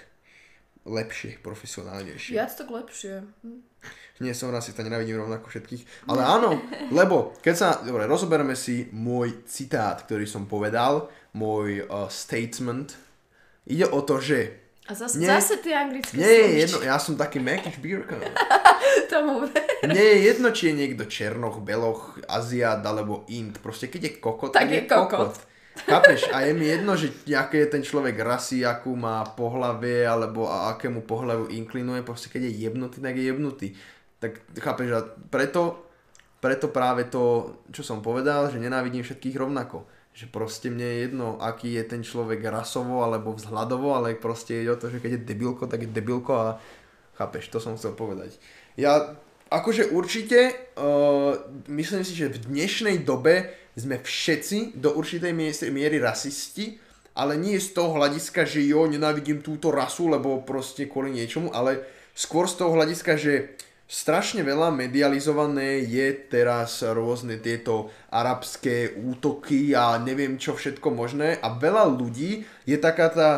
lepšie, 0.86 1.40
profesionálnejšie. 1.44 2.32
Viac 2.36 2.52
tak 2.56 2.68
lepšie. 2.70 3.24
Hm. 3.44 3.60
Nie 4.20 4.36
som 4.36 4.52
rasista, 4.52 4.84
nenávidím 4.84 5.16
rovnako 5.16 5.48
všetkých. 5.48 6.04
Ale 6.04 6.20
áno, 6.20 6.60
lebo 6.92 7.32
keď 7.40 7.54
sa, 7.56 7.68
dobre, 7.80 8.04
rozoberme 8.04 8.52
si 8.52 8.92
môj 8.92 9.48
citát, 9.48 9.96
ktorý 10.04 10.28
som 10.28 10.44
povedal, 10.44 11.08
môj 11.32 11.88
uh, 11.88 12.04
statement. 12.12 12.92
Ide 13.64 13.88
o 13.88 14.04
to, 14.04 14.20
že 14.20 14.60
A 14.84 14.92
zase, 14.92 15.24
Nie. 15.24 15.32
zase 15.32 15.64
tie 15.64 15.72
anglické 15.72 16.20
nie 16.20 16.28
je 16.28 16.48
jedno, 16.68 16.78
ja 16.84 17.00
som 17.00 17.16
taký 17.16 17.40
Mekiš 17.40 17.80
Bírka. 17.80 18.20
Tomu. 19.12 19.48
Nie 19.88 20.04
je 20.04 20.18
jedno, 20.28 20.52
či 20.52 20.68
je 20.68 20.74
niekto 20.84 21.08
černoch, 21.08 21.64
beloch, 21.64 22.20
Aziat 22.28 22.84
alebo 22.84 23.24
Ind. 23.32 23.56
Proste 23.64 23.88
keď 23.88 24.00
je 24.04 24.12
kokot, 24.20 24.52
Tak 24.52 24.68
je 24.68 24.84
kokot. 24.84 25.32
Chápeš? 25.86 26.28
A 26.32 26.44
je 26.44 26.52
mi 26.52 26.66
jedno, 26.68 26.96
že 26.96 27.12
aké 27.32 27.64
je 27.64 27.72
ten 27.78 27.82
človek 27.84 28.18
rasy, 28.20 28.64
akú 28.64 28.92
má 28.96 29.24
pohlavie, 29.24 30.04
alebo 30.04 30.50
a 30.50 30.76
akému 30.76 31.04
pohľavu 31.04 31.48
inklinuje. 31.52 32.02
Proste 32.02 32.28
keď 32.28 32.48
je 32.48 32.52
jebnutý, 32.66 32.98
tak 33.00 33.14
je 33.16 33.24
jebnutý. 33.24 33.68
Tak 34.20 34.32
chápeš? 34.60 34.88
A 34.92 35.00
preto, 35.30 35.88
preto 36.40 36.68
práve 36.68 37.08
to, 37.08 37.56
čo 37.72 37.80
som 37.80 38.04
povedal, 38.04 38.52
že 38.52 38.60
nenávidím 38.60 39.00
všetkých 39.00 39.38
rovnako. 39.40 39.88
Že 40.10 40.26
proste 40.34 40.68
mne 40.74 40.84
je 40.84 40.98
jedno, 41.06 41.38
aký 41.38 41.78
je 41.78 41.84
ten 41.86 42.02
človek 42.02 42.42
rasovo 42.50 43.06
alebo 43.06 43.30
vzhľadovo, 43.30 43.94
ale 43.94 44.18
proste 44.18 44.58
ide 44.58 44.74
o 44.74 44.80
to, 44.80 44.90
že 44.90 44.98
keď 44.98 45.16
je 45.16 45.26
debilko, 45.32 45.70
tak 45.70 45.86
je 45.86 45.90
debilko 45.94 46.32
a 46.34 46.46
chápeš, 47.14 47.46
to 47.48 47.62
som 47.62 47.78
chcel 47.78 47.94
povedať. 47.94 48.34
Ja 48.74 49.14
akože 49.50 49.94
určite 49.94 50.70
uh, 50.74 51.38
myslím 51.70 52.02
si, 52.02 52.18
že 52.18 52.30
v 52.30 52.42
dnešnej 52.42 53.06
dobe 53.06 53.54
sme 53.80 53.96
všetci 54.04 54.76
do 54.76 54.92
určitej 54.94 55.32
miery, 55.72 55.96
rasisti, 55.96 56.76
ale 57.16 57.36
nie 57.40 57.56
z 57.56 57.74
toho 57.74 57.96
hľadiska, 57.96 58.44
že 58.44 58.64
jo, 58.64 58.86
nenávidím 58.86 59.40
túto 59.40 59.72
rasu, 59.72 60.08
lebo 60.12 60.44
proste 60.44 60.86
kvôli 60.86 61.16
niečomu, 61.16 61.50
ale 61.50 61.82
skôr 62.14 62.46
z 62.46 62.60
toho 62.60 62.76
hľadiska, 62.76 63.16
že 63.16 63.58
strašne 63.90 64.46
veľa 64.46 64.70
medializované 64.70 65.82
je 65.82 66.14
teraz 66.30 66.80
rôzne 66.86 67.42
tieto 67.42 67.90
arabské 68.14 68.94
útoky 68.94 69.74
a 69.74 69.98
neviem 69.98 70.38
čo 70.38 70.54
všetko 70.54 70.94
možné 70.94 71.42
a 71.42 71.58
veľa 71.58 71.90
ľudí 71.90 72.46
je 72.64 72.76
taká 72.78 73.10
tá 73.10 73.30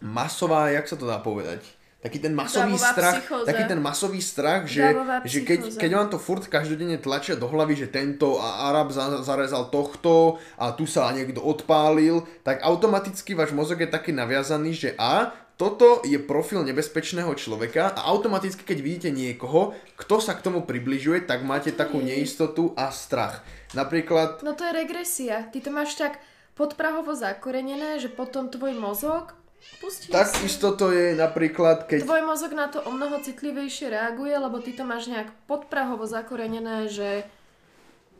masová, 0.00 0.70
jak 0.70 0.86
sa 0.86 0.94
to 0.94 1.04
dá 1.04 1.18
povedať? 1.18 1.75
Taký 1.96 2.18
ten 2.22 2.36
masový 2.36 2.76
Davová 2.76 2.92
strach, 2.92 3.14
psychóza. 3.18 3.46
taký 3.48 3.64
ten 3.66 3.80
masový 3.80 4.20
strach, 4.20 4.62
že, 4.68 4.84
že 5.24 5.38
keď, 5.42 5.80
keď 5.80 5.90
vám 5.96 6.08
to 6.12 6.18
furt 6.20 6.44
každodenne 6.44 7.00
tlačia 7.00 7.34
do 7.34 7.48
hlavy, 7.48 7.72
že 7.72 7.88
tento 7.88 8.36
a 8.36 8.68
Arab 8.68 8.92
za, 8.92 9.24
zarezal 9.24 9.72
tohto 9.72 10.36
a 10.60 10.76
tu 10.76 10.84
sa 10.84 11.08
niekto 11.10 11.40
odpálil, 11.40 12.22
tak 12.44 12.60
automaticky 12.62 13.32
váš 13.32 13.56
mozog 13.56 13.80
je 13.80 13.88
taký 13.88 14.12
naviazaný, 14.12 14.76
že 14.76 14.90
a 15.00 15.34
toto 15.56 16.04
je 16.04 16.20
profil 16.20 16.68
nebezpečného 16.68 17.32
človeka 17.32 17.96
a 17.96 18.12
automaticky, 18.12 18.60
keď 18.60 18.78
vidíte 18.84 19.10
niekoho, 19.10 19.72
kto 19.96 20.20
sa 20.20 20.36
k 20.36 20.44
tomu 20.44 20.68
približuje, 20.68 21.24
tak 21.24 21.48
máte 21.48 21.72
takú 21.72 22.04
neistotu 22.04 22.76
a 22.76 22.92
strach. 22.92 23.40
Napríklad, 23.72 24.44
No 24.44 24.52
to 24.52 24.68
je 24.68 24.76
regresia. 24.76 25.48
Ty 25.48 25.58
to 25.64 25.70
máš 25.72 25.96
tak 25.96 26.20
podprahovo 26.52 27.16
zakorenené, 27.16 27.96
že 28.04 28.12
potom 28.12 28.52
tvoj 28.52 28.76
mozog 28.76 29.32
pustí 29.80 30.08
takisto 30.12 30.72
to 30.74 30.92
je 30.92 31.14
napríklad, 31.14 31.86
keď... 31.86 32.04
Tvoj 32.06 32.22
mozog 32.24 32.52
na 32.56 32.66
to 32.70 32.82
o 32.84 32.90
mnoho 32.90 33.20
citlivejšie 33.20 33.92
reaguje, 33.92 34.34
lebo 34.34 34.58
ty 34.62 34.72
to 34.72 34.82
máš 34.86 35.08
nejak 35.10 35.28
podprahovo 35.46 36.06
zakorenené, 36.06 36.88
že 36.88 37.24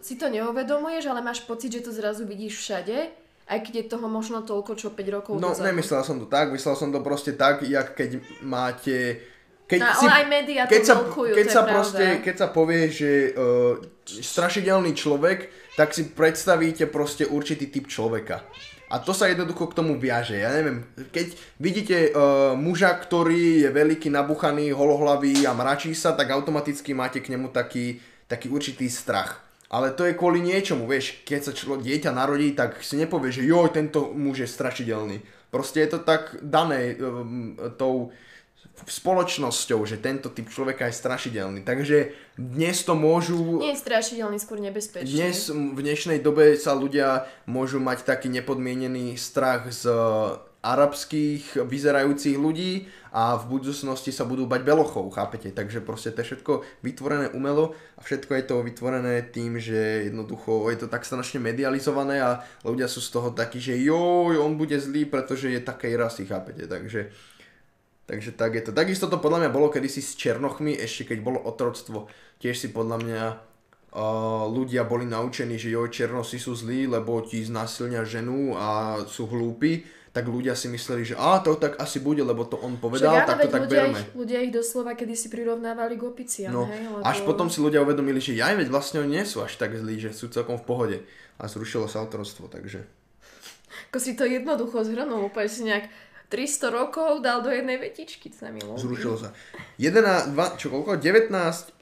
si 0.00 0.14
to 0.14 0.30
neuvedomuješ, 0.30 1.10
ale 1.10 1.24
máš 1.24 1.42
pocit, 1.42 1.72
že 1.72 1.84
to 1.86 1.90
zrazu 1.90 2.22
vidíš 2.28 2.62
všade, 2.62 3.10
aj 3.46 3.58
keď 3.62 3.74
je 3.74 3.84
toho 3.90 4.06
možno 4.06 4.42
toľko, 4.42 4.74
čo 4.78 4.90
5 4.90 5.16
rokov 5.16 5.32
No, 5.38 5.54
dozadu. 5.54 5.70
nemyslel 5.70 6.02
som 6.02 6.16
to 6.18 6.26
tak, 6.26 6.50
myslel 6.54 6.74
som 6.78 6.90
to 6.90 7.00
proste 7.02 7.34
tak, 7.34 7.62
jak 7.66 7.94
keď 7.94 8.22
máte... 8.42 9.22
Keď 9.66 9.82
No, 9.82 9.90
ale 9.90 10.12
aj 10.22 10.26
médiá 10.30 10.62
to 10.62 10.78
keď 10.78 10.82
sa, 10.86 10.94
veľkujú, 10.94 11.32
keď 11.34 11.46
to 11.46 11.54
sa 11.58 11.62
proste, 11.66 12.04
keď 12.22 12.34
sa 12.38 12.48
povie, 12.54 12.86
že 12.86 13.34
uh, 13.34 13.74
strašidelný 14.06 14.94
človek, 14.94 15.50
tak 15.74 15.90
si 15.90 16.06
predstavíte 16.06 16.86
proste 16.86 17.26
určitý 17.26 17.66
typ 17.66 17.90
človeka. 17.90 18.46
A 18.86 19.02
to 19.02 19.10
sa 19.10 19.26
jednoducho 19.26 19.66
k 19.66 19.76
tomu 19.82 19.98
viaže. 19.98 20.38
Ja 20.38 20.54
neviem, 20.54 20.86
keď 21.10 21.34
vidíte 21.58 21.96
uh, 22.14 22.54
muža, 22.54 22.94
ktorý 22.94 23.66
je 23.66 23.70
veľký, 23.74 24.14
nabuchaný, 24.14 24.70
holohlavý 24.70 25.42
a 25.42 25.58
mračí 25.58 25.90
sa, 25.90 26.14
tak 26.14 26.30
automaticky 26.30 26.94
máte 26.94 27.18
k 27.18 27.34
nemu 27.34 27.50
taký, 27.50 27.98
taký 28.30 28.46
určitý 28.46 28.86
strach. 28.86 29.42
Ale 29.66 29.90
to 29.90 30.06
je 30.06 30.14
kvôli 30.14 30.38
niečomu, 30.38 30.86
vieš, 30.86 31.26
keď 31.26 31.50
sa 31.50 31.52
člo, 31.52 31.82
dieťa 31.82 32.14
narodí, 32.14 32.54
tak 32.54 32.78
si 32.86 32.94
nepovie, 32.94 33.34
že 33.34 33.42
joj, 33.42 33.74
tento 33.74 34.14
muž 34.14 34.46
je 34.46 34.48
strašidelný. 34.48 35.18
Proste 35.50 35.82
je 35.82 35.90
to 35.90 36.06
tak 36.06 36.38
dané 36.38 36.94
um, 36.94 37.58
tou 37.74 38.14
spoločnosťou, 38.85 39.81
že 39.89 39.97
tento 39.97 40.28
typ 40.28 40.53
človeka 40.53 40.85
je 40.93 41.01
strašidelný. 41.01 41.65
Takže 41.65 42.12
dnes 42.36 42.77
to 42.85 42.93
môžu... 42.93 43.65
Nie 43.65 43.73
je 43.73 43.81
strašidelný, 43.81 44.36
skôr 44.36 44.61
nebezpečný. 44.61 45.09
Dnes, 45.09 45.48
v 45.48 45.81
dnešnej 45.81 46.20
dobe 46.20 46.61
sa 46.61 46.77
ľudia 46.77 47.24
môžu 47.48 47.81
mať 47.81 48.05
taký 48.05 48.28
nepodmienený 48.28 49.16
strach 49.16 49.73
z 49.73 49.89
arabských 50.66 51.62
vyzerajúcich 51.62 52.35
ľudí 52.35 52.90
a 53.15 53.39
v 53.39 53.44
budúcnosti 53.55 54.11
sa 54.11 54.27
budú 54.27 54.51
bať 54.51 54.66
belochov, 54.66 55.15
chápete? 55.15 55.55
Takže 55.55 55.78
proste 55.78 56.11
to 56.11 56.20
je 56.20 56.35
všetko 56.35 56.66
vytvorené 56.82 57.31
umelo 57.39 57.78
a 57.94 58.03
všetko 58.03 58.35
je 58.35 58.44
to 58.44 58.66
vytvorené 58.66 59.23
tým, 59.31 59.62
že 59.62 60.11
jednoducho 60.11 60.66
je 60.74 60.78
to 60.82 60.90
tak 60.90 61.07
strašne 61.07 61.39
medializované 61.39 62.19
a 62.19 62.43
ľudia 62.66 62.90
sú 62.90 62.98
z 62.98 63.15
toho 63.15 63.31
takí, 63.31 63.62
že 63.62 63.78
joj, 63.78 64.43
on 64.43 64.59
bude 64.59 64.74
zlý, 64.74 65.07
pretože 65.07 65.55
je 65.55 65.62
takej 65.62 65.94
rasy, 65.94 66.27
chápete? 66.27 66.66
Takže, 66.66 67.15
takže 68.06 68.32
tak 68.32 68.54
je 68.56 68.62
to. 68.66 68.72
Takisto 68.72 69.10
to 69.10 69.18
podľa 69.20 69.46
mňa 69.46 69.50
bolo 69.52 69.68
kedysi 69.68 70.00
s 70.00 70.16
Černochmi, 70.16 70.74
ešte 70.78 71.12
keď 71.14 71.18
bolo 71.20 71.38
otroctvo, 71.42 72.10
tiež 72.40 72.56
si 72.56 72.68
podľa 72.72 72.96
mňa 73.02 73.22
uh, 73.28 74.46
ľudia 74.48 74.88
boli 74.88 75.04
naučení, 75.04 75.58
že 75.58 75.74
joj, 75.74 75.92
Černosi 75.92 76.40
sú 76.40 76.54
zlí, 76.54 76.88
lebo 76.88 77.20
ti 77.20 77.42
znásilnia 77.44 78.06
ženu 78.06 78.54
a 78.54 79.02
sú 79.04 79.28
hlúpi 79.28 79.84
tak 80.16 80.32
ľudia 80.32 80.56
si 80.56 80.72
mysleli, 80.72 81.04
že 81.04 81.12
a 81.12 81.44
to 81.44 81.60
tak 81.60 81.76
asi 81.76 82.00
bude, 82.00 82.24
lebo 82.24 82.48
to 82.48 82.56
on 82.64 82.80
povedal, 82.80 83.12
Však, 83.12 83.28
tak 83.28 83.38
to 83.44 83.48
tak 83.52 83.62
ľudia 83.68 83.80
berme. 83.84 84.00
Ich, 84.00 84.16
ľudia 84.16 84.38
ich 84.48 84.52
doslova 84.56 84.96
kedy 84.96 85.12
si 85.12 85.28
prirovnávali 85.28 86.00
k 86.00 86.02
opiciam, 86.08 86.56
No, 86.56 86.64
hej? 86.64 86.88
Lebo... 86.88 87.04
až 87.04 87.20
potom 87.28 87.52
si 87.52 87.60
ľudia 87.60 87.84
uvedomili, 87.84 88.16
že 88.16 88.40
aj 88.40 88.64
veď 88.64 88.68
vlastne 88.72 89.04
oni 89.04 89.20
nie 89.20 89.24
sú 89.28 89.44
až 89.44 89.60
tak 89.60 89.76
zlí, 89.76 90.00
že 90.00 90.16
sú 90.16 90.32
celkom 90.32 90.56
v 90.56 90.64
pohode. 90.64 90.96
A 91.36 91.52
zrušilo 91.52 91.84
sa 91.84 92.00
autorstvo, 92.00 92.48
takže... 92.48 92.88
Ako 93.92 94.00
si 94.00 94.16
to 94.16 94.24
jednoducho 94.24 94.80
zhrnul, 94.88 95.28
úplne 95.28 95.52
si 95.52 95.68
nejak 95.68 95.92
300 96.27 96.74
rokov 96.74 97.23
dal 97.23 97.39
do 97.40 97.51
jednej 97.55 97.78
vetičky, 97.78 98.35
sa 98.35 98.51
mi 98.51 98.59
ľúbi. 98.59 98.82
Zrušilo 98.82 99.16
sa. 99.16 99.31
11, 99.78 100.35
2, 100.35 100.61
čo 100.61 100.74
koľko? 100.74 100.98
19, 100.98 101.31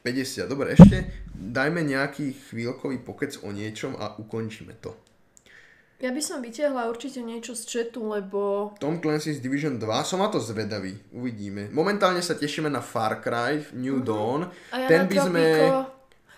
50. 0.05 0.53
Dobre, 0.53 0.77
ešte 0.77 1.09
dajme 1.33 1.81
nejaký 1.81 2.53
chvíľkový 2.53 3.01
pokec 3.01 3.41
o 3.41 3.49
niečom 3.51 3.97
a 3.97 4.15
ukončíme 4.21 4.77
to. 4.85 4.93
Ja 6.05 6.13
by 6.13 6.21
som 6.21 6.45
vytiahla 6.45 6.91
určite 6.93 7.25
niečo 7.25 7.57
z 7.57 7.65
chatu, 7.65 8.05
lebo... 8.13 8.75
Tom 8.77 9.01
Clancy's 9.01 9.41
Division 9.41 9.81
2, 9.81 9.89
som 10.05 10.21
na 10.21 10.29
to 10.29 10.37
zvedavý, 10.37 10.93
uvidíme. 11.17 11.73
Momentálne 11.73 12.21
sa 12.21 12.37
tešíme 12.37 12.69
na 12.69 12.85
Far 12.85 13.25
Cry, 13.25 13.65
New 13.73 14.03
Mhm. 14.03 14.05
Dawn. 14.05 14.41
A 14.75 14.85
ja 14.85 14.89
Ten 14.91 15.07
na 15.07 15.09
by 15.09 15.17
sme... 15.25 15.43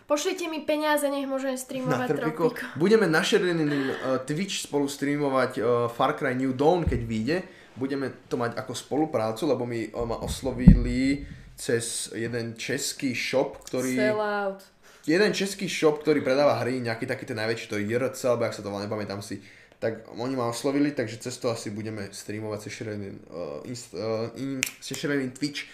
Pošlite 0.07 0.47
mi 0.47 0.63
peniaze, 0.63 1.03
nech 1.11 1.27
môžem 1.27 1.59
Na 1.59 1.59
streamovať 1.59 2.09
Trpiko. 2.15 2.55
Tropico. 2.55 2.79
Budeme 2.79 3.11
na 3.11 3.27
uh, 3.27 4.23
Twitch 4.23 4.63
spolu 4.63 4.87
streamovať 4.87 5.53
uh, 5.59 5.91
Far 5.91 6.15
Cry 6.15 6.39
New 6.39 6.55
Dawn, 6.55 6.87
keď 6.87 7.01
vyjde. 7.03 7.37
Budeme 7.77 8.13
to 8.29 8.41
mať 8.41 8.57
ako 8.57 8.73
spoluprácu, 8.73 9.45
lebo 9.45 9.65
uh, 9.65 10.05
ma 10.09 10.17
oslovili 10.21 11.25
cez 11.57 12.13
jeden 12.13 12.57
český 12.57 13.17
shop, 13.17 13.65
ktorý... 13.65 13.97
Sell 13.97 14.21
out. 14.21 14.61
jeden 15.09 15.33
český 15.33 15.69
shop, 15.69 16.05
ktorý 16.05 16.21
predáva 16.21 16.61
hry, 16.61 16.81
nejaký 16.85 17.09
taký 17.09 17.25
ten 17.25 17.37
najväčší, 17.41 17.67
to 17.69 17.81
je 17.81 17.89
JRC, 17.89 18.21
alebo 18.29 18.45
ak 18.45 18.57
sa 18.57 18.61
to 18.61 18.69
volá, 18.69 18.85
nepamätám 18.85 19.25
si, 19.25 19.41
tak 19.81 20.05
oni 20.17 20.37
ma 20.37 20.49
oslovili, 20.53 20.93
takže 20.93 21.21
cez 21.21 21.37
to 21.41 21.49
asi 21.49 21.73
budeme 21.73 22.09
streamovať 22.13 22.59
cez 22.65 22.73
Shredin, 22.73 23.17
uh, 23.29 23.65
inst, 23.65 23.93
uh, 23.97 24.29
in, 24.37 25.33
Twitch 25.33 25.69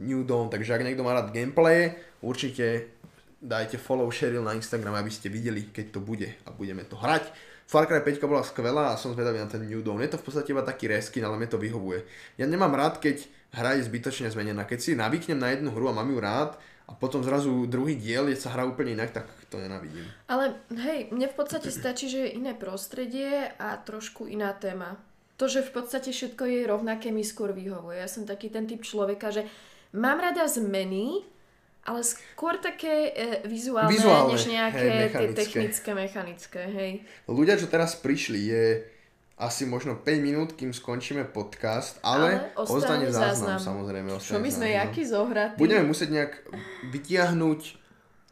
New 0.00 0.24
Dawn, 0.24 0.52
takže 0.52 0.76
ak 0.76 0.84
niekto 0.84 1.04
má 1.04 1.16
rád 1.16 1.32
gameplay, 1.32 1.96
určite 2.20 2.96
dajte 3.40 3.76
follow 3.76 4.08
Sheryl 4.08 4.44
na 4.44 4.56
Instagram, 4.56 4.96
aby 4.96 5.12
ste 5.12 5.32
videli, 5.32 5.68
keď 5.68 5.96
to 5.96 6.00
bude 6.00 6.28
a 6.44 6.48
budeme 6.52 6.84
to 6.84 6.96
hrať. 6.96 7.28
Far 7.66 7.90
Cry 7.90 7.98
5 7.98 8.22
bola 8.30 8.46
skvelá 8.46 8.94
a 8.94 8.98
som 8.98 9.10
zvedavý 9.10 9.42
na 9.42 9.50
ten 9.50 9.66
New 9.66 9.82
Dawn. 9.82 9.98
Je 9.98 10.14
to 10.14 10.22
v 10.22 10.26
podstate 10.30 10.54
iba 10.54 10.62
taký 10.62 10.86
reskin, 10.86 11.26
ale 11.26 11.34
mne 11.34 11.50
to 11.50 11.58
vyhovuje. 11.58 12.06
Ja 12.38 12.46
nemám 12.46 12.70
rád, 12.78 13.02
keď 13.02 13.26
hra 13.50 13.74
je 13.74 13.90
zbytočne 13.90 14.30
zmenená. 14.30 14.62
Keď 14.62 14.78
si 14.78 14.90
navyknem 14.94 15.42
na 15.42 15.50
jednu 15.50 15.74
hru 15.74 15.90
a 15.90 15.96
mám 15.98 16.06
ju 16.06 16.22
rád, 16.22 16.54
a 16.86 16.94
potom 16.94 17.18
zrazu 17.26 17.66
druhý 17.66 17.98
diel 17.98 18.30
je 18.30 18.38
sa 18.38 18.54
hrá 18.54 18.62
úplne 18.62 18.94
inak, 18.94 19.10
tak 19.10 19.26
to 19.50 19.58
nenavidím. 19.58 20.06
Ale 20.30 20.54
hej, 20.70 21.10
mne 21.10 21.26
v 21.26 21.34
podstate 21.34 21.74
stačí, 21.74 22.06
že 22.06 22.30
je 22.30 22.38
iné 22.38 22.54
prostredie 22.54 23.50
a 23.58 23.74
trošku 23.74 24.30
iná 24.30 24.54
téma. 24.54 24.94
To, 25.36 25.50
že 25.50 25.66
v 25.66 25.82
podstate 25.82 26.14
všetko 26.14 26.46
je 26.46 26.60
rovnaké, 26.70 27.10
mi 27.10 27.26
skôr 27.26 27.50
vyhovuje. 27.50 27.98
Ja 27.98 28.06
som 28.06 28.22
taký 28.22 28.54
ten 28.54 28.70
typ 28.70 28.86
človeka, 28.86 29.34
že 29.34 29.50
mám 29.92 30.22
rada 30.22 30.46
zmeny, 30.46 31.26
ale 31.86 32.02
skôr 32.02 32.58
také 32.58 33.14
e, 33.14 33.22
vizuálne, 33.46 33.94
Vizuálne, 33.94 34.34
než 34.34 34.50
nejaké 34.50 34.82
hej, 34.82 34.90
tie 34.90 35.06
mechanické. 35.06 35.38
technické, 35.38 35.90
mechanické, 35.94 36.60
hej. 36.66 36.90
Ľudia, 37.30 37.54
čo 37.54 37.70
teraz 37.70 37.94
prišli, 37.94 38.40
je 38.50 38.64
asi 39.36 39.68
možno 39.68 40.00
5 40.00 40.04
minút, 40.18 40.48
kým 40.58 40.72
skončíme 40.74 41.28
podcast, 41.30 42.00
ale, 42.02 42.50
Ale 42.56 42.66
ostane 42.66 43.06
záznam, 43.12 43.60
záznam. 43.60 43.60
samozrejme. 43.60 44.08
Čo 44.18 44.40
my 44.40 44.50
sme 44.50 44.68
záznam. 44.72 44.80
jakí 44.82 45.02
zohratí? 45.06 45.56
Budeme 45.60 45.84
musieť 45.86 46.08
nejak 46.12 46.32
vytiahnuť 46.90 47.86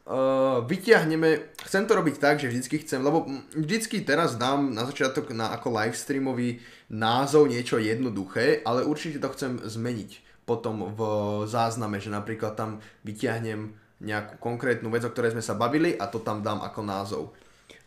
Uh, 0.05 0.61
vytiahneme, 0.69 1.57
chcem 1.65 1.89
to 1.89 1.97
robiť 1.97 2.21
tak, 2.21 2.37
že 2.37 2.53
vždycky 2.53 2.85
chcem, 2.85 3.01
lebo 3.01 3.25
vždycky 3.57 4.05
teraz 4.05 4.37
dám 4.37 4.77
na 4.77 4.85
začiatok 4.85 5.33
na 5.33 5.49
ako 5.57 5.73
live 5.73 5.97
streamový 5.97 6.61
názov 6.93 7.49
niečo 7.49 7.81
jednoduché, 7.81 8.61
ale 8.69 8.85
určite 8.85 9.17
to 9.17 9.33
chcem 9.33 9.57
zmeniť 9.65 10.21
potom 10.45 10.93
v 10.93 11.01
zázname, 11.49 12.01
že 12.01 12.13
napríklad 12.13 12.57
tam 12.57 12.81
vytiahnem 13.05 13.73
nejakú 14.05 14.37
konkrétnu 14.37 14.93
vec, 14.93 15.05
o 15.05 15.13
ktorej 15.13 15.33
sme 15.33 15.45
sa 15.45 15.57
bavili 15.57 15.97
a 15.97 16.09
to 16.09 16.21
tam 16.21 16.45
dám 16.45 16.61
ako 16.61 16.81
názov. 16.85 17.25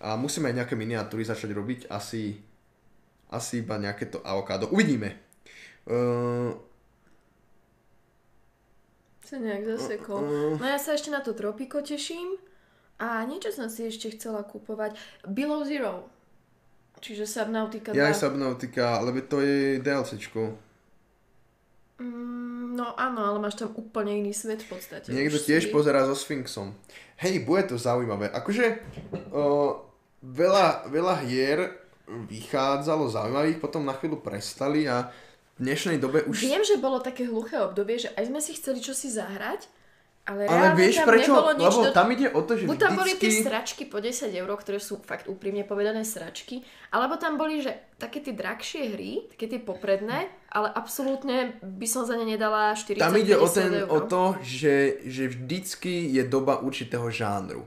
A 0.01 0.17
musíme 0.17 0.49
aj 0.49 0.63
nejaké 0.63 0.75
miniatúry 0.77 1.25
začať 1.25 1.53
robiť, 1.53 1.79
asi, 1.89 2.37
asi 3.29 3.61
iba 3.61 3.77
nejaké 3.77 4.09
to 4.09 4.21
avokádo. 4.25 4.69
Uvidíme. 4.73 5.17
Uh, 5.85 6.53
Sa 9.21 9.37
nejak 9.37 9.77
zasekol. 9.77 10.23
No 10.57 10.63
ja 10.63 10.79
sa 10.79 10.95
ešte 10.95 11.11
na 11.11 11.19
to 11.19 11.35
Tropico 11.35 11.83
teším. 11.83 12.39
A 12.97 13.21
niečo 13.29 13.53
som 13.53 13.69
si 13.69 13.85
ešte 13.85 14.09
chcela 14.17 14.41
kúpovať. 14.41 14.97
Below 15.21 15.61
Zero. 15.69 16.09
Čiže 16.97 17.29
Subnautica 17.29 17.93
2. 17.93 17.99
ja 17.99 18.09
aj 18.09 18.17
Subnautica, 18.17 19.05
lebo 19.05 19.21
to 19.21 19.37
je 19.45 19.77
DLCčko. 19.85 20.57
Mm, 22.01 22.46
no 22.77 22.93
áno, 22.93 23.25
ale 23.25 23.37
máš 23.41 23.57
tam 23.57 23.73
úplne 23.73 24.13
iný 24.13 24.31
svet 24.31 24.61
v 24.61 24.77
podstate. 24.77 25.09
Niekto 25.09 25.41
Už 25.41 25.49
tiež 25.49 25.63
si- 25.65 25.73
pozerá 25.73 26.05
so 26.05 26.13
Sphinxom. 26.13 26.77
Hej, 27.17 27.41
bude 27.41 27.65
to 27.65 27.81
zaujímavé. 27.81 28.29
Akože 28.29 28.77
o, 29.33 29.81
veľa, 30.21 30.85
veľa 30.87 31.15
hier 31.25 31.73
vychádzalo 32.07 33.09
zaujímavých, 33.09 33.57
potom 33.57 33.81
na 33.81 33.97
chvíľu 33.97 34.21
prestali 34.21 34.85
a 34.85 35.09
v 35.57 35.65
dnešnej 35.65 35.97
dobe 35.97 36.21
už... 36.29 36.45
Viem, 36.45 36.61
že 36.61 36.77
bolo 36.77 37.01
také 37.01 37.25
hluché 37.25 37.57
obdobie, 37.57 37.97
že 37.97 38.13
aj 38.13 38.29
sme 38.29 38.37
si 38.37 38.53
chceli 38.53 38.77
čosi 38.79 39.09
zahrať, 39.09 39.65
ale, 40.27 40.43
ale 40.43 40.75
vieš 40.75 40.99
tam 40.99 41.07
prečo? 41.07 41.31
Lebo 41.39 41.87
do... 41.87 41.95
tam 41.95 42.07
ide 42.11 42.27
o 42.35 42.43
to, 42.43 42.59
že 42.59 42.67
Buď 42.67 42.77
tam 42.83 42.99
boli 42.99 43.15
tie 43.15 43.31
vždycky... 43.31 43.47
sračky 43.47 43.83
po 43.87 44.03
10 44.03 44.27
eur, 44.35 44.49
ktoré 44.59 44.75
sú 44.83 44.99
fakt 44.99 45.31
úprimne 45.31 45.63
povedané 45.63 46.03
sračky, 46.03 46.67
alebo 46.91 47.15
tam 47.15 47.39
boli, 47.39 47.63
že 47.63 47.71
také 47.95 48.19
tie 48.19 48.35
drahšie 48.35 48.91
hry, 48.91 49.31
také 49.31 49.55
tie 49.55 49.61
popredné, 49.63 50.27
ale 50.51 50.67
absolútne 50.75 51.55
by 51.63 51.87
som 51.87 52.03
za 52.03 52.19
ne 52.19 52.27
nedala 52.27 52.75
40 52.75 52.99
Tam 52.99 53.15
ide 53.15 53.39
o, 53.39 53.47
50 53.47 53.55
ten, 53.55 53.71
eur. 53.71 53.87
o 53.87 53.99
to, 54.03 54.23
že, 54.43 54.99
že 55.07 55.31
vždycky 55.31 56.11
je 56.11 56.27
doba 56.27 56.59
určitého 56.59 57.07
žánru. 57.07 57.63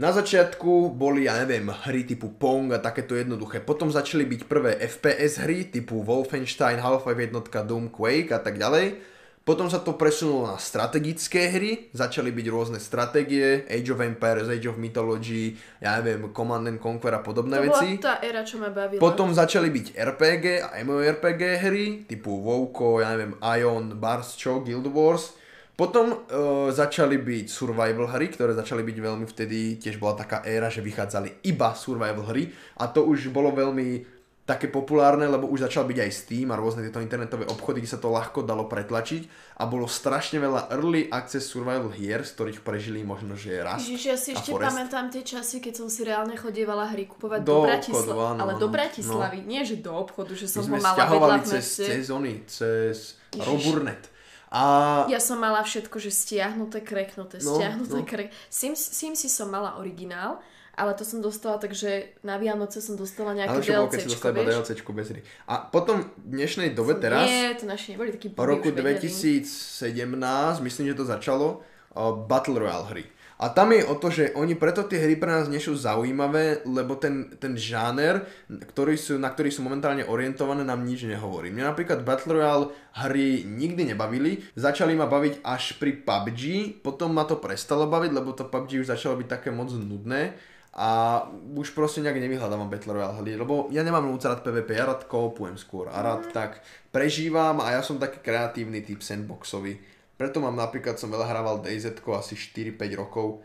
Na 0.00 0.10
začiatku 0.10 0.96
boli, 0.96 1.28
ja 1.28 1.36
neviem, 1.44 1.68
hry 1.68 2.08
typu 2.08 2.32
Pong 2.32 2.72
a 2.72 2.80
takéto 2.80 3.12
jednoduché. 3.14 3.60
Potom 3.60 3.92
začali 3.92 4.24
byť 4.24 4.40
prvé 4.48 4.80
FPS 4.80 5.44
hry 5.44 5.68
typu 5.68 6.00
Wolfenstein, 6.00 6.80
Half-Life 6.80 7.20
1, 7.20 7.68
Doom, 7.68 7.92
Quake 7.92 8.32
a 8.32 8.40
tak 8.40 8.56
ďalej. 8.56 9.11
Potom 9.42 9.66
sa 9.66 9.82
to 9.82 9.98
presunulo 9.98 10.46
na 10.46 10.54
strategické 10.54 11.50
hry, 11.50 11.90
začali 11.90 12.30
byť 12.30 12.46
rôzne 12.46 12.78
stratégie, 12.78 13.66
Age 13.66 13.90
of 13.90 13.98
Empires, 13.98 14.46
Age 14.46 14.70
of 14.70 14.78
Mythology, 14.78 15.58
ja 15.82 15.98
neviem, 15.98 16.30
Command 16.30 16.70
and 16.70 16.78
Conquer 16.78 17.18
a 17.18 17.26
podobné 17.26 17.58
to 17.58 17.66
veci. 17.66 17.98
bola 17.98 18.06
tá 18.06 18.14
éra, 18.22 18.46
čo 18.46 18.62
ma 18.62 18.70
bavila. 18.70 19.02
Potom 19.02 19.34
začali 19.34 19.66
byť 19.74 19.86
RPG 19.98 20.46
a 20.62 20.78
MMORPG 20.86 21.42
hry, 21.58 22.06
typu 22.06 22.38
WoWko, 22.38 23.02
ja 23.02 23.18
neviem, 23.18 23.34
Ion, 23.42 23.98
Bars, 23.98 24.38
čo, 24.38 24.62
Guild 24.62 24.86
Wars. 24.94 25.34
Potom 25.72 26.14
uh, 26.14 26.70
začali 26.70 27.18
byť 27.18 27.50
survival 27.50 28.06
hry, 28.14 28.30
ktoré 28.30 28.54
začali 28.54 28.86
byť 28.86 28.96
veľmi 29.02 29.26
vtedy, 29.26 29.82
tiež 29.82 29.98
bola 29.98 30.22
taká 30.22 30.46
éra, 30.46 30.70
že 30.70 30.84
vychádzali 30.84 31.42
iba 31.50 31.74
survival 31.74 32.30
hry 32.30 32.46
a 32.78 32.86
to 32.86 33.02
už 33.02 33.34
bolo 33.34 33.50
veľmi 33.50 34.11
také 34.42 34.66
populárne, 34.66 35.22
lebo 35.30 35.46
už 35.46 35.70
začal 35.70 35.86
byť 35.86 35.98
aj 36.02 36.10
Steam 36.10 36.50
a 36.50 36.58
rôzne 36.58 36.82
tieto 36.82 36.98
internetové 36.98 37.46
obchody, 37.46 37.78
kde 37.78 37.94
sa 37.94 38.02
to 38.02 38.10
ľahko 38.10 38.42
dalo 38.42 38.66
pretlačiť 38.66 39.54
a 39.56 39.70
bolo 39.70 39.86
strašne 39.86 40.42
veľa 40.42 40.66
early 40.74 41.06
access 41.14 41.46
survival 41.46 41.94
hier, 41.94 42.26
z 42.26 42.34
ktorých 42.34 42.60
prežili 42.60 43.06
možno, 43.06 43.38
že 43.38 43.62
raz 43.62 43.86
Ježiš, 43.86 44.02
ja 44.02 44.16
si 44.18 44.34
ešte 44.34 44.50
Forest. 44.50 44.66
pamätám 44.66 45.06
tie 45.14 45.22
časy, 45.22 45.62
keď 45.62 45.74
som 45.78 45.86
si 45.86 46.02
reálne 46.02 46.34
chodievala 46.34 46.90
hry 46.90 47.06
kupovať 47.06 47.38
Do 47.46 47.46
do, 47.46 47.58
obchodu, 47.62 47.70
Bratislavy. 47.70 48.38
ale 48.42 48.52
do 48.58 48.68
Bratislavy, 48.68 49.38
nie 49.46 49.62
že 49.62 49.76
do 49.78 49.94
obchodu, 49.94 50.32
že 50.34 50.50
som 50.50 50.66
ho 50.66 50.74
mala 50.74 50.98
vedľa 51.06 51.36
v 51.38 51.46
cez, 51.46 51.66
cez 51.78 52.04
ony, 52.10 52.42
cez 52.50 53.14
Ježiš. 53.30 53.46
Roburnet. 53.46 54.10
A... 54.52 55.06
Ja 55.08 55.16
som 55.16 55.40
mala 55.40 55.64
všetko, 55.64 55.96
že 55.96 56.12
stiahnuté, 56.12 56.84
kreknuté, 56.84 57.40
No, 57.40 57.56
stiahnuté, 57.56 57.98
no. 58.02 58.04
krek... 58.04 58.28
Sims, 58.52 58.84
Simsy 58.84 59.32
som 59.32 59.48
mala 59.48 59.80
originál, 59.80 60.44
ale 60.72 60.96
to 60.96 61.04
som 61.04 61.20
dostala, 61.20 61.60
takže 61.60 62.16
na 62.24 62.40
Vianoce 62.40 62.80
som 62.80 62.96
dostala 62.96 63.36
nejaké 63.36 63.52
Ale 63.52 63.60
čo 63.60 63.72
bolo, 63.76 63.92
keď 63.92 64.00
si 64.00 64.08
dostala 64.08 64.32
iba? 64.40 64.48
DLCčko 64.48 64.90
bez 64.96 65.06
hry. 65.12 65.20
A 65.44 65.54
potom 65.68 66.08
v 66.24 66.40
dnešnej 66.40 66.72
dobe 66.72 66.96
teraz, 66.96 67.28
Nie, 67.28 67.52
to 67.60 67.68
naši 67.68 67.92
neboli 67.92 68.08
takí 68.08 68.32
po 68.32 68.48
roku 68.48 68.72
už 68.72 68.80
vedeli. 68.80 68.96
2017, 68.96 70.64
myslím, 70.64 70.84
že 70.88 70.94
to 70.96 71.04
začalo, 71.04 71.60
o, 71.92 72.02
Battle 72.24 72.56
Royale 72.56 72.88
hry. 72.88 73.04
A 73.42 73.50
tam 73.50 73.74
je 73.74 73.82
o 73.82 73.98
to, 73.98 74.06
že 74.06 74.30
oni 74.38 74.54
preto 74.54 74.86
tie 74.86 75.02
hry 75.02 75.18
pre 75.18 75.26
nás 75.26 75.50
nie 75.50 75.58
sú 75.58 75.74
zaujímavé, 75.74 76.62
lebo 76.62 76.94
ten, 76.94 77.34
ten 77.42 77.58
žáner, 77.58 78.22
ktorý 78.46 78.94
sú, 78.94 79.18
na 79.18 79.34
ktorý 79.34 79.50
sú 79.50 79.66
momentálne 79.66 80.06
orientované, 80.06 80.62
nám 80.62 80.86
nič 80.86 81.02
nehovorí. 81.10 81.50
Mňa 81.50 81.74
napríklad 81.74 82.06
Battle 82.06 82.38
Royale 82.38 82.70
hry 83.02 83.42
nikdy 83.42 83.90
nebavili, 83.92 84.46
začali 84.54 84.94
ma 84.94 85.10
baviť 85.10 85.42
až 85.42 85.74
pri 85.74 86.06
PUBG, 86.06 86.40
potom 86.86 87.10
ma 87.10 87.26
to 87.26 87.42
prestalo 87.42 87.90
baviť, 87.90 88.14
lebo 88.14 88.30
to 88.30 88.46
PUBG 88.46 88.86
už 88.86 88.94
začalo 88.94 89.18
byť 89.18 89.28
také 89.28 89.50
moc 89.50 89.74
nudné 89.74 90.38
a 90.72 91.20
už 91.52 91.76
proste 91.76 92.00
nejak 92.00 92.16
nevyhľadávam 92.16 92.72
Battle 92.72 92.96
Royale 92.96 93.20
hry, 93.20 93.36
lebo 93.36 93.68
ja 93.68 93.84
nemám 93.84 94.08
moc 94.08 94.24
rád 94.24 94.40
PvP, 94.40 94.72
ja 94.72 94.88
rád 94.88 95.04
koopujem 95.04 95.60
skôr 95.60 95.92
a 95.92 96.00
rád 96.00 96.32
tak 96.32 96.64
prežívam 96.88 97.60
a 97.60 97.76
ja 97.76 97.84
som 97.84 98.00
taký 98.00 98.24
kreatívny 98.24 98.80
typ 98.80 99.04
sandboxový. 99.04 99.76
Preto 100.16 100.40
mám 100.40 100.56
napríklad, 100.56 100.96
som 100.96 101.12
veľa 101.12 101.28
hrával 101.28 101.60
DayZ 101.60 102.00
asi 102.00 102.34
4-5 102.40 102.80
rokov. 102.96 103.44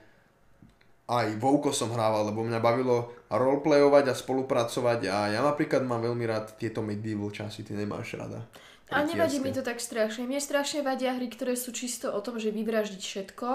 Aj 1.08 1.28
Vouko 1.40 1.72
som 1.76 1.92
hrával, 1.92 2.32
lebo 2.32 2.44
mňa 2.48 2.60
bavilo 2.64 3.12
roleplayovať 3.32 4.12
a 4.12 4.16
spolupracovať 4.16 5.00
a 5.08 5.18
ja 5.36 5.40
napríklad 5.44 5.84
mám 5.84 6.04
veľmi 6.04 6.24
rád 6.28 6.56
tieto 6.56 6.80
medieval 6.80 7.32
časy, 7.32 7.64
ty 7.64 7.76
nemáš 7.76 8.16
rada. 8.16 8.44
A 8.88 9.04
nevadí 9.04 9.44
mi 9.44 9.52
to 9.52 9.60
tak 9.60 9.84
strašne. 9.84 10.24
Mne 10.24 10.40
strašne 10.40 10.80
vadia 10.80 11.12
hry, 11.12 11.28
ktoré 11.28 11.60
sú 11.60 11.76
čisto 11.76 12.08
o 12.08 12.20
tom, 12.24 12.40
že 12.40 12.56
vyvraždiť 12.56 13.02
všetko 13.04 13.48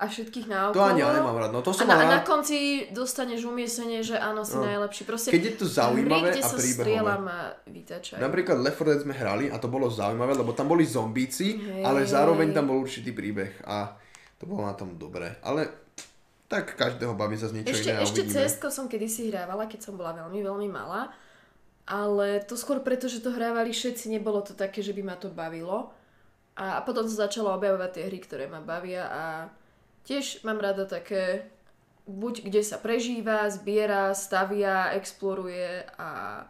a 0.00 0.08
všetkých 0.08 0.48
naokolo. 0.48 0.74
To 0.74 0.88
ani 0.88 1.04
ja 1.04 1.12
nemám 1.12 1.36
rád, 1.36 1.52
no 1.52 1.60
to 1.60 1.70
a 1.70 1.76
som 1.76 1.84
na, 1.84 1.94
mal 1.94 2.00
a 2.00 2.08
na 2.08 2.12
rád. 2.18 2.24
konci 2.24 2.56
dostaneš 2.88 3.44
umiesenie, 3.44 4.00
že 4.00 4.16
áno, 4.16 4.42
si 4.42 4.56
No. 4.56 4.64
najlepší. 4.64 5.04
Proste 5.04 5.28
Keď 5.28 5.42
je 5.44 5.54
to 5.54 5.66
zaujímavé 5.68 6.32
hry, 6.32 6.40
kde 6.40 6.42
a 6.42 6.48
príbehové. 6.56 7.12
a 7.28 7.36
vytačajú. 7.68 8.18
Napríklad 8.18 8.56
Left 8.58 8.80
4 8.80 8.88
Dead 8.88 9.00
sme 9.02 9.12
hrali 9.12 9.46
a 9.46 9.60
to 9.60 9.68
bolo 9.68 9.86
zaujímavé, 9.86 10.32
lebo 10.32 10.50
tam 10.50 10.66
boli 10.66 10.82
zombíci, 10.82 11.54
Hej. 11.54 11.84
ale 11.84 12.02
zároveň 12.02 12.48
tam 12.50 12.72
bol 12.72 12.80
určitý 12.80 13.12
príbeh 13.12 13.60
a 13.62 13.92
to 14.34 14.48
bolo 14.48 14.64
na 14.64 14.72
tom 14.72 14.96
dobré. 14.96 15.36
Ale 15.44 15.68
tak 16.48 16.74
každého 16.74 17.12
baví 17.12 17.36
sa 17.36 17.46
niečo 17.46 17.70
Ešte, 17.70 17.92
iné 17.92 18.00
a 18.00 18.02
ešte 18.02 18.20
uvidíme. 18.24 18.42
cs 18.42 18.72
som 18.72 18.88
kedysi 18.88 19.28
hrávala, 19.28 19.68
keď 19.68 19.80
som 19.84 19.94
bola 19.94 20.16
veľmi, 20.16 20.40
veľmi 20.40 20.66
malá. 20.66 21.12
Ale 21.84 22.40
to 22.46 22.54
skôr 22.54 22.80
preto, 22.80 23.04
že 23.04 23.18
to 23.18 23.30
hrávali 23.30 23.70
všetci, 23.70 24.08
nebolo 24.08 24.40
to 24.40 24.54
také, 24.54 24.78
že 24.78 24.90
by 24.90 25.02
ma 25.04 25.14
to 25.14 25.28
bavilo. 25.28 25.90
A, 26.54 26.78
a 26.78 26.80
potom 26.82 27.04
sa 27.04 27.26
začalo 27.26 27.50
objavovať 27.52 27.90
tie 27.94 28.04
hry, 28.06 28.18
ktoré 28.18 28.44
ma 28.46 28.58
bavia 28.58 29.06
a 29.06 29.22
tiež 30.10 30.42
mám 30.42 30.58
rada 30.58 30.90
také, 30.90 31.46
buď 32.10 32.50
kde 32.50 32.66
sa 32.66 32.82
prežíva, 32.82 33.46
zbiera, 33.46 34.10
stavia, 34.10 34.90
exploruje 34.98 35.86
a 35.94 36.42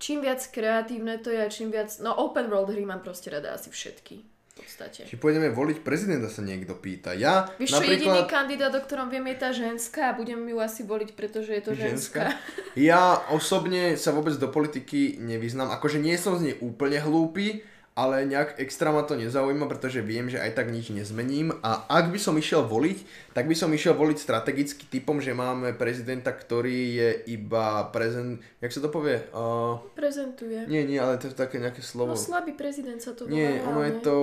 čím 0.00 0.24
viac 0.24 0.40
kreatívne 0.48 1.20
to 1.20 1.28
je 1.28 1.44
a 1.44 1.52
čím 1.52 1.68
viac, 1.68 1.92
no 2.00 2.16
open 2.16 2.48
world 2.48 2.72
hry 2.72 2.88
mám 2.88 3.04
proste 3.04 3.28
rada 3.28 3.52
asi 3.52 3.68
všetky. 3.68 4.24
V 4.54 4.62
podstate. 4.62 5.02
Či 5.02 5.18
pôjdeme 5.18 5.50
voliť 5.50 5.82
prezidenta, 5.82 6.30
sa 6.30 6.38
niekto 6.38 6.78
pýta. 6.78 7.10
Ja 7.10 7.50
Vieš 7.58 7.74
čo, 7.74 7.82
jediný 7.82 8.22
napríklad... 8.22 8.30
kandidát, 8.30 8.70
o 8.70 8.80
ktorom 8.86 9.10
viem, 9.10 9.26
je 9.34 9.36
tá 9.42 9.50
ženská 9.50 10.14
a 10.14 10.16
budem 10.16 10.38
ju 10.46 10.62
asi 10.62 10.86
voliť, 10.86 11.10
pretože 11.18 11.50
je 11.50 11.62
to 11.62 11.74
ženská. 11.74 12.38
Ja 12.78 13.18
osobne 13.34 13.98
sa 13.98 14.14
vôbec 14.14 14.38
do 14.38 14.46
politiky 14.46 15.18
nevyznám. 15.18 15.74
Akože 15.74 15.98
nie 15.98 16.14
som 16.14 16.38
z 16.38 16.54
nej 16.54 16.56
úplne 16.62 17.02
hlúpy, 17.02 17.66
ale 17.94 18.26
nejak 18.26 18.58
extra 18.58 18.90
ma 18.90 19.06
to 19.06 19.14
nezaujíma, 19.14 19.70
pretože 19.70 20.02
viem, 20.02 20.26
že 20.26 20.42
aj 20.42 20.58
tak 20.58 20.74
nič 20.74 20.90
nezmením. 20.90 21.54
A 21.62 21.86
ak 21.86 22.10
by 22.10 22.18
som 22.18 22.34
išiel 22.34 22.66
voliť, 22.66 23.30
tak 23.30 23.46
by 23.46 23.54
som 23.54 23.70
išiel 23.70 23.94
voliť 23.94 24.18
strategicky 24.18 24.90
typom, 24.90 25.22
že 25.22 25.30
máme 25.30 25.78
prezidenta, 25.78 26.34
ktorý 26.34 26.78
je 26.98 27.10
iba 27.30 27.86
prezent... 27.94 28.42
Jak 28.58 28.74
sa 28.74 28.82
to 28.82 28.90
povie? 28.90 29.22
Uh, 29.30 29.78
Prezentuje. 29.94 30.66
nie, 30.66 30.82
nie, 30.82 30.98
ale 30.98 31.22
to 31.22 31.30
je 31.30 31.38
také 31.38 31.62
nejaké 31.62 31.86
slovo. 31.86 32.18
No 32.18 32.18
slabý 32.18 32.58
prezident 32.58 32.98
sa 32.98 33.14
to 33.14 33.30
volá. 33.30 33.38
Nie, 33.38 33.62
ono 33.62 33.86
je 33.86 33.94
to... 34.02 34.14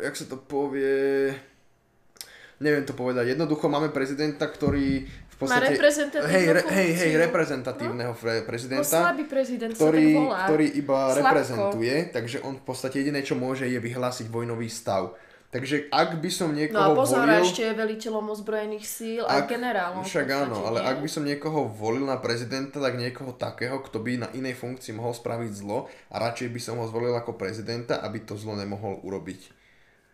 Jak 0.00 0.16
sa 0.16 0.24
to 0.24 0.40
povie... 0.40 1.36
Neviem 2.56 2.88
to 2.88 2.96
povedať. 2.96 3.36
Jednoducho 3.36 3.68
máme 3.68 3.92
prezidenta, 3.92 4.48
ktorý 4.48 5.04
v 5.36 5.44
Má 5.44 5.52
podstate... 5.52 5.76
reprezentatívnu 5.76 6.32
hej, 6.32 6.46
re, 6.48 6.62
hej, 6.64 6.90
hej, 6.96 7.12
reprezentatívneho 7.28 8.12
no? 8.16 8.16
No 8.16 8.46
prezidenta, 8.48 8.88
slabý 8.88 9.28
prezident 9.28 9.72
ktorý, 9.76 10.16
ktorý 10.16 10.66
iba 10.80 11.12
Slabko. 11.12 11.20
reprezentuje, 11.20 11.94
takže 12.08 12.40
on 12.40 12.56
v 12.56 12.64
podstate 12.64 13.04
jediné, 13.04 13.20
čo 13.20 13.36
môže, 13.36 13.68
je 13.68 13.76
vyhlásiť 13.76 14.32
vojnový 14.32 14.72
stav. 14.72 15.12
Takže 15.46 15.92
ak 15.92 16.18
by 16.18 16.30
som 16.32 16.50
No 16.50 16.56
a 16.56 16.58
niekoho 16.58 16.92
pozor, 16.96 17.22
volil... 17.22 17.44
ešte 17.44 17.62
je 17.68 17.72
veliteľom 17.76 18.24
ozbrojených 18.32 18.84
síl 18.84 19.22
a 19.28 19.46
generálom. 19.46 20.02
Však 20.02 20.26
podstate, 20.26 20.42
áno, 20.48 20.56
ale 20.66 20.78
nie? 20.82 20.88
ak 20.90 20.98
by 21.04 21.08
som 21.08 21.22
niekoho 21.22 21.60
volil 21.70 22.04
na 22.08 22.18
prezidenta, 22.18 22.82
tak 22.82 22.98
niekoho 22.98 23.30
takého, 23.36 23.78
kto 23.84 24.02
by 24.02 24.26
na 24.26 24.28
inej 24.34 24.58
funkcii 24.58 24.96
mohol 24.96 25.14
spraviť 25.14 25.52
zlo 25.52 25.86
a 26.10 26.16
radšej 26.18 26.48
by 26.50 26.60
som 26.60 26.80
ho 26.80 26.84
zvolil 26.88 27.14
ako 27.14 27.38
prezidenta, 27.38 28.02
aby 28.02 28.24
to 28.24 28.34
zlo 28.34 28.58
nemohol 28.58 28.98
urobiť. 29.04 29.52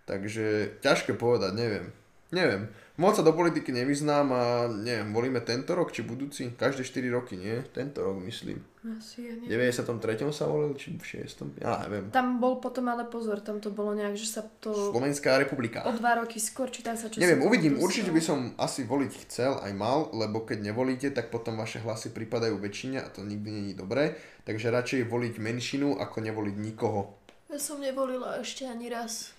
Takže 0.04 0.78
ťažké 0.82 1.14
povedať, 1.16 1.54
neviem. 1.54 1.94
Neviem. 2.32 2.72
Moc 2.96 3.12
sa 3.16 3.20
do 3.20 3.36
politiky 3.36 3.72
nevyznám 3.76 4.26
a 4.32 4.42
neviem, 4.68 5.12
volíme 5.12 5.44
tento 5.44 5.76
rok 5.76 5.92
či 5.92 6.00
budúci? 6.00 6.56
Každé 6.56 6.80
4 6.80 7.12
roky, 7.12 7.36
nie? 7.36 7.60
Tento 7.76 8.00
rok 8.00 8.20
myslím. 8.24 8.64
Asi, 8.84 9.28
ja 9.28 9.36
neviem. 9.36 9.68
93. 9.72 10.24
sa 10.32 10.48
volil, 10.48 10.72
či 10.76 10.96
v 10.96 11.04
6. 11.04 11.60
Ja 11.60 11.84
neviem. 11.84 12.08
Tam 12.08 12.40
bol 12.40 12.56
potom, 12.56 12.88
ale 12.88 13.04
pozor, 13.04 13.44
tam 13.44 13.60
to 13.60 13.68
bolo 13.68 13.92
nejak, 13.92 14.16
že 14.16 14.28
sa 14.28 14.42
to 14.64 14.72
Slovenská 14.72 15.36
republika. 15.36 15.84
o 15.84 15.92
dva 15.92 16.24
roky 16.24 16.40
skôr, 16.40 16.72
či 16.72 16.80
tam 16.80 16.96
sa 16.96 17.12
čo 17.12 17.20
Neviem, 17.20 17.44
uvidím. 17.44 17.76
Určite 17.76 18.08
by 18.08 18.22
som 18.24 18.56
asi 18.56 18.88
voliť 18.88 19.12
chcel, 19.28 19.60
aj 19.60 19.72
mal, 19.76 20.08
lebo 20.16 20.44
keď 20.48 20.72
nevolíte, 20.72 21.12
tak 21.12 21.28
potom 21.28 21.60
vaše 21.60 21.84
hlasy 21.84 22.16
pripadajú 22.16 22.56
väčšine 22.56 22.96
a 23.00 23.12
to 23.12 23.24
nikdy 23.28 23.52
není 23.52 23.72
dobré. 23.76 24.16
Takže 24.48 24.72
radšej 24.72 25.08
voliť 25.08 25.36
menšinu, 25.36 26.00
ako 26.00 26.24
nevoliť 26.24 26.56
nikoho. 26.56 27.12
Ja 27.52 27.60
som 27.60 27.76
nevolila 27.84 28.40
ešte 28.40 28.64
ani 28.64 28.88
raz. 28.88 29.36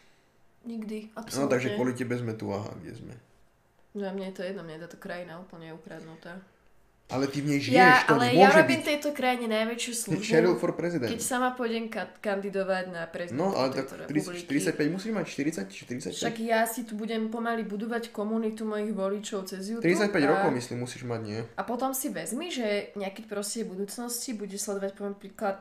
Nikdy, 0.63 0.99
No 1.09 1.19
absolútne. 1.19 1.51
takže 1.51 1.69
kvôli 1.75 1.91
tebe 1.93 2.15
sme 2.15 2.33
tu, 2.33 2.47
aha, 2.47 2.71
kde 2.73 2.93
sme. 2.93 3.13
No 3.93 4.03
a 4.03 4.11
mne 4.11 4.31
je 4.31 4.35
to 4.35 4.43
jedno, 4.43 4.61
mne 4.61 4.75
je 4.75 4.83
táto 4.83 4.97
krajina 4.97 5.37
úplne 5.37 5.69
ukradnutá. 5.71 6.39
Ale 7.05 7.27
ty 7.27 7.43
v 7.43 7.51
nej 7.51 7.59
žiješ, 7.59 7.75
Ja, 7.75 7.99
to 8.01 8.15
ale 8.15 8.31
môže 8.31 8.39
ja 8.39 8.49
robím 8.55 8.79
byť. 8.79 8.87
tejto 8.87 9.09
krajine 9.11 9.45
najväčšiu 9.45 9.91
službu. 9.93 10.23
Cheryl 10.23 10.55
for 10.55 10.71
president. 10.71 11.11
Keď 11.11 11.19
sama 11.21 11.51
pôjdem 11.51 11.85
ka- 11.85 12.09
kandidovať 12.17 12.85
na 12.89 13.03
prezidenta 13.05 13.43
No, 13.43 13.51
ale 13.51 13.69
tak 13.69 13.85
tejto 13.85 14.07
30, 14.07 14.07
republiky. 14.33 14.47
45 14.81 14.87
musíš 14.89 15.11
mať, 15.11 15.25
40 15.27 15.67
či 15.67 15.75
45? 15.83 16.15
Však 16.15 16.35
ja 16.41 16.63
si 16.63 16.81
tu 16.81 16.95
budem 16.95 17.27
pomaly 17.27 17.61
budovať 17.61 18.09
komunitu 18.09 18.63
mojich 18.63 18.89
voličov 18.89 19.45
cez 19.45 19.67
YouTube. 19.67 19.83
35 19.85 20.15
a, 20.15 20.27
rokov 20.31 20.49
myslím 20.55 20.77
musíš 20.79 21.03
mať, 21.03 21.21
nie? 21.21 21.39
A 21.53 21.61
potom 21.61 21.91
si 21.91 22.07
vezmi, 22.07 22.47
že 22.49 22.65
nejaký 22.95 23.27
proste 23.27 23.61
v 23.61 23.75
budúcnosti 23.75 24.31
bude 24.31 24.55
sledovať 24.55 24.91
poviem 24.95 25.13
príklad 25.13 25.59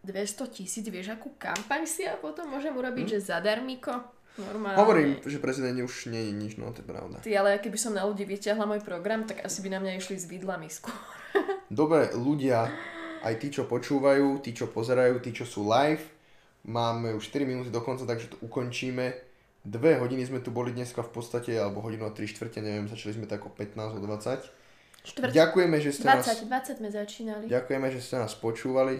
200 0.00 0.14
tisíc, 0.48 0.86
vieš 0.86 1.10
akú 1.10 1.34
kampaň 1.34 1.84
si 1.84 2.06
a 2.06 2.14
potom 2.14 2.46
môžem 2.46 2.70
urobiť, 2.70 3.18
že 3.18 3.28
zadarmiko. 3.28 3.98
Normálne. 4.34 4.78
Hovorím, 4.82 5.10
že 5.22 5.38
prezident 5.38 5.78
už 5.78 6.10
nie 6.10 6.26
je 6.26 6.32
nič, 6.34 6.52
no 6.58 6.74
to 6.74 6.82
je 6.82 6.86
pravda. 6.90 7.22
Ty, 7.22 7.30
ale 7.38 7.62
keby 7.62 7.78
som 7.78 7.94
na 7.94 8.02
ľudí 8.02 8.26
vyťahla 8.26 8.66
môj 8.66 8.82
program, 8.82 9.22
tak 9.22 9.46
asi 9.46 9.62
by 9.62 9.70
na 9.70 9.78
mňa 9.78 9.92
išli 10.02 10.18
s 10.18 10.26
vidlami 10.26 10.66
skôr. 10.66 10.94
Dobre, 11.70 12.10
ľudia, 12.18 12.66
aj 13.22 13.34
tí, 13.38 13.54
čo 13.54 13.70
počúvajú, 13.70 14.42
tí, 14.42 14.50
čo 14.50 14.66
pozerajú, 14.66 15.22
tí, 15.22 15.30
čo 15.30 15.46
sú 15.46 15.62
live, 15.70 16.02
máme 16.66 17.14
už 17.14 17.30
4 17.30 17.46
minúty 17.46 17.70
do 17.70 17.78
konca, 17.78 18.02
takže 18.02 18.34
to 18.34 18.36
ukončíme. 18.42 19.14
Dve 19.64 19.96
hodiny 20.02 20.26
sme 20.26 20.42
tu 20.42 20.50
boli 20.50 20.74
dneska 20.74 21.06
v 21.06 21.14
podstate, 21.14 21.54
alebo 21.54 21.78
hodinu 21.78 22.04
a 22.04 22.12
3 22.12 22.26
štvrte, 22.26 22.58
neviem, 22.58 22.90
začali 22.90 23.14
sme 23.14 23.26
tak 23.30 23.46
o 23.46 23.50
15 23.54 23.96
o 23.96 24.00
20. 24.02 24.50
Štvrť, 25.04 25.30
Ďakujeme, 25.30 25.76
že 25.78 25.90
ste 25.94 26.04
nás, 26.10 26.26
20, 26.26 26.48
20 26.50 26.80
sme 26.80 26.88
začínali. 26.90 27.44
ďakujeme, 27.46 27.86
že 27.92 28.00
ste 28.02 28.16
nás 28.18 28.34
počúvali. 28.34 28.98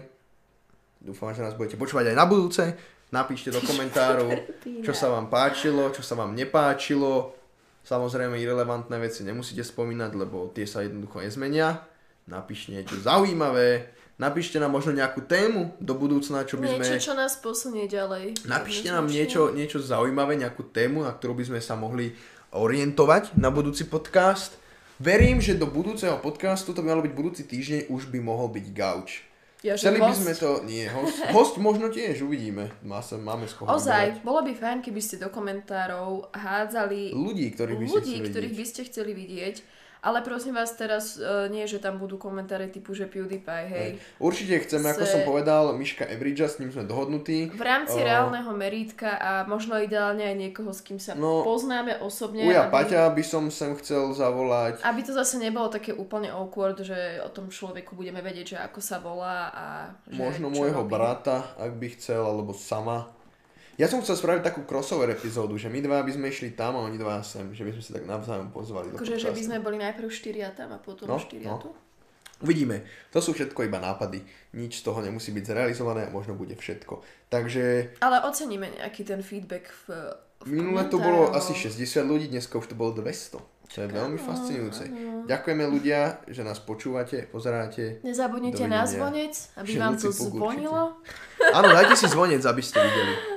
Dúfam, 1.05 1.33
že 1.37 1.45
nás 1.45 1.53
budete 1.57 1.77
počúvať 1.77 2.13
aj 2.13 2.17
na 2.17 2.25
budúce. 2.25 2.65
Napíšte 3.15 3.55
do 3.55 3.63
komentáru, 3.63 4.27
čo 4.83 4.91
sa 4.91 5.07
vám 5.07 5.31
páčilo, 5.31 5.95
čo 5.95 6.03
sa 6.03 6.19
vám 6.19 6.35
nepáčilo. 6.35 7.31
Samozrejme, 7.87 8.35
irrelevantné 8.43 8.99
veci 8.99 9.23
nemusíte 9.23 9.63
spomínať, 9.63 10.19
lebo 10.19 10.51
tie 10.51 10.67
sa 10.67 10.83
jednoducho 10.83 11.23
nezmenia. 11.23 11.79
Napíšte 12.27 12.75
niečo 12.75 12.99
zaujímavé. 12.99 13.95
Napíšte 14.19 14.59
nám 14.59 14.75
možno 14.75 14.95
nejakú 14.95 15.27
tému 15.27 15.79
do 15.79 15.95
budúcna, 15.95 16.43
čo 16.43 16.59
by 16.59 16.75
sme... 16.75 16.87
Niečo, 16.87 17.13
čo 17.13 17.15
nás 17.15 17.39
posunie 17.39 17.87
ďalej. 17.87 18.47
Napíšte 18.51 18.91
nám 18.91 19.07
niečo, 19.07 19.55
niečo 19.55 19.79
zaujímavé, 19.79 20.39
nejakú 20.39 20.67
tému, 20.71 21.07
na 21.07 21.15
ktorú 21.15 21.39
by 21.39 21.55
sme 21.55 21.61
sa 21.63 21.79
mohli 21.79 22.15
orientovať 22.55 23.35
na 23.39 23.51
budúci 23.51 23.91
podcast. 23.91 24.55
Verím, 25.03 25.43
že 25.43 25.59
do 25.59 25.67
budúceho 25.67 26.19
podcastu, 26.23 26.71
to 26.71 26.83
by 26.83 26.95
malo 26.95 27.03
byť 27.03 27.15
budúci 27.15 27.43
týždeň, 27.43 27.91
už 27.91 28.11
by 28.11 28.19
mohol 28.23 28.47
byť 28.51 28.67
gauč. 28.71 29.27
Ja, 29.65 29.81
Chceli 29.81 29.97
by 29.97 30.13
host? 30.13 30.21
sme 30.21 30.33
to... 30.37 30.51
Nie, 30.69 30.93
host, 30.93 31.17
host 31.33 31.55
možno 31.57 31.89
tiež, 31.89 32.21
uvidíme. 32.21 32.69
Má 32.85 33.01
sa, 33.01 33.17
máme 33.17 33.49
z 33.49 33.57
koho 33.57 33.65
vyberať. 33.65 33.81
Ozaj, 33.81 34.05
bolo 34.21 34.45
by 34.45 34.53
fajn, 34.53 34.79
keby 34.85 35.01
ste 35.01 35.17
do 35.17 35.33
komentárov 35.33 36.29
hádzali 36.37 37.17
Ľudí, 37.17 37.49
ktorých 37.57 37.79
by 37.81 37.87
ste 37.89 37.97
ľudí, 37.97 38.13
chceli 38.13 38.29
ktorých 38.29 38.53
vidieť. 38.53 38.61
by 38.61 38.67
ste 38.69 38.81
chceli 38.85 39.13
vidieť. 39.17 39.57
Ale 40.05 40.21
prosím 40.21 40.53
vás 40.53 40.69
teraz, 40.71 41.17
uh, 41.17 41.49
nie, 41.49 41.65
že 41.65 41.81
tam 41.81 41.97
budú 41.97 42.15
komentáre 42.15 42.69
typu, 42.69 42.93
že 42.93 43.09
PewDiePie, 43.09 43.65
hej. 43.67 43.89
Určite 44.19 44.61
chceme, 44.61 44.93
ako 44.93 45.01
Se- 45.01 45.11
som 45.11 45.25
povedal, 45.25 45.73
Miška 45.73 46.05
Everidža, 46.05 46.47
s 46.47 46.61
ním 46.61 46.69
sme 46.69 46.85
dohodnutí. 46.85 47.49
V 47.49 47.65
rámci 47.65 47.97
O. 47.97 48.05
reálneho 48.05 48.53
merítka 48.53 49.09
a 49.11 49.31
možno 49.45 49.75
ideálne 49.77 50.21
aj 50.23 50.37
niekoho, 50.39 50.69
s 50.71 50.81
kým 50.81 51.01
sa 51.01 51.17
No, 51.17 51.41
poznáme 51.41 51.99
osobne. 51.99 52.45
Uja 52.45 52.69
aby, 52.69 52.73
Paťa 52.75 53.09
by 53.09 53.25
som 53.25 53.49
sem 53.49 53.73
chcel 53.77 54.13
zavolať. 54.13 54.85
aby 54.85 55.01
to 55.01 55.11
zase 55.11 55.41
nebolo 55.41 55.67
také 55.67 55.91
úplne 55.91 56.29
awkward, 56.29 56.77
že 56.79 56.95
o 57.19 57.31
tom 57.31 57.49
človeku 57.49 57.95
budeme 57.95 58.21
vedieť, 58.21 58.47
že 58.47 58.59
ako 58.61 58.79
sa 58.79 59.01
volá 59.01 59.49
a 59.49 59.67
že 60.05 60.21
Možno 60.21 60.53
môjho 60.53 60.85
robí. 60.85 60.93
brata, 60.93 61.57
ak 61.57 61.73
by 61.73 61.89
chcel, 61.91 62.21
alebo 62.21 62.53
sama. 62.53 63.09
Ja 63.75 63.87
som 63.87 63.99
chcel 64.01 64.15
spraviť 64.15 64.43
takú 64.43 64.63
crossover 64.63 65.11
epizódu, 65.11 65.59
že 65.59 65.67
my 65.67 65.83
dva 65.83 66.03
by 66.03 66.13
sme 66.13 66.31
išli 66.31 66.55
tam 66.55 66.79
a 66.79 66.87
oni 66.87 66.95
dva 66.95 67.21
sem, 67.21 67.51
že 67.51 67.67
by 67.67 67.75
sme 67.75 67.83
si 67.83 67.91
tak 67.91 68.05
navzájom 68.05 68.55
pozvali. 68.55 68.91
Akože, 68.91 69.19
že 69.19 69.35
by 69.35 69.43
sme 69.43 69.59
boli 69.59 69.77
najprv 69.77 70.07
štyria 70.07 70.55
tam 70.55 70.71
a 70.71 70.79
potom 70.79 71.11
No, 71.11 71.19
štyria 71.19 71.51
no. 71.51 71.59
tu. 71.59 71.71
Uvidíme. 72.43 72.83
To 73.11 73.19
sú 73.19 73.33
všetko 73.33 73.65
iba 73.65 73.79
nápady. 73.79 74.21
Nič 74.53 74.83
z 74.83 74.87
toho 74.87 74.99
nemusí 75.01 75.31
byť 75.31 75.45
zrealizované 75.45 76.07
a 76.07 76.11
možno 76.11 76.35
bude 76.35 76.55
všetko. 76.55 77.01
Takže 77.31 77.97
Ale 77.99 78.23
oceníme 78.23 78.69
nejaký 78.75 79.03
ten 79.03 79.23
feedback 79.23 79.71
v, 79.87 80.13
v 80.43 80.49
minule 80.51 80.85
komentároch. 80.85 81.03
bolo 81.03 81.21
asi 81.33 81.55
60 81.55 81.79
ľudí, 82.05 82.27
dneska 82.29 82.59
už 82.59 82.71
to 82.71 82.77
bolo 82.77 82.95
200. 82.95 83.39
To 83.65 83.79
je 83.81 83.89
veľmi 83.89 84.21
fascinujúce. 84.21 84.87
Ďakujeme 85.25 85.65
ľudia, 85.67 86.21
že 86.29 86.45
nás 86.45 86.61
počúvate, 86.61 87.27
pozeráte. 87.27 87.99
Nezabudnite 88.05 88.69
na 88.69 88.85
zvonec, 88.85 89.35
aby 89.57 89.67
Že 89.73 89.79
vám 89.81 89.95
to 89.97 90.09
zvonilo. 90.13 90.83
Áno, 91.51 91.69
dajte 91.73 91.97
si 91.97 92.07
zvonec, 92.07 92.45
aby 92.45 92.63
ste 92.63 92.79
videli. 92.79 93.34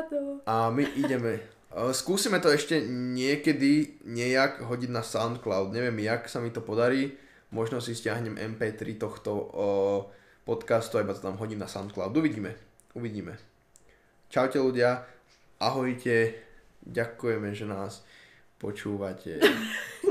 Rado. 0.00 0.40
A 0.48 0.72
my 0.72 0.84
ideme. 0.96 1.44
Skúsime 1.92 2.42
to 2.42 2.50
ešte 2.50 2.82
niekedy 2.88 4.02
nejak 4.02 4.66
hodiť 4.66 4.90
na 4.90 5.06
Soundcloud. 5.06 5.70
Neviem, 5.70 6.02
jak 6.02 6.26
sa 6.26 6.42
mi 6.42 6.50
to 6.50 6.64
podarí. 6.64 7.14
Možno 7.54 7.78
si 7.78 7.94
stiahnem 7.94 8.38
MP3 8.38 8.98
tohto 8.98 9.30
o, 9.34 9.68
podcastu 10.42 10.98
a 10.98 11.04
iba 11.04 11.14
to 11.14 11.22
tam 11.22 11.38
hodím 11.38 11.62
na 11.62 11.70
Soundcloud. 11.70 12.10
Uvidíme. 12.16 12.56
Uvidíme. 12.96 13.38
Čaute 14.26 14.58
ľudia. 14.58 15.06
Ahojte. 15.62 16.34
Ďakujeme, 16.80 17.54
že 17.54 17.66
nás 17.68 18.02
počúvate. 18.58 19.38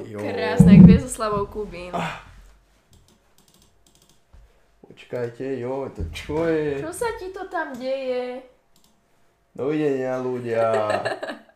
Jo. 0.10 0.22
Krásne, 0.22 0.80
jak 0.80 0.86
Viezoslavou 0.86 1.45
Kubín. 1.45 1.91
Počkajte, 4.82 5.60
jo, 5.60 5.86
to 5.94 6.02
čo 6.10 6.49
je? 6.49 6.82
Čo 6.82 6.94
sa 6.94 7.14
ti 7.20 7.30
to 7.30 7.45
tam 7.45 7.78
deje? 7.78 8.41
Dovidenia 9.60 10.15
ľudia. 10.23 10.64